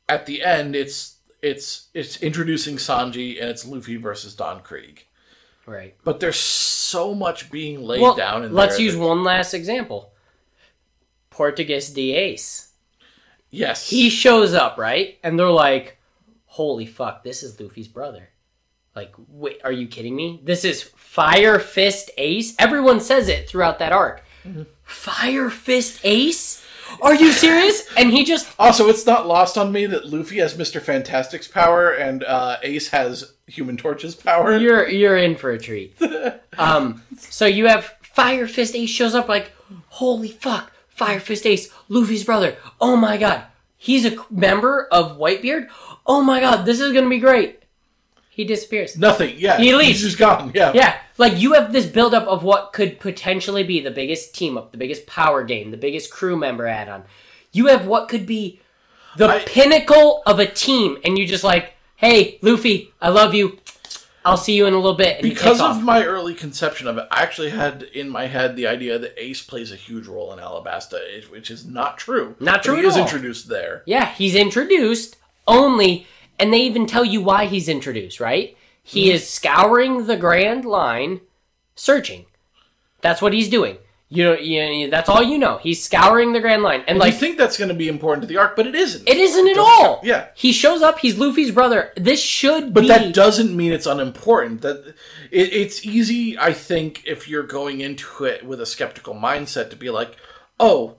at 0.08 0.26
the 0.26 0.44
end, 0.44 0.76
it's 0.76 1.18
it's 1.42 1.88
it's 1.94 2.22
introducing 2.22 2.78
Sanji 2.78 3.40
and 3.42 3.50
it's 3.50 3.66
Luffy 3.66 3.96
versus 3.98 4.36
Don 4.36 4.62
Krieg. 4.62 5.06
right? 5.66 5.96
But 6.04 6.20
there's 6.20 6.40
so 6.40 7.14
much 7.14 7.52
being 7.52 7.82
laid 7.82 8.02
Well, 8.02 8.16
down 8.16 8.44
in 8.44 8.54
let's 8.54 8.80
use 8.80 8.94
that- 8.94 9.00
one 9.02 9.24
last 9.24 9.54
example. 9.54 10.12
Portgas 11.40 11.94
D. 11.94 12.14
Ace. 12.14 12.74
Yes, 13.50 13.90
He 13.90 14.10
shows 14.10 14.54
up, 14.54 14.78
right? 14.78 15.18
And 15.24 15.40
they're 15.40 15.50
like, 15.50 15.98
holy 16.46 16.86
fuck, 16.86 17.24
this 17.24 17.42
is 17.44 17.60
Luffy's 17.60 17.88
brother. 17.88 18.30
Like, 18.96 19.16
wait, 19.30 19.62
are 19.64 19.72
you 19.72 19.88
kidding 19.88 20.16
me? 20.16 20.42
This 20.44 20.66
is 20.66 20.84
Fire 20.84 21.58
Fist 21.58 22.12
Ace? 22.18 22.56
Everyone 22.60 23.00
says 23.00 23.30
it 23.30 23.48
throughout 23.50 23.80
that 23.80 23.94
arc. 23.94 24.24
Fire 24.84 25.50
Fist 25.50 26.02
Ace? 26.04 26.64
Are 27.02 27.16
you 27.16 27.32
serious? 27.32 27.88
And 27.98 28.12
he 28.12 28.24
just, 28.26 28.52
Also, 28.60 28.90
it's 28.90 29.06
not 29.06 29.26
lost 29.28 29.58
on 29.58 29.72
me 29.72 29.86
that 29.86 30.08
Luffy 30.08 30.40
has 30.40 30.58
Mister 30.58 30.80
Fantastic's 30.82 31.48
power 31.48 31.92
and 31.92 32.24
uh, 32.24 32.58
Ace 32.64 32.90
has 32.90 33.34
Human 33.48 33.78
Torch's 33.78 34.16
power. 34.16 34.58
you're 34.58 34.88
you're 34.90 35.18
in 35.18 35.36
for 35.38 35.52
a 35.52 35.58
treat. 35.60 35.96
Um, 36.58 37.04
so 37.18 37.46
you 37.46 37.68
have 37.68 37.96
Fire 38.02 38.46
Fist 38.46 38.76
Ace 38.76 38.90
shows 38.90 39.16
up 39.16 39.30
like, 39.30 39.54
holy 39.88 40.28
fuck, 40.28 40.74
Fire 41.00 41.20
Fist 41.22 41.46
Ace, 41.46 41.72
Luffy's 41.88 42.26
brother. 42.26 42.58
Oh 42.82 42.98
my 42.98 43.16
god, 43.18 43.44
he's 43.78 44.06
a 44.06 44.18
member 44.30 44.86
of 44.92 45.18
Whitebeard. 45.18 45.70
Oh 46.06 46.22
my 46.22 46.42
god, 46.42 46.66
this 46.66 46.82
is 46.82 46.92
gonna 46.92 47.08
be 47.10 47.20
great. 47.20 47.64
He 48.30 48.44
disappears. 48.44 48.98
Nothing. 48.98 49.36
Yeah, 49.38 49.58
He 49.58 49.74
leaves. 49.74 50.02
He's 50.02 50.04
just 50.04 50.18
gone. 50.18 50.52
Yeah. 50.54 50.74
Yeah, 50.74 50.98
like 51.18 51.40
you 51.40 51.54
have 51.54 51.72
this 51.72 51.86
buildup 51.86 52.28
of 52.28 52.44
what 52.44 52.74
could 52.74 53.00
potentially 53.00 53.64
be 53.64 53.80
the 53.80 53.92
biggest 53.92 54.36
team 54.36 54.58
up, 54.58 54.72
the 54.74 54.78
biggest 54.78 55.08
power 55.08 55.44
gain, 55.44 55.72
the 55.72 55.78
biggest 55.78 56.12
crew 56.12 56.36
member 56.38 56.68
add 56.68 56.90
on. 56.90 57.04
You 57.54 57.68
have 57.68 57.88
what 57.88 58.10
could 58.10 58.26
be 58.26 58.60
the 59.18 59.28
I- 59.30 59.40
pinnacle 59.46 60.22
of 60.26 60.40
a 60.40 60.46
team, 60.46 60.98
and 61.06 61.18
you 61.18 61.26
just 61.26 61.44
like, 61.46 61.76
hey, 61.96 62.40
Luffy, 62.42 62.94
I 63.02 63.08
love 63.10 63.34
you. 63.34 63.58
I'll 64.26 64.38
see 64.38 64.56
you 64.56 64.66
in 64.66 64.74
a 64.74 64.78
little 64.78 64.96
bit. 64.98 65.22
Because 65.22 65.62
of 65.62 65.82
my 65.82 66.04
early 66.06 66.34
conception 66.36 66.88
of 66.88 66.98
it, 66.98 67.08
I 67.10 67.24
actually 67.24 67.50
had 67.52 67.84
in 67.84 68.10
my 68.10 68.28
head 68.28 68.56
the 68.56 68.68
idea 68.68 69.00
that 69.00 69.14
Ace 69.18 69.42
plays 69.42 69.72
a 69.72 69.76
huge 69.78 70.08
role 70.08 70.34
in 70.34 70.40
Alabasta, 70.40 71.30
which 71.32 71.50
is 71.50 71.66
not 71.66 71.98
true. 71.98 72.36
Not 72.40 72.64
true 72.64 72.76
He 72.76 72.82
is 72.86 72.96
all. 72.98 73.04
introduced 73.04 73.48
there. 73.48 73.84
Yeah, 73.86 74.06
he's 74.14 74.36
introduced 74.36 75.16
only, 75.48 76.06
and 76.38 76.54
they 76.54 76.60
even 76.60 76.86
tell 76.86 77.06
you 77.06 77.22
why 77.22 77.46
he's 77.46 77.70
introduced, 77.70 78.20
right? 78.20 78.56
He 78.84 79.06
Mm-hmm. 79.06 79.16
is 79.16 79.30
scouring 79.30 80.06
the 80.08 80.18
Grand 80.18 80.66
Line, 80.66 81.22
searching. 81.76 82.26
That's 83.02 83.22
what 83.22 83.34
he's 83.34 83.50
doing. 83.50 83.78
You 84.12 84.24
know, 84.24 84.34
you, 84.34 84.90
that's 84.90 85.08
all 85.08 85.22
you 85.22 85.38
know. 85.38 85.58
He's 85.58 85.84
scouring 85.84 86.34
the 86.34 86.40
Grand 86.40 86.64
Line, 86.64 86.84
and 86.88 86.98
Like, 86.98 87.08
like 87.08 87.14
you 87.14 87.20
think 87.20 87.38
that's 87.38 87.58
going 87.58 87.70
to 87.70 87.76
be 87.76 87.88
important 87.88 88.24
to 88.24 88.28
the 88.28 88.38
arc, 88.38 88.56
but 88.56 88.66
it 88.66 88.74
isn't. 88.74 89.08
it 89.08 89.18
isn't 89.18 89.48
at 89.48 89.58
all. 89.60 90.02
yeah. 90.04 90.30
he 90.34 90.52
shows 90.52 90.82
up. 90.82 90.98
He's 90.98 91.16
Luffy's 91.20 91.52
brother. 91.52 91.94
This 91.96 92.20
should 92.20 92.66
be 92.66 92.72
But 92.72 92.82
be. 92.82 92.88
that 92.88 93.14
doesn't 93.14 93.56
mean 93.56 93.72
it's 93.72 93.86
unimportant. 93.86 94.62
That 94.62 94.96
it, 95.30 95.54
it's 95.54 95.86
easy, 95.86 96.40
I 96.40 96.54
think, 96.54 97.04
if 97.06 97.28
you're 97.30 97.44
going 97.44 97.82
into 97.82 98.26
it 98.26 98.44
with 98.44 98.60
a 98.62 98.66
skeptical 98.66 99.14
mindset, 99.14 99.70
to 99.70 99.76
be 99.76 99.92
like, 99.92 100.16
"Oh, 100.60 100.96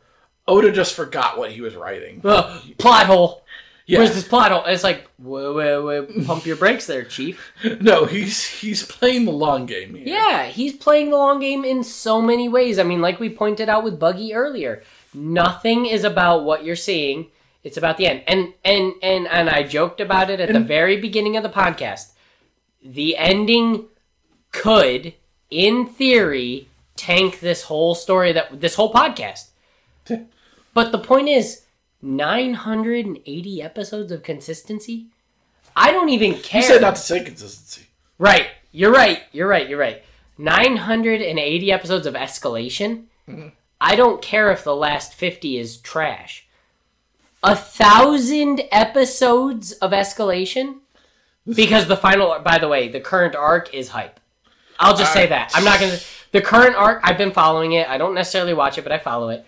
Oda 0.47 0.71
just 0.71 0.95
forgot 0.95 1.37
what 1.37 1.51
he 1.51 1.61
was 1.61 1.75
writing." 1.75 2.21
Ugh, 2.23 2.63
plot 2.79 3.07
hole. 3.07 3.45
Yeah. 3.91 3.99
Where's 3.99 4.15
this 4.15 4.29
plot 4.29 4.53
hole? 4.53 4.63
And 4.63 4.73
it's 4.73 4.85
like, 4.85 5.09
wait, 5.19 5.53
wait, 5.53 5.79
wait, 5.81 6.25
pump 6.25 6.47
your 6.47 6.55
brakes 6.55 6.87
there, 6.87 7.03
Chief. 7.03 7.53
No, 7.81 8.05
he's 8.05 8.47
he's 8.47 8.85
playing 8.85 9.25
the 9.25 9.33
long 9.33 9.67
game 9.67 9.95
here. 9.97 10.07
Yeah, 10.07 10.47
he's 10.47 10.75
playing 10.77 11.11
the 11.11 11.17
long 11.17 11.41
game 11.41 11.65
in 11.65 11.83
so 11.83 12.23
many 12.23 12.49
ways. 12.49 12.79
I 12.79 12.85
mean, 12.85 13.01
like 13.01 13.19
we 13.19 13.29
pointed 13.29 13.69
out 13.69 13.83
with 13.83 13.99
Buggy 13.99 14.33
earlier, 14.33 14.85
nothing 15.13 15.87
is 15.87 16.05
about 16.05 16.45
what 16.45 16.65
you're 16.65 16.77
seeing. 16.77 17.27
It's 17.65 17.77
about 17.77 17.97
the 17.97 18.07
end. 18.07 18.23
And 18.29 18.55
and 18.65 18.93
and 19.03 19.27
and 19.27 19.51
I 19.51 19.65
joked 19.65 20.01
about 20.01 20.31
it 20.31 20.39
at 20.39 20.53
the 20.53 20.61
very 20.61 20.97
beginning 20.97 21.37
of 21.37 21.43
the 21.43 21.49
podcast. 21.49 22.13
The 22.85 23.17
ending 23.17 23.87
could, 24.53 25.15
in 25.51 25.87
theory, 25.87 26.69
tank 26.95 27.41
this 27.41 27.65
whole 27.65 27.97
story 27.97 28.33
that 28.33 28.61
this 28.61 28.77
whole 28.77 28.93
podcast. 28.93 29.49
But 30.75 30.93
the 30.93 30.99
point 30.99 31.29
is, 31.29 31.63
980 32.03 33.63
episodes 33.63 34.13
of 34.13 34.23
consistency? 34.23 35.07
I 35.77 35.93
don't 35.93 36.09
even 36.09 36.35
care. 36.35 36.63
You 36.63 36.67
said 36.67 36.81
not 36.81 36.97
to 36.97 37.01
say 37.01 37.23
consistency. 37.23 37.89
Right. 38.19 38.49
You're 38.73 38.93
right. 38.93 39.23
You're 39.33 39.49
right. 39.49 39.69
You're 39.69 39.79
right. 39.79 40.03
980 40.39 41.73
episodes 41.73 42.07
of 42.07 42.15
escalation. 42.15 43.05
Mm-hmm. 43.29 43.49
I 43.81 43.97
don't 43.97 44.21
care 44.21 44.51
if 44.51 44.65
the 44.65 44.77
last 44.77 45.15
50 45.15 45.59
is 45.59 45.79
trash. 45.79 46.47
A 47.43 47.57
thousand 47.57 48.63
episodes 48.71 49.73
of 49.73 49.93
escalation? 49.93 50.81
Because 51.47 51.89
the 51.89 51.97
final, 51.97 52.39
by 52.41 52.59
the 52.59 52.69
way, 52.69 52.89
the 52.89 53.01
current 53.01 53.35
arc 53.35 53.73
is 53.73 53.89
hype. 53.89 54.21
I'll 54.79 54.97
just 54.97 55.13
say 55.13 55.27
that. 55.27 55.53
I'm 55.55 55.65
not 55.65 55.81
going 55.81 55.93
to. 55.93 56.05
The 56.33 56.41
current 56.41 56.77
arc, 56.77 57.01
I've 57.03 57.19
been 57.19 57.33
following 57.33 57.73
it. 57.73 57.89
I 57.89 57.99
don't 57.99 58.15
necessarily 58.15 58.55
watch 58.55 58.79
it, 58.79 58.83
but 58.83 58.93
I 58.93 58.99
follow 58.99 59.31
it. 59.31 59.45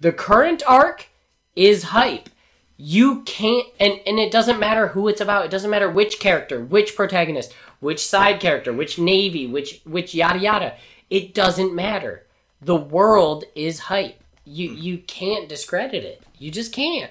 The 0.00 0.12
current 0.12 0.62
arc 0.66 1.08
is 1.56 1.84
hype. 1.84 2.28
You 2.76 3.22
can't, 3.22 3.66
and, 3.80 4.00
and 4.06 4.18
it 4.18 4.30
doesn't 4.30 4.60
matter 4.60 4.88
who 4.88 5.08
it's 5.08 5.20
about. 5.20 5.46
It 5.46 5.50
doesn't 5.50 5.70
matter 5.70 5.90
which 5.90 6.20
character, 6.20 6.62
which 6.62 6.94
protagonist, 6.94 7.54
which 7.80 8.06
side 8.06 8.38
character, 8.38 8.72
which 8.72 8.98
navy, 8.98 9.46
which 9.46 9.80
which 9.84 10.14
yada 10.14 10.38
yada. 10.38 10.74
It 11.08 11.34
doesn't 11.34 11.74
matter. 11.74 12.26
The 12.60 12.76
world 12.76 13.44
is 13.54 13.78
hype. 13.80 14.22
You 14.44 14.70
you 14.70 14.98
can't 14.98 15.48
discredit 15.48 16.04
it. 16.04 16.22
You 16.38 16.50
just 16.50 16.72
can't. 16.72 17.10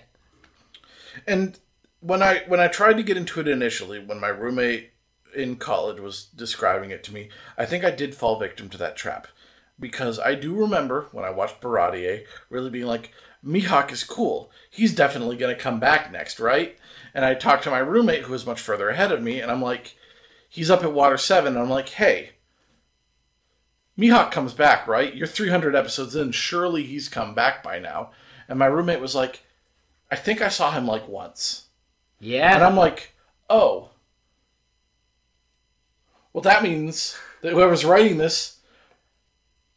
And 1.26 1.58
when 2.00 2.22
I 2.22 2.44
when 2.48 2.60
I 2.60 2.68
tried 2.68 2.98
to 2.98 3.04
get 3.04 3.18
into 3.18 3.40
it 3.40 3.48
initially, 3.48 4.00
when 4.00 4.20
my 4.20 4.28
roommate 4.28 4.92
in 5.36 5.56
college 5.56 6.00
was 6.00 6.26
describing 6.26 6.92
it 6.92 7.04
to 7.06 7.14
me, 7.14 7.30
I 7.58 7.66
think 7.66 7.84
I 7.84 7.92
did 7.92 8.16
fall 8.16 8.40
victim 8.40 8.70
to 8.70 8.78
that 8.78 8.96
trap. 8.96 9.28
Because 9.78 10.20
I 10.20 10.36
do 10.36 10.54
remember 10.56 11.08
when 11.12 11.26
I 11.26 11.32
watched 11.32 11.60
Baratie 11.60 12.24
really 12.50 12.70
being 12.70 12.86
like, 12.86 13.12
Mihawk 13.46 13.92
is 13.92 14.04
cool. 14.04 14.52
He's 14.70 14.96
definitely 14.96 15.38
going 15.38 15.56
to 15.56 15.62
come 15.62 15.80
back 15.80 16.12
next, 16.12 16.40
right? 16.40 16.78
And 17.14 17.24
I 17.24 17.36
talked 17.36 17.64
to 17.64 17.70
my 17.70 17.80
roommate 17.80 18.24
who 18.24 18.32
was 18.32 18.46
much 18.46 18.60
further 18.60 18.90
ahead 18.90 19.12
of 19.12 19.22
me, 19.22 19.40
and 19.40 19.52
I'm 19.52 19.62
like, 19.62 19.96
he's 20.50 20.72
up 20.72 20.84
at 20.84 20.94
Water 20.94 21.18
7, 21.18 21.54
and 21.54 21.62
I'm 21.62 21.70
like, 21.70 21.90
hey, 21.90 22.32
Mihawk 23.98 24.32
comes 24.32 24.54
back, 24.54 24.88
right? 24.88 25.16
You're 25.16 25.28
300 25.28 25.76
episodes 25.76 26.16
in. 26.16 26.32
Surely 26.32 26.84
he's 26.84 27.08
come 27.08 27.34
back 27.34 27.64
by 27.64 27.80
now. 27.80 28.12
And 28.50 28.60
my 28.60 28.66
roommate 28.66 29.00
was 29.00 29.16
like, 29.16 29.44
I 30.12 30.16
think 30.16 30.42
I 30.42 30.50
saw 30.50 30.72
him 30.72 30.86
like 30.86 31.08
once. 31.08 31.66
Yeah. 32.20 32.54
And 32.54 32.64
I'm 32.64 32.76
like, 32.76 33.14
oh. 33.50 33.92
Well, 36.34 36.42
that 36.42 36.64
means 36.64 37.18
that 37.42 37.54
whoever's 37.54 37.86
writing 37.86 38.18
this 38.18 38.60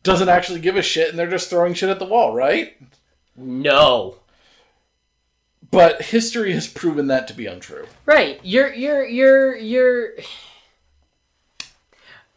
doesn't 0.03 0.29
actually 0.29 0.61
give 0.61 0.77
a 0.77 0.83
shit 0.83 1.11
and 1.11 1.19
they're 1.19 1.31
just 1.31 1.51
throwing 1.51 1.75
shit 1.75 1.89
at 1.89 1.99
the 1.99 2.05
wall, 2.05 2.35
right? 2.35 2.77
No. 3.39 4.17
But 5.71 6.03
history 6.03 6.53
has 6.53 6.67
proven 6.67 7.09
that 7.09 7.29
to 7.29 7.35
be 7.35 7.47
untrue. 7.47 7.87
Right. 8.07 8.41
You're 8.43 8.73
you're 8.73 9.05
you're 9.07 9.57
you're. 9.57 10.13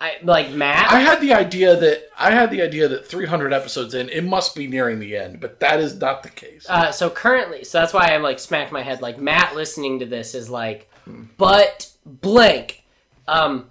I 0.01 0.17
like 0.23 0.51
Matt. 0.51 0.91
I 0.91 0.99
had 0.99 1.21
the 1.21 1.33
idea 1.33 1.75
that 1.75 2.09
I 2.17 2.31
had 2.31 2.49
the 2.49 2.61
idea 2.63 2.87
that 2.87 3.05
300 3.05 3.53
episodes 3.53 3.93
in, 3.93 4.09
it 4.09 4.23
must 4.23 4.55
be 4.55 4.65
nearing 4.65 4.99
the 4.99 5.15
end, 5.15 5.39
but 5.39 5.59
that 5.59 5.79
is 5.79 5.95
not 5.99 6.23
the 6.23 6.29
case. 6.29 6.65
Uh, 6.67 6.91
so 6.91 7.09
currently, 7.09 7.63
so 7.63 7.79
that's 7.79 7.93
why 7.93 8.07
I'm 8.07 8.23
like 8.23 8.39
smacked 8.39 8.71
my 8.71 8.81
head. 8.81 9.01
Like 9.01 9.19
Matt 9.19 9.55
listening 9.55 9.99
to 9.99 10.07
this 10.07 10.33
is 10.33 10.49
like, 10.49 10.89
but 11.37 11.91
blank. 12.05 12.83
Um, 13.27 13.69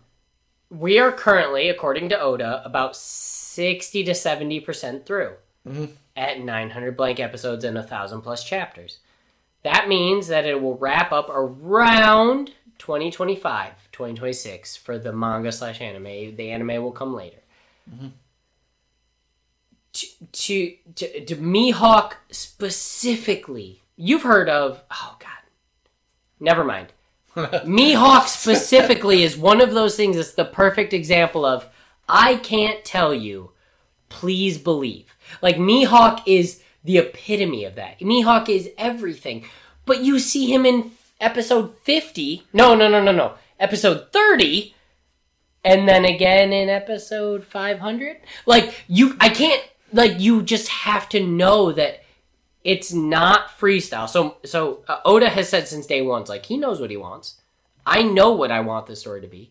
we 0.70 1.00
are 1.00 1.10
currently, 1.10 1.68
according 1.68 2.10
to 2.10 2.20
Oda, 2.20 2.62
about 2.64 2.94
60 2.94 4.04
to 4.04 4.12
70% 4.12 5.04
through 5.04 5.32
at 6.16 6.40
900 6.40 6.96
blank 6.96 7.20
episodes 7.20 7.64
and 7.64 7.76
1,000 7.76 8.20
plus 8.22 8.44
chapters. 8.44 8.98
That 9.62 9.88
means 9.88 10.28
that 10.28 10.46
it 10.46 10.60
will 10.60 10.76
wrap 10.76 11.12
up 11.12 11.28
around 11.30 12.52
2025, 12.78 13.72
2026 13.92 14.76
for 14.76 14.98
the 14.98 15.12
manga 15.12 15.52
slash 15.52 15.80
anime. 15.80 16.36
The 16.36 16.50
anime 16.50 16.82
will 16.82 16.92
come 16.92 17.14
later. 17.14 17.40
Mm-hmm. 17.92 18.08
To, 19.92 20.06
to, 20.32 20.76
to, 20.94 21.24
to 21.26 21.36
Mihawk 21.36 22.12
specifically, 22.30 23.82
you've 23.96 24.22
heard 24.22 24.48
of, 24.48 24.82
oh 24.90 25.16
god, 25.18 25.30
never 26.38 26.64
mind. 26.64 26.92
Mihawk 27.36 28.26
specifically 28.26 29.22
is 29.22 29.36
one 29.36 29.60
of 29.60 29.72
those 29.72 29.96
things 29.96 30.16
that's 30.16 30.32
the 30.32 30.44
perfect 30.44 30.92
example 30.92 31.44
of 31.44 31.68
I 32.08 32.36
can't 32.36 32.84
tell 32.84 33.14
you, 33.14 33.52
please 34.10 34.58
believe. 34.58 35.16
Like 35.40 35.56
Mihawk 35.56 36.22
is 36.26 36.62
the 36.84 36.98
epitome 36.98 37.64
of 37.64 37.76
that. 37.76 38.00
Mihawk 38.00 38.50
is 38.50 38.68
everything. 38.76 39.46
But 39.86 40.02
you 40.04 40.18
see 40.18 40.52
him 40.52 40.66
in 40.66 40.92
episode 41.20 41.74
50. 41.82 42.42
No, 42.52 42.74
no, 42.74 42.88
no, 42.88 43.02
no, 43.02 43.12
no. 43.12 43.34
Episode 43.58 44.12
30 44.12 44.74
and 45.64 45.88
then 45.88 46.04
again 46.04 46.52
in 46.52 46.68
episode 46.68 47.44
500. 47.44 48.18
Like 48.46 48.84
you 48.88 49.16
I 49.20 49.28
can't 49.28 49.62
like 49.92 50.20
you 50.20 50.42
just 50.42 50.68
have 50.68 51.08
to 51.10 51.24
know 51.24 51.72
that 51.72 52.02
it's 52.64 52.92
not 52.92 53.48
freestyle. 53.58 54.08
So 54.08 54.36
so 54.44 54.84
uh, 54.88 55.00
Oda 55.04 55.28
has 55.28 55.48
said 55.48 55.68
since 55.68 55.86
day 55.86 56.02
one, 56.02 56.24
like 56.24 56.46
he 56.46 56.56
knows 56.56 56.80
what 56.80 56.90
he 56.90 56.96
wants. 56.96 57.40
I 57.86 58.02
know 58.02 58.32
what 58.32 58.50
I 58.50 58.60
want 58.60 58.86
the 58.86 58.96
story 58.96 59.20
to 59.22 59.26
be, 59.26 59.50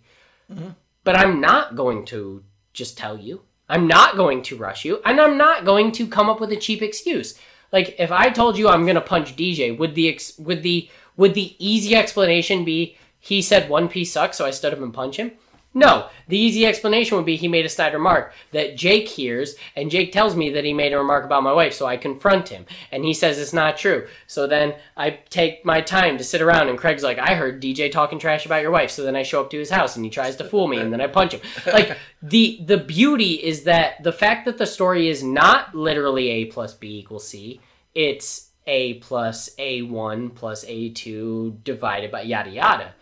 but 1.04 1.16
I'm 1.16 1.42
not 1.42 1.76
going 1.76 2.06
to 2.06 2.44
just 2.74 2.98
tell 2.98 3.18
you. 3.18 3.42
I'm 3.70 3.88
not 3.88 4.18
going 4.18 4.42
to 4.44 4.58
rush 4.58 4.84
you, 4.84 5.00
and 5.06 5.22
I'm 5.22 5.38
not 5.38 5.64
going 5.64 5.92
to 5.94 6.08
come 6.08 6.30
up 6.30 6.40
with 6.40 6.52
a 6.52 6.58
cheap 6.58 6.82
excuse. 6.82 7.40
Like 7.72 7.96
if 8.00 8.12
I 8.12 8.30
told 8.30 8.58
you 8.58 8.68
I'm 8.68 8.86
gonna 8.86 9.02
punch 9.02 9.36
DJ, 9.36 9.78
would 9.78 9.96
the 9.96 10.10
ex- 10.10 10.38
would 10.40 10.64
the 10.64 10.90
would 11.16 11.36
the 11.36 11.56
easy 11.60 11.96
explanation 11.96 12.66
be 12.66 12.98
he 13.20 13.42
said 13.42 13.70
One 13.70 13.90
Piece 13.90 14.14
sucks, 14.14 14.38
so 14.38 14.46
I 14.46 14.52
stood 14.52 14.74
up 14.74 14.82
and 14.82 14.94
punch 14.94 15.18
him? 15.18 15.34
No, 15.72 16.10
the 16.28 16.38
easy 16.38 16.66
explanation 16.66 17.16
would 17.16 17.28
be 17.28 17.36
he 17.36 17.48
made 17.48 17.66
a 17.66 17.70
snide 17.70 17.94
remark 17.94 18.34
that 18.54 18.76
Jake 18.76 19.08
hears, 19.08 19.56
and 19.76 19.92
Jake 19.92 20.12
tells 20.12 20.36
me 20.36 20.50
that 20.50 20.66
he 20.66 20.74
made 20.74 20.94
a 20.94 20.98
remark 20.98 21.26
about 21.26 21.44
my 21.44 21.54
wife, 21.54 21.74
so 21.74 21.86
I 21.86 21.96
confront 21.96 22.50
him, 22.50 22.66
and 22.92 23.06
he 23.06 23.14
says 23.14 23.38
it's 23.38 23.54
not 23.54 23.78
true. 23.78 24.08
So 24.26 24.48
then 24.48 24.74
I 24.98 25.20
take 25.30 25.64
my 25.64 25.82
time 25.82 26.18
to 26.18 26.24
sit 26.24 26.42
around, 26.42 26.70
and 26.70 26.78
Craig's 26.78 27.04
like, 27.04 27.20
I 27.20 27.36
heard 27.36 27.62
DJ 27.62 27.92
talking 27.92 28.18
trash 28.18 28.48
about 28.48 28.64
your 28.64 28.72
wife, 28.72 28.90
so 28.90 29.04
then 29.04 29.16
I 29.16 29.22
show 29.22 29.42
up 29.42 29.52
to 29.52 29.60
his 29.60 29.70
house, 29.70 29.96
and 29.96 30.04
he 30.04 30.10
tries 30.10 30.36
to 30.38 30.44
fool 30.44 30.68
me, 30.68 30.78
and 30.78 30.92
then 30.92 31.02
I 31.02 31.08
punch 31.08 31.34
him. 31.34 31.42
Like 31.72 31.98
the 32.22 32.60
the 32.66 32.78
beauty 32.78 33.34
is 33.34 33.64
that 33.64 34.04
the 34.04 34.12
fact 34.12 34.46
that 34.46 34.58
the 34.58 34.66
story 34.66 35.08
is 35.08 35.24
not 35.24 35.76
literally 35.76 36.30
A 36.30 36.46
plus 36.46 36.74
B 36.74 37.00
equals 37.00 37.28
C, 37.28 37.62
it's 37.94 38.50
A 38.66 38.96
plus 38.96 39.52
A 39.60 39.84
one 39.84 40.32
plus 40.32 40.66
A 40.68 40.90
two 40.90 41.60
divided 41.64 42.12
by 42.12 42.22
yada 42.22 42.50
yada. 42.50 42.96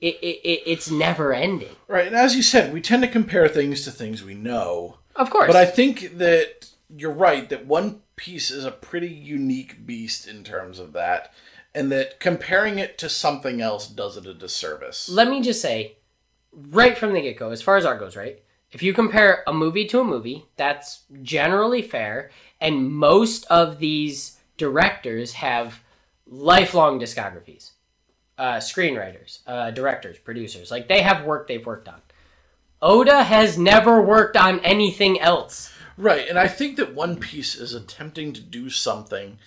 It, 0.00 0.16
it, 0.16 0.40
it 0.44 0.62
it's 0.66 0.90
never 0.90 1.32
ending. 1.32 1.74
Right, 1.88 2.06
and 2.06 2.16
as 2.16 2.36
you 2.36 2.42
said, 2.42 2.72
we 2.72 2.80
tend 2.80 3.02
to 3.02 3.08
compare 3.08 3.48
things 3.48 3.84
to 3.84 3.90
things 3.90 4.22
we 4.22 4.34
know. 4.34 4.98
Of 5.14 5.30
course. 5.30 5.46
But 5.46 5.56
I 5.56 5.64
think 5.64 6.18
that 6.18 6.70
you're 6.88 7.12
right 7.12 7.48
that 7.48 7.66
One 7.66 8.02
Piece 8.16 8.50
is 8.50 8.64
a 8.64 8.70
pretty 8.70 9.08
unique 9.08 9.86
beast 9.86 10.26
in 10.26 10.44
terms 10.44 10.78
of 10.78 10.92
that, 10.92 11.32
and 11.74 11.90
that 11.92 12.20
comparing 12.20 12.78
it 12.78 12.98
to 12.98 13.08
something 13.08 13.60
else 13.60 13.88
does 13.88 14.16
it 14.16 14.26
a 14.26 14.34
disservice. 14.34 15.08
Let 15.08 15.28
me 15.28 15.40
just 15.42 15.60
say, 15.62 15.96
right 16.52 16.96
from 16.96 17.12
the 17.12 17.20
get 17.20 17.38
go, 17.38 17.50
as 17.50 17.62
far 17.62 17.76
as 17.76 17.84
art 17.84 18.00
goes, 18.00 18.16
right? 18.16 18.42
If 18.72 18.82
you 18.82 18.92
compare 18.92 19.42
a 19.46 19.52
movie 19.52 19.86
to 19.86 20.00
a 20.00 20.04
movie, 20.04 20.46
that's 20.56 21.04
generally 21.22 21.82
fair, 21.82 22.30
and 22.60 22.90
most 22.90 23.46
of 23.46 23.78
these 23.78 24.38
directors 24.56 25.34
have 25.34 25.80
lifelong 26.26 26.98
discographies. 26.98 27.72
Uh, 28.38 28.56
screenwriters, 28.56 29.38
uh, 29.46 29.70
directors, 29.70 30.18
producers. 30.18 30.70
Like, 30.70 30.88
they 30.88 31.00
have 31.00 31.24
work 31.24 31.48
they've 31.48 31.64
worked 31.64 31.88
on. 31.88 32.02
Oda 32.82 33.22
has 33.22 33.56
never 33.56 34.02
worked 34.02 34.36
on 34.36 34.60
anything 34.60 35.18
else. 35.18 35.72
Right, 35.96 36.28
and 36.28 36.38
I 36.38 36.46
think 36.46 36.76
that 36.76 36.94
One 36.94 37.16
Piece 37.16 37.54
is 37.54 37.72
attempting 37.72 38.34
to 38.34 38.40
do 38.42 38.68
something 38.68 39.38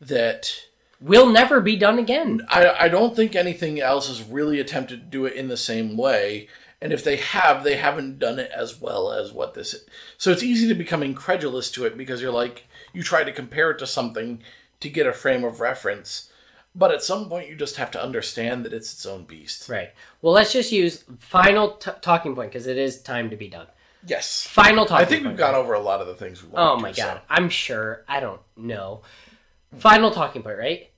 that 0.00 0.66
Will 1.00 1.26
never 1.26 1.60
be 1.60 1.76
done 1.76 1.98
again. 1.98 2.46
I, 2.48 2.70
I 2.80 2.88
don't 2.88 3.14
think 3.14 3.36
anything 3.36 3.80
else 3.80 4.08
has 4.08 4.22
really 4.22 4.60
attempted 4.60 5.00
to 5.00 5.06
do 5.06 5.26
it 5.26 5.34
in 5.34 5.48
the 5.48 5.56
same 5.56 5.96
way. 5.96 6.48
And 6.80 6.90
if 6.90 7.04
they 7.04 7.16
have, 7.16 7.64
they 7.64 7.76
haven't 7.76 8.18
done 8.18 8.38
it 8.38 8.50
as 8.54 8.80
well 8.80 9.12
as 9.12 9.32
what 9.32 9.52
this 9.52 9.74
is. 9.74 9.84
So 10.16 10.30
it's 10.30 10.42
easy 10.42 10.68
to 10.68 10.74
become 10.74 11.02
incredulous 11.02 11.70
to 11.72 11.84
it 11.84 11.98
because 11.98 12.22
you're 12.22 12.32
like, 12.32 12.64
you 12.94 13.02
try 13.02 13.24
to 13.24 13.32
compare 13.32 13.70
it 13.70 13.78
to 13.80 13.86
something 13.86 14.42
to 14.80 14.88
get 14.88 15.06
a 15.06 15.12
frame 15.12 15.44
of 15.44 15.60
reference. 15.60 16.30
But 16.78 16.92
at 16.92 17.02
some 17.02 17.28
point, 17.30 17.48
you 17.48 17.56
just 17.56 17.76
have 17.76 17.90
to 17.92 18.02
understand 18.02 18.64
that 18.66 18.74
it's 18.74 18.92
its 18.92 19.06
own 19.06 19.24
beast. 19.24 19.68
Right. 19.68 19.90
Well, 20.20 20.34
let's 20.34 20.52
just 20.52 20.72
use 20.72 21.04
final 21.18 21.70
t- 21.72 21.90
talking 22.02 22.34
point 22.34 22.50
because 22.52 22.66
it 22.66 22.76
is 22.76 23.00
time 23.00 23.30
to 23.30 23.36
be 23.36 23.48
done. 23.48 23.66
Yes. 24.06 24.46
Final 24.46 24.84
talking 24.84 25.06
I 25.06 25.08
think 25.08 25.22
point. 25.22 25.32
we've 25.32 25.38
gone 25.38 25.54
over 25.54 25.72
a 25.72 25.80
lot 25.80 26.02
of 26.02 26.06
the 26.06 26.14
things 26.14 26.44
we 26.44 26.50
Oh 26.54 26.76
my 26.76 26.92
to, 26.92 26.96
god, 27.00 27.14
so- 27.16 27.20
I'm 27.30 27.48
sure. 27.48 28.04
I 28.06 28.20
don't 28.20 28.40
know. 28.56 29.00
Final 29.78 30.10
talking 30.10 30.42
point, 30.42 30.58
right? 30.58 30.90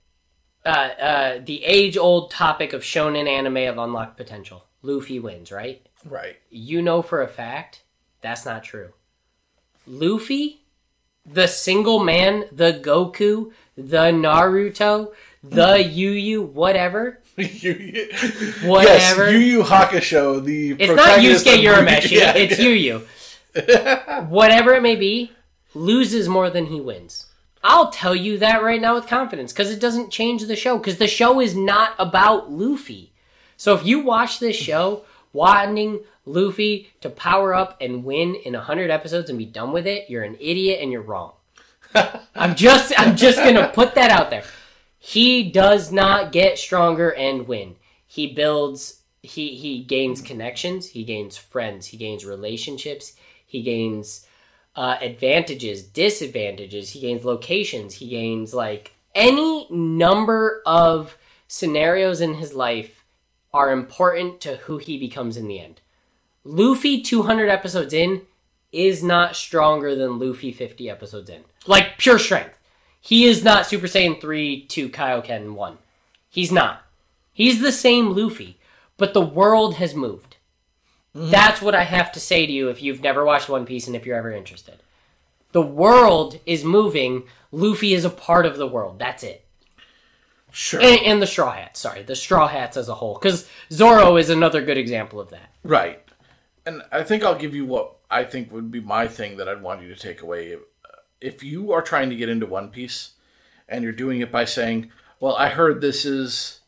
Uh, 0.66 0.68
uh, 0.68 1.40
the 1.44 1.64
age-old 1.64 2.32
topic 2.32 2.72
of 2.72 2.82
shonen 2.82 3.28
anime 3.28 3.68
of 3.68 3.78
unlocked 3.78 4.16
potential. 4.16 4.64
Luffy 4.82 5.20
wins, 5.20 5.52
right? 5.52 5.86
Right. 6.04 6.36
You 6.50 6.82
know 6.82 7.02
for 7.02 7.22
a 7.22 7.28
fact 7.28 7.82
that's 8.20 8.44
not 8.44 8.64
true. 8.64 8.92
Luffy, 9.86 10.62
the 11.24 11.46
single 11.46 12.02
man, 12.02 12.44
the 12.52 12.72
Goku, 12.84 13.52
the 13.76 14.10
Naruto, 14.12 15.12
the 15.42 15.82
Yu 15.82 16.10
Yu, 16.10 16.42
whatever. 16.42 17.20
Yu 17.36 17.44
Yu- 17.72 18.08
Whatever. 18.68 19.30
Yes, 19.30 19.32
Yu 19.32 19.38
Yu 19.38 19.62
Hakusho, 19.62 20.44
the 20.44 20.72
It's 20.72 20.92
not 20.94 21.20
Yusuke 21.20 21.62
Urameshi. 21.62 22.10
Yeah, 22.18 22.34
it's 22.34 22.58
yeah. 22.58 22.64
Yu 22.66 22.74
Yu. 22.74 24.24
Whatever 24.28 24.74
it 24.74 24.82
may 24.82 24.96
be, 24.96 25.32
loses 25.74 26.28
more 26.28 26.50
than 26.50 26.66
he 26.66 26.80
wins. 26.80 27.26
I'll 27.62 27.90
tell 27.90 28.14
you 28.14 28.38
that 28.38 28.62
right 28.62 28.80
now 28.80 28.94
with 28.94 29.06
confidence 29.06 29.52
because 29.52 29.70
it 29.70 29.80
doesn't 29.80 30.10
change 30.10 30.42
the 30.46 30.56
show 30.56 30.78
because 30.78 30.98
the 30.98 31.08
show 31.08 31.40
is 31.40 31.56
not 31.56 31.92
about 31.98 32.50
Luffy. 32.50 33.12
So 33.56 33.74
if 33.74 33.84
you 33.84 34.00
watch 34.00 34.38
this 34.38 34.56
show 34.56 35.04
wanting 35.32 36.00
Luffy 36.24 36.90
to 37.00 37.10
power 37.10 37.54
up 37.54 37.76
and 37.80 38.04
win 38.04 38.34
in 38.36 38.52
100 38.54 38.90
episodes 38.90 39.28
and 39.28 39.38
be 39.38 39.44
done 39.46 39.72
with 39.72 39.86
it, 39.86 40.08
you're 40.08 40.22
an 40.22 40.36
idiot 40.40 40.78
and 40.80 40.92
you're 40.92 41.02
wrong. 41.02 41.32
I'm 42.34 42.54
just 42.54 42.92
I'm 42.98 43.16
just 43.16 43.38
going 43.38 43.54
to 43.56 43.68
put 43.68 43.94
that 43.96 44.10
out 44.10 44.30
there. 44.30 44.44
He 44.98 45.50
does 45.50 45.92
not 45.92 46.32
get 46.32 46.58
stronger 46.58 47.14
and 47.14 47.46
win. 47.46 47.76
He 48.06 48.32
builds 48.32 49.02
he 49.22 49.54
he 49.54 49.82
gains 49.82 50.20
connections, 50.20 50.88
he 50.88 51.04
gains 51.04 51.36
friends, 51.36 51.86
he 51.86 51.96
gains 51.96 52.24
relationships, 52.24 53.14
he 53.44 53.62
gains 53.62 54.26
uh, 54.76 54.96
advantages, 55.00 55.82
disadvantages, 55.82 56.90
he 56.90 57.00
gains 57.00 57.24
locations, 57.24 57.94
he 57.94 58.08
gains 58.08 58.54
like 58.54 58.92
any 59.14 59.66
number 59.70 60.62
of 60.64 61.16
scenarios 61.48 62.20
in 62.20 62.34
his 62.34 62.54
life 62.54 63.04
are 63.52 63.72
important 63.72 64.40
to 64.42 64.56
who 64.56 64.78
he 64.78 64.98
becomes 64.98 65.36
in 65.36 65.48
the 65.48 65.58
end. 65.58 65.80
Luffy 66.44 67.00
200 67.00 67.48
episodes 67.48 67.92
in 67.92 68.22
is 68.70 69.02
not 69.02 69.34
stronger 69.34 69.94
than 69.94 70.18
Luffy 70.18 70.52
50 70.52 70.88
episodes 70.88 71.30
in. 71.30 71.42
Like 71.66 71.98
pure 71.98 72.18
strength. 72.18 72.57
He 73.00 73.24
is 73.24 73.44
not 73.44 73.66
Super 73.66 73.86
Saiyan 73.86 74.20
3 74.20 74.66
to 74.66 74.88
Kaioken 74.88 75.54
1. 75.54 75.78
He's 76.28 76.52
not. 76.52 76.82
He's 77.32 77.60
the 77.60 77.72
same 77.72 78.14
Luffy, 78.14 78.58
but 78.96 79.14
the 79.14 79.20
world 79.20 79.76
has 79.76 79.94
moved. 79.94 80.36
Mm-hmm. 81.14 81.30
That's 81.30 81.62
what 81.62 81.74
I 81.74 81.84
have 81.84 82.12
to 82.12 82.20
say 82.20 82.46
to 82.46 82.52
you 82.52 82.68
if 82.68 82.82
you've 82.82 83.02
never 83.02 83.24
watched 83.24 83.48
One 83.48 83.64
Piece 83.64 83.86
and 83.86 83.96
if 83.96 84.04
you're 84.04 84.16
ever 84.16 84.32
interested. 84.32 84.78
The 85.52 85.62
world 85.62 86.40
is 86.44 86.64
moving. 86.64 87.24
Luffy 87.50 87.94
is 87.94 88.04
a 88.04 88.10
part 88.10 88.44
of 88.44 88.56
the 88.56 88.66
world. 88.66 88.98
That's 88.98 89.22
it. 89.22 89.44
Sure. 90.50 90.80
And, 90.80 91.00
and 91.02 91.22
the 91.22 91.26
Straw 91.26 91.52
Hats. 91.52 91.80
Sorry, 91.80 92.02
the 92.02 92.16
Straw 92.16 92.48
Hats 92.48 92.76
as 92.76 92.88
a 92.88 92.94
whole. 92.94 93.14
Because 93.14 93.48
Zoro 93.72 94.16
is 94.16 94.30
another 94.30 94.62
good 94.62 94.78
example 94.78 95.20
of 95.20 95.30
that. 95.30 95.52
Right. 95.62 96.02
And 96.66 96.82
I 96.92 97.02
think 97.02 97.22
I'll 97.22 97.38
give 97.38 97.54
you 97.54 97.64
what 97.64 97.96
I 98.10 98.24
think 98.24 98.52
would 98.52 98.70
be 98.70 98.80
my 98.80 99.06
thing 99.06 99.36
that 99.38 99.48
I'd 99.48 99.62
want 99.62 99.82
you 99.82 99.88
to 99.88 100.00
take 100.00 100.22
away. 100.22 100.56
If 101.20 101.42
you 101.42 101.72
are 101.72 101.82
trying 101.82 102.10
to 102.10 102.16
get 102.16 102.28
into 102.28 102.46
One 102.46 102.70
Piece 102.70 103.12
and 103.68 103.82
you're 103.82 103.92
doing 103.92 104.20
it 104.20 104.30
by 104.32 104.44
saying, 104.44 104.90
"Well, 105.20 105.34
I 105.36 105.48
heard 105.48 105.80
this 105.80 106.04
is 106.04 106.60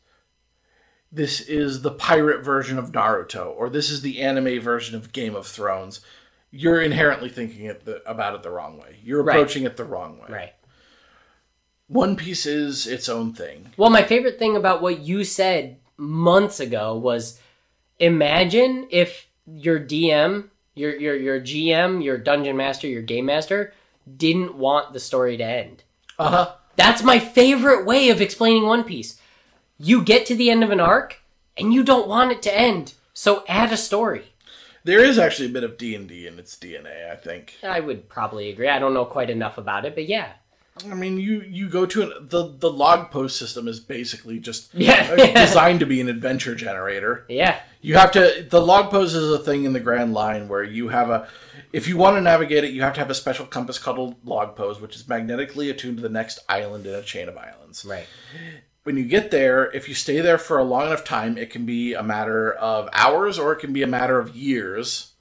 this 1.11 1.41
is 1.41 1.81
the 1.81 1.91
pirate 1.91 2.43
version 2.43 2.77
of 2.77 2.91
Naruto 2.91 3.53
or 3.55 3.69
this 3.69 3.89
is 3.89 4.01
the 4.01 4.21
anime 4.21 4.59
version 4.61 4.95
of 4.95 5.11
Game 5.11 5.35
of 5.35 5.47
Thrones," 5.47 6.01
you're 6.51 6.81
inherently 6.81 7.29
thinking 7.29 7.65
it 7.65 7.85
the, 7.85 8.01
about 8.09 8.35
it 8.35 8.43
the 8.43 8.49
wrong 8.49 8.77
way. 8.77 8.97
You're 9.03 9.23
Right. 9.23 9.35
approaching 9.37 9.63
it 9.63 9.77
the 9.77 9.85
wrong 9.85 10.19
way. 10.19 10.27
Right. 10.29 10.53
One 11.87 12.15
Piece 12.15 12.45
is 12.45 12.87
its 12.87 13.09
own 13.09 13.33
thing. 13.33 13.71
Well, 13.77 13.89
my 13.89 14.03
favorite 14.03 14.39
thing 14.39 14.55
about 14.55 14.81
what 14.81 14.99
you 14.99 15.23
said 15.23 15.77
months 15.97 16.59
ago 16.59 16.95
was 16.97 17.39
imagine 17.99 18.87
if 18.89 19.27
your 19.45 19.79
DM, 19.79 20.49
your 20.75 20.95
your 20.95 21.15
your 21.15 21.39
GM, 21.39 22.03
your 22.03 22.17
dungeon 22.17 22.55
master, 22.57 22.87
your 22.87 23.01
game 23.01 23.25
master 23.25 23.73
didn't 24.17 24.55
want 24.55 24.93
the 24.93 24.99
story 24.99 25.37
to 25.37 25.43
end. 25.43 25.83
Uh 26.19 26.29
huh. 26.29 26.51
That's 26.75 27.03
my 27.03 27.19
favorite 27.19 27.85
way 27.85 28.09
of 28.09 28.21
explaining 28.21 28.65
One 28.65 28.83
Piece. 28.83 29.19
You 29.77 30.03
get 30.03 30.25
to 30.27 30.35
the 30.35 30.49
end 30.49 30.63
of 30.63 30.71
an 30.71 30.79
arc 30.79 31.21
and 31.57 31.73
you 31.73 31.83
don't 31.83 32.07
want 32.07 32.31
it 32.31 32.41
to 32.43 32.57
end. 32.57 32.93
So 33.13 33.43
add 33.47 33.71
a 33.71 33.77
story. 33.77 34.25
There 34.83 35.03
is 35.03 35.19
actually 35.19 35.47
a 35.47 35.51
bit 35.53 35.63
of 35.63 35.77
D 35.77 35.93
and 35.95 36.07
D 36.07 36.25
in 36.27 36.39
its 36.39 36.55
DNA. 36.55 37.11
I 37.11 37.15
think. 37.15 37.55
I 37.63 37.79
would 37.79 38.09
probably 38.09 38.49
agree. 38.49 38.67
I 38.69 38.79
don't 38.79 38.93
know 38.93 39.05
quite 39.05 39.29
enough 39.29 39.57
about 39.57 39.85
it, 39.85 39.93
but 39.95 40.07
yeah. 40.07 40.31
I 40.89 40.95
mean, 40.95 41.19
you 41.19 41.41
you 41.41 41.69
go 41.69 41.85
to 41.85 42.01
an, 42.01 42.13
the 42.29 42.47
the 42.57 42.71
log 42.71 43.11
post 43.11 43.37
system 43.37 43.67
is 43.67 43.79
basically 43.79 44.39
just 44.39 44.73
Yeah. 44.73 45.15
designed 45.45 45.81
to 45.81 45.85
be 45.85 46.01
an 46.01 46.09
adventure 46.09 46.55
generator. 46.55 47.25
Yeah. 47.29 47.59
You 47.81 47.95
have 47.95 48.11
to. 48.11 48.45
The 48.47 48.61
log 48.61 48.91
post 48.91 49.15
is 49.15 49.31
a 49.31 49.39
thing 49.39 49.65
in 49.65 49.73
the 49.73 49.79
Grand 49.79 50.13
Line 50.13 50.47
where 50.47 50.63
you 50.63 50.89
have 50.89 51.09
a. 51.09 51.27
If 51.73 51.87
you 51.87 51.97
want 51.97 52.17
to 52.17 52.21
navigate 52.21 52.63
it, 52.63 52.71
you 52.71 52.81
have 52.81 52.93
to 52.93 52.99
have 52.99 53.09
a 53.09 53.15
special 53.15 53.45
compass 53.45 53.79
called 53.79 54.15
log 54.23 54.55
post, 54.55 54.81
which 54.81 54.95
is 54.95 55.07
magnetically 55.07 55.69
attuned 55.69 55.97
to 55.97 56.03
the 56.03 56.09
next 56.09 56.39
island 56.47 56.85
in 56.85 56.93
a 56.93 57.01
chain 57.01 57.27
of 57.27 57.37
islands. 57.37 57.83
Right. 57.83 58.05
When 58.83 58.97
you 58.97 59.05
get 59.05 59.31
there, 59.31 59.71
if 59.71 59.87
you 59.87 59.95
stay 59.95 60.21
there 60.21 60.37
for 60.37 60.57
a 60.57 60.63
long 60.63 60.87
enough 60.87 61.03
time, 61.03 61.37
it 61.37 61.49
can 61.49 61.65
be 61.65 61.93
a 61.93 62.03
matter 62.03 62.51
of 62.53 62.89
hours 62.93 63.37
or 63.37 63.53
it 63.53 63.59
can 63.59 63.73
be 63.73 63.83
a 63.83 63.87
matter 63.87 64.19
of 64.19 64.35
years. 64.35 65.13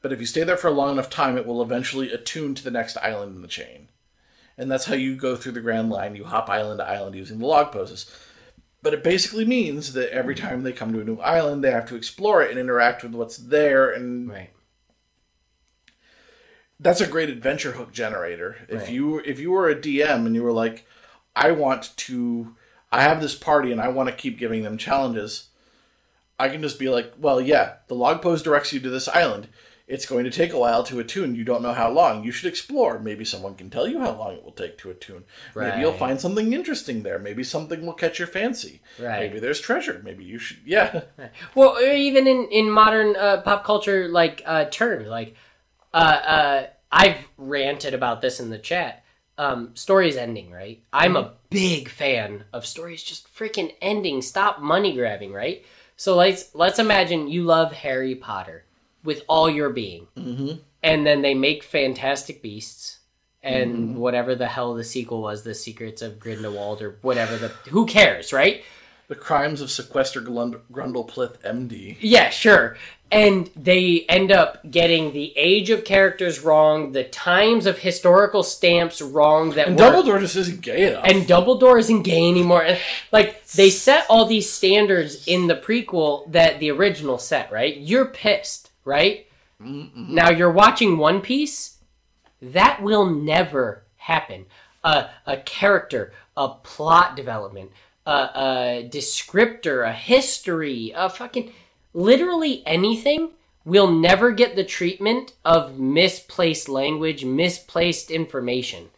But 0.00 0.12
if 0.12 0.20
you 0.20 0.26
stay 0.26 0.44
there 0.44 0.56
for 0.56 0.68
a 0.68 0.72
long 0.72 0.92
enough 0.92 1.10
time, 1.10 1.36
it 1.36 1.46
will 1.46 1.62
eventually 1.62 2.10
attune 2.10 2.54
to 2.54 2.64
the 2.64 2.70
next 2.70 2.96
island 2.96 3.36
in 3.36 3.42
the 3.42 3.48
chain. 3.48 3.88
And 4.58 4.70
that's 4.70 4.86
how 4.86 4.94
you 4.94 5.14
go 5.14 5.36
through 5.36 5.52
the 5.52 5.60
Grand 5.60 5.90
Line. 5.90 6.16
You 6.16 6.24
hop 6.24 6.48
island 6.48 6.78
to 6.78 6.88
island 6.88 7.14
using 7.14 7.38
the 7.38 7.46
log 7.46 7.70
poses. 7.70 8.10
But 8.82 8.94
it 8.94 9.04
basically 9.04 9.44
means 9.44 9.92
that 9.92 10.10
every 10.10 10.34
mm-hmm. 10.34 10.46
time 10.46 10.62
they 10.62 10.72
come 10.72 10.92
to 10.92 11.00
a 11.00 11.04
new 11.04 11.18
island, 11.18 11.62
they 11.62 11.70
have 11.70 11.86
to 11.88 11.96
explore 11.96 12.42
it 12.42 12.50
and 12.50 12.58
interact 12.58 13.02
with 13.02 13.12
what's 13.12 13.36
there. 13.36 13.90
And 13.90 14.28
Right. 14.28 14.50
that's 16.80 17.00
a 17.00 17.06
great 17.06 17.30
adventure 17.30 17.72
hook 17.72 17.92
generator. 17.92 18.56
If 18.68 18.82
Right. 18.82 18.90
you 18.90 19.18
if 19.20 19.38
you 19.38 19.52
were 19.52 19.68
a 19.68 19.74
DM 19.74 20.26
and 20.26 20.34
you 20.34 20.42
were 20.42 20.52
like, 20.52 20.84
I 21.36 21.52
want 21.52 21.96
to, 21.96 22.56
I 22.90 23.02
have 23.02 23.20
this 23.20 23.36
party 23.36 23.70
and 23.70 23.80
I 23.80 23.88
want 23.88 24.08
to 24.08 24.14
keep 24.14 24.38
giving 24.38 24.64
them 24.64 24.76
challenges, 24.76 25.48
I 26.38 26.48
can 26.48 26.60
just 26.60 26.78
be 26.78 26.88
like, 26.88 27.12
well, 27.16 27.40
yeah, 27.40 27.74
the 27.86 27.94
log 27.94 28.20
post 28.20 28.44
directs 28.44 28.72
you 28.72 28.80
to 28.80 28.90
this 28.90 29.08
island. 29.08 29.48
It's 29.88 30.06
going 30.06 30.24
to 30.24 30.30
take 30.30 30.52
a 30.52 30.58
while 30.58 30.84
to 30.84 31.00
attune. 31.00 31.34
You 31.34 31.44
don't 31.44 31.62
know 31.62 31.72
how 31.72 31.90
long. 31.90 32.24
You 32.24 32.32
should 32.32 32.48
explore. 32.48 32.98
Maybe 32.98 33.24
someone 33.24 33.56
can 33.56 33.68
tell 33.68 33.88
you 33.88 34.00
how 34.00 34.12
long 34.12 34.34
it 34.34 34.44
will 34.44 34.52
take 34.52 34.78
to 34.78 34.90
attune. 34.90 35.24
Maybe 35.56 35.80
you'll 35.80 35.92
find 35.92 36.20
something 36.20 36.52
interesting 36.52 37.02
there. 37.02 37.18
Maybe 37.18 37.42
something 37.42 37.84
will 37.84 37.92
catch 37.92 38.18
your 38.18 38.28
fancy. 38.28 38.80
Right. 38.98 39.20
Maybe 39.20 39.40
there's 39.40 39.60
treasure. 39.60 40.00
Maybe 40.04 40.24
you 40.24 40.38
should. 40.38 40.58
Yeah. 40.64 41.02
Well, 41.54 41.76
or 41.76 41.92
even 41.92 42.26
in 42.26 42.48
in 42.50 42.70
modern 42.70 43.16
uh, 43.16 43.42
pop 43.42 43.64
culture, 43.64 44.08
like 44.08 44.42
uh, 44.46 44.66
terms, 44.66 45.08
like 45.08 45.34
uh, 45.92 45.96
uh, 45.96 46.66
I've 46.90 47.18
ranted 47.36 47.94
about 47.94 48.20
this 48.20 48.40
in 48.40 48.50
the 48.50 48.58
chat. 48.58 49.04
Um, 49.38 49.70
stories 49.74 50.16
ending, 50.16 50.50
right? 50.50 50.82
I'm 50.92 51.16
a 51.16 51.32
big 51.50 51.88
fan 51.88 52.44
of 52.52 52.66
stories 52.66 53.02
just 53.02 53.34
freaking 53.34 53.74
ending. 53.80 54.22
Stop 54.22 54.60
money 54.60 54.94
grabbing, 54.94 55.32
right? 55.32 55.64
So 55.96 56.16
let's 56.16 56.54
let's 56.54 56.78
imagine 56.78 57.28
you 57.28 57.44
love 57.44 57.72
Harry 57.72 58.14
Potter 58.14 58.64
with 59.04 59.22
all 59.28 59.48
your 59.50 59.70
being, 59.70 60.06
Mm-hmm. 60.16 60.54
and 60.82 61.06
then 61.06 61.22
they 61.22 61.34
make 61.34 61.62
Fantastic 61.62 62.42
Beasts 62.42 62.98
and 63.42 63.96
whatever 63.96 64.34
the 64.36 64.46
hell 64.46 64.74
the 64.74 64.84
sequel 64.84 65.20
was, 65.20 65.42
The 65.42 65.54
Secrets 65.54 66.00
of 66.00 66.20
Grindelwald 66.20 66.80
or 66.80 66.98
whatever 67.02 67.36
the 67.36 67.48
who 67.70 67.86
cares, 67.86 68.32
right? 68.32 68.62
The 69.08 69.16
Crimes 69.16 69.60
of 69.60 69.70
Sequester 69.70 70.20
Glund- 70.22 70.60
Grundleplith, 70.72 71.38
MD. 71.42 71.96
Yeah, 72.00 72.30
sure. 72.30 72.76
And 73.10 73.50
they 73.56 74.06
end 74.08 74.30
up 74.32 74.60
getting 74.70 75.12
the 75.12 75.34
age 75.36 75.68
of 75.70 75.84
characters 75.84 76.40
wrong, 76.40 76.92
the 76.92 77.04
times 77.04 77.66
of 77.66 77.80
historical 77.80 78.42
stamps 78.42 79.02
wrong 79.02 79.50
that 79.50 79.66
And 79.68 79.78
were 79.78 79.84
Dumbledore 79.86 80.20
just 80.20 80.36
isn't 80.36 80.62
gay 80.62 80.92
enough. 80.92 81.04
and 81.04 81.24
Dumbledore 81.24 81.78
isn't 81.80 82.02
gay 82.04 82.26
anymore. 82.28 82.64
Like 83.10 83.44
they 83.48 83.68
set 83.68 84.06
all 84.08 84.24
these 84.24 84.48
standards 84.50 85.26
in 85.26 85.48
the 85.48 85.56
prequel 85.56 86.30
that 86.32 86.58
the 86.60 86.70
original 86.70 87.18
set, 87.18 87.52
right? 87.52 87.76
You're 87.76 88.06
pissed, 88.06 88.61
right? 88.84 89.26
Mm-hmm. 89.60 90.14
Now 90.14 90.30
you're 90.30 90.52
watching 90.52 90.98
One 90.98 91.20
Piece. 91.20 91.78
That 92.40 92.82
will 92.82 93.06
never 93.06 93.84
happen. 93.96 94.46
A 94.82 95.10
a 95.26 95.36
character, 95.38 96.12
a 96.36 96.48
plot 96.48 97.14
development, 97.14 97.70
a, 98.04 98.10
a 98.10 98.88
descriptor, 98.90 99.88
a 99.88 99.92
history, 99.92 100.92
a 100.94 101.08
fucking 101.08 101.52
literally 101.94 102.62
anything 102.66 103.30
will 103.64 103.90
never 103.90 104.32
get 104.32 104.56
the 104.56 104.64
treatment 104.64 105.34
of 105.44 105.78
misplaced 105.78 106.68
language, 106.68 107.24
misplaced 107.24 108.10
information. 108.10 108.90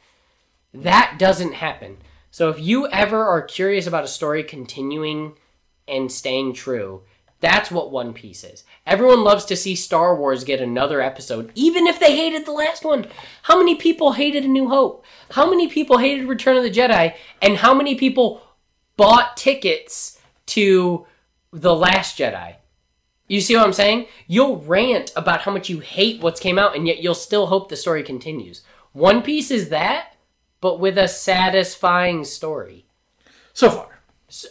That 0.72 1.16
doesn't 1.18 1.54
happen. 1.54 1.98
So 2.30 2.48
if 2.48 2.58
you 2.58 2.88
ever 2.88 3.24
are 3.24 3.42
curious 3.42 3.86
about 3.86 4.04
a 4.04 4.08
story 4.08 4.42
continuing 4.42 5.34
and 5.86 6.10
staying 6.10 6.54
true, 6.54 7.02
that's 7.40 7.70
what 7.70 7.90
One 7.90 8.14
Piece 8.14 8.42
is. 8.42 8.64
Everyone 8.86 9.22
loves 9.22 9.44
to 9.46 9.56
see 9.56 9.74
Star 9.74 10.16
Wars 10.16 10.44
get 10.44 10.60
another 10.60 11.00
episode, 11.00 11.52
even 11.54 11.86
if 11.86 12.00
they 12.00 12.16
hated 12.16 12.46
the 12.46 12.52
last 12.52 12.84
one. 12.84 13.06
How 13.42 13.58
many 13.58 13.74
people 13.74 14.12
hated 14.12 14.44
A 14.44 14.48
New 14.48 14.68
Hope? 14.68 15.04
How 15.30 15.48
many 15.48 15.68
people 15.68 15.98
hated 15.98 16.26
Return 16.26 16.56
of 16.56 16.62
the 16.62 16.70
Jedi? 16.70 17.14
And 17.42 17.58
how 17.58 17.74
many 17.74 17.96
people 17.96 18.42
bought 18.96 19.36
tickets 19.36 20.20
to 20.46 21.06
The 21.52 21.74
Last 21.74 22.18
Jedi? 22.18 22.56
You 23.26 23.40
see 23.40 23.56
what 23.56 23.66
I'm 23.66 23.72
saying? 23.72 24.06
You'll 24.26 24.58
rant 24.58 25.12
about 25.16 25.42
how 25.42 25.52
much 25.52 25.68
you 25.68 25.80
hate 25.80 26.20
what's 26.20 26.40
came 26.40 26.58
out, 26.58 26.76
and 26.76 26.86
yet 26.86 27.02
you'll 27.02 27.14
still 27.14 27.46
hope 27.46 27.68
the 27.68 27.76
story 27.76 28.02
continues. 28.02 28.62
One 28.92 29.22
Piece 29.22 29.50
is 29.50 29.70
that, 29.70 30.16
but 30.60 30.78
with 30.78 30.96
a 30.96 31.08
satisfying 31.08 32.24
story. 32.24 32.86
so 33.52 33.70
far. 33.70 33.88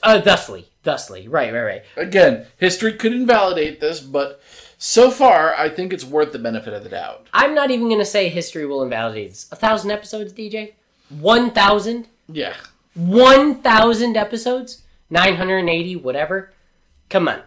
Uh, 0.02 0.20
thusly, 0.20 0.73
thusly, 0.84 1.28
right, 1.28 1.54
right, 1.54 1.62
right. 1.64 1.84
Again, 1.98 2.46
history 2.58 2.94
could 2.94 3.14
invalidate 3.14 3.80
this, 3.80 4.00
but 4.00 4.42
so 4.78 5.10
far, 5.10 5.56
I 5.56 5.70
think 5.70 5.94
it's 5.94 6.04
worth 6.04 6.32
the 6.32 6.40
benefit 6.40 6.74
of 6.74 6.84
the 6.84 6.90
doubt. 6.90 7.28
I'm 7.34 7.56
not 7.56 7.72
even 7.72 7.90
gonna 7.90 8.06
say 8.06 8.30
history 8.30 8.66
will 8.66 8.84
invalidate 8.84 9.30
this. 9.30 9.48
A 9.52 9.56
thousand 9.56 9.92
episodes, 9.92 10.34
DJ. 10.34 10.74
One 11.10 11.52
thousand. 11.52 12.08
Yeah. 12.28 12.56
One 12.94 13.62
thousand 13.62 14.18
episodes. 14.18 14.84
Nine 15.10 15.36
hundred 15.36 15.60
and 15.60 15.70
eighty, 15.70 15.96
whatever. 15.96 16.52
Come 17.10 17.28
on, 17.28 17.42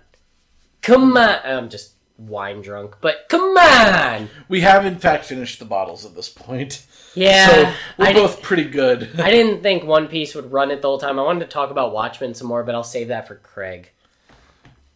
come 0.82 1.16
on. 1.16 1.40
I'm 1.44 1.68
just 1.68 1.94
wine 2.18 2.62
drunk, 2.62 2.96
but 3.00 3.26
come 3.28 3.56
on. 3.56 4.30
We 4.48 4.60
have, 4.62 4.86
in 4.86 4.98
fact, 4.98 5.24
finished 5.24 5.58
the 5.58 5.64
bottles 5.64 6.04
at 6.04 6.14
this 6.14 6.28
point. 6.28 6.86
Yeah, 7.16 7.48
so 7.48 7.74
we're 7.98 8.06
I 8.06 8.12
both 8.12 8.42
pretty 8.42 8.64
good. 8.64 9.08
I 9.20 9.30
didn't 9.30 9.62
think 9.62 9.84
One 9.84 10.06
Piece 10.06 10.34
would 10.34 10.52
run 10.52 10.70
it 10.70 10.82
the 10.82 10.88
whole 10.88 10.98
time. 10.98 11.18
I 11.18 11.22
wanted 11.22 11.40
to 11.40 11.46
talk 11.46 11.70
about 11.70 11.92
Watchmen 11.92 12.34
some 12.34 12.46
more, 12.46 12.62
but 12.62 12.74
I'll 12.74 12.84
save 12.84 13.08
that 13.08 13.26
for 13.26 13.36
Craig. 13.36 13.90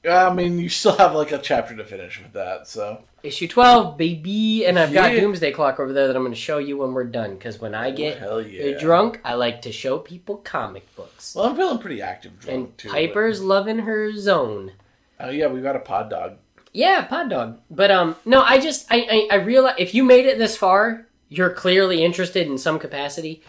I 0.08 0.32
mean, 0.32 0.58
you 0.58 0.68
still 0.68 0.96
have 0.96 1.14
like 1.14 1.32
a 1.32 1.38
chapter 1.38 1.74
to 1.76 1.84
finish 1.84 2.20
with 2.22 2.32
that, 2.32 2.66
so. 2.66 3.02
Issue 3.22 3.48
12, 3.48 3.98
baby. 3.98 4.64
And 4.64 4.78
I've 4.78 4.92
got 4.92 5.10
Doomsday 5.10 5.52
Clock 5.52 5.78
over 5.78 5.92
there 5.92 6.06
that 6.06 6.16
I'm 6.16 6.22
going 6.22 6.32
to 6.32 6.40
show 6.40 6.56
you 6.56 6.78
when 6.78 6.94
we're 6.94 7.04
done. 7.04 7.34
Because 7.34 7.60
when 7.60 7.74
I 7.74 7.90
get 7.90 8.18
hell 8.18 8.40
yeah. 8.40 8.78
drunk, 8.78 9.20
I 9.24 9.34
like 9.34 9.60
to 9.62 9.72
show 9.72 9.98
people 9.98 10.38
comic 10.38 10.94
books. 10.96 11.34
Well, 11.34 11.46
I'm 11.46 11.56
feeling 11.56 11.78
pretty 11.78 12.00
active 12.00 12.38
drunk, 12.40 12.54
and 12.56 12.78
too. 12.78 12.88
Piper's 12.88 13.42
loving 13.42 13.80
her 13.80 14.12
zone. 14.16 14.72
but- 15.18 15.26
Oh, 15.26 15.30
yeah, 15.30 15.48
we 15.48 15.60
got 15.60 15.76
a 15.76 15.80
pod 15.80 16.08
dog. 16.08 16.38
Yeah, 16.72 17.04
Pod 17.04 17.28
Dog. 17.30 17.60
But 17.70 17.90
um, 17.90 18.16
no, 18.24 18.42
I 18.42 18.58
just 18.60 18.86
I, 18.90 19.28
I 19.30 19.36
I 19.36 19.42
realize 19.42 19.74
if 19.78 19.92
you 19.94 20.04
made 20.04 20.26
it 20.26 20.38
this 20.38 20.56
far, 20.56 21.06
you're 21.30 21.50
clearly 21.50 22.04
interested 22.04 22.46
in 22.46 22.58
some 22.58 22.78
capacity. 22.78 23.42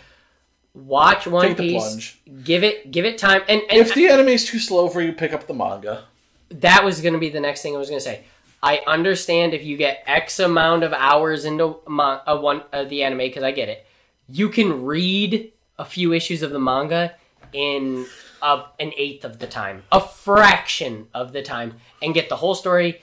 Watch 0.74 1.28
One 1.28 1.48
Take 1.48 1.58
Piece. 1.58 2.16
Give 2.46 2.64
it 2.64 2.92
give 2.92 3.04
it 3.04 3.18
time. 3.18 3.42
And 3.50 3.62
and 3.70 3.80
If 3.80 3.94
the 3.94 4.08
anime's 4.08 4.46
too 4.46 4.60
slow 4.60 4.88
for 4.88 5.02
you, 5.02 5.12
pick 5.12 5.34
up 5.34 5.46
the 5.48 5.54
manga. 5.54 6.06
that 6.50 6.86
was 6.86 7.02
going 7.02 7.14
to 7.14 7.20
be 7.20 7.30
the 7.30 7.42
next 7.42 7.62
thing 7.62 7.76
I 7.76 7.80
was 7.80 7.90
going 7.90 8.00
to 8.00 8.04
say. 8.06 8.24
I 8.64 8.82
understand 8.88 9.54
if 9.54 9.64
you 9.66 9.76
get 9.76 10.04
X 10.06 10.40
amount 10.40 10.84
of 10.84 10.94
hours 10.94 11.44
into 11.46 11.78
uh, 11.90 12.38
one 12.38 12.62
uh, 12.72 12.86
the 12.86 13.04
anime 13.04 13.18
because 13.18 13.44
I 13.44 13.52
get 13.52 13.68
it. 13.68 13.86
You 14.30 14.48
can 14.50 14.86
read 14.86 15.52
a 15.78 15.84
few 15.84 16.14
issues 16.14 16.42
of 16.44 16.52
the 16.52 16.60
manga 16.60 17.16
in 17.52 18.06
uh, 18.42 18.64
an 18.80 18.94
eighth 18.96 19.26
of 19.26 19.40
the 19.40 19.48
time, 19.48 19.84
a 19.92 20.00
fraction 20.00 21.08
of 21.14 21.34
the 21.34 21.42
time, 21.42 21.74
and 22.02 22.14
get 22.14 22.30
the 22.30 22.38
whole 22.38 22.56
story. 22.56 23.02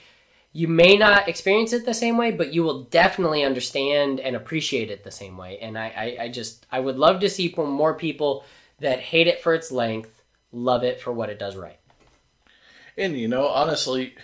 You 0.51 0.67
may 0.67 0.97
not 0.97 1.27
experience 1.27 1.73
it 1.73 1.85
the 1.85 1.93
same 1.93 2.17
way, 2.17 2.31
but 2.31 2.53
you 2.53 2.63
will 2.63 2.83
definitely 2.85 3.43
understand 3.43 4.19
and 4.19 4.35
appreciate 4.35 4.89
it 4.89 5.03
the 5.03 5.11
same 5.11 5.37
way. 5.37 5.59
And 5.59 5.77
I, 5.77 5.93
I, 6.19 6.23
I 6.23 6.29
just 6.29 6.65
I 6.71 6.79
would 6.79 6.97
love 6.97 7.19
to 7.19 7.29
see 7.29 7.53
more 7.55 7.93
people 7.93 8.43
that 8.79 8.99
hate 8.99 9.27
it 9.27 9.41
for 9.41 9.53
its 9.53 9.71
length 9.71 10.19
love 10.51 10.83
it 10.83 10.99
for 10.99 11.11
what 11.11 11.29
it 11.29 11.39
does 11.39 11.55
right. 11.55 11.79
And, 12.97 13.17
you 13.17 13.27
know, 13.27 13.47
honestly, 13.47 14.15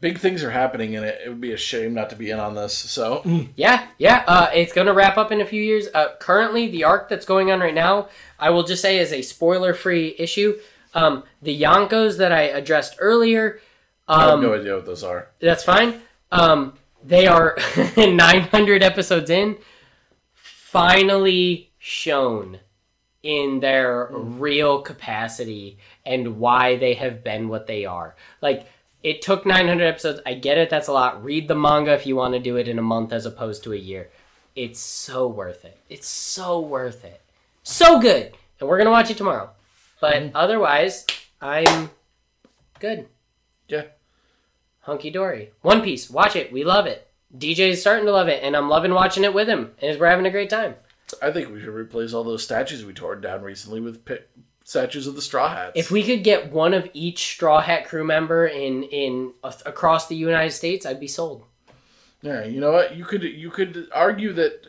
big 0.00 0.18
things 0.18 0.42
are 0.42 0.50
happening 0.50 0.94
in 0.94 1.04
it. 1.04 1.20
It 1.24 1.28
would 1.28 1.40
be 1.40 1.52
a 1.52 1.56
shame 1.56 1.94
not 1.94 2.10
to 2.10 2.16
be 2.16 2.30
in 2.30 2.38
on 2.38 2.54
this, 2.54 2.76
so. 2.76 3.22
Yeah, 3.56 3.86
yeah. 3.98 4.24
Uh, 4.26 4.50
it's 4.52 4.72
going 4.72 4.86
to 4.86 4.92
wrap 4.92 5.16
up 5.16 5.32
in 5.32 5.40
a 5.40 5.46
few 5.46 5.62
years. 5.62 5.86
Uh, 5.94 6.14
currently, 6.18 6.68
the 6.68 6.84
arc 6.84 7.08
that's 7.08 7.24
going 7.24 7.50
on 7.50 7.60
right 7.60 7.74
now, 7.74 8.08
I 8.38 8.50
will 8.50 8.64
just 8.64 8.82
say, 8.82 8.98
is 8.98 9.12
a 9.12 9.22
spoiler-free 9.22 10.16
issue. 10.18 10.58
Um, 10.94 11.24
the 11.42 11.60
Yonkos 11.60 12.18
that 12.18 12.32
I 12.32 12.42
addressed 12.42 12.96
earlier 12.98 13.60
I 14.08 14.22
have 14.22 14.34
Um, 14.34 14.42
no 14.42 14.54
idea 14.54 14.74
what 14.74 14.86
those 14.86 15.04
are. 15.04 15.30
That's 15.40 15.64
fine. 15.64 16.00
Um, 16.32 16.74
they 17.04 17.26
are 17.26 17.56
900 17.96 18.82
episodes 18.82 19.30
in, 19.30 19.56
finally 20.34 21.70
shown 21.78 22.60
in 23.22 23.60
their 23.60 24.08
real 24.12 24.80
capacity 24.80 25.78
and 26.06 26.38
why 26.38 26.76
they 26.76 26.94
have 26.94 27.22
been 27.24 27.48
what 27.48 27.66
they 27.66 27.84
are. 27.84 28.16
Like, 28.40 28.66
it 29.02 29.22
took 29.22 29.44
900 29.46 29.84
episodes. 29.84 30.20
I 30.26 30.34
get 30.34 30.58
it, 30.58 30.70
that's 30.70 30.88
a 30.88 30.92
lot. 30.92 31.22
Read 31.22 31.48
the 31.48 31.54
manga 31.54 31.92
if 31.92 32.06
you 32.06 32.16
want 32.16 32.34
to 32.34 32.40
do 32.40 32.56
it 32.56 32.68
in 32.68 32.78
a 32.78 32.82
month 32.82 33.12
as 33.12 33.26
opposed 33.26 33.62
to 33.64 33.72
a 33.72 33.76
year. 33.76 34.10
It's 34.56 34.80
so 34.80 35.28
worth 35.28 35.64
it. 35.64 35.78
It's 35.88 36.08
so 36.08 36.58
worth 36.60 37.04
it. 37.04 37.20
So 37.62 38.00
good. 38.00 38.32
And 38.58 38.68
we're 38.68 38.78
going 38.78 38.86
to 38.86 38.90
watch 38.90 39.10
it 39.10 39.16
tomorrow. 39.16 39.50
But 40.00 40.30
otherwise, 40.34 41.06
I'm 41.40 41.90
good 42.80 43.06
Yeah. 43.68 43.84
Hunky 44.88 45.10
dory. 45.10 45.52
One 45.62 45.82
Piece, 45.82 46.10
watch 46.10 46.34
it. 46.34 46.50
We 46.50 46.64
love 46.64 46.86
it. 46.86 47.06
DJ 47.36 47.68
is 47.70 47.80
starting 47.80 48.06
to 48.06 48.12
love 48.12 48.28
it, 48.28 48.42
and 48.42 48.56
I'm 48.56 48.68
loving 48.70 48.92
watching 48.94 49.22
it 49.22 49.34
with 49.34 49.48
him, 49.48 49.72
and 49.80 50.00
we're 50.00 50.08
having 50.08 50.26
a 50.26 50.30
great 50.30 50.48
time. 50.50 50.74
I 51.22 51.30
think 51.30 51.52
we 51.52 51.60
should 51.60 51.68
replace 51.74 52.12
all 52.14 52.24
those 52.24 52.42
statues 52.42 52.84
we 52.84 52.94
tore 52.94 53.16
down 53.16 53.42
recently 53.42 53.80
with 53.80 54.04
pi- 54.04 54.20
statues 54.64 55.06
of 55.06 55.14
the 55.14 55.22
Straw 55.22 55.48
Hats. 55.50 55.72
If 55.74 55.90
we 55.90 56.02
could 56.02 56.24
get 56.24 56.50
one 56.50 56.72
of 56.74 56.88
each 56.94 57.18
Straw 57.34 57.60
Hat 57.60 57.86
crew 57.86 58.04
member 58.04 58.46
in 58.46 58.82
in 58.84 59.32
across 59.44 60.08
the 60.08 60.16
United 60.16 60.52
States, 60.52 60.84
I'd 60.86 61.00
be 61.00 61.06
sold. 61.06 61.44
yeah, 62.22 62.44
you 62.44 62.60
know 62.60 62.72
what? 62.72 62.96
You 62.96 63.04
could 63.04 63.22
you 63.22 63.50
could 63.50 63.88
argue 63.94 64.32
that 64.34 64.66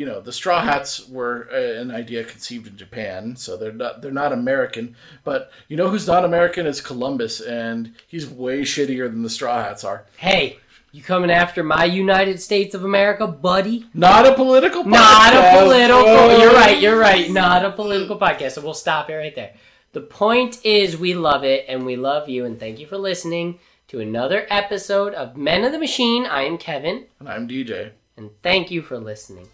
you 0.00 0.06
know 0.06 0.20
the 0.22 0.32
Straw 0.32 0.62
Hats 0.62 1.06
were 1.08 1.46
uh, 1.52 1.80
an 1.82 1.90
idea 1.90 2.24
conceived 2.24 2.66
in 2.66 2.76
Japan, 2.84 3.36
so 3.36 3.56
they're 3.58 3.70
not 3.84 4.00
they're 4.00 4.10
not 4.22 4.32
American. 4.32 4.96
But 5.24 5.50
you 5.68 5.76
know 5.76 5.88
who's 5.90 6.06
not 6.06 6.24
American 6.24 6.64
is 6.66 6.80
Columbus, 6.80 7.40
and 7.42 7.92
he's 8.06 8.26
way 8.26 8.62
shittier 8.62 9.10
than 9.10 9.22
the 9.22 9.28
Straw 9.38 9.62
Hats 9.62 9.84
are. 9.84 10.06
Hey, 10.16 10.56
you 10.90 11.02
coming 11.02 11.30
after 11.30 11.62
my 11.62 11.84
United 11.84 12.40
States 12.40 12.74
of 12.74 12.82
America, 12.82 13.26
buddy? 13.26 13.86
Not 13.92 14.26
a 14.26 14.34
political. 14.34 14.84
Not 14.84 15.34
a 15.34 15.36
podcast. 15.36 15.62
political. 15.64 15.98
Oh. 15.98 16.38
You're 16.42 16.54
right. 16.54 16.80
You're 16.80 16.98
right. 16.98 17.30
Not 17.30 17.62
a 17.66 17.70
political 17.70 18.18
podcast. 18.18 18.52
So 18.52 18.62
we'll 18.62 18.72
stop 18.74 19.10
it 19.10 19.16
right 19.16 19.34
there. 19.34 19.52
The 19.92 20.00
point 20.00 20.64
is, 20.64 20.96
we 20.96 21.12
love 21.14 21.44
it 21.44 21.66
and 21.68 21.84
we 21.84 21.96
love 21.96 22.28
you, 22.30 22.46
and 22.46 22.58
thank 22.58 22.78
you 22.78 22.86
for 22.86 22.96
listening 22.96 23.58
to 23.88 24.00
another 24.00 24.46
episode 24.48 25.12
of 25.12 25.36
Men 25.36 25.62
of 25.64 25.72
the 25.72 25.78
Machine. 25.78 26.24
I 26.24 26.44
am 26.44 26.56
Kevin, 26.56 27.04
And 27.18 27.28
I'm 27.28 27.46
DJ. 27.46 27.90
and 28.16 28.30
thank 28.42 28.70
you 28.70 28.80
for 28.82 28.98
listening. 28.98 29.48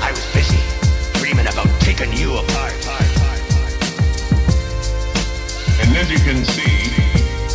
I 0.00 0.10
was 0.10 0.32
busy 0.34 0.58
dreaming 1.18 1.46
about 1.46 1.68
taking 1.80 2.12
you 2.12 2.36
apart. 2.36 2.74
And 5.80 5.96
as 5.96 6.10
you 6.10 6.18
can 6.18 6.44
see, 6.44 6.92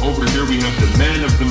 over 0.03 0.26
here 0.32 0.45
we 0.45 0.60
have 0.61 0.80
the 0.82 0.98
man 0.98 1.24
of 1.24 1.38
the 1.38 1.45